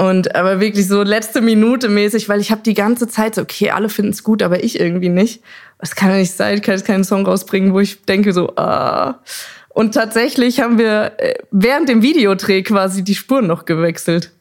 Und 0.00 0.34
aber 0.34 0.60
wirklich 0.60 0.88
so 0.88 1.02
letzte 1.02 1.42
Minute 1.42 1.90
mäßig, 1.90 2.30
weil 2.30 2.40
ich 2.40 2.50
habe 2.50 2.62
die 2.62 2.72
ganze 2.72 3.06
Zeit 3.06 3.34
so, 3.34 3.42
okay, 3.42 3.70
alle 3.70 3.90
finden 3.90 4.12
es 4.12 4.24
gut, 4.24 4.42
aber 4.42 4.64
ich 4.64 4.80
irgendwie 4.80 5.10
nicht. 5.10 5.42
Das 5.78 5.94
kann 5.94 6.08
ja 6.08 6.16
nicht 6.16 6.32
sein, 6.32 6.56
ich 6.56 6.62
kann 6.62 6.74
jetzt 6.74 6.86
keinen 6.86 7.04
Song 7.04 7.26
rausbringen, 7.26 7.74
wo 7.74 7.80
ich 7.80 8.00
denke 8.06 8.32
so, 8.32 8.56
ah. 8.56 9.20
Und 9.68 9.92
tatsächlich 9.92 10.60
haben 10.60 10.78
wir 10.78 11.12
äh, 11.18 11.34
während 11.50 11.90
dem 11.90 12.00
Videodreh 12.00 12.62
quasi 12.62 13.04
die 13.04 13.14
Spuren 13.14 13.46
noch 13.46 13.66
gewechselt. 13.66 14.32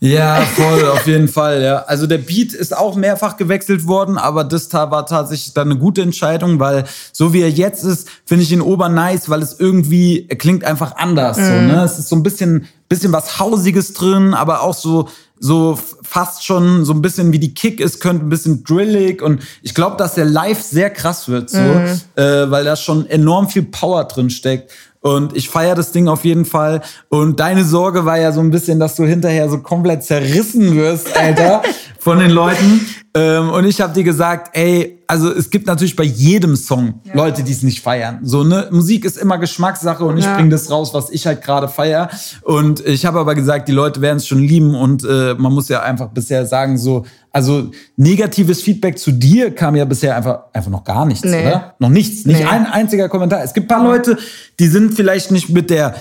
Ja, 0.00 0.42
voll, 0.42 0.86
auf 0.90 1.08
jeden 1.08 1.26
Fall, 1.26 1.60
ja. 1.60 1.78
Also 1.86 2.06
der 2.06 2.18
Beat 2.18 2.52
ist 2.52 2.76
auch 2.76 2.94
mehrfach 2.94 3.36
gewechselt 3.36 3.88
worden, 3.88 4.16
aber 4.16 4.44
das 4.44 4.72
war 4.72 5.06
tatsächlich 5.06 5.54
dann 5.54 5.70
eine 5.70 5.80
gute 5.80 6.02
Entscheidung, 6.02 6.60
weil 6.60 6.84
so 7.12 7.32
wie 7.32 7.40
er 7.40 7.50
jetzt 7.50 7.82
ist, 7.82 8.08
finde 8.24 8.44
ich 8.44 8.52
ihn 8.52 8.60
ober 8.60 8.88
nice, 8.88 9.28
weil 9.28 9.42
es 9.42 9.58
irgendwie, 9.58 10.26
er 10.28 10.36
klingt 10.36 10.62
einfach 10.62 10.96
anders, 10.96 11.36
so, 11.36 11.42
ne? 11.42 11.82
Es 11.84 11.98
ist 11.98 12.08
so 12.08 12.14
ein 12.14 12.22
bisschen, 12.22 12.68
bisschen 12.88 13.12
was 13.12 13.40
Hausiges 13.40 13.92
drin, 13.92 14.34
aber 14.34 14.62
auch 14.62 14.74
so, 14.74 15.08
so 15.40 15.76
fast 16.02 16.44
schon 16.44 16.84
so 16.84 16.92
ein 16.92 17.02
bisschen 17.02 17.32
wie 17.32 17.38
die 17.40 17.54
Kick 17.54 17.80
ist, 17.80 18.00
könnte 18.00 18.24
ein 18.24 18.28
bisschen 18.28 18.62
drillig 18.62 19.20
und 19.20 19.42
ich 19.62 19.74
glaube, 19.74 19.96
dass 19.96 20.14
der 20.14 20.24
live 20.24 20.62
sehr 20.62 20.90
krass 20.90 21.28
wird, 21.28 21.50
so, 21.50 21.58
äh, 21.58 22.50
weil 22.50 22.64
da 22.64 22.76
schon 22.76 23.06
enorm 23.06 23.48
viel 23.48 23.64
Power 23.64 24.04
drin 24.04 24.30
steckt. 24.30 24.70
Und 25.08 25.34
ich 25.34 25.48
feiere 25.48 25.74
das 25.74 25.90
Ding 25.90 26.06
auf 26.06 26.24
jeden 26.26 26.44
Fall. 26.44 26.82
Und 27.08 27.40
deine 27.40 27.64
Sorge 27.64 28.04
war 28.04 28.18
ja 28.18 28.30
so 28.30 28.40
ein 28.40 28.50
bisschen, 28.50 28.78
dass 28.78 28.94
du 28.94 29.04
hinterher 29.04 29.48
so 29.48 29.58
komplett 29.58 30.04
zerrissen 30.04 30.76
wirst, 30.76 31.16
Alter, 31.16 31.62
von 31.98 32.18
den 32.18 32.30
Leuten. 32.30 32.86
Ähm, 33.14 33.48
und 33.48 33.64
ich 33.64 33.80
habe 33.80 33.94
dir 33.94 34.04
gesagt, 34.04 34.50
ey, 34.52 35.02
also 35.06 35.32
es 35.32 35.48
gibt 35.48 35.66
natürlich 35.66 35.96
bei 35.96 36.04
jedem 36.04 36.56
Song 36.56 37.00
ja. 37.04 37.14
Leute, 37.14 37.42
die 37.42 37.52
es 37.52 37.62
nicht 37.62 37.80
feiern. 37.80 38.18
So 38.22 38.44
ne, 38.44 38.68
Musik 38.70 39.06
ist 39.06 39.16
immer 39.16 39.38
Geschmackssache 39.38 40.04
und 40.04 40.18
ich 40.18 40.26
ja. 40.26 40.34
bringe 40.34 40.50
das 40.50 40.70
raus, 40.70 40.92
was 40.92 41.08
ich 41.08 41.26
halt 41.26 41.42
gerade 41.42 41.68
feier. 41.68 42.10
Und 42.42 42.84
ich 42.86 43.06
habe 43.06 43.18
aber 43.18 43.34
gesagt, 43.34 43.66
die 43.68 43.72
Leute 43.72 44.02
werden 44.02 44.18
es 44.18 44.26
schon 44.26 44.40
lieben 44.40 44.74
und 44.74 45.04
äh, 45.04 45.34
man 45.38 45.54
muss 45.54 45.70
ja 45.70 45.82
einfach 45.82 46.08
bisher 46.08 46.44
sagen 46.44 46.76
so, 46.76 47.06
also 47.38 47.70
negatives 47.96 48.62
Feedback 48.62 48.98
zu 48.98 49.12
dir 49.12 49.54
kam 49.54 49.76
ja 49.76 49.84
bisher 49.84 50.16
einfach 50.16 50.46
einfach 50.52 50.72
noch 50.72 50.82
gar 50.82 51.06
nichts, 51.06 51.24
nee. 51.24 51.46
oder? 51.46 51.74
Noch 51.78 51.88
nichts, 51.88 52.26
nicht 52.26 52.40
nee. 52.40 52.44
ein 52.44 52.66
einziger 52.66 53.08
Kommentar. 53.08 53.44
Es 53.44 53.54
gibt 53.54 53.68
paar 53.68 53.84
Leute, 53.84 54.18
die 54.58 54.66
sind 54.66 54.94
vielleicht 54.94 55.30
nicht 55.30 55.48
mit 55.48 55.70
der 55.70 55.94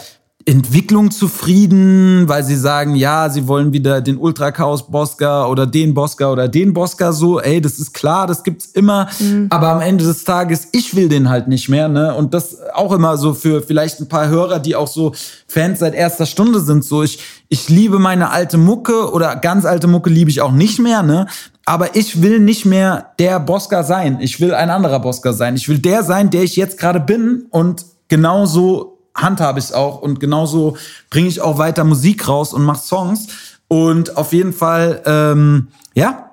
Entwicklung 0.48 1.12
zufrieden, 1.12 2.30
weil 2.30 2.42
sie 2.42 2.56
sagen, 2.56 2.96
ja, 2.96 3.30
sie 3.30 3.50
wollen 3.50 3.74
wieder 3.74 4.00
den 4.00 4.18
Ultra 4.18 4.52
Chaos 4.52 4.90
Bosca 4.90 5.46
oder 5.48 5.68
den 5.68 5.94
Bosca 5.94 6.32
oder 6.32 6.48
den 6.48 6.74
Bosca 6.74 7.12
so, 7.12 7.42
ey, 7.42 7.60
das 7.60 7.80
ist 7.80 7.94
klar, 7.94 8.28
das 8.28 8.44
gibt's 8.44 8.68
immer, 8.68 9.10
mhm. 9.20 9.48
aber 9.50 9.68
am 9.68 9.82
Ende 9.82 10.06
des 10.06 10.24
Tages, 10.24 10.70
ich 10.72 10.96
will 10.96 11.10
den 11.10 11.28
halt 11.28 11.50
nicht 11.50 11.68
mehr, 11.68 11.90
ne? 11.90 12.16
Und 12.16 12.34
das 12.34 12.60
auch 12.74 12.94
immer 12.94 13.18
so 13.18 13.34
für 13.34 13.62
vielleicht 13.62 14.00
ein 14.00 14.08
paar 14.08 14.30
Hörer, 14.30 14.60
die 14.60 14.78
auch 14.78 14.88
so 14.88 15.14
Fans 15.50 15.80
seit 15.80 15.94
erster 15.94 16.26
Stunde 16.26 16.62
sind, 16.62 16.86
so 16.86 17.04
ich 17.04 17.20
ich 17.50 17.68
liebe 17.68 18.00
meine 18.00 18.30
alte 18.30 18.58
Mucke 18.58 19.12
oder 19.12 19.36
ganz 19.36 19.66
alte 19.66 19.88
Mucke 19.88 20.10
liebe 20.10 20.30
ich 20.30 20.40
auch 20.40 20.54
nicht 20.54 20.80
mehr, 20.80 21.04
ne? 21.04 21.28
Aber 21.66 21.98
ich 21.98 22.22
will 22.22 22.40
nicht 22.40 22.66
mehr 22.66 23.08
der 23.20 23.42
Bosca 23.42 23.84
sein. 23.84 24.20
Ich 24.22 24.40
will 24.40 24.54
ein 24.54 24.70
anderer 24.70 25.02
Bosca 25.02 25.34
sein. 25.34 25.58
Ich 25.58 25.68
will 25.68 25.80
der 25.80 26.04
sein, 26.04 26.30
der 26.30 26.44
ich 26.44 26.56
jetzt 26.56 26.80
gerade 26.80 27.02
bin 27.02 27.48
und 27.50 27.86
genauso 28.08 28.97
handhabe 29.18 29.60
ich 29.60 29.66
es 29.66 29.74
auch 29.74 30.02
und 30.02 30.20
genauso 30.20 30.78
bringe 31.10 31.28
ich 31.28 31.42
auch 31.42 31.58
weiter 31.58 31.84
Musik 31.84 32.28
raus 32.28 32.54
und 32.54 32.64
mache 32.64 32.86
Songs. 32.86 33.28
Und 33.68 34.16
auf 34.16 34.32
jeden 34.32 34.54
Fall, 34.54 35.02
ähm, 35.06 35.68
ja, 35.94 36.32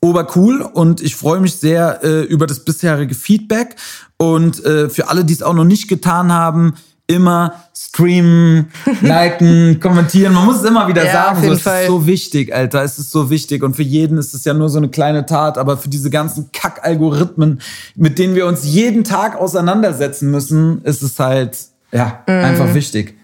obercool 0.00 0.62
und 0.62 1.00
ich 1.00 1.16
freue 1.16 1.40
mich 1.40 1.56
sehr 1.56 2.04
äh, 2.04 2.22
über 2.22 2.46
das 2.46 2.60
bisherige 2.60 3.14
Feedback. 3.14 3.74
Und 4.16 4.64
äh, 4.64 4.88
für 4.88 5.08
alle, 5.08 5.24
die 5.24 5.32
es 5.32 5.42
auch 5.42 5.54
noch 5.54 5.64
nicht 5.64 5.88
getan 5.88 6.32
haben, 6.32 6.74
immer 7.08 7.64
streamen, 7.74 8.70
liken, 9.00 9.80
kommentieren. 9.80 10.34
Man 10.34 10.44
muss 10.44 10.58
es 10.58 10.64
immer 10.64 10.86
wieder 10.86 11.04
ja, 11.04 11.12
sagen. 11.12 11.42
So, 11.42 11.52
es 11.52 11.62
Fall. 11.62 11.82
ist 11.82 11.88
so 11.88 12.06
wichtig, 12.06 12.54
Alter. 12.54 12.82
Es 12.82 12.98
ist 12.98 13.10
so 13.10 13.30
wichtig. 13.30 13.62
Und 13.62 13.74
für 13.74 13.82
jeden 13.82 14.18
ist 14.18 14.34
es 14.34 14.44
ja 14.44 14.54
nur 14.54 14.68
so 14.68 14.78
eine 14.78 14.88
kleine 14.88 15.26
Tat. 15.26 15.58
Aber 15.58 15.78
für 15.78 15.88
diese 15.88 16.10
ganzen 16.10 16.52
Kack-Algorithmen, 16.52 17.60
mit 17.96 18.18
denen 18.18 18.34
wir 18.34 18.46
uns 18.46 18.64
jeden 18.64 19.04
Tag 19.04 19.36
auseinandersetzen 19.36 20.30
müssen, 20.30 20.82
ist 20.82 21.02
es 21.02 21.18
halt 21.18 21.56
ja, 21.92 22.22
mhm. 22.26 22.34
einfach 22.44 22.74
wichtig. 22.74 23.16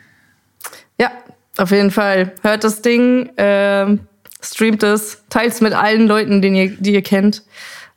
Ja, 0.98 1.10
auf 1.56 1.70
jeden 1.70 1.90
Fall. 1.90 2.32
Hört 2.42 2.64
das 2.64 2.82
Ding, 2.82 3.26
äh, 3.36 3.96
streamt 4.40 4.82
es, 4.82 5.22
teilt 5.30 5.52
es 5.52 5.60
mit 5.60 5.72
allen 5.72 6.06
Leuten, 6.06 6.42
den 6.42 6.54
ihr, 6.54 6.70
die 6.70 6.94
ihr 6.94 7.02
kennt. 7.02 7.42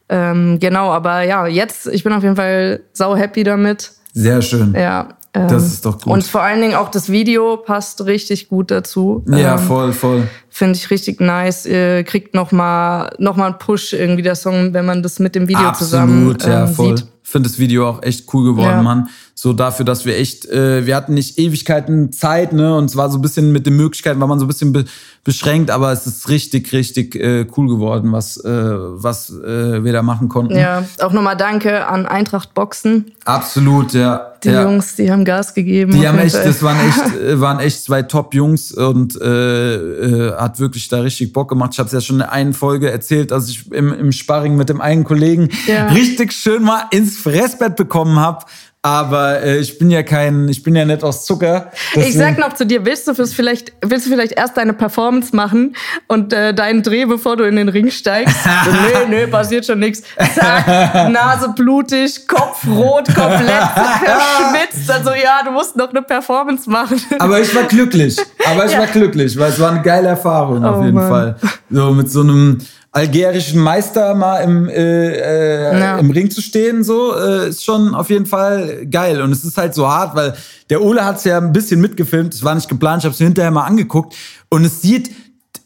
Ähm, 0.09 0.59
genau, 0.59 0.91
aber 0.91 1.23
ja, 1.23 1.47
jetzt, 1.47 1.87
ich 1.87 2.03
bin 2.03 2.13
auf 2.13 2.23
jeden 2.23 2.35
Fall 2.35 2.81
sau 2.93 3.15
happy 3.15 3.43
damit. 3.43 3.91
Sehr 4.13 4.41
schön. 4.41 4.73
Ja. 4.73 5.09
Ähm, 5.33 5.49
das 5.49 5.65
ist 5.65 5.85
doch 5.85 5.99
gut. 5.99 6.13
Und 6.13 6.23
vor 6.23 6.41
allen 6.41 6.61
Dingen 6.61 6.75
auch 6.75 6.89
das 6.89 7.11
Video 7.11 7.57
passt 7.57 8.05
richtig 8.05 8.47
gut 8.47 8.71
dazu. 8.71 9.23
Ja, 9.27 9.55
ähm, 9.55 9.59
voll, 9.59 9.91
voll. 9.91 10.27
Finde 10.49 10.77
ich 10.77 10.89
richtig 10.89 11.19
nice. 11.19 11.65
Ihr 11.65 12.03
kriegt 12.03 12.33
nochmal 12.33 13.13
noch 13.19 13.35
mal 13.35 13.47
einen 13.47 13.59
Push 13.59 13.93
irgendwie 13.93 14.23
der 14.23 14.35
Song, 14.35 14.73
wenn 14.73 14.85
man 14.85 15.03
das 15.03 15.19
mit 15.19 15.35
dem 15.35 15.47
Video 15.47 15.67
Absolut, 15.67 15.89
zusammen 15.89 16.37
ähm, 16.41 16.49
ja, 16.49 16.67
voll. 16.67 16.97
sieht 16.97 17.07
finde 17.27 17.49
das 17.49 17.59
Video 17.59 17.89
auch 17.89 18.01
echt 18.03 18.33
cool 18.33 18.45
geworden, 18.45 18.77
ja. 18.77 18.81
Mann. 18.81 19.09
So 19.39 19.53
dafür, 19.53 19.85
dass 19.85 20.03
wir 20.03 20.17
echt, 20.17 20.47
äh, 20.47 20.87
wir 20.87 20.95
hatten 20.95 21.13
nicht 21.13 21.37
Ewigkeiten 21.37 22.11
Zeit, 22.11 22.53
ne? 22.53 22.75
Und 22.75 22.85
es 22.85 22.95
war 22.95 23.11
so 23.11 23.19
ein 23.19 23.21
bisschen 23.21 23.51
mit 23.51 23.67
den 23.67 23.75
Möglichkeiten, 23.75 24.19
war 24.19 24.25
man 24.25 24.39
so 24.39 24.45
ein 24.45 24.47
bisschen 24.47 24.73
be 24.73 24.85
beschränkt, 25.23 25.71
aber 25.71 25.91
es 25.91 26.07
ist 26.07 26.29
richtig, 26.29 26.71
richtig 26.71 27.13
äh, 27.13 27.45
cool 27.57 27.67
geworden, 27.67 28.13
was, 28.13 28.37
äh, 28.37 28.49
was 28.49 29.29
äh, 29.29 29.83
wir 29.83 29.91
da 29.91 30.01
machen 30.01 30.29
konnten. 30.29 30.55
Ja, 30.55 30.85
auch 31.01 31.11
nochmal 31.11 31.35
danke 31.35 31.85
an 31.85 32.05
Eintracht 32.05 32.53
Boxen. 32.53 33.11
Absolut, 33.25 33.91
ja. 33.91 34.31
Die 34.43 34.49
ja. 34.49 34.63
Jungs, 34.63 34.95
die 34.95 35.11
haben 35.11 35.25
Gas 35.25 35.53
gegeben. 35.53 35.91
Die 35.91 36.07
haben 36.07 36.17
echt, 36.19 36.35
das 36.35 36.63
waren 36.63 36.77
echt, 36.79 37.15
äh, 37.21 37.41
waren 37.41 37.59
echt 37.59 37.83
zwei 37.83 38.03
Top-Jungs 38.03 38.71
und 38.71 39.19
äh, 39.19 39.75
äh, 39.75 40.33
hat 40.37 40.59
wirklich 40.59 40.87
da 40.87 41.01
richtig 41.01 41.33
Bock 41.33 41.49
gemacht. 41.49 41.71
Ich 41.73 41.79
habe 41.79 41.87
es 41.87 41.93
ja 41.93 41.99
schon 41.99 42.17
in 42.17 42.21
einer 42.21 42.53
Folge 42.53 42.89
erzählt, 42.89 43.31
dass 43.31 43.49
ich 43.49 43.69
im, 43.71 43.93
im 43.93 44.11
Sparring 44.13 44.55
mit 44.55 44.69
dem 44.69 44.79
einen 44.79 45.03
Kollegen 45.03 45.49
ja. 45.67 45.87
richtig 45.87 46.31
schön 46.31 46.63
mal 46.63 46.83
ins 46.91 47.17
Fressbett 47.17 47.75
bekommen 47.75 48.17
habe 48.17 48.45
aber 48.81 49.41
äh, 49.43 49.57
ich 49.57 49.77
bin 49.79 49.89
ja 49.89 50.03
kein, 50.03 50.47
ich 50.47 50.63
bin 50.63 50.75
ja 50.75 50.85
nicht 50.85 51.03
aus 51.03 51.25
Zucker. 51.25 51.71
Deswegen. 51.95 52.07
Ich 52.07 52.17
sag 52.17 52.37
noch 52.37 52.53
zu 52.53 52.65
dir, 52.65 52.85
willst 52.85 53.07
du 53.07 53.13
fürs 53.13 53.33
vielleicht, 53.33 53.73
willst 53.81 54.05
du 54.05 54.11
vielleicht 54.11 54.33
erst 54.33 54.55
deine 54.55 54.73
Performance 54.73 55.35
machen 55.35 55.75
und 56.07 56.31
äh, 56.31 56.53
deinen 56.53 56.83
Dreh, 56.83 57.05
bevor 57.05 57.35
du 57.35 57.43
in 57.43 57.55
den 57.55 57.69
Ring 57.69 57.89
steigst? 57.89 58.35
so, 58.43 58.71
nee, 59.09 59.25
nee, 59.25 59.27
passiert 59.27 59.65
schon 59.65 59.79
nichts. 59.79 60.03
Zack, 60.35 61.11
Nase 61.11 61.53
blutig, 61.55 62.27
Kopf 62.27 62.65
rot, 62.67 63.07
komplett 63.13 63.63
verschwitzt. 63.73 64.89
Also 64.89 65.09
ja, 65.11 65.41
du 65.43 65.51
musst 65.51 65.75
noch 65.75 65.89
eine 65.89 66.03
Performance 66.03 66.69
machen. 66.69 67.01
Aber 67.19 67.41
ich 67.41 67.53
war 67.53 67.63
glücklich. 67.63 68.17
Aber 68.45 68.65
ich 68.65 68.71
ja. 68.71 68.79
war 68.79 68.87
glücklich, 68.87 69.37
weil 69.37 69.49
es 69.49 69.59
war 69.59 69.71
eine 69.71 69.81
geile 69.81 70.09
Erfahrung 70.09 70.63
oh, 70.63 70.67
auf 70.67 70.83
jeden 70.83 70.95
Mann. 70.95 71.09
Fall. 71.09 71.35
So 71.69 71.91
mit 71.91 72.09
so 72.09 72.21
einem 72.21 72.59
algerischen 72.97 73.61
Meister 73.61 74.15
mal 74.15 74.39
im, 74.39 74.67
äh, 74.67 74.73
äh, 74.73 75.79
ja. 75.79 75.97
im 75.99 76.09
Ring 76.09 76.31
zu 76.31 76.41
stehen, 76.41 76.83
so, 76.83 77.15
äh, 77.15 77.49
ist 77.49 77.63
schon 77.63 77.93
auf 77.93 78.09
jeden 78.09 78.25
Fall 78.25 78.87
geil. 78.89 79.21
Und 79.21 79.31
es 79.31 79.43
ist 79.43 79.57
halt 79.57 79.75
so 79.75 79.87
hart, 79.87 80.15
weil 80.15 80.33
der 80.71 80.81
Ole 80.81 81.05
hat 81.05 81.17
es 81.17 81.23
ja 81.23 81.37
ein 81.37 81.53
bisschen 81.53 81.79
mitgefilmt, 81.79 82.33
es 82.33 82.43
war 82.43 82.55
nicht 82.55 82.67
geplant, 82.67 83.01
ich 83.01 83.05
habe 83.05 83.13
es 83.13 83.19
mir 83.19 83.27
hinterher 83.27 83.51
mal 83.51 83.65
angeguckt. 83.65 84.15
Und 84.49 84.65
es 84.65 84.81
sieht, 84.81 85.11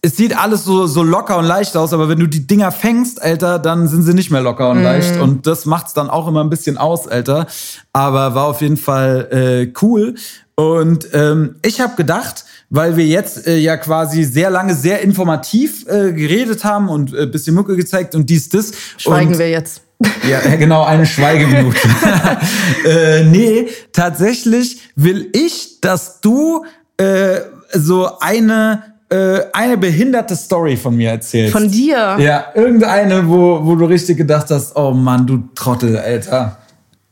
es 0.01 0.17
sieht 0.17 0.37
alles 0.37 0.65
so, 0.65 0.87
so 0.87 1.03
locker 1.03 1.37
und 1.37 1.45
leicht 1.45 1.77
aus, 1.77 1.93
aber 1.93 2.09
wenn 2.09 2.19
du 2.19 2.27
die 2.27 2.45
Dinger 2.45 2.71
fängst, 2.71 3.21
Alter, 3.21 3.59
dann 3.59 3.87
sind 3.87 4.03
sie 4.03 4.13
nicht 4.13 4.29
mehr 4.29 4.41
locker 4.41 4.69
und 4.69 4.79
mhm. 4.79 4.83
leicht. 4.83 5.17
Und 5.17 5.47
das 5.47 5.65
macht's 5.65 5.93
dann 5.93 6.09
auch 6.09 6.27
immer 6.27 6.43
ein 6.43 6.49
bisschen 6.49 6.77
aus, 6.77 7.07
Alter. 7.07 7.47
Aber 7.93 8.35
war 8.35 8.45
auf 8.47 8.61
jeden 8.61 8.77
Fall 8.77 9.27
äh, 9.31 9.73
cool. 9.81 10.15
Und 10.61 11.07
ähm, 11.13 11.55
ich 11.63 11.81
habe 11.81 11.95
gedacht, 11.95 12.45
weil 12.69 12.97
wir 12.97 13.05
jetzt 13.05 13.47
äh, 13.47 13.57
ja 13.57 13.77
quasi 13.77 14.23
sehr 14.23 14.49
lange 14.49 14.75
sehr 14.75 15.01
informativ 15.01 15.85
äh, 15.87 16.13
geredet 16.13 16.63
haben 16.63 16.89
und 16.89 17.13
äh, 17.13 17.25
bisschen 17.25 17.55
Mucke 17.55 17.75
gezeigt 17.75 18.15
und 18.15 18.29
dies, 18.29 18.49
das. 18.49 18.71
Schweigen 18.97 19.31
und, 19.31 19.39
wir 19.39 19.49
jetzt. 19.49 19.81
Ja, 20.27 20.39
genau, 20.55 20.83
eine 20.83 21.05
Schweigeminute. 21.05 21.77
äh, 22.85 23.23
nee, 23.23 23.67
tatsächlich 23.93 24.81
will 24.95 25.29
ich, 25.33 25.79
dass 25.79 26.21
du 26.21 26.65
äh, 26.97 27.41
so 27.73 28.19
eine 28.19 28.83
äh, 29.09 29.41
eine 29.51 29.77
behinderte 29.77 30.35
Story 30.35 30.77
von 30.77 30.95
mir 30.95 31.11
erzählst. 31.11 31.51
Von 31.51 31.69
dir? 31.69 32.17
Ja, 32.19 32.45
irgendeine, 32.55 33.27
wo, 33.27 33.59
wo 33.63 33.75
du 33.75 33.85
richtig 33.85 34.17
gedacht 34.17 34.47
hast, 34.49 34.75
oh 34.75 34.91
Mann, 34.91 35.27
du 35.27 35.43
Trottel, 35.53 35.97
Alter. 35.97 36.60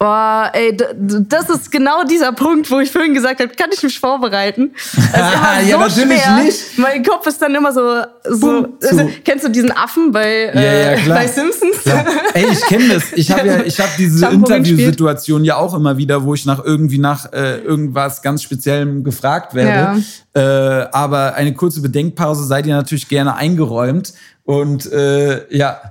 Oh, 0.02 0.44
ey, 0.54 0.78
das 0.78 1.50
ist 1.50 1.70
genau 1.70 2.06
dieser 2.06 2.32
Punkt, 2.32 2.72
wo 2.72 2.80
ich 2.80 2.90
vorhin 2.90 3.14
gesagt 3.14 3.42
habe, 3.42 3.54
kann 3.54 3.70
ich 3.74 3.84
mich 3.84 4.00
vorbereiten? 4.00 4.72
Immer 5.14 5.62
so 5.62 5.70
ja, 5.70 5.78
natürlich 5.78 6.22
schwer. 6.22 6.36
nicht. 6.42 6.78
Mein 6.78 7.04
Kopf 7.04 7.28
ist 7.28 7.42
dann 7.42 7.54
immer 7.54 7.74
so, 7.74 7.82
so 8.24 8.78
also, 8.82 9.10
kennst 9.26 9.44
du 9.44 9.50
diesen 9.50 9.74
Affen 9.74 10.14
bei, 10.14 10.54
ja, 10.54 10.62
ja, 10.62 10.92
äh, 10.94 11.00
bei 11.10 11.28
Simpsons? 11.28 11.84
Ja. 11.84 12.06
Ey, 12.34 12.46
ich 12.50 12.62
kenne 12.62 12.94
das. 12.94 13.12
Ich 13.14 13.30
habe 13.30 13.46
ja, 13.46 13.62
ich 13.62 13.78
habe 13.78 13.92
diese 13.98 14.28
Interviewsituation 14.28 15.44
ja 15.44 15.58
auch 15.58 15.74
immer 15.74 15.98
wieder, 15.98 16.24
wo 16.24 16.34
ich 16.34 16.46
nach 16.46 16.64
irgendwie 16.64 17.00
nach 17.00 17.34
äh, 17.34 17.58
irgendwas 17.58 18.22
ganz 18.22 18.42
Speziellem 18.42 19.04
gefragt 19.04 19.54
werde. 19.54 20.02
Ja. 20.34 20.82
Äh, 20.82 20.88
aber 20.94 21.36
eine 21.36 21.54
kurze 21.54 21.82
Bedenkpause 21.82 22.46
seid 22.46 22.66
ihr 22.68 22.76
natürlich 22.76 23.10
gerne 23.10 23.36
eingeräumt. 23.36 24.14
Und 24.46 24.90
äh, 24.94 25.54
ja. 25.54 25.82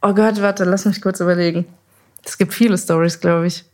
Oh 0.00 0.14
Gott, 0.14 0.40
warte, 0.40 0.62
lass 0.62 0.84
mich 0.84 1.02
kurz 1.02 1.18
überlegen. 1.18 1.66
Es 2.28 2.36
gibt 2.36 2.52
viele 2.52 2.76
Stories, 2.76 3.20
glaube 3.20 3.46
ich. 3.46 3.64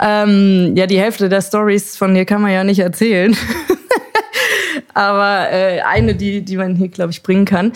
Ähm, 0.00 0.74
ja, 0.76 0.86
die 0.86 1.00
Hälfte 1.00 1.28
der 1.28 1.40
Stories 1.40 1.96
von 1.96 2.14
dir 2.14 2.24
kann 2.24 2.42
man 2.42 2.52
ja 2.52 2.64
nicht 2.64 2.80
erzählen. 2.80 3.36
Aber 4.94 5.50
äh, 5.50 5.80
eine, 5.80 6.14
die, 6.14 6.42
die 6.42 6.56
man 6.56 6.74
hier, 6.74 6.88
glaube 6.88 7.12
ich, 7.12 7.22
bringen 7.22 7.44
kann, 7.44 7.72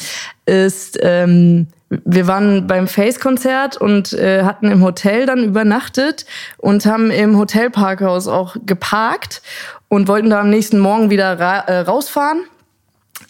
ist, 0.47 0.99
ähm, 1.03 1.69
wir 1.89 2.27
waren 2.27 2.67
beim 2.67 2.87
Face-Konzert 2.87 3.77
und 3.77 4.13
äh, 4.13 4.43
hatten 4.43 4.71
im 4.71 4.83
Hotel 4.83 5.27
dann 5.27 5.45
übernachtet 5.45 6.27
und 6.59 6.85
haben 6.85 7.11
im 7.11 7.39
Hotelparkhaus 7.39 8.29
auch 8.29 8.57
geparkt 8.67 9.43
und 9.89 10.09
wollten 10.09 10.31
da 10.31 10.41
am 10.41 10.51
nächsten 10.51 10.79
Morgen 10.81 11.11
wieder 11.11 11.39
ra 11.39 11.61
äh, 11.61 11.79
rausfahren. 11.81 12.43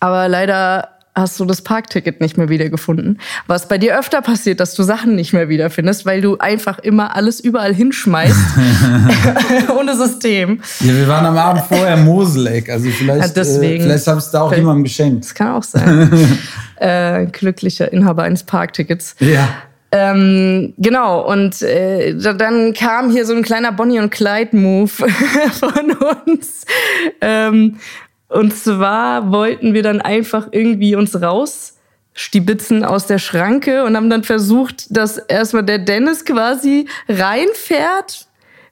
Aber 0.01 0.29
leider 0.29 0.98
hast 1.21 1.39
du 1.41 1.45
das 1.45 1.63
Parkticket 1.63 2.21
nicht 2.21 2.37
mehr 2.37 2.49
wiedergefunden. 2.49 3.21
Was 3.47 3.69
bei 3.69 3.79
dir 3.79 3.99
öfter 3.99 4.23
passiert, 4.23 4.61
dass 4.61 4.75
du 4.75 4.83
Sachen 4.83 5.15
nicht 5.15 5.33
mehr 5.33 5.49
wiederfindest, 5.49 6.07
weil 6.07 6.21
du 6.21 6.39
einfach 6.39 6.79
immer 6.79 7.17
alles 7.17 7.41
überall 7.41 7.75
hinschmeißt. 7.75 8.39
ohne 9.79 9.97
System. 9.97 10.61
Ja, 10.81 10.95
wir 10.95 11.09
waren 11.09 11.27
am 11.27 11.37
Abend 11.37 11.65
vorher 11.65 11.97
Moseleck. 11.97 12.71
Also 12.71 12.91
vielleicht, 12.91 13.21
ja, 13.21 13.29
deswegen, 13.29 13.83
äh, 13.83 13.87
vielleicht 13.87 14.07
habe 14.07 14.19
ich 14.19 14.25
es 14.25 14.31
da 14.31 14.43
auch 14.43 14.53
jemandem 14.53 14.85
geschenkt. 14.85 15.25
Das 15.25 15.35
kann 15.35 15.49
auch 15.49 15.63
sein. 15.63 16.39
äh, 16.77 17.27
glücklicher 17.27 17.93
Inhaber 17.93 18.23
eines 18.23 18.43
Parktickets. 18.43 19.17
Ja. 19.21 19.49
Ähm, 19.91 20.75
genau, 20.77 21.23
und 21.33 21.63
äh, 21.63 22.15
dann 22.15 22.75
kam 22.75 23.11
hier 23.11 23.25
so 23.25 23.35
ein 23.35 23.43
kleiner 23.43 23.73
Bonnie 23.73 24.01
und 24.01 24.11
Clyde-Move 24.11 24.89
von 25.53 25.93
uns. 26.27 26.67
Ähm, 27.23 27.77
und 28.29 28.55
zwar 28.57 29.31
wollten 29.33 29.75
wir 29.75 29.83
dann 29.83 30.01
einfach 30.01 30.49
irgendwie 30.53 30.95
uns 30.95 31.21
rausstibitzen 31.21 32.85
aus 32.85 33.07
der 33.07 33.19
Schranke 33.19 33.85
und 33.85 33.97
haben 33.97 34.11
dann 34.11 34.25
versucht, 34.25 34.87
dass 34.97 35.17
erstmal 35.19 35.65
der 35.65 35.79
Dennis 35.79 36.25
quasi 36.25 36.87
reinfährt. 37.09 38.27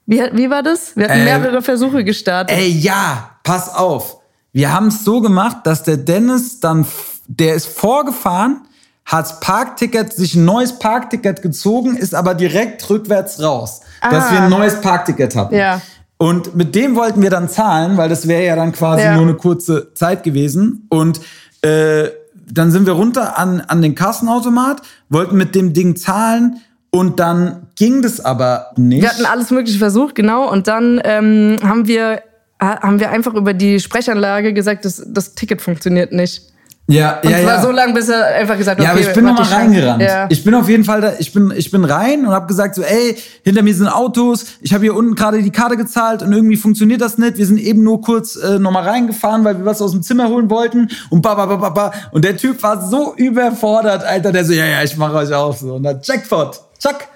Wie, 0.05 0.21
wie 0.33 0.49
war 0.49 0.63
das? 0.63 0.95
Wir 0.95 1.05
hatten 1.09 1.19
Äh, 1.21 1.25
mehrere 1.25 1.61
Versuche 1.61 2.03
gestartet. 2.03 2.55
Ey, 2.57 2.69
ja, 2.69 3.31
pass 3.43 3.73
auf. 3.73 4.17
Wir 4.53 4.71
haben 4.73 4.87
es 4.87 5.03
so 5.03 5.21
gemacht, 5.21 5.57
dass 5.65 5.83
der 5.83 5.97
Dennis 5.97 6.59
dann, 6.59 6.85
der 7.27 7.55
ist 7.55 7.67
vorgefahren, 7.67 8.61
hat 9.05 9.39
Parkticket, 9.41 10.11
sich 10.13 10.35
ein 10.35 10.45
neues 10.45 10.79
Parkticket 10.79 11.41
gezogen, 11.41 11.95
ist 11.95 12.13
aber 12.15 12.33
direkt 12.33 12.89
rückwärts 12.89 13.41
raus, 13.41 13.81
dass 14.01 14.25
Ah. 14.25 14.31
wir 14.31 14.41
ein 14.43 14.49
neues 14.49 14.81
Parkticket 14.81 15.35
hatten. 15.35 15.55
Ja. 15.55 15.81
Und 16.17 16.55
mit 16.55 16.73
dem 16.75 16.95
wollten 16.95 17.21
wir 17.21 17.29
dann 17.29 17.47
zahlen, 17.49 17.97
weil 17.97 18.09
das 18.09 18.27
wäre 18.27 18.43
ja 18.45 18.55
dann 18.55 18.71
quasi 18.71 19.03
Ja. 19.03 19.13
nur 19.15 19.23
eine 19.23 19.35
kurze 19.35 19.93
Zeit 19.93 20.23
gewesen. 20.23 20.87
Und 20.89 21.21
äh, 21.61 22.05
dann 22.49 22.71
sind 22.71 22.85
wir 22.85 22.93
runter 22.93 23.37
an, 23.37 23.61
an 23.61 23.81
den 23.81 23.93
Kassenautomat, 23.93 24.81
wollten 25.09 25.37
mit 25.37 25.53
dem 25.53 25.73
Ding 25.73 25.95
zahlen 25.95 26.61
und 26.89 27.19
dann 27.19 27.67
ging 27.75 28.01
das 28.01 28.23
aber 28.23 28.71
nicht. 28.77 29.01
Wir 29.03 29.09
hatten 29.09 29.25
alles 29.25 29.51
Mögliche 29.51 29.77
versucht, 29.77 30.15
genau. 30.15 30.49
Und 30.49 30.67
dann 30.67 30.99
ähm, 31.03 31.57
haben 31.61 31.87
wir 31.87 32.21
ha- 32.59 32.81
haben 32.81 32.99
wir 32.99 33.11
einfach 33.11 33.33
über 33.35 33.53
die 33.53 33.79
Sprechanlage 33.79 34.53
gesagt, 34.53 34.85
dass 34.85 35.03
das 35.05 35.35
Ticket 35.35 35.61
funktioniert 35.61 36.13
nicht. 36.13 36.41
Ja, 36.89 37.19
Und 37.21 37.29
ja, 37.29 37.41
zwar 37.41 37.55
ja. 37.55 37.61
so 37.61 37.71
lange, 37.71 37.93
bis 37.93 38.07
er 38.07 38.25
einfach 38.35 38.57
gesagt 38.57 38.79
hat, 38.79 38.85
Ja, 38.85 38.91
aber 38.91 39.01
ich 39.01 39.11
bin 39.11 39.25
nochmal 39.25 39.43
reingerannt. 39.43 40.01
Ja. 40.01 40.27
Ich 40.29 40.43
bin 40.43 40.53
auf 40.53 40.69
jeden 40.69 40.85
Fall 40.85 41.01
da, 41.01 41.13
ich 41.19 41.33
bin, 41.33 41.53
ich 41.55 41.69
bin 41.69 41.83
rein 41.83 42.25
und 42.25 42.31
habe 42.31 42.47
gesagt 42.47 42.75
so, 42.75 42.81
ey, 42.81 43.17
hinter 43.43 43.61
mir 43.61 43.73
sind 43.75 43.89
Autos, 43.89 44.45
ich 44.61 44.73
habe 44.73 44.85
hier 44.85 44.95
unten 44.95 45.15
gerade 45.15 45.43
die 45.43 45.51
Karte 45.51 45.75
gezahlt 45.75 46.21
und 46.23 46.31
irgendwie 46.31 46.55
funktioniert 46.55 47.01
das 47.01 47.17
nicht. 47.17 47.37
Wir 47.37 47.45
sind 47.45 47.59
eben 47.59 47.83
nur 47.83 48.01
kurz 48.01 48.37
äh, 48.37 48.57
nochmal 48.57 48.83
reingefahren, 48.83 49.43
weil 49.43 49.57
wir 49.57 49.65
was 49.65 49.81
aus 49.81 49.91
dem 49.91 50.01
Zimmer 50.01 50.29
holen 50.29 50.49
wollten 50.49 50.89
und 51.09 51.21
ba, 51.21 51.35
ba, 51.35 51.45
ba, 51.45 51.57
ba, 51.57 51.69
ba. 51.69 51.91
Und 52.11 52.23
der 52.23 52.37
Typ 52.37 52.63
war 52.63 52.81
so 52.81 53.13
überfordert, 53.17 54.05
Alter, 54.05 54.31
der 54.31 54.45
so, 54.45 54.53
ja, 54.53 54.65
ja, 54.65 54.83
ich 54.83 54.95
mache 54.95 55.15
euch 55.15 55.33
auf 55.33 55.57
so. 55.57 55.75
Und 55.75 55.83
dann 55.83 55.99
Jackpot, 56.01 56.61
zack. 56.77 57.09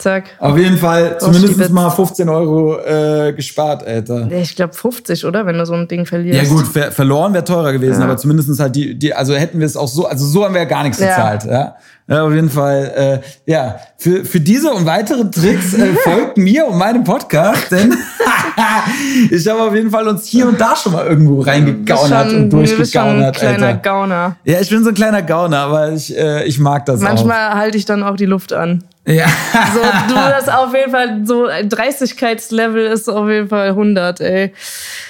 Zack. 0.00 0.24
Auf 0.38 0.56
jeden 0.56 0.78
Fall 0.78 1.18
zumindest 1.18 1.70
mal 1.70 1.90
15 1.90 2.28
Euro 2.30 2.78
äh, 2.80 3.32
gespart, 3.34 3.86
Alter. 3.86 4.30
Ich 4.32 4.56
glaube 4.56 4.72
50, 4.72 5.26
oder? 5.26 5.44
Wenn 5.44 5.58
du 5.58 5.66
so 5.66 5.74
ein 5.74 5.88
Ding 5.88 6.06
verlierst. 6.06 6.42
Ja 6.42 6.48
gut, 6.48 6.66
ver 6.66 6.90
verloren 6.90 7.34
wäre 7.34 7.44
teurer 7.44 7.72
gewesen, 7.72 8.00
Ja. 8.00 8.06
aber 8.06 8.16
zumindest 8.16 8.58
halt 8.58 8.74
die, 8.74 8.98
die, 8.98 9.12
also 9.14 9.34
hätten 9.34 9.58
wir 9.58 9.66
es 9.66 9.76
auch 9.76 9.88
so, 9.88 10.06
also 10.06 10.24
so 10.26 10.44
haben 10.44 10.54
wir 10.54 10.62
ja 10.62 10.68
gar 10.68 10.82
nichts 10.84 10.98
Ja. 11.00 11.08
gezahlt. 11.08 11.44
Ja, 11.44 11.76
ja 12.08 12.22
auf 12.24 12.32
jeden 12.32 12.48
Fall, 12.48 13.20
äh, 13.46 13.50
ja, 13.50 13.76
für, 13.98 14.24
für 14.24 14.40
diese 14.40 14.70
und 14.70 14.86
weitere 14.86 15.30
Tricks 15.30 15.74
äh, 15.74 15.92
folgt 16.04 16.38
mir 16.38 16.66
und 16.66 16.78
meinem 16.78 17.04
Podcast, 17.04 17.70
denn 17.70 17.94
ich 19.30 19.46
habe 19.48 19.62
auf 19.62 19.74
jeden 19.74 19.90
Fall 19.90 20.08
uns 20.08 20.26
hier 20.26 20.48
und 20.48 20.60
da 20.60 20.74
schon 20.76 20.92
mal 20.92 21.06
irgendwo 21.06 21.40
reingegaunert 21.42 22.30
schon- 22.30 22.44
und 22.44 22.50
du 22.50 22.58
bist 22.60 22.72
schon 22.92 23.02
ein 23.02 23.18
durchgegaunert, 23.18 23.36
kleiner 23.36 23.66
Alter. 23.66 23.78
Gauner. 23.80 24.36
Ja, 24.44 24.60
ich 24.60 24.70
bin 24.70 24.82
so 24.82 24.88
ein 24.90 24.94
kleiner 24.94 25.22
Gauner, 25.22 25.58
aber 25.58 25.92
ich, 25.92 26.16
äh, 26.16 26.44
ich 26.44 26.58
mag 26.58 26.86
das 26.86 27.00
Manchmal 27.00 27.54
halte 27.54 27.76
ich 27.76 27.84
dann 27.84 28.02
auch 28.02 28.16
die 28.16 28.26
Luft 28.26 28.52
an. 28.52 28.84
Ja. 29.06 29.26
So, 29.72 29.80
du 29.80 30.14
hast 30.20 30.52
auf 30.52 30.74
jeden 30.74 30.90
Fall 30.90 31.22
so 31.24 31.46
ein 31.46 31.68
Dreistigkeitslevel 31.68 32.86
ist 32.86 33.08
auf 33.08 33.28
jeden 33.28 33.48
Fall 33.48 33.70
100, 33.70 34.20
ey. 34.20 34.52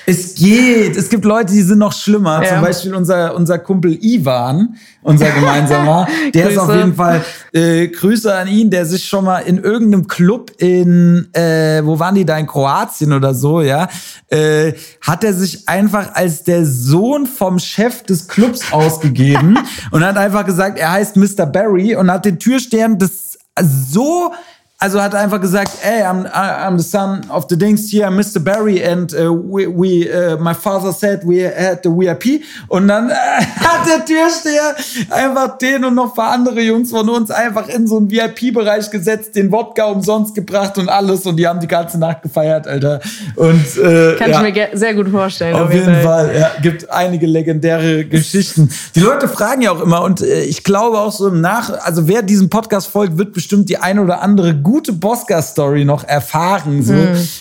Es 0.07 0.37
geht. 0.37 0.97
Es 0.97 1.09
gibt 1.09 1.25
Leute, 1.25 1.53
die 1.53 1.63
sind 1.63 1.79
noch 1.79 1.93
schlimmer. 1.93 2.43
Ja. 2.43 2.51
Zum 2.51 2.61
Beispiel 2.61 2.95
unser, 2.95 3.35
unser 3.35 3.59
Kumpel 3.59 3.99
Ivan, 4.01 4.77
unser 5.03 5.31
gemeinsamer. 5.31 6.07
Der 6.33 6.51
ist 6.51 6.59
auf 6.59 6.73
jeden 6.73 6.95
Fall, 6.95 7.25
äh, 7.53 7.89
Grüße 7.89 8.33
an 8.33 8.47
ihn, 8.47 8.71
der 8.71 8.87
sich 8.87 9.05
schon 9.05 9.25
mal 9.25 9.41
in 9.41 9.59
irgendeinem 9.59 10.07
Club 10.07 10.53
in, 10.59 11.29
äh, 11.35 11.85
wo 11.85 11.99
waren 11.99 12.15
die 12.15 12.25
da, 12.25 12.39
in 12.39 12.47
Kroatien 12.47 13.13
oder 13.13 13.35
so, 13.35 13.61
ja, 13.61 13.89
äh, 14.29 14.73
hat 15.01 15.25
er 15.25 15.35
sich 15.35 15.69
einfach 15.69 16.15
als 16.15 16.45
der 16.45 16.65
Sohn 16.65 17.27
vom 17.27 17.59
Chef 17.59 18.05
des 18.05 18.29
Clubs 18.29 18.73
ausgegeben 18.73 19.59
und 19.91 20.05
hat 20.05 20.17
einfach 20.17 20.47
gesagt, 20.47 20.79
er 20.79 20.93
heißt 20.93 21.17
Mr. 21.17 21.47
Barry 21.47 21.97
und 21.97 22.11
hat 22.11 22.25
den 22.25 22.39
Türstern 22.39 22.97
des 22.99 23.30
so 23.59 24.35
also 24.83 25.01
hat 25.01 25.15
einfach 25.15 25.43
gesagt, 25.43 25.73
ey, 25.83 26.03
I'm, 26.03 26.27
I'm 26.33 26.79
the 26.79 26.83
son 26.83 27.21
of 27.29 27.47
the 27.51 27.57
Dings 27.57 27.91
here, 27.93 28.11
Mr. 28.11 28.43
Barry, 28.43 28.83
and 28.83 29.13
uh, 29.13 29.31
we, 29.31 29.67
we 29.67 30.09
uh, 30.11 30.39
my 30.39 30.55
father 30.55 30.91
said 30.91 31.23
we 31.23 31.43
had 31.43 31.83
the 31.83 31.91
VIP. 31.91 32.43
Und 32.69 32.89
dann 32.89 33.11
äh, 33.11 33.13
hat 33.61 33.87
der 33.87 34.07
Türsteher 34.07 34.75
einfach 35.11 35.59
den 35.59 35.85
und 35.85 35.95
noch 35.97 36.11
ein 36.11 36.15
paar 36.15 36.33
andere 36.33 36.63
Jungs 36.63 36.91
von 36.91 37.07
uns 37.11 37.31
einfach 37.31 37.69
in 37.69 37.87
so 37.87 37.99
einen 37.99 38.11
VIP-Bereich 38.11 38.91
gesetzt, 38.91 39.37
den 39.37 39.53
Wodka 39.53 39.85
umsonst 39.85 40.35
gebracht 40.35 40.79
und 40.79 40.89
alles. 40.89 41.27
Und 41.27 41.37
die 41.37 41.47
haben 41.47 41.61
die 41.61 41.69
ganze 41.69 41.99
Nacht 41.99 42.23
gefeiert, 42.23 42.67
Alter. 42.67 43.01
Und 43.37 43.77
äh, 43.77 44.17
Kann 44.17 44.31
ja. 44.31 44.43
ich 44.47 44.55
mir 44.55 44.69
sehr 44.73 44.95
gut 44.95 45.11
vorstellen. 45.11 45.57
Auf 45.57 45.75
jeden 45.75 46.01
Fall, 46.01 46.35
ja, 46.35 46.53
gibt 46.63 46.91
einige 46.91 47.27
legendäre 47.27 48.07
Geschichten. 48.07 48.71
Die 48.95 49.01
Leute 49.01 49.29
fragen 49.29 49.61
ja 49.61 49.73
auch 49.73 49.83
immer 49.83 50.03
und 50.03 50.23
äh, 50.23 50.45
ich 50.45 50.65
glaube 50.65 50.99
auch 51.01 51.13
so 51.13 51.29
im 51.29 51.43
Nach, 51.43 51.71
also 51.85 52.09
wer 52.09 52.23
diesen 52.23 52.49
Podcast 52.49 52.87
folgt, 52.87 53.19
wird 53.19 53.35
bestimmt 53.35 53.69
die 53.69 53.77
eine 53.77 54.01
oder 54.01 54.23
andere 54.23 54.55
gute 54.71 54.93
Bosca-Story 54.93 55.85
noch 55.85 56.05
erfahren. 56.05 56.85
So. 56.85 56.95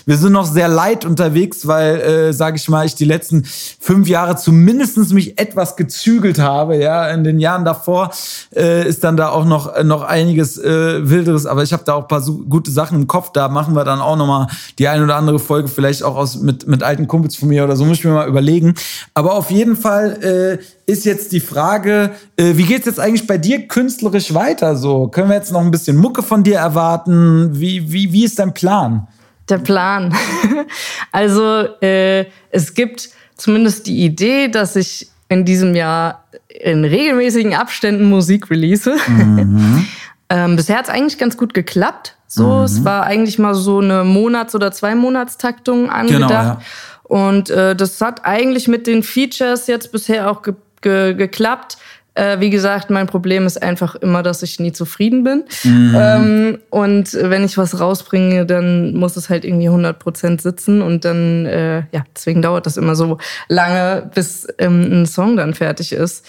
Wir 0.06 0.18
sind 0.18 0.32
noch 0.32 0.52
sehr 0.52 0.68
light 0.68 1.06
unterwegs, 1.06 1.68
weil, 1.68 2.00
äh, 2.00 2.34
sage 2.34 2.58
ich 2.58 2.68
mal, 2.70 2.88
ich 2.88 2.96
die 2.96 3.06
letzten 3.06 3.44
fünf 3.46 4.08
Jahre 4.08 4.36
zumindestens 4.36 5.14
mich 5.14 5.40
etwas 5.40 5.76
gezügelt 5.76 6.40
habe. 6.40 6.78
Ja, 6.78 7.08
in 7.10 7.24
den 7.24 7.40
Jahren 7.40 7.66
davor 7.66 8.10
äh, 8.56 8.88
ist 8.88 9.04
dann 9.04 9.16
da 9.16 9.30
auch 9.30 9.46
noch 9.46 9.76
äh, 9.76 9.84
noch 9.84 10.02
einiges 10.02 10.58
äh, 10.58 11.08
wilderes, 11.08 11.46
aber 11.46 11.62
ich 11.62 11.72
habe 11.72 11.84
da 11.86 11.94
auch 11.94 12.04
ein 12.04 12.08
paar 12.08 12.22
so 12.22 12.40
gute 12.50 12.72
Sachen 12.72 13.00
im 13.00 13.08
Kopf. 13.08 13.32
Da 13.32 13.48
machen 13.48 13.76
wir 13.76 13.84
dann 13.84 14.02
auch 14.02 14.16
noch 14.16 14.26
mal 14.26 14.48
die 14.80 14.88
eine 14.88 15.04
oder 15.04 15.16
andere 15.16 15.38
Folge 15.38 15.68
vielleicht 15.68 16.02
auch 16.02 16.16
aus 16.16 16.38
mit 16.38 16.68
mit 16.68 16.82
alten 16.82 17.08
Kumpels 17.08 17.36
von 17.36 17.50
mir 17.50 17.64
oder 17.64 17.76
so 17.76 17.86
muss 17.86 18.00
ich 18.00 18.06
mir 18.06 18.12
mal 18.12 18.28
überlegen. 18.28 18.74
Aber 19.14 19.36
auf 19.36 19.52
jeden 19.52 19.76
Fall 19.76 20.58
äh, 20.60 20.64
ist 20.90 21.06
jetzt 21.06 21.32
die 21.32 21.40
Frage, 21.40 22.12
äh, 22.36 22.54
wie 22.56 22.64
geht's 22.64 22.88
jetzt 22.88 23.00
eigentlich 23.00 23.28
bei 23.28 23.38
dir 23.38 23.68
künstlerisch 23.68 24.34
weiter? 24.34 24.76
So 24.76 25.08
können 25.08 25.30
wir 25.30 25.36
jetzt 25.36 25.52
noch 25.52 25.62
ein 25.62 25.70
bisschen 25.70 25.96
Mucke 25.96 26.24
von 26.24 26.44
dir 26.44 26.58
erwarten? 26.58 27.19
Wie 27.54 27.92
wie 27.92 28.12
wie 28.14 28.26
ist 28.26 28.40
dein 28.40 28.54
Plan? 28.54 29.08
Der 29.50 29.58
Plan. 29.58 30.16
also 31.12 31.68
äh, 31.82 32.26
es 32.52 32.74
gibt 32.74 33.10
zumindest 33.36 33.88
die 33.88 34.06
Idee, 34.06 34.48
dass 34.48 34.76
ich 34.76 35.10
in 35.28 35.46
diesem 35.46 35.76
Jahr 35.76 36.26
in 36.50 36.84
regelmäßigen 36.84 37.54
Abständen 37.54 38.10
Musik 38.10 38.50
release. 38.50 38.96
ähm, 40.30 40.56
bisher 40.56 40.78
hat 40.78 40.86
es 40.86 40.92
eigentlich 40.92 41.18
ganz 41.18 41.38
gut 41.38 41.54
geklappt. 41.54 42.16
So, 42.32 42.62
es 42.62 42.86
war 42.86 43.06
eigentlich 43.06 43.40
mal 43.40 43.56
so 43.56 43.80
eine 43.80 44.04
Monats- 44.04 44.54
oder 44.54 44.72
Zwei-Monats-Taktung 44.72 45.90
angedacht. 45.90 46.32
ja. 46.32 46.62
Und 47.04 47.50
äh, 47.50 47.76
das 47.76 48.00
hat 48.02 48.24
eigentlich 48.24 48.68
mit 48.68 48.86
den 48.86 49.02
Features 49.02 49.66
jetzt 49.66 49.92
bisher 49.92 50.30
auch 50.30 50.44
ge 50.44 50.54
ge 50.82 51.16
geklappt. 51.16 51.78
Äh, 52.20 52.42
wie 52.42 52.50
gesagt, 52.50 52.90
mein 52.90 53.08
Problem 53.08 53.46
ist 53.46 53.64
einfach 53.64 53.96
immer, 53.96 54.24
dass 54.24 54.44
ich 54.44 54.60
nie 54.60 54.74
zufrieden 54.74 55.24
bin. 55.24 55.46
Ähm, 55.64 56.60
und 56.70 57.14
wenn 57.14 57.46
ich 57.46 57.58
was 57.58 57.80
rausbringe, 57.80 58.46
dann 58.46 58.94
muss 58.94 59.16
es 59.16 59.30
halt 59.30 59.46
irgendwie 59.46 59.70
100% 59.70 60.42
sitzen. 60.42 60.82
Und 60.82 61.06
dann, 61.06 61.46
äh, 61.46 61.84
ja, 61.94 62.04
deswegen 62.14 62.42
dauert 62.42 62.66
das 62.66 62.76
immer 62.76 62.96
so 62.96 63.20
lange, 63.48 64.12
bis 64.14 64.48
ähm, 64.58 65.04
ein 65.04 65.06
Song 65.06 65.38
dann 65.38 65.54
fertig 65.54 65.94
ist. 65.94 66.26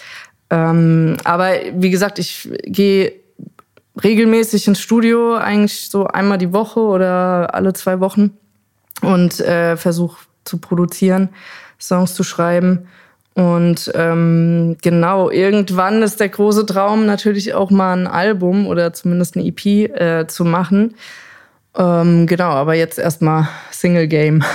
Ähm, 0.49 1.17
aber 1.25 1.49
wie 1.73 1.89
gesagt, 1.89 2.19
ich 2.19 2.49
gehe 2.63 3.11
regelmäßig 4.01 4.67
ins 4.69 4.79
Studio, 4.79 5.35
eigentlich 5.35 5.89
so 5.89 6.07
einmal 6.07 6.37
die 6.37 6.53
Woche 6.53 6.79
oder 6.79 7.53
alle 7.53 7.73
zwei 7.73 7.99
Wochen 7.99 8.31
und 9.01 9.41
äh, 9.41 9.75
versuche 9.75 10.21
zu 10.45 10.57
produzieren, 10.57 11.29
Songs 11.77 12.13
zu 12.13 12.23
schreiben. 12.23 12.87
Und 13.33 13.91
ähm, 13.95 14.75
genau, 14.81 15.29
irgendwann 15.29 16.01
ist 16.03 16.19
der 16.19 16.29
große 16.29 16.65
Traum 16.65 17.05
natürlich 17.05 17.53
auch 17.53 17.71
mal 17.71 17.93
ein 17.93 18.07
Album 18.07 18.67
oder 18.67 18.91
zumindest 18.93 19.37
eine 19.37 19.45
EP 19.45 19.65
äh, 19.65 20.27
zu 20.27 20.43
machen. 20.43 20.95
Ähm, 21.77 22.27
genau, 22.27 22.49
aber 22.49 22.75
jetzt 22.75 22.99
erstmal 22.99 23.47
Single 23.71 24.07
Game. 24.07 24.43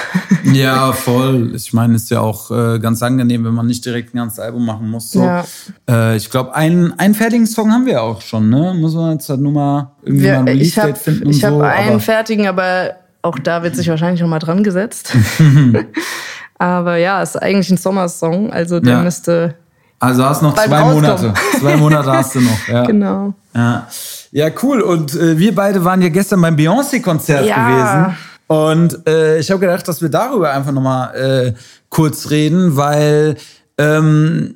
Ja, 0.52 0.92
voll. 0.92 1.50
Ich 1.56 1.72
meine, 1.72 1.96
ist 1.96 2.08
ja 2.08 2.20
auch 2.20 2.52
äh, 2.52 2.78
ganz 2.78 3.02
angenehm, 3.02 3.44
wenn 3.44 3.52
man 3.52 3.66
nicht 3.66 3.84
direkt 3.84 4.14
ein 4.14 4.18
ganzes 4.18 4.38
Album 4.38 4.64
machen 4.64 4.88
muss. 4.88 5.10
So. 5.10 5.24
Ja. 5.24 5.44
Äh, 5.90 6.16
ich 6.16 6.30
glaube, 6.30 6.54
einen, 6.54 6.96
einen 7.00 7.14
fertigen 7.14 7.48
Song 7.48 7.72
haben 7.72 7.84
wir 7.84 8.00
auch 8.00 8.20
schon, 8.20 8.48
ne? 8.48 8.72
Muss 8.78 8.94
man 8.94 9.14
jetzt 9.14 9.28
halt 9.28 9.40
nur 9.40 9.50
mal 9.50 9.90
irgendwie 10.04 10.22
Wir, 10.22 10.32
mal 10.34 10.38
ein 10.38 10.46
habe 10.46 10.50
Release-Date 10.52 10.98
finden 10.98 11.24
und 11.24 11.30
ich 11.30 11.40
so. 11.40 11.60
einen 11.60 11.88
aber- 11.90 12.00
fertigen, 12.00 12.46
aber 12.46 12.94
auch 13.22 13.40
da 13.40 13.64
wird 13.64 13.74
sich 13.74 13.88
wahrscheinlich 13.88 14.20
noch 14.20 14.28
mal 14.28 14.38
dran 14.38 14.62
gesetzt. 14.62 15.16
aber 16.58 16.96
ja, 16.96 17.22
ist 17.22 17.40
eigentlich 17.40 17.70
ein 17.70 17.76
Sommersong, 17.76 18.52
also 18.52 18.80
der 18.80 18.94
Ja. 18.94 19.02
müsste 19.02 19.54
Also 19.98 20.24
hast 20.24 20.42
noch 20.42 20.54
zwei 20.54 20.66
Rauskommen. 20.78 20.94
Monate. 20.94 21.34
Zwei 21.58 21.76
Monate 21.76 22.12
hast 22.12 22.34
du 22.34 22.40
noch. 22.40 22.68
Ja. 22.68 22.84
genau. 22.86 23.34
Ja. 23.54 23.86
ja, 24.32 24.48
cool. 24.62 24.80
Und 24.82 25.14
äh, 25.14 25.38
wir 25.38 25.54
beide 25.54 25.84
waren 25.84 26.02
ja 26.02 26.08
gestern 26.10 26.40
beim 26.42 26.56
Beyoncé-Konzert 26.56 27.46
Ja. 27.46 27.68
gewesen. 27.68 28.16
Und 28.48 29.08
äh, 29.08 29.38
ich 29.38 29.50
habe 29.50 29.60
gedacht, 29.60 29.88
dass 29.88 30.00
wir 30.02 30.08
darüber 30.08 30.52
einfach 30.52 30.72
nochmal 30.72 31.14
äh, 31.16 31.52
kurz 31.88 32.30
reden, 32.30 32.76
weil 32.76 33.36
ähm, 33.78 34.54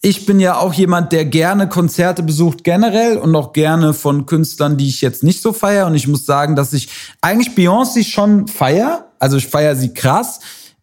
ich 0.00 0.26
bin 0.26 0.38
ja 0.38 0.56
auch 0.56 0.72
jemand, 0.74 1.10
der 1.10 1.24
gerne 1.24 1.68
Konzerte 1.68 2.22
besucht 2.22 2.62
generell 2.62 3.16
und 3.16 3.34
auch 3.34 3.52
gerne 3.52 3.92
von 3.94 4.26
Künstlern, 4.26 4.76
die 4.76 4.88
ich 4.88 5.00
jetzt 5.00 5.24
nicht 5.24 5.42
so 5.42 5.52
feier. 5.52 5.86
Und 5.86 5.94
ich 5.96 6.06
muss 6.06 6.24
sagen, 6.26 6.54
dass 6.54 6.72
ich 6.72 6.88
eigentlich 7.20 7.56
Beyoncé 7.56 8.04
schon 8.04 8.46
feier. 8.46 9.06
Also 9.18 9.36
ich 9.38 9.48
feier 9.48 9.74
sie 9.74 9.92
krass. 9.92 10.38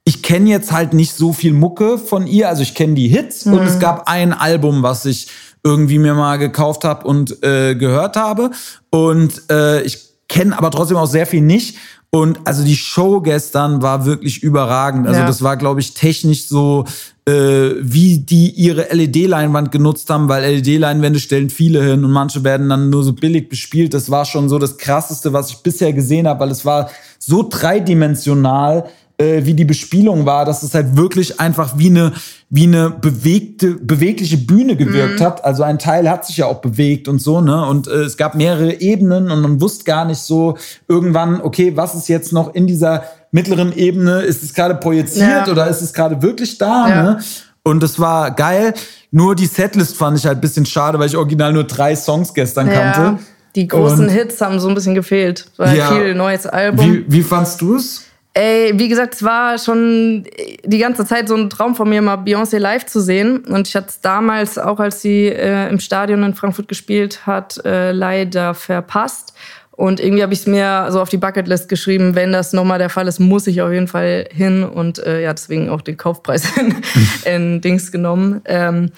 Ich 0.06 0.22
kenne 0.22 0.49
jetzt 0.49 0.72
halt 0.72 0.93
nicht 0.93 1.14
so 1.14 1.34
viel 1.34 1.51
Mucke 1.51 1.97
von 1.97 2.28
ihr. 2.28 2.47
Also 2.47 2.62
ich 2.62 2.76
kenne 2.76 2.93
die 2.93 3.08
Hits 3.08 3.45
mhm. 3.45 3.53
und 3.53 3.66
es 3.66 3.80
gab 3.80 4.08
ein 4.08 4.34
Album, 4.34 4.84
was 4.84 5.06
ich 5.06 5.28
irgendwie 5.64 5.97
mir 5.97 6.14
mal 6.14 6.38
gekauft 6.38 6.84
habe 6.84 7.08
und 7.08 7.43
äh, 7.43 7.76
gehört 7.76 8.16
habe. 8.16 8.51
Und 8.91 9.49
äh, 9.51 9.82
ich 9.82 9.97
kenne 10.30 10.58
aber 10.58 10.70
trotzdem 10.72 10.97
auch 10.97 11.08
sehr 11.08 11.26
viel 11.26 11.41
nicht. 11.41 11.78
Und 12.12 12.39
also 12.45 12.64
die 12.64 12.78
Show 12.78 13.20
gestern 13.20 13.82
war 13.82 14.06
wirklich 14.06 14.41
überragend. 14.41 15.06
Also 15.06 15.20
ja. 15.20 15.28
das 15.28 15.41
war, 15.41 15.58
glaube 15.58 15.82
ich, 15.82 15.95
technisch 15.95 16.47
so, 16.47 16.86
äh, 17.28 17.72
wie 17.82 18.20
die 18.20 18.51
ihre 18.51 18.93
LED-Leinwand 18.93 19.72
genutzt 19.72 20.10
haben, 20.10 20.30
weil 20.30 20.43
LED-Leinwände 20.56 21.20
stellen 21.20 21.49
viele 21.49 21.84
hin 21.84 22.06
und 22.06 22.12
manche 22.12 22.43
werden 22.45 22.70
dann 22.70 22.89
nur 22.89 23.03
so 23.03 23.12
billig 23.12 23.49
bespielt. 23.49 23.93
Das 23.93 24.10
war 24.10 24.24
schon 24.24 24.47
so 24.47 24.60
das 24.60 24.78
Krasseste, 24.78 25.34
was 25.34 25.49
ich 25.49 25.58
bisher 25.58 25.91
gesehen 25.91 26.26
habe, 26.28 26.39
weil 26.39 26.51
es 26.51 26.64
war 26.64 26.89
so 27.20 27.49
dreidimensional 27.49 28.86
äh, 29.18 29.45
wie 29.45 29.53
die 29.53 29.66
Bespielung 29.66 30.26
war, 30.26 30.45
dass 30.45 30.63
es 30.63 30.74
halt 30.74 30.97
wirklich 30.97 31.39
einfach 31.39 31.78
wie 31.78 31.89
eine, 31.89 32.13
wie 32.49 32.63
eine 32.63 32.89
bewegte, 32.89 33.76
bewegliche 33.76 34.38
Bühne 34.38 34.76
gewirkt 34.76 35.20
mhm. 35.20 35.24
hat. 35.24 35.45
Also 35.45 35.63
ein 35.63 35.80
Teil 35.80 36.09
hat 36.09 36.26
sich 36.26 36.38
ja 36.38 36.45
auch 36.47 36.61
bewegt 36.61 37.07
und 37.07 37.20
so, 37.20 37.41
ne? 37.41 37.66
Und 37.66 37.88
äh, 37.88 38.03
es 38.03 38.18
gab 38.18 38.36
mehrere 38.36 38.82
Ebenen 38.82 39.32
und 39.32 39.41
man 39.41 39.61
wusste 39.61 39.86
gar 39.86 40.05
nicht 40.05 40.20
so 40.20 40.57
irgendwann, 40.88 41.41
okay, 41.41 41.76
was 41.76 41.95
ist 41.95 42.09
jetzt 42.09 42.34
noch 42.34 42.53
in 42.53 42.68
dieser 42.68 43.03
mittleren 43.32 43.76
Ebene? 43.76 44.22
Ist 44.22 44.43
es 44.43 44.53
gerade 44.53 44.76
projiziert 44.76 45.47
ja. 45.47 45.51
oder 45.51 45.68
ist 45.68 45.82
es 45.82 45.93
gerade 45.93 46.22
wirklich 46.22 46.57
da, 46.57 46.89
ja. 46.89 47.03
ne? 47.03 47.20
Und 47.63 47.82
das 47.82 47.99
war 47.99 48.30
geil. 48.32 48.76
Nur 49.09 49.34
die 49.34 49.47
Setlist 49.47 49.97
fand 49.97 50.20
ich 50.20 50.26
halt 50.26 50.38
ein 50.38 50.41
bisschen 50.41 50.68
schade, 50.68 50.99
weil 50.99 51.07
ich 51.07 51.18
original 51.18 51.51
nur 51.51 51.63
drei 51.63 51.95
Songs 51.95 52.34
gestern 52.34 52.68
ja. 52.68 52.91
kannte. 52.91 53.24
Die 53.55 53.68
großen 53.68 54.01
und 54.01 54.09
Hits 54.09 54.39
haben 54.41 54.59
so 54.59 54.68
ein 54.68 54.76
bisschen 54.76 54.93
gefehlt. 54.93 55.49
War 55.57 55.74
ja. 55.74 55.91
viel 55.91 56.13
neues 56.13 56.45
Album. 56.45 56.86
Wie, 56.86 57.05
wie 57.07 57.24
fandst 57.24 57.61
du 57.61 57.76
es? 57.76 58.03
Ey, 58.38 58.74
wie 58.76 58.90
gesagt, 58.90 59.14
es 59.14 59.24
war 59.24 59.58
schon 59.58 60.26
die 60.66 60.78
ganze 60.78 61.06
Zeit 61.06 61.30
so 61.30 61.36
ein 61.36 61.50
Traum 61.50 61.74
von 61.74 61.88
mir, 61.88 62.02
mal 62.02 62.18
Beyoncé 62.18 62.58
live 62.58 62.86
zu 62.86 63.00
sehen. 63.00 63.46
Und 63.46 63.70
ich 63.70 63.78
hatte 63.78 63.88
es 63.88 64.02
damals, 64.02 64.58
auch 64.58 64.82
als 64.82 65.02
sie 65.02 65.28
äh, 65.28 65.70
im 65.70 65.80
Stadion 65.80 66.22
in 66.22 66.34
Frankfurt 66.34 66.68
gespielt 66.68 67.26
hat, 67.26 67.64
äh, 67.64 67.94
leider 67.94 68.54
verpasst. 68.54 69.34
Und 69.72 70.02
irgendwie 70.02 70.22
habe 70.22 70.34
ich 70.34 70.40
es 70.40 70.48
mir 70.48 70.88
so 70.90 71.00
auf 71.00 71.08
die 71.08 71.18
Bucketlist 71.18 71.70
geschrieben, 71.70 72.16
wenn 72.16 72.34
das 72.34 72.52
nochmal 72.52 72.78
der 72.78 72.90
Fall 72.90 73.08
ist, 73.08 73.20
muss 73.20 73.48
ich 73.48 73.62
auf 73.62 73.72
jeden 73.72 73.88
Fall 73.88 74.28
hin. 74.30 74.66
Und 74.66 75.00
äh, 75.00 75.22
ja, 75.22 75.34
deswegen 75.34 75.70
auch 75.70 75.80
den 75.80 75.96
Kaufpreis 75.96 76.58
in, 76.58 76.76
in 77.24 77.62
Dings 77.62 77.90
genommen. 77.90 78.42
Ähm, 78.44 78.92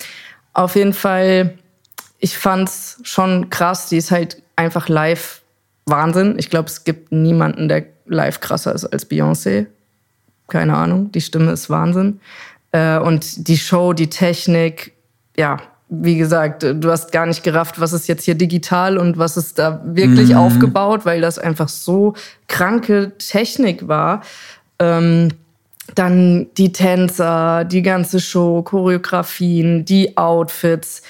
auf 0.54 0.76
jeden 0.76 0.94
Fall, 0.94 1.54
ich 2.18 2.36
fand's 2.36 3.00
schon 3.04 3.52
krass. 3.52 3.90
Die 3.90 3.98
ist 3.98 4.10
halt 4.10 4.42
einfach 4.56 4.90
live 4.90 5.44
Wahnsinn. 5.86 6.40
Ich 6.40 6.50
glaube, 6.50 6.70
es 6.70 6.84
gibt 6.86 7.12
niemanden, 7.12 7.70
der 7.70 7.86
live 8.08 8.39
krasser 8.39 8.74
ist 8.74 8.86
als 8.86 9.10
Beyoncé. 9.10 9.68
Keine 10.47 10.76
Ahnung, 10.76 11.12
die 11.12 11.22
Stimme 11.22 11.51
ist 11.51 11.70
Wahnsinn. 11.70 12.20
Äh, 12.72 12.99
und 12.99 13.47
die 13.47 13.58
Show, 13.58 13.93
die 13.93 14.10
Technik, 14.10 14.93
ja, 15.36 15.58
wie 15.89 16.18
gesagt, 16.18 16.64
du 16.64 16.91
hast 16.91 17.12
gar 17.12 17.26
nicht 17.26 17.43
gerafft, 17.43 17.80
was 17.80 17.93
ist 17.93 18.08
jetzt 18.08 18.26
hier 18.26 18.36
digital 18.36 18.97
und 18.97 19.18
was 19.18 19.38
ist 19.38 19.58
da 19.58 19.82
wirklich 19.86 20.32
mhm. 20.32 20.38
aufgebaut, 20.38 21.05
weil 21.05 21.22
das 21.22 21.39
einfach 21.39 21.70
so 21.70 22.14
kranke 22.47 23.14
Technik 23.18 23.88
war. 23.88 24.22
Ähm, 24.80 25.30
dann 25.95 26.47
die 26.58 26.74
Tänzer, 26.74 27.64
die 27.64 27.82
ganze 27.82 28.20
Show, 28.20 28.62
Choreografien, 28.62 29.86
die 29.86 30.18
Outfits. 30.18 31.01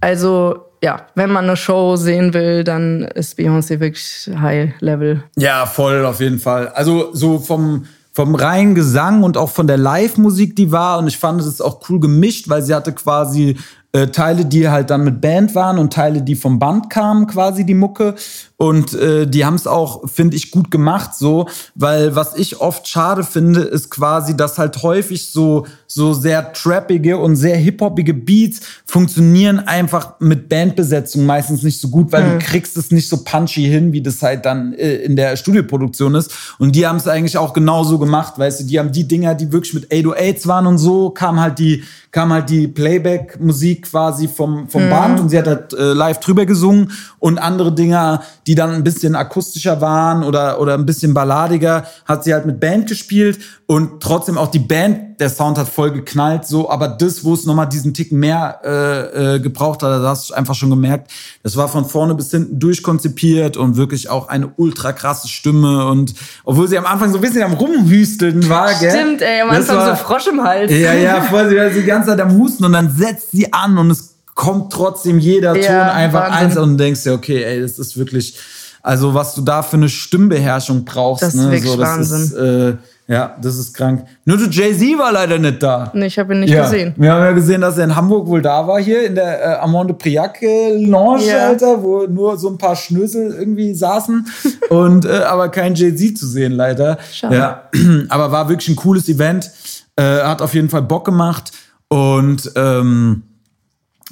Also 0.00 0.65
ja, 0.82 1.06
wenn 1.14 1.30
man 1.30 1.44
eine 1.44 1.56
Show 1.56 1.96
sehen 1.96 2.34
will, 2.34 2.64
dann 2.64 3.02
ist 3.02 3.38
Beyoncé 3.38 3.80
wirklich 3.80 4.30
High 4.40 4.74
Level. 4.80 5.22
Ja, 5.36 5.66
voll, 5.66 6.04
auf 6.04 6.20
jeden 6.20 6.38
Fall. 6.38 6.68
Also 6.68 7.14
so 7.14 7.38
vom, 7.38 7.86
vom 8.12 8.34
reinen 8.34 8.74
Gesang 8.74 9.22
und 9.22 9.36
auch 9.36 9.50
von 9.50 9.66
der 9.66 9.78
Live-Musik, 9.78 10.56
die 10.56 10.72
war. 10.72 10.98
Und 10.98 11.06
ich 11.06 11.18
fand 11.18 11.40
es 11.40 11.60
auch 11.60 11.80
cool 11.88 12.00
gemischt, 12.00 12.48
weil 12.48 12.62
sie 12.62 12.74
hatte 12.74 12.92
quasi 12.92 13.56
äh, 13.92 14.08
Teile, 14.08 14.44
die 14.44 14.68
halt 14.68 14.90
dann 14.90 15.04
mit 15.04 15.20
Band 15.20 15.54
waren 15.54 15.78
und 15.78 15.92
Teile, 15.92 16.20
die 16.20 16.34
vom 16.34 16.58
Band 16.58 16.90
kamen, 16.90 17.26
quasi 17.26 17.64
die 17.64 17.74
Mucke. 17.74 18.14
Und 18.58 18.94
äh, 18.94 19.26
die 19.26 19.44
haben 19.44 19.56
es 19.56 19.66
auch, 19.66 20.08
finde 20.08 20.36
ich, 20.36 20.50
gut 20.50 20.70
gemacht, 20.70 21.14
so, 21.14 21.46
weil 21.74 22.16
was 22.16 22.36
ich 22.36 22.60
oft 22.60 22.88
schade 22.88 23.22
finde, 23.22 23.60
ist 23.60 23.90
quasi, 23.90 24.34
dass 24.34 24.56
halt 24.56 24.82
häufig 24.82 25.26
so 25.26 25.66
so 25.86 26.12
sehr 26.12 26.52
trappige 26.52 27.16
und 27.18 27.36
sehr 27.36 27.56
hip-hoppige 27.56 28.12
Beats 28.12 28.60
funktionieren 28.84 29.60
einfach 29.60 30.20
mit 30.20 30.48
Bandbesetzung 30.48 31.24
meistens 31.24 31.62
nicht 31.62 31.80
so 31.80 31.88
gut, 31.88 32.12
weil 32.12 32.24
mhm. 32.24 32.38
du 32.38 32.44
kriegst 32.44 32.76
es 32.76 32.90
nicht 32.90 33.08
so 33.08 33.18
punchy 33.24 33.64
hin, 33.64 33.92
wie 33.92 34.02
das 34.02 34.22
halt 34.22 34.44
dann 34.44 34.74
äh, 34.74 34.96
in 34.96 35.16
der 35.16 35.36
Studioproduktion 35.36 36.14
ist. 36.14 36.32
Und 36.58 36.74
die 36.74 36.86
haben 36.86 36.96
es 36.96 37.08
eigentlich 37.08 37.38
auch 37.38 37.52
genauso 37.52 37.98
gemacht, 37.98 38.38
weißt 38.38 38.60
du, 38.60 38.64
die 38.64 38.78
haben 38.78 38.92
die 38.92 39.06
Dinger, 39.06 39.34
die 39.34 39.52
wirklich 39.52 39.74
mit 39.74 39.90
808s 39.90 40.46
waren 40.46 40.66
und 40.66 40.78
so, 40.78 41.10
kam 41.10 41.40
halt 41.40 41.58
die 41.58 41.82
kam 42.16 42.32
halt 42.32 42.48
die 42.48 42.66
Playback-Musik 42.66 43.90
quasi 43.90 44.26
vom, 44.26 44.70
vom 44.70 44.86
mhm. 44.86 44.90
Band 44.90 45.20
und 45.20 45.28
sie 45.28 45.36
hat 45.36 45.46
halt 45.46 45.74
äh, 45.74 45.92
live 45.92 46.18
drüber 46.18 46.46
gesungen 46.46 46.90
und 47.18 47.36
andere 47.36 47.74
Dinger, 47.74 48.22
die 48.46 48.54
dann 48.54 48.70
ein 48.70 48.84
bisschen 48.84 49.16
akustischer 49.16 49.80
waren 49.80 50.22
oder, 50.22 50.60
oder 50.60 50.74
ein 50.74 50.86
bisschen 50.86 51.14
balladiger, 51.14 51.84
hat 52.04 52.24
sie 52.24 52.32
halt 52.32 52.46
mit 52.46 52.60
Band 52.60 52.88
gespielt 52.88 53.38
und 53.66 54.00
trotzdem 54.00 54.38
auch 54.38 54.48
die 54.48 54.60
Band, 54.60 55.18
der 55.18 55.30
Sound 55.30 55.58
hat 55.58 55.68
voll 55.68 55.90
geknallt, 55.90 56.46
so, 56.46 56.70
aber 56.70 56.88
das, 56.88 57.24
wo 57.24 57.34
es 57.34 57.44
nochmal 57.44 57.68
diesen 57.68 57.94
Ticken 57.94 58.20
mehr 58.20 58.60
äh, 58.62 59.34
äh, 59.36 59.40
gebraucht 59.40 59.82
hat, 59.82 59.90
da 59.90 60.08
hast 60.08 60.30
du 60.30 60.34
einfach 60.34 60.54
schon 60.54 60.70
gemerkt, 60.70 61.10
das 61.42 61.56
war 61.56 61.68
von 61.68 61.84
vorne 61.86 62.14
bis 62.14 62.30
hinten 62.30 62.60
durchkonzipiert 62.60 63.56
und 63.56 63.76
wirklich 63.76 64.08
auch 64.10 64.28
eine 64.28 64.52
ultra 64.56 64.92
krasse 64.92 65.28
Stimme 65.28 65.86
und 65.86 66.14
obwohl 66.44 66.68
sie 66.68 66.78
am 66.78 66.86
Anfang 66.86 67.10
so 67.10 67.18
ein 67.18 67.22
bisschen 67.22 67.42
am 67.42 67.54
Rumhüsteln 67.54 68.48
war, 68.48 68.72
gell? 68.74 68.90
Stimmt, 68.90 69.22
ey, 69.22 69.40
am 69.40 69.50
Anfang 69.50 69.76
war, 69.76 69.96
so 69.96 70.04
Frosch 70.04 70.28
im 70.28 70.42
Hals. 70.42 70.70
Ja, 70.70 70.94
ja, 70.94 71.20
voll, 71.30 71.48
sie 71.48 71.56
war 71.56 71.68
die 71.68 71.82
ganze 71.82 72.10
Zeit 72.10 72.20
am 72.20 72.36
Husten 72.38 72.64
und 72.64 72.72
dann 72.72 72.94
setzt 72.94 73.32
sie 73.32 73.52
an 73.52 73.76
und 73.78 73.90
es 73.90 74.15
kommt 74.36 74.72
trotzdem 74.72 75.18
jeder 75.18 75.56
ja, 75.56 75.66
Ton 75.66 75.96
einfach 75.96 76.30
Wahnsinn. 76.30 76.46
eins 76.46 76.56
und 76.58 76.78
denkst 76.78 77.02
dir, 77.02 77.14
okay, 77.14 77.42
ey, 77.42 77.60
das 77.60 77.78
ist 77.80 77.96
wirklich, 77.96 78.38
also 78.82 79.14
was 79.14 79.34
du 79.34 79.40
da 79.40 79.62
für 79.62 79.78
eine 79.78 79.88
Stimmbeherrschung 79.88 80.84
brauchst, 80.84 81.24
das 81.24 81.34
ist 81.34 81.40
ne? 81.40 81.50
wirklich 81.50 81.70
so, 81.72 81.76
das 81.76 81.88
Wahnsinn. 81.88 82.22
Ist, 82.22 82.32
äh, 82.34 82.76
ja, 83.08 83.36
das 83.40 83.56
ist 83.56 83.72
krank. 83.72 84.04
Nur 84.24 84.36
du 84.36 84.46
Jay-Z 84.46 84.98
war 84.98 85.12
leider 85.12 85.38
nicht 85.38 85.62
da. 85.62 85.90
Nee, 85.94 86.06
ich 86.06 86.18
habe 86.18 86.34
ihn 86.34 86.40
nicht 86.40 86.52
ja. 86.52 86.64
gesehen. 86.64 86.92
Wir 86.96 87.12
haben 87.12 87.22
ja 87.22 87.32
gesehen, 87.32 87.60
dass 87.60 87.78
er 87.78 87.84
in 87.84 87.96
Hamburg 87.96 88.26
wohl 88.26 88.42
da 88.42 88.66
war, 88.66 88.80
hier 88.80 89.06
in 89.06 89.14
der 89.14 89.42
äh, 89.42 89.54
Amande 89.58 89.94
Priac 89.94 90.40
Lounge, 90.42 91.24
ja. 91.24 91.46
Alter, 91.46 91.82
wo 91.82 92.02
nur 92.06 92.36
so 92.36 92.50
ein 92.50 92.58
paar 92.58 92.76
Schnösel 92.76 93.32
irgendwie 93.32 93.74
saßen. 93.74 94.26
und 94.70 95.06
äh, 95.06 95.22
aber 95.22 95.48
kein 95.48 95.74
Jay-Z 95.74 96.18
zu 96.18 96.26
sehen, 96.26 96.52
leider. 96.52 96.98
Schade. 97.12 97.36
Ja, 97.36 97.70
aber 98.10 98.32
war 98.32 98.48
wirklich 98.48 98.68
ein 98.68 98.76
cooles 98.76 99.08
Event. 99.08 99.50
Äh, 99.94 100.02
hat 100.02 100.42
auf 100.42 100.52
jeden 100.52 100.68
Fall 100.68 100.82
Bock 100.82 101.04
gemacht. 101.04 101.52
Und 101.88 102.50
ähm, 102.56 103.22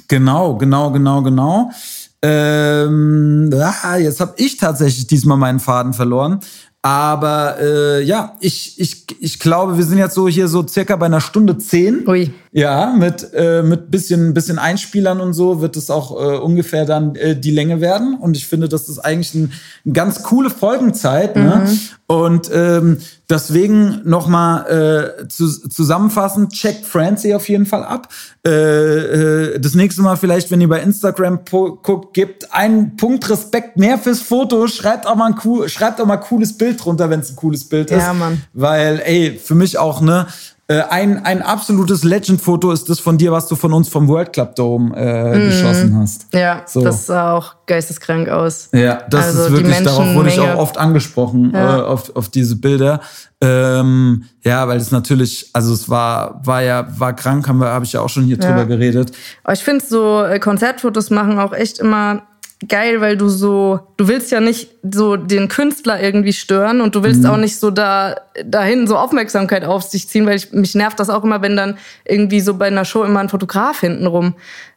genau, 0.07 0.55
genau, 0.57 0.91
genau, 0.91 1.21
genau. 1.21 1.71
Ähm, 2.21 3.51
ah, 3.53 3.97
jetzt 3.97 4.19
habe 4.19 4.33
ich 4.37 4.57
tatsächlich 4.57 5.07
diesmal 5.07 5.37
meinen 5.37 5.59
Faden 5.59 5.93
verloren. 5.93 6.39
Aber 6.81 7.57
äh, 7.59 8.03
ja, 8.03 8.35
ich, 8.39 8.79
ich, 8.79 9.07
ich 9.19 9.39
glaube, 9.39 9.75
wir 9.77 9.83
sind 9.83 9.97
jetzt 9.97 10.13
so 10.13 10.27
hier 10.27 10.47
so 10.47 10.67
circa 10.67 10.95
bei 10.95 11.07
einer 11.07 11.21
Stunde 11.21 11.57
zehn. 11.57 12.07
Ui. 12.07 12.31
Ja, 12.57 12.93
mit, 12.97 13.33
äh, 13.33 13.63
mit 13.63 13.91
bisschen, 13.91 14.33
bisschen 14.33 14.59
Einspielern 14.59 15.19
und 15.19 15.33
so 15.33 15.59
wird 15.59 15.75
es 15.75 15.89
auch 15.89 16.11
äh, 16.11 16.37
ungefähr 16.37 16.85
dann 16.85 17.13
äh, 17.17 17.35
die 17.35 17.51
Länge 17.51 17.81
werden. 17.81 18.15
Und 18.15 18.37
ich 18.37 18.47
finde, 18.47 18.69
das 18.69 18.87
ist 18.87 18.97
eigentlich 18.97 19.35
ein, 19.35 19.51
eine 19.83 19.93
ganz 19.93 20.23
coole 20.23 20.49
Folgenzeit. 20.49 21.35
Ne? 21.35 21.41
Mhm. 21.41 21.49
Ne? 21.49 21.79
Und 22.07 22.49
ähm, 22.53 22.99
deswegen 23.29 24.03
nochmal 24.05 25.17
äh, 25.19 25.27
zu, 25.27 25.49
zusammenfassend, 25.67 26.53
checkt 26.53 26.85
Francie 26.85 27.35
auf 27.35 27.49
jeden 27.49 27.65
Fall 27.65 27.83
ab. 27.83 28.07
Äh, 28.47 28.51
äh, 28.51 29.59
das 29.59 29.75
nächste 29.75 30.01
Mal 30.01 30.15
vielleicht, 30.15 30.49
wenn 30.49 30.61
ihr 30.61 30.69
bei 30.69 30.79
Instagram 30.79 31.39
guckt, 31.51 32.13
gebt 32.13 32.53
einen 32.53 32.95
Punkt 32.95 33.29
Respekt 33.29 33.75
mehr 33.75 33.97
fürs 33.97 34.21
Foto. 34.21 34.67
Schreibt 34.67 35.07
auch 35.07 35.15
mal 35.15 35.33
ein, 35.33 35.39
cool, 35.43 35.67
schreibt 35.67 35.99
auch 35.99 36.05
mal 36.05 36.19
ein 36.19 36.23
cooles 36.23 36.57
Bild 36.57 36.85
drunter, 36.85 37.09
wenn 37.09 37.19
es 37.19 37.31
ein 37.31 37.35
cooles 37.35 37.67
Bild 37.67 37.91
ist. 37.91 38.01
Ja, 38.01 38.13
Mann. 38.13 38.43
Weil, 38.53 39.01
ey, 39.03 39.37
für 39.43 39.55
mich 39.55 39.77
auch, 39.77 39.99
ne? 39.99 40.27
Äh, 40.67 40.81
ein, 40.89 41.23
ein 41.23 41.43
absolutes 41.43 42.03
Legend-Foto 42.03 42.71
ist 42.71 42.89
das 42.89 42.99
von 42.99 43.19
dir, 43.19 43.31
was 43.31 43.47
du 43.47 43.55
von 43.55 43.71
uns 43.71 43.87
vom 43.87 44.07
World 44.07 44.33
Club 44.33 44.55
Dome 44.55 44.95
äh, 44.95 45.37
mm. 45.37 45.45
geschossen 45.45 45.99
hast. 45.99 46.33
Ja, 46.33 46.63
so. 46.65 46.81
das 46.83 47.05
sah 47.05 47.33
auch 47.33 47.53
geisteskrank 47.67 48.29
aus. 48.29 48.69
Ja, 48.71 49.03
das 49.07 49.25
also 49.25 49.45
ist 49.45 49.51
wirklich, 49.51 49.83
darauf 49.83 50.15
wurde 50.15 50.29
ich 50.29 50.39
auch 50.39 50.57
oft 50.57 50.79
angesprochen, 50.79 51.51
ja. 51.53 51.77
äh, 51.77 51.81
auf, 51.83 52.15
auf 52.15 52.29
diese 52.29 52.55
Bilder. 52.55 52.99
Ähm, 53.41 54.23
ja, 54.43 54.67
weil 54.67 54.77
es 54.77 54.89
natürlich, 54.89 55.51
also 55.53 55.71
es 55.71 55.87
war, 55.87 56.41
war 56.43 56.63
ja, 56.63 56.87
war 56.97 57.13
krank, 57.13 57.47
haben 57.47 57.59
wir, 57.59 57.67
habe 57.67 57.85
ich 57.85 57.93
ja 57.93 58.01
auch 58.01 58.09
schon 58.09 58.23
hier 58.23 58.39
ja. 58.39 58.47
drüber 58.47 58.65
geredet. 58.65 59.11
Aber 59.43 59.53
ich 59.53 59.63
finde 59.63 59.85
so 59.85 60.23
äh, 60.23 60.39
Konzertfotos 60.39 61.11
machen 61.11 61.37
auch 61.37 61.53
echt 61.53 61.77
immer 61.77 62.23
geil, 62.67 63.01
weil 63.01 63.17
du 63.17 63.27
so, 63.27 63.79
du 63.97 64.07
willst 64.07 64.31
ja 64.31 64.39
nicht 64.39 64.69
so 64.81 65.17
den 65.17 65.49
Künstler 65.49 66.01
irgendwie 66.01 66.33
stören 66.33 66.81
und 66.81 66.95
du 66.95 67.03
willst 67.03 67.23
mhm. 67.23 67.29
auch 67.29 67.37
nicht 67.37 67.59
so 67.59 67.69
da 67.69 68.15
dahin 68.45 68.87
so 68.87 68.97
Aufmerksamkeit 68.97 69.65
auf 69.65 69.83
sich 69.83 70.07
ziehen, 70.07 70.25
weil 70.25 70.37
ich, 70.37 70.51
mich 70.51 70.73
nervt 70.73 70.99
das 70.99 71.09
auch 71.09 71.23
immer, 71.23 71.41
wenn 71.41 71.57
dann 71.57 71.77
irgendwie 72.05 72.39
so 72.39 72.53
bei 72.55 72.67
einer 72.67 72.85
Show 72.85 73.03
immer 73.03 73.19
ein 73.19 73.29
Fotograf 73.29 73.81
hintenrum 73.81 74.35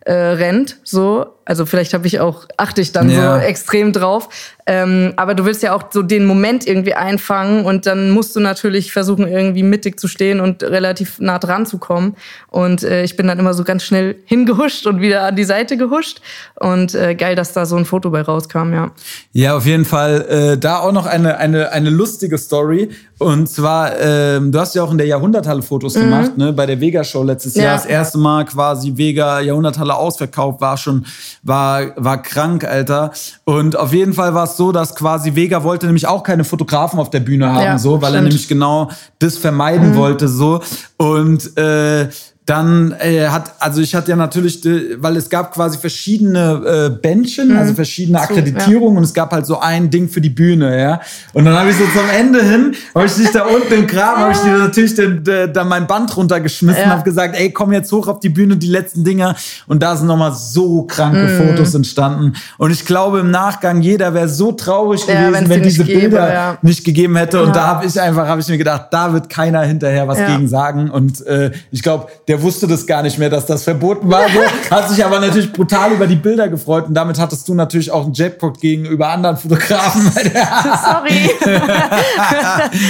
äh, 0.09 0.13
rennt, 0.13 0.79
so. 0.85 1.27
Also 1.45 1.67
vielleicht 1.67 1.93
habe 1.93 2.07
ich 2.07 2.19
auch, 2.19 2.47
achte 2.57 2.81
ich 2.81 2.93
dann 2.93 3.11
ja. 3.11 3.41
so 3.41 3.45
extrem 3.45 3.93
drauf. 3.93 4.31
Ähm, 4.67 5.13
aber 5.17 5.35
du 5.35 5.45
willst 5.45 5.63
ja 5.63 5.75
auch 5.75 5.85
so 5.91 6.03
den 6.03 6.25
Moment 6.25 6.67
irgendwie 6.67 6.95
einfangen 6.95 7.67
und 7.67 7.85
dann 7.85 8.11
musst 8.11 8.35
du 8.35 8.41
natürlich 8.41 8.91
versuchen, 8.93 9.29
irgendwie 9.29 9.63
mittig 9.63 10.01
zu 10.01 10.09
stehen 10.09 10.41
und 10.41 10.63
relativ 10.63 11.19
nah 11.21 11.39
dran 11.39 11.67
zu 11.67 11.77
kommen. 11.77 12.17
Und 12.49 12.85
äh, 12.85 13.03
ich 13.03 13.17
bin 13.17 13.27
dann 13.27 13.39
immer 13.39 13.53
so 13.53 13.65
ganz 13.65 13.83
schnell 13.83 14.17
hingehuscht 14.25 14.87
und 14.87 15.03
wieder 15.03 15.25
an 15.25 15.37
die 15.37 15.45
Seite 15.45 15.77
gehuscht. 15.77 16.23
Und 16.55 16.95
äh, 16.95 17.15
geil, 17.15 17.37
dass 17.37 17.53
da 17.53 17.67
so 17.67 17.77
ein 17.77 17.85
Foto 17.85 18.11
bei 18.11 18.23
rauskam, 18.23 18.73
ja. 18.73 18.93
Ja, 19.33 19.57
auf 19.59 19.67
jeden 19.67 19.85
Fall. 19.85 20.27
Äh, 20.55 20.59
da 20.59 20.79
auch 20.79 20.93
noch 20.93 21.05
eine, 21.05 21.37
eine, 21.37 21.71
eine 21.73 21.91
lustige 21.91 22.39
Story. 22.39 22.89
Und 23.19 23.49
zwar, 23.49 23.99
ähm, 23.99 24.53
du 24.53 24.61
hast 24.61 24.75
ja 24.75 24.83
auch 24.85 24.93
in 24.93 24.99
der 24.99 25.07
Jahrhunderthalle 25.07 25.63
Fotos 25.63 25.97
mhm. 25.97 26.01
gemacht, 26.01 26.39
ne? 26.39 26.53
Bei 26.53 26.67
der 26.67 26.81
Vega-Show 26.81 27.25
letztes 27.25 27.57
ja. 27.57 27.65
Jahr. 27.65 27.77
Das 27.77 27.87
erste 27.87 28.19
Mal 28.19 28.45
quasi 28.45 28.97
Vega 28.97 29.41
Jahrhunderthalle 29.41 29.95
ausverkauft, 29.95 30.61
war 30.61 30.77
schon, 30.77 31.05
war, 31.43 31.93
war 31.97 32.23
krank, 32.23 32.65
Alter. 32.65 33.11
Und 33.45 33.77
auf 33.77 33.93
jeden 33.93 34.13
Fall 34.13 34.35
war 34.35 34.45
es 34.45 34.57
so, 34.57 34.71
dass 34.71 34.95
quasi 34.95 35.35
Vega 35.35 35.65
wollte 35.65 35.87
nämlich 35.87 36.07
auch 36.07 36.23
keine 36.23 36.45
Fotografen 36.45 37.01
auf 37.01 37.11
der 37.11 37.21
Bühne 37.21 37.53
haben, 37.53 37.65
ja, 37.65 37.79
so, 37.79 38.01
weil 38.01 38.11
stimmt. 38.11 38.15
er 38.15 38.23
nämlich 38.23 38.49
genau 38.49 38.91
das 39.19 39.37
vermeiden 39.37 39.91
mhm. 39.91 39.97
wollte, 39.97 40.29
so. 40.29 40.61
Und 40.97 41.57
äh, 41.59 42.09
dann 42.49 42.95
äh, 42.99 43.27
hat, 43.29 43.53
also 43.59 43.83
ich 43.83 43.95
hatte 43.95 44.11
ja 44.11 44.17
natürlich, 44.17 44.67
weil 44.97 45.19
es 45.19 45.29
gab 45.29 45.53
quasi 45.53 45.77
verschiedene 45.77 46.89
äh, 46.89 46.91
Bändchen, 46.91 47.49
mhm. 47.49 47.59
also 47.59 47.75
verschiedene 47.75 48.19
Akkreditierungen 48.21 48.95
ja. 48.95 48.99
und 48.99 49.05
es 49.05 49.13
gab 49.13 49.33
halt 49.33 49.45
so 49.45 49.61
ein 49.61 49.91
Ding 49.91 50.09
für 50.09 50.23
die 50.23 50.31
Bühne, 50.31 50.81
ja. 50.81 51.01
Und 51.35 51.45
dann 51.45 51.55
habe 51.55 51.69
ich 51.69 51.77
so 51.77 51.85
zum 51.85 52.09
Ende 52.09 52.43
hin, 52.43 52.75
habe 52.95 53.05
ich 53.05 53.15
dich 53.17 53.31
da 53.33 53.45
unten 53.45 53.75
im 53.75 53.87
Kram, 53.87 54.17
habe 54.17 54.33
ich 54.33 54.39
dir 54.39 54.57
natürlich 54.57 54.95
den, 54.95 55.23
den, 55.23 55.53
dann 55.53 55.69
mein 55.69 55.87
Band 55.87 56.17
runtergeschmissen, 56.17 56.85
ja. 56.85 56.89
habe 56.89 57.03
gesagt, 57.03 57.37
ey, 57.39 57.51
komm 57.51 57.71
jetzt 57.73 57.93
hoch 57.93 58.09
auf 58.09 58.21
die 58.21 58.31
Bühne, 58.31 58.57
die 58.57 58.69
letzten 58.69 59.05
Dinger. 59.05 59.37
Und 59.67 59.83
da 59.83 59.95
sind 59.95 60.07
nochmal 60.07 60.33
so 60.33 60.85
kranke 60.85 61.19
mhm. 61.25 61.49
Fotos 61.49 61.75
entstanden. 61.75 62.33
Und 62.57 62.71
ich 62.71 62.87
glaube 62.87 63.21
im 63.21 63.31
Nachgang, 63.31 63.83
jeder 63.83 64.15
wäre 64.15 64.29
so 64.29 64.53
traurig 64.53 65.07
ja, 65.07 65.29
gewesen, 65.29 65.51
wenn 65.51 65.63
diese 65.63 65.85
gäbe, 65.85 66.01
Bilder 66.01 66.33
ja. 66.33 66.59
nicht 66.63 66.83
gegeben 66.83 67.15
hätte. 67.17 67.43
Und 67.43 67.55
da 67.55 67.67
habe 67.67 67.85
ich 67.85 68.01
einfach, 68.01 68.27
habe 68.27 68.41
ich 68.41 68.49
mir 68.49 68.57
gedacht, 68.57 68.87
da 68.91 69.13
wird 69.13 69.29
keiner 69.29 69.61
hinterher 69.65 70.09
was 70.09 70.17
gegen 70.17 70.49
sagen. 70.49 70.91
Und 70.91 71.27
äh, 71.27 71.51
ich 71.71 71.83
glaube, 71.83 72.09
der 72.27 72.38
der 72.39 72.43
wusste 72.43 72.67
das 72.67 72.87
gar 72.87 73.03
nicht 73.03 73.19
mehr, 73.19 73.31
dass 73.31 73.47
das 73.47 73.65
verboten 73.65 74.11
war. 74.11 74.29
So. 74.29 74.41
Hat 74.75 74.89
sich 74.89 75.05
aber 75.05 75.21
natürlich 75.21 75.53
brutal 75.53 75.93
über 75.93 76.07
die 76.07 76.17
Bilder 76.17 76.49
gefreut 76.49 76.87
und 76.89 76.95
damit 76.95 77.19
hattest 77.19 77.49
du 77.49 77.55
natürlich 77.55 77.91
auch 77.91 78.05
einen 78.05 78.15
Jackpot 78.15 78.61
gegenüber 78.61 79.09
anderen 79.09 79.37
Fotografen. 79.37 80.03
Sorry. 80.13 81.31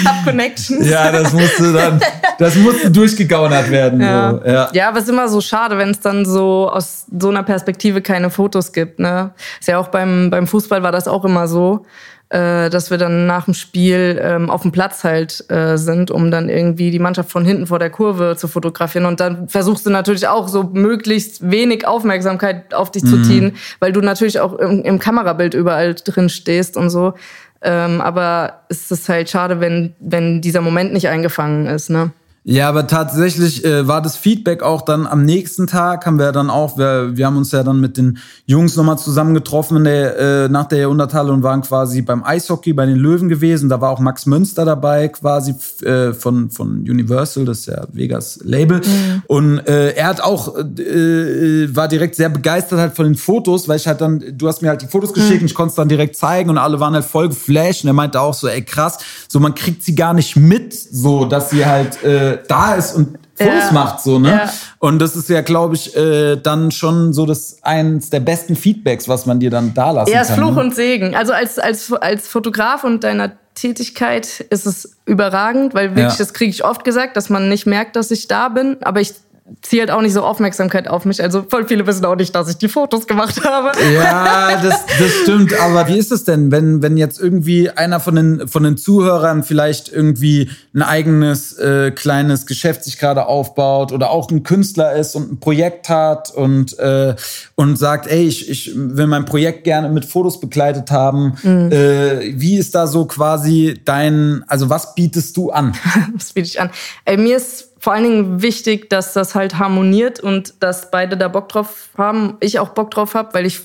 Hab 0.05 0.25
Connections. 0.25 0.89
Ja, 0.89 1.11
das 1.11 1.33
musste 1.33 1.73
dann, 1.73 2.01
das 2.39 2.55
musste 2.57 2.91
durchgegaunert 2.91 3.71
werden. 3.71 4.01
Ja, 4.01 4.31
so. 4.31 4.41
ja. 4.45 4.71
ja 4.73 4.89
aber 4.89 4.99
es 4.99 5.05
ist 5.05 5.11
immer 5.11 5.29
so 5.29 5.41
schade, 5.41 5.79
wenn 5.79 5.91
es 5.91 6.01
dann 6.01 6.25
so 6.25 6.71
aus 6.71 7.07
so 7.19 7.29
einer 7.29 7.43
Perspektive 7.43 8.03
keine 8.03 8.31
Fotos 8.31 8.73
gibt. 8.73 8.99
Ne? 8.99 9.31
Ist 9.61 9.69
ja 9.69 9.79
auch 9.79 9.89
beim, 9.89 10.31
beim 10.31 10.47
Fußball 10.47 10.83
war 10.83 10.93
das 10.93 11.09
auch 11.09 11.25
immer 11.25 11.49
so 11.49 11.85
äh, 12.31 12.69
dass 12.69 12.91
wir 12.91 12.99
dann 12.99 13.27
nach 13.27 13.47
dem 13.47 13.55
Spiel 13.55 14.21
ähm, 14.23 14.51
auf 14.51 14.63
dem 14.63 14.73
Platz 14.73 15.03
halt 15.03 15.51
äh, 15.51 15.77
sind, 15.79 16.11
um 16.11 16.31
dann 16.31 16.49
irgendwie 16.49 16.91
die 16.91 16.99
Mannschaft 16.99 17.31
von 17.31 17.45
hinten 17.45 17.67
vor 17.67 17.79
der 17.79 17.91
Kurve 17.91 18.37
zu 18.37 18.49
fotografieren. 18.49 19.07
Und 19.07 19.21
dann 19.21 19.49
versuchst 19.49 19.87
du 19.87 19.91
natürlich 19.91 20.29
auch 20.29 20.49
so 20.49 20.65
möglichst 20.65 21.51
wenig 21.51 21.87
Aufmerksamkeit 21.87 22.75
auf 22.75 22.91
dich 22.91 23.05
mhm. 23.05 23.09
zu 23.09 23.23
ziehen, 23.23 23.57
weil 23.81 23.93
du 23.93 24.01
natürlich 24.01 24.41
auch 24.41 24.55
im, 24.55 24.83
im 24.83 24.99
Kamerabild 24.99 25.55
überall 25.55 25.95
drin 25.95 26.29
stehst 26.29 26.77
und 26.77 26.91
so. 26.91 27.15
Ähm, 27.63 28.01
aber 28.01 28.61
es 28.69 28.91
ist 28.91 29.09
halt 29.09 29.31
schade, 29.31 29.61
wenn, 29.61 29.95
wenn 29.99 30.41
dieser 30.41 30.61
Moment 30.61 30.93
nicht 30.93 31.09
eingefangen 31.09 31.67
ist, 31.67 31.89
ne? 31.91 32.11
Ja, 32.51 32.71
aber 32.71 32.87
tatsächlich 32.87 33.63
äh, 33.63 33.87
war 33.87 34.01
das 34.01 34.17
Feedback 34.17 34.63
auch 34.63 34.81
dann 34.81 35.07
am 35.07 35.27
nächsten 35.27 35.67
Tag, 35.67 36.07
haben 36.07 36.19
wir 36.19 36.33
dann 36.33 36.49
auch, 36.49 36.79
wir, 36.79 37.15
wir 37.15 37.27
haben 37.27 37.37
uns 37.37 37.53
ja 37.53 37.63
dann 37.63 37.79
mit 37.79 37.99
den 37.99 38.17
Jungs 38.47 38.75
nochmal 38.75 38.97
zusammengetroffen 38.97 39.77
in 39.77 39.85
der, 39.85 40.19
äh, 40.19 40.49
nach 40.49 40.65
der 40.65 40.79
Jahrhunderthalle 40.79 41.31
und 41.31 41.43
waren 41.43 41.61
quasi 41.61 42.01
beim 42.01 42.25
Eishockey 42.25 42.73
bei 42.73 42.87
den 42.87 42.97
Löwen 42.97 43.29
gewesen. 43.29 43.69
Da 43.69 43.83
war 43.83 43.91
auch 43.91 44.01
Max 44.01 44.25
Münster 44.25 44.65
dabei, 44.65 45.09
quasi 45.09 45.57
äh, 45.85 46.15
von, 46.15 46.49
von 46.49 46.79
Universal, 46.89 47.45
das 47.45 47.59
ist 47.59 47.67
ja 47.67 47.87
Vegas 47.93 48.41
Label. 48.43 48.79
Mhm. 48.79 49.23
Und 49.27 49.59
äh, 49.69 49.91
er 49.91 50.07
hat 50.07 50.23
auch, 50.23 50.57
äh, 50.57 51.77
war 51.77 51.87
direkt 51.87 52.15
sehr 52.15 52.31
begeistert 52.31 52.79
halt 52.79 52.97
von 52.97 53.05
den 53.05 53.17
Fotos, 53.17 53.69
weil 53.69 53.77
ich 53.77 53.87
halt 53.87 54.01
dann, 54.01 54.25
du 54.33 54.49
hast 54.49 54.63
mir 54.63 54.71
halt 54.71 54.81
die 54.81 54.87
Fotos 54.87 55.13
geschickt 55.13 55.35
mhm. 55.35 55.41
und 55.43 55.47
ich 55.49 55.55
konnte 55.55 55.73
es 55.73 55.77
dann 55.77 55.91
direkt 55.91 56.17
zeigen 56.17 56.49
und 56.49 56.57
alle 56.57 56.81
waren 56.81 56.95
halt 56.95 57.05
voll 57.05 57.29
geflasht. 57.29 57.85
Und 57.85 57.91
er 57.91 57.93
meinte 57.93 58.23
auch 58.23 58.33
so, 58.33 58.49
ey 58.49 58.63
krass, 58.63 58.97
so 59.29 59.39
man 59.39 59.55
kriegt 59.55 59.83
sie 59.83 59.95
gar 59.95 60.15
nicht 60.15 60.35
mit, 60.35 60.73
so 60.73 61.27
dass 61.27 61.51
sie 61.51 61.67
halt 61.67 62.03
äh, 62.03 62.38
da 62.47 62.75
ist 62.75 62.95
und 62.95 63.19
Fotos 63.39 63.67
ja. 63.67 63.73
macht, 63.73 64.01
so, 64.01 64.19
ne? 64.19 64.31
Ja. 64.31 64.53
Und 64.81 64.99
das 64.99 65.15
ist 65.15 65.29
ja, 65.29 65.43
glaube 65.43 65.77
ich, 65.77 65.97
äh, 65.97 66.37
dann 66.37 66.73
schon 66.73 67.13
so 67.13 67.25
das 67.25 67.59
eins 67.63 68.11
der 68.11 68.21
besten 68.21 68.57
Feedbacks, 68.57 69.09
was 69.09 69.27
man 69.27 69.39
dir 69.39 69.51
dann 69.51 69.75
da 69.75 69.93
lassen 69.93 70.11
ja, 70.11 70.25
kann. 70.25 70.29
Ja, 70.29 70.35
Fluch 70.35 70.55
ne? 70.57 70.61
und 70.63 70.75
Segen. 70.75 71.15
Also 71.15 71.33
als, 71.33 71.59
als, 71.59 71.93
als 71.93 72.27
Fotograf 72.27 72.83
und 72.83 73.05
deiner 73.05 73.33
Tätigkeit 73.55 74.41
ist 74.51 74.67
es 74.67 74.97
überragend, 75.07 75.75
weil 75.75 75.91
wirklich, 75.91 76.13
ja. 76.13 76.19
das 76.19 76.33
kriege 76.33 76.51
ich 76.51 76.65
oft 76.65 76.85
gesagt, 76.85 77.17
dass 77.17 77.31
man 77.31 77.49
nicht 77.49 77.67
merkt, 77.67 77.97
dass 77.97 78.11
ich 78.11 78.27
da 78.27 78.49
bin. 78.49 78.77
Aber 78.83 79.01
ich 79.01 79.15
ziehe 79.63 79.81
halt 79.81 79.91
auch 79.91 80.01
nicht 80.01 80.13
so 80.13 80.23
Aufmerksamkeit 80.23 80.89
auf 80.89 81.05
mich. 81.05 81.23
Also 81.23 81.45
voll 81.49 81.67
viele 81.67 81.87
wissen 81.87 82.05
auch 82.05 82.17
nicht, 82.17 82.35
dass 82.35 82.49
ich 82.49 82.59
die 82.59 82.69
Fotos 82.69 83.07
gemacht 83.07 83.45
habe. 83.45 83.73
Ja, 83.95 84.57
das, 84.63 84.87
das 84.99 85.13
stimmt. 85.23 85.59
Aber 85.59 85.89
wie 85.89 85.99
ist 85.99 86.13
es 86.13 86.25
denn, 86.25 86.51
wenn, 86.51 86.83
wenn 86.83 86.97
jetzt 86.97 87.21
irgendwie 87.21 87.71
einer 87.71 88.01
von 88.01 88.15
den, 88.15 88.49
von 88.49 88.63
den 88.63 88.77
Zuhörern 88.77 89.43
vielleicht 89.43 89.91
irgendwie 89.91 90.51
ein 90.75 90.83
eigenes 90.83 91.55
äh, 91.59 91.91
kleines 91.91 92.47
Geschäft 92.47 92.85
sich 92.85 92.99
gerade 92.99 93.27
aufbaut 93.27 93.93
oder 93.93 94.11
auch 94.11 94.31
ein 94.31 94.43
Künstler 94.43 94.95
ist 94.95 95.15
und 95.15 95.33
ein 95.33 95.41
Projekt 95.41 95.89
hat 95.89 96.31
und, 96.31 96.79
äh, 96.79 97.15
und 97.55 97.79
sagt, 97.79 98.07
ey, 98.07 98.27
ich, 98.27 98.49
ich 98.49 98.73
will 98.75 99.07
mein 99.07 99.25
Projekt 99.25 99.65
gerne 99.65 99.89
mit 99.89 100.05
Fotos 100.05 100.41
begleitet 100.41 100.91
haben. 100.91 101.39
Mhm. 101.43 101.73
Äh, 101.73 102.41
wie 102.41 102.59
ist 102.59 102.75
da 102.75 102.87
so 102.87 103.07
quasi 103.07 103.81
dein, 103.85 104.45
also 104.47 104.71
was 104.71 104.95
bietest 104.95 105.37
du 105.37 105.51
an? 105.51 105.75
was 106.15 106.33
biete 106.33 106.49
ich 106.49 106.61
an? 106.61 106.71
Ey, 107.05 107.17
mir 107.17 107.37
ist 107.37 107.68
vor 107.81 107.93
allen 107.93 108.05
Dingen 108.05 108.43
wichtig, 108.43 108.91
dass 108.91 109.13
das 109.13 109.35
halt 109.35 109.59
harmoniert 109.59 110.21
und 110.21 110.55
dass 110.61 110.91
beide 110.91 111.17
da 111.17 111.29
Bock 111.29 111.49
drauf 111.49 111.91
haben. 111.97 112.37
Ich 112.41 112.59
auch 112.59 112.71
Bock 112.71 112.91
drauf 112.91 113.15
habe, 113.15 113.35
weil 113.35 113.47
ich 113.47 113.61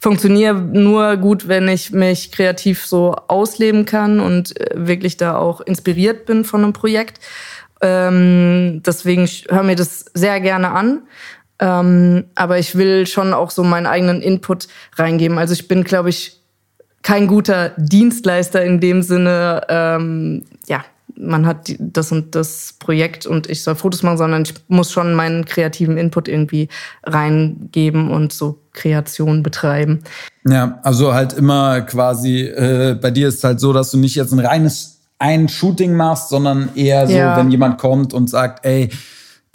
funktioniere 0.00 0.54
nur 0.54 1.16
gut, 1.18 1.46
wenn 1.46 1.68
ich 1.68 1.92
mich 1.92 2.32
kreativ 2.32 2.86
so 2.86 3.14
ausleben 3.28 3.84
kann 3.84 4.20
und 4.20 4.58
äh, 4.58 4.70
wirklich 4.74 5.16
da 5.18 5.36
auch 5.36 5.60
inspiriert 5.60 6.24
bin 6.24 6.44
von 6.44 6.64
einem 6.64 6.72
Projekt. 6.72 7.20
Ähm, 7.82 8.82
deswegen 8.84 9.26
höre 9.26 9.62
mir 9.62 9.76
das 9.76 10.06
sehr 10.14 10.40
gerne 10.40 10.70
an. 10.70 11.02
Ähm, 11.58 12.24
aber 12.34 12.58
ich 12.58 12.76
will 12.76 13.06
schon 13.06 13.34
auch 13.34 13.50
so 13.50 13.62
meinen 13.62 13.86
eigenen 13.86 14.22
Input 14.22 14.68
reingeben. 14.96 15.36
Also 15.36 15.52
ich 15.52 15.68
bin, 15.68 15.84
glaube 15.84 16.08
ich, 16.08 16.40
kein 17.02 17.26
guter 17.26 17.70
Dienstleister 17.76 18.62
in 18.62 18.80
dem 18.80 19.02
Sinne, 19.02 19.62
ähm, 19.68 20.44
man 21.16 21.46
hat 21.46 21.74
das 21.78 22.12
und 22.12 22.34
das 22.34 22.74
Projekt 22.78 23.26
und 23.26 23.48
ich 23.48 23.62
soll 23.62 23.74
Fotos 23.74 24.02
machen, 24.02 24.18
sondern 24.18 24.42
ich 24.42 24.54
muss 24.68 24.92
schon 24.92 25.14
meinen 25.14 25.44
kreativen 25.44 25.96
Input 25.96 26.28
irgendwie 26.28 26.68
reingeben 27.04 28.10
und 28.10 28.32
so 28.32 28.58
Kreation 28.72 29.42
betreiben. 29.42 30.00
Ja, 30.46 30.78
also 30.82 31.14
halt 31.14 31.32
immer 31.32 31.82
quasi, 31.82 32.42
äh, 32.42 32.96
bei 33.00 33.10
dir 33.10 33.28
ist 33.28 33.38
es 33.38 33.44
halt 33.44 33.60
so, 33.60 33.72
dass 33.72 33.90
du 33.90 33.98
nicht 33.98 34.14
jetzt 34.14 34.32
ein 34.32 34.40
reines 34.40 35.00
ein 35.20 35.48
Shooting 35.48 35.94
machst, 35.94 36.30
sondern 36.30 36.70
eher 36.74 37.06
so, 37.06 37.12
ja. 37.12 37.36
wenn 37.36 37.50
jemand 37.50 37.78
kommt 37.78 38.14
und 38.14 38.30
sagt, 38.30 38.64
ey, 38.64 38.88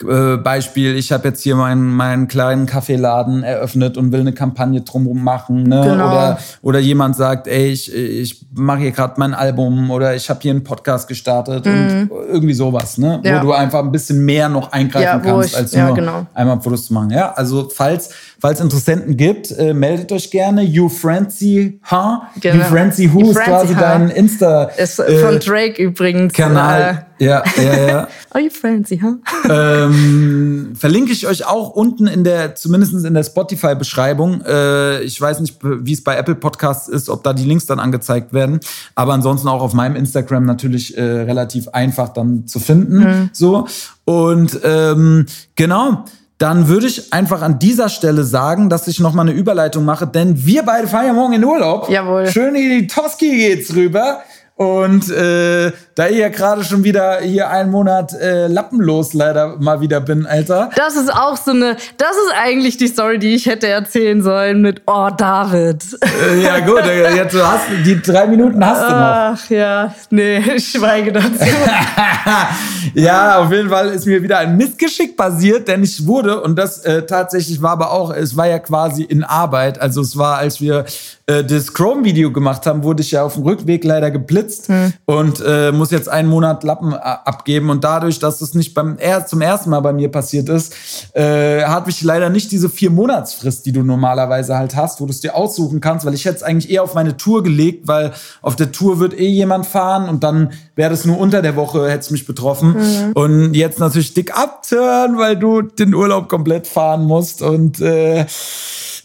äh, 0.01 0.35
Beispiel, 0.37 0.97
ich 0.97 1.11
habe 1.13 1.29
jetzt 1.29 1.41
hier 1.41 1.55
meinen, 1.55 1.89
meinen 1.95 2.27
kleinen 2.27 2.65
Kaffeeladen 2.65 3.43
eröffnet 3.43 3.97
und 3.97 4.11
will 4.11 4.19
eine 4.19 4.33
Kampagne 4.33 4.81
drumherum 4.81 5.23
machen. 5.23 5.63
Ne? 5.63 5.81
Genau. 5.81 6.07
Oder, 6.07 6.39
oder 6.61 6.79
jemand 6.79 7.15
sagt, 7.15 7.47
ey, 7.47 7.67
ich, 7.67 7.93
ich 7.93 8.45
mache 8.53 8.79
hier 8.79 8.91
gerade 8.91 9.13
mein 9.17 9.33
Album 9.33 9.89
oder 9.91 10.13
ich 10.13 10.29
habe 10.29 10.39
hier 10.41 10.51
einen 10.51 10.65
Podcast 10.65 11.07
gestartet 11.07 11.65
mhm. 11.65 12.09
und 12.09 12.27
irgendwie 12.27 12.53
sowas, 12.53 12.97
ne? 12.97 13.21
Ja. 13.23 13.39
wo 13.39 13.47
du 13.47 13.53
einfach 13.53 13.79
ein 13.79 13.91
bisschen 13.91 14.25
mehr 14.25 14.49
noch 14.49 14.73
eingreifen 14.73 15.05
ja, 15.05 15.19
kannst, 15.19 15.49
ich, 15.51 15.57
als 15.57 15.73
nur 15.73 15.93
genau. 15.95 16.25
einmal 16.33 16.59
Fotos 16.59 16.87
zu 16.87 16.93
machen. 16.93 17.11
Ja, 17.11 17.31
also 17.31 17.69
falls 17.73 18.09
Falls 18.45 18.59
Interessenten 18.59 19.17
gibt, 19.17 19.49
äh, 19.57 19.73
meldet 19.73 20.11
euch 20.11 20.29
gerne. 20.29 20.61
You 20.61 20.87
Francie 20.87 21.79
Huh? 21.89 22.19
Genau. 22.39 22.55
You 22.55 22.61
Francie 22.69 23.11
Who 23.11 23.31
ist 23.31 23.39
quasi 23.39 23.73
huh? 23.73 23.79
dein 23.79 24.09
Insta. 24.09 24.65
Ist 24.65 24.99
äh, 24.99 25.17
von 25.17 25.39
Drake 25.39 25.81
übrigens. 25.81 26.33
Kanal. 26.33 27.07
Ja, 27.17 27.43
ja, 27.57 27.87
ja. 27.87 28.07
oh, 28.33 28.39
you 28.39 28.49
Francie, 28.49 29.01
huh? 29.01 29.15
Ähm, 29.49 30.73
verlinke 30.75 31.11
ich 31.11 31.27
euch 31.27 31.45
auch 31.45 31.69
unten 31.69 32.07
in 32.07 32.23
der, 32.23 32.55
zumindest 32.55 33.05
in 33.05 33.13
der 33.13 33.23
Spotify-Beschreibung. 33.23 34.41
Äh, 34.41 35.03
ich 35.03 35.19
weiß 35.19 35.39
nicht, 35.39 35.57
wie 35.61 35.93
es 35.93 36.03
bei 36.03 36.17
Apple 36.17 36.35
Podcasts 36.35 36.87
ist, 36.87 37.09
ob 37.09 37.23
da 37.23 37.33
die 37.33 37.45
Links 37.45 37.65
dann 37.65 37.79
angezeigt 37.79 38.33
werden. 38.33 38.59
Aber 38.95 39.13
ansonsten 39.13 39.47
auch 39.47 39.61
auf 39.61 39.73
meinem 39.73 39.95
Instagram 39.95 40.45
natürlich 40.45 40.97
äh, 40.97 41.01
relativ 41.01 41.69
einfach 41.69 42.09
dann 42.09 42.47
zu 42.47 42.59
finden. 42.59 42.99
Mhm. 42.99 43.29
So. 43.31 43.67
Und 44.03 44.59
ähm, 44.63 45.25
genau 45.55 46.05
dann 46.37 46.67
würde 46.67 46.87
ich 46.87 47.13
einfach 47.13 47.41
an 47.41 47.59
dieser 47.59 47.87
Stelle 47.87 48.25
sagen, 48.25 48.69
dass 48.69 48.87
ich 48.87 48.99
nochmal 48.99 49.27
eine 49.27 49.37
Überleitung 49.37 49.85
mache, 49.85 50.05
denn 50.05 50.45
wir 50.45 50.63
beide 50.63 50.87
fahren 50.87 51.05
ja 51.05 51.13
morgen 51.13 51.33
in 51.33 51.45
Urlaub. 51.45 51.89
Jawohl. 51.89 52.27
Schön 52.27 52.55
in 52.55 52.79
die 52.79 52.87
Toski 52.87 53.29
geht's 53.29 53.73
rüber. 53.73 54.19
Und 54.57 55.11
äh, 55.11 55.73
da 55.95 56.07
ich 56.07 56.17
ja 56.17 56.29
gerade 56.29 56.63
schon 56.63 56.85
wieder 56.85 57.19
hier 57.19 57.49
einen 57.49 57.71
Monat 57.71 58.13
äh, 58.13 58.47
lappenlos 58.47 59.13
leider 59.13 59.57
mal 59.57 59.81
wieder 59.81 59.99
bin, 59.99 60.25
Alter. 60.25 60.69
Das 60.77 60.95
ist 60.95 61.13
auch 61.13 61.35
so 61.35 61.51
eine, 61.51 61.75
das 61.97 62.11
ist 62.11 62.33
eigentlich 62.41 62.77
die 62.77 62.87
Story, 62.87 63.19
die 63.19 63.35
ich 63.35 63.47
hätte 63.47 63.67
erzählen 63.67 64.21
sollen 64.23 64.61
mit, 64.61 64.83
oh, 64.87 65.09
David. 65.15 65.83
Äh, 66.01 66.41
ja 66.41 66.59
gut, 66.61 66.85
äh, 66.85 67.17
jetzt 67.17 67.33
du 67.33 67.45
hast 67.45 67.65
die 67.85 68.01
drei 68.01 68.27
Minuten 68.27 68.65
hast 68.65 68.81
du 68.81 68.91
noch. 68.91 69.01
Ach 69.01 69.49
ja, 69.49 69.93
nee, 70.09 70.37
ich 70.55 70.69
schweige 70.69 71.11
dazu. 71.11 71.27
ja, 72.93 73.39
auf 73.39 73.51
jeden 73.51 73.69
Fall 73.69 73.89
ist 73.89 74.05
mir 74.05 74.23
wieder 74.23 74.37
ein 74.37 74.55
Missgeschick 74.55 75.17
passiert, 75.17 75.67
denn 75.67 75.83
ich 75.83 76.07
wurde, 76.07 76.41
und 76.41 76.55
das 76.57 76.79
äh, 76.85 77.05
tatsächlich 77.05 77.61
war 77.61 77.71
aber 77.71 77.91
auch, 77.91 78.13
es 78.13 78.37
war 78.37 78.47
ja 78.47 78.59
quasi 78.59 79.03
in 79.03 79.25
Arbeit, 79.25 79.81
also 79.81 79.99
es 79.99 80.17
war, 80.17 80.37
als 80.37 80.61
wir 80.61 80.85
äh, 81.27 81.43
das 81.43 81.73
Chrome-Video 81.73 82.31
gemacht 82.31 82.65
haben, 82.65 82.83
wurde 82.83 83.01
ich 83.01 83.11
ja 83.11 83.23
auf 83.23 83.33
dem 83.33 83.43
Rückweg 83.43 83.83
leider 83.83 84.11
geblitzt 84.11 84.44
hm. 84.67 84.93
und 85.05 85.41
äh, 85.45 85.71
muss 85.71 85.91
jetzt 85.91 86.09
einen 86.09 86.29
Monat 86.29 86.63
Lappen 86.63 86.93
äh, 86.93 86.97
abgeben. 86.97 87.69
Und 87.69 87.83
dadurch, 87.83 88.19
dass 88.19 88.39
das 88.39 88.53
nicht 88.53 88.73
beim 88.73 88.97
er 88.97 89.25
zum 89.25 89.41
ersten 89.41 89.69
Mal 89.69 89.79
bei 89.81 89.93
mir 89.93 90.09
passiert 90.09 90.49
ist, 90.49 90.73
äh, 91.13 91.63
hatte 91.63 91.89
ich 91.89 92.01
leider 92.01 92.29
nicht 92.29 92.51
diese 92.51 92.69
vier 92.69 92.89
Monatsfrist, 92.89 93.65
die 93.65 93.71
du 93.71 93.83
normalerweise 93.83 94.57
halt 94.57 94.75
hast, 94.75 95.01
wo 95.01 95.05
du 95.05 95.11
es 95.11 95.21
dir 95.21 95.35
aussuchen 95.35 95.81
kannst, 95.81 96.05
weil 96.05 96.13
ich 96.13 96.25
hätte 96.25 96.37
es 96.37 96.43
eigentlich 96.43 96.71
eher 96.71 96.83
auf 96.83 96.93
meine 96.93 97.17
Tour 97.17 97.43
gelegt, 97.43 97.87
weil 97.87 98.13
auf 98.41 98.55
der 98.55 98.71
Tour 98.71 98.99
wird 98.99 99.17
eh 99.17 99.27
jemand 99.27 99.65
fahren 99.65 100.09
und 100.09 100.23
dann 100.23 100.51
wäre 100.75 100.89
das 100.89 101.05
nur 101.05 101.17
unter 101.17 101.41
der 101.41 101.55
Woche, 101.55 101.89
hätte 101.89 101.99
es 101.99 102.11
mich 102.11 102.25
betroffen. 102.25 102.75
Mhm. 102.77 103.11
Und 103.13 103.53
jetzt 103.53 103.79
natürlich 103.79 104.13
dick 104.13 104.37
abtören, 104.37 105.17
weil 105.17 105.37
du 105.37 105.61
den 105.61 105.93
Urlaub 105.93 106.29
komplett 106.29 106.67
fahren 106.67 107.05
musst 107.05 107.41
und 107.41 107.81
äh, 107.81 108.25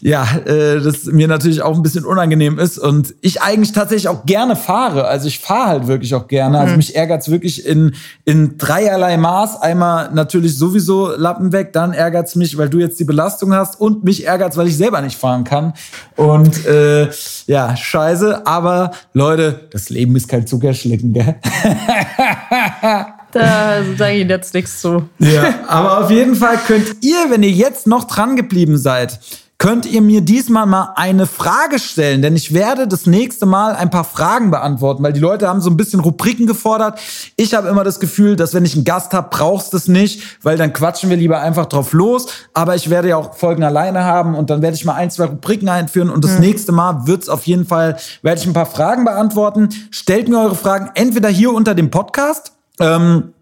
ja, 0.01 0.27
äh, 0.45 0.81
das 0.81 1.05
mir 1.05 1.27
natürlich 1.27 1.61
auch 1.61 1.75
ein 1.75 1.83
bisschen 1.83 2.05
unangenehm 2.05 2.57
ist 2.57 2.79
und 2.79 3.13
ich 3.21 3.41
eigentlich 3.41 3.71
tatsächlich 3.71 4.07
auch 4.07 4.25
gerne 4.25 4.55
fahre. 4.55 5.05
Also 5.05 5.27
ich 5.27 5.39
fahre 5.39 5.69
halt 5.69 5.87
wirklich 5.87 6.15
auch 6.15 6.27
gerne. 6.27 6.59
Also 6.59 6.71
mhm. 6.71 6.77
mich 6.77 6.95
ärgert's 6.95 7.29
wirklich 7.29 7.65
in, 7.65 7.93
in 8.25 8.57
dreierlei 8.57 9.17
Maß. 9.17 9.61
Einmal 9.61 10.09
natürlich 10.11 10.57
sowieso 10.57 11.15
Lappen 11.15 11.51
weg, 11.51 11.71
dann 11.73 11.93
ärgert's 11.93 12.35
mich, 12.35 12.57
weil 12.57 12.69
du 12.69 12.79
jetzt 12.79 12.99
die 12.99 13.03
Belastung 13.03 13.53
hast 13.53 13.79
und 13.79 14.03
mich 14.03 14.25
ärgert's, 14.25 14.57
weil 14.57 14.67
ich 14.67 14.75
selber 14.75 15.01
nicht 15.01 15.17
fahren 15.17 15.43
kann. 15.43 15.73
Und 16.15 16.65
äh, 16.65 17.09
ja, 17.45 17.75
scheiße. 17.75 18.47
Aber 18.47 18.91
Leute, 19.13 19.67
das 19.71 19.89
Leben 19.89 20.15
ist 20.15 20.27
kein 20.27 20.47
Zuckerschlecken, 20.47 21.13
gell? 21.13 21.35
Da 23.33 23.77
sage 23.97 24.15
ich 24.15 24.27
jetzt 24.27 24.53
nichts 24.53 24.81
zu. 24.81 25.07
Ja, 25.19 25.59
aber 25.67 25.99
auf 25.99 26.11
jeden 26.11 26.35
Fall 26.35 26.57
könnt 26.67 26.97
ihr, 27.01 27.27
wenn 27.29 27.43
ihr 27.43 27.51
jetzt 27.51 27.87
noch 27.87 28.03
dran 28.03 28.35
geblieben 28.35 28.77
seid, 28.77 29.19
könnt 29.61 29.85
ihr 29.85 30.01
mir 30.01 30.21
diesmal 30.21 30.65
mal 30.65 30.93
eine 30.95 31.27
Frage 31.27 31.77
stellen, 31.77 32.23
denn 32.23 32.35
ich 32.35 32.51
werde 32.51 32.87
das 32.87 33.05
nächste 33.05 33.45
Mal 33.45 33.75
ein 33.75 33.91
paar 33.91 34.05
Fragen 34.05 34.49
beantworten, 34.49 35.03
weil 35.03 35.13
die 35.13 35.19
Leute 35.19 35.47
haben 35.47 35.61
so 35.61 35.69
ein 35.69 35.77
bisschen 35.77 35.99
Rubriken 35.99 36.47
gefordert. 36.47 36.99
Ich 37.35 37.53
habe 37.53 37.67
immer 37.67 37.83
das 37.83 37.99
Gefühl, 37.99 38.35
dass 38.35 38.55
wenn 38.55 38.65
ich 38.65 38.73
einen 38.73 38.85
Gast 38.85 39.13
habe, 39.13 39.27
brauchst 39.29 39.73
du 39.73 39.77
es 39.77 39.87
nicht, 39.87 40.39
weil 40.41 40.57
dann 40.57 40.73
quatschen 40.73 41.11
wir 41.11 41.17
lieber 41.17 41.41
einfach 41.41 41.67
drauf 41.67 41.93
los. 41.93 42.25
Aber 42.55 42.73
ich 42.73 42.89
werde 42.89 43.09
ja 43.09 43.17
auch 43.17 43.35
Folgen 43.35 43.63
alleine 43.63 44.03
haben 44.03 44.33
und 44.33 44.49
dann 44.49 44.63
werde 44.63 44.75
ich 44.75 44.83
mal 44.83 44.95
ein, 44.95 45.11
zwei 45.11 45.25
Rubriken 45.25 45.69
einführen 45.69 46.09
und 46.09 46.23
das 46.23 46.31
mhm. 46.31 46.39
nächste 46.39 46.71
Mal 46.71 47.05
wird's 47.05 47.29
auf 47.29 47.45
jeden 47.45 47.67
Fall, 47.67 47.97
werde 48.23 48.41
ich 48.41 48.47
ein 48.47 48.53
paar 48.53 48.65
Fragen 48.65 49.05
beantworten. 49.05 49.69
Stellt 49.91 50.27
mir 50.27 50.39
eure 50.39 50.55
Fragen 50.55 50.89
entweder 50.95 51.29
hier 51.29 51.53
unter 51.53 51.75
dem 51.75 51.91
Podcast. 51.91 52.53
Ähm, 52.79 53.33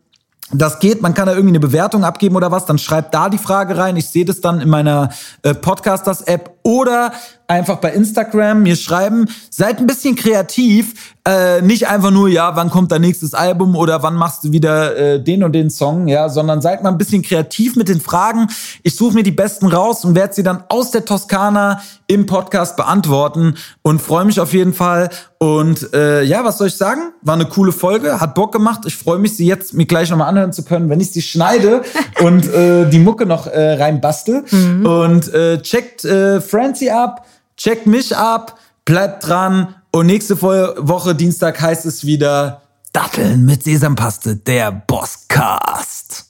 das 0.51 0.79
geht, 0.79 1.01
man 1.01 1.13
kann 1.13 1.27
da 1.27 1.33
irgendwie 1.33 1.51
eine 1.51 1.59
Bewertung 1.59 2.03
abgeben 2.03 2.35
oder 2.35 2.51
was, 2.51 2.65
dann 2.65 2.77
schreibt 2.77 3.13
da 3.13 3.29
die 3.29 3.37
Frage 3.37 3.77
rein. 3.77 3.95
Ich 3.97 4.09
sehe 4.09 4.25
das 4.25 4.41
dann 4.41 4.61
in 4.61 4.69
meiner 4.69 5.09
äh, 5.43 5.53
Podcasters-App 5.53 6.58
oder 6.69 7.13
einfach 7.47 7.77
bei 7.77 7.91
Instagram 7.91 8.61
mir 8.61 8.75
schreiben. 8.75 9.27
Seid 9.49 9.79
ein 9.79 9.87
bisschen 9.87 10.15
kreativ. 10.15 11.15
Äh, 11.27 11.61
nicht 11.61 11.87
einfach 11.87 12.11
nur, 12.11 12.29
ja, 12.29 12.55
wann 12.55 12.69
kommt 12.69 12.91
dein 12.91 13.01
nächstes 13.01 13.33
Album 13.33 13.75
oder 13.75 14.03
wann 14.03 14.15
machst 14.15 14.43
du 14.43 14.51
wieder 14.51 14.95
äh, 14.95 15.23
den 15.23 15.43
und 15.43 15.53
den 15.53 15.69
Song, 15.69 16.07
ja, 16.07 16.29
sondern 16.29 16.61
seid 16.61 16.81
mal 16.83 16.89
ein 16.89 16.97
bisschen 16.97 17.23
kreativ 17.23 17.75
mit 17.75 17.89
den 17.89 17.99
Fragen. 17.99 18.47
Ich 18.83 18.95
suche 18.95 19.15
mir 19.15 19.23
die 19.23 19.31
besten 19.31 19.67
raus 19.67 20.05
und 20.05 20.15
werde 20.15 20.33
sie 20.33 20.43
dann 20.43 20.63
aus 20.69 20.91
der 20.91 21.05
Toskana 21.05 21.81
im 22.07 22.25
Podcast 22.25 22.77
beantworten 22.77 23.55
und 23.81 24.01
freue 24.01 24.25
mich 24.25 24.39
auf 24.39 24.53
jeden 24.53 24.73
Fall. 24.73 25.09
Und 25.37 25.93
äh, 25.93 26.23
ja, 26.23 26.43
was 26.43 26.57
soll 26.57 26.67
ich 26.67 26.75
sagen? 26.75 27.13
War 27.21 27.35
eine 27.35 27.45
coole 27.45 27.71
Folge, 27.71 28.19
hat 28.19 28.35
Bock 28.35 28.51
gemacht. 28.51 28.81
Ich 28.85 28.97
freue 28.97 29.19
mich, 29.19 29.37
sie 29.37 29.45
jetzt 29.45 29.73
mir 29.73 29.85
gleich 29.85 30.09
nochmal 30.09 30.27
anhören 30.27 30.51
zu 30.51 30.63
können, 30.63 30.89
wenn 30.89 30.99
ich 30.99 31.11
sie 31.11 31.21
schneide 31.21 31.81
und 32.21 32.51
äh, 32.51 32.89
die 32.89 32.99
Mucke 32.99 33.25
noch 33.25 33.47
äh, 33.47 33.73
rein 33.73 34.01
bastel. 34.01 34.43
Mhm. 34.51 34.85
Und 34.85 35.33
äh, 35.33 35.61
checkt 35.61 36.03
äh, 36.03 36.41
Francie 36.59 36.91
ab, 36.91 37.25
checkt 37.55 37.87
mich 37.87 38.17
ab, 38.17 38.59
bleibt 38.83 39.25
dran. 39.25 39.75
Und 39.91 40.07
nächste 40.07 40.41
Woche, 40.41 41.15
Dienstag, 41.15 41.61
heißt 41.61 41.85
es 41.85 42.05
wieder 42.05 42.63
Datteln 42.91 43.45
mit 43.45 43.63
Sesampaste, 43.63 44.35
der 44.35 44.69
Bosscast. 44.73 46.28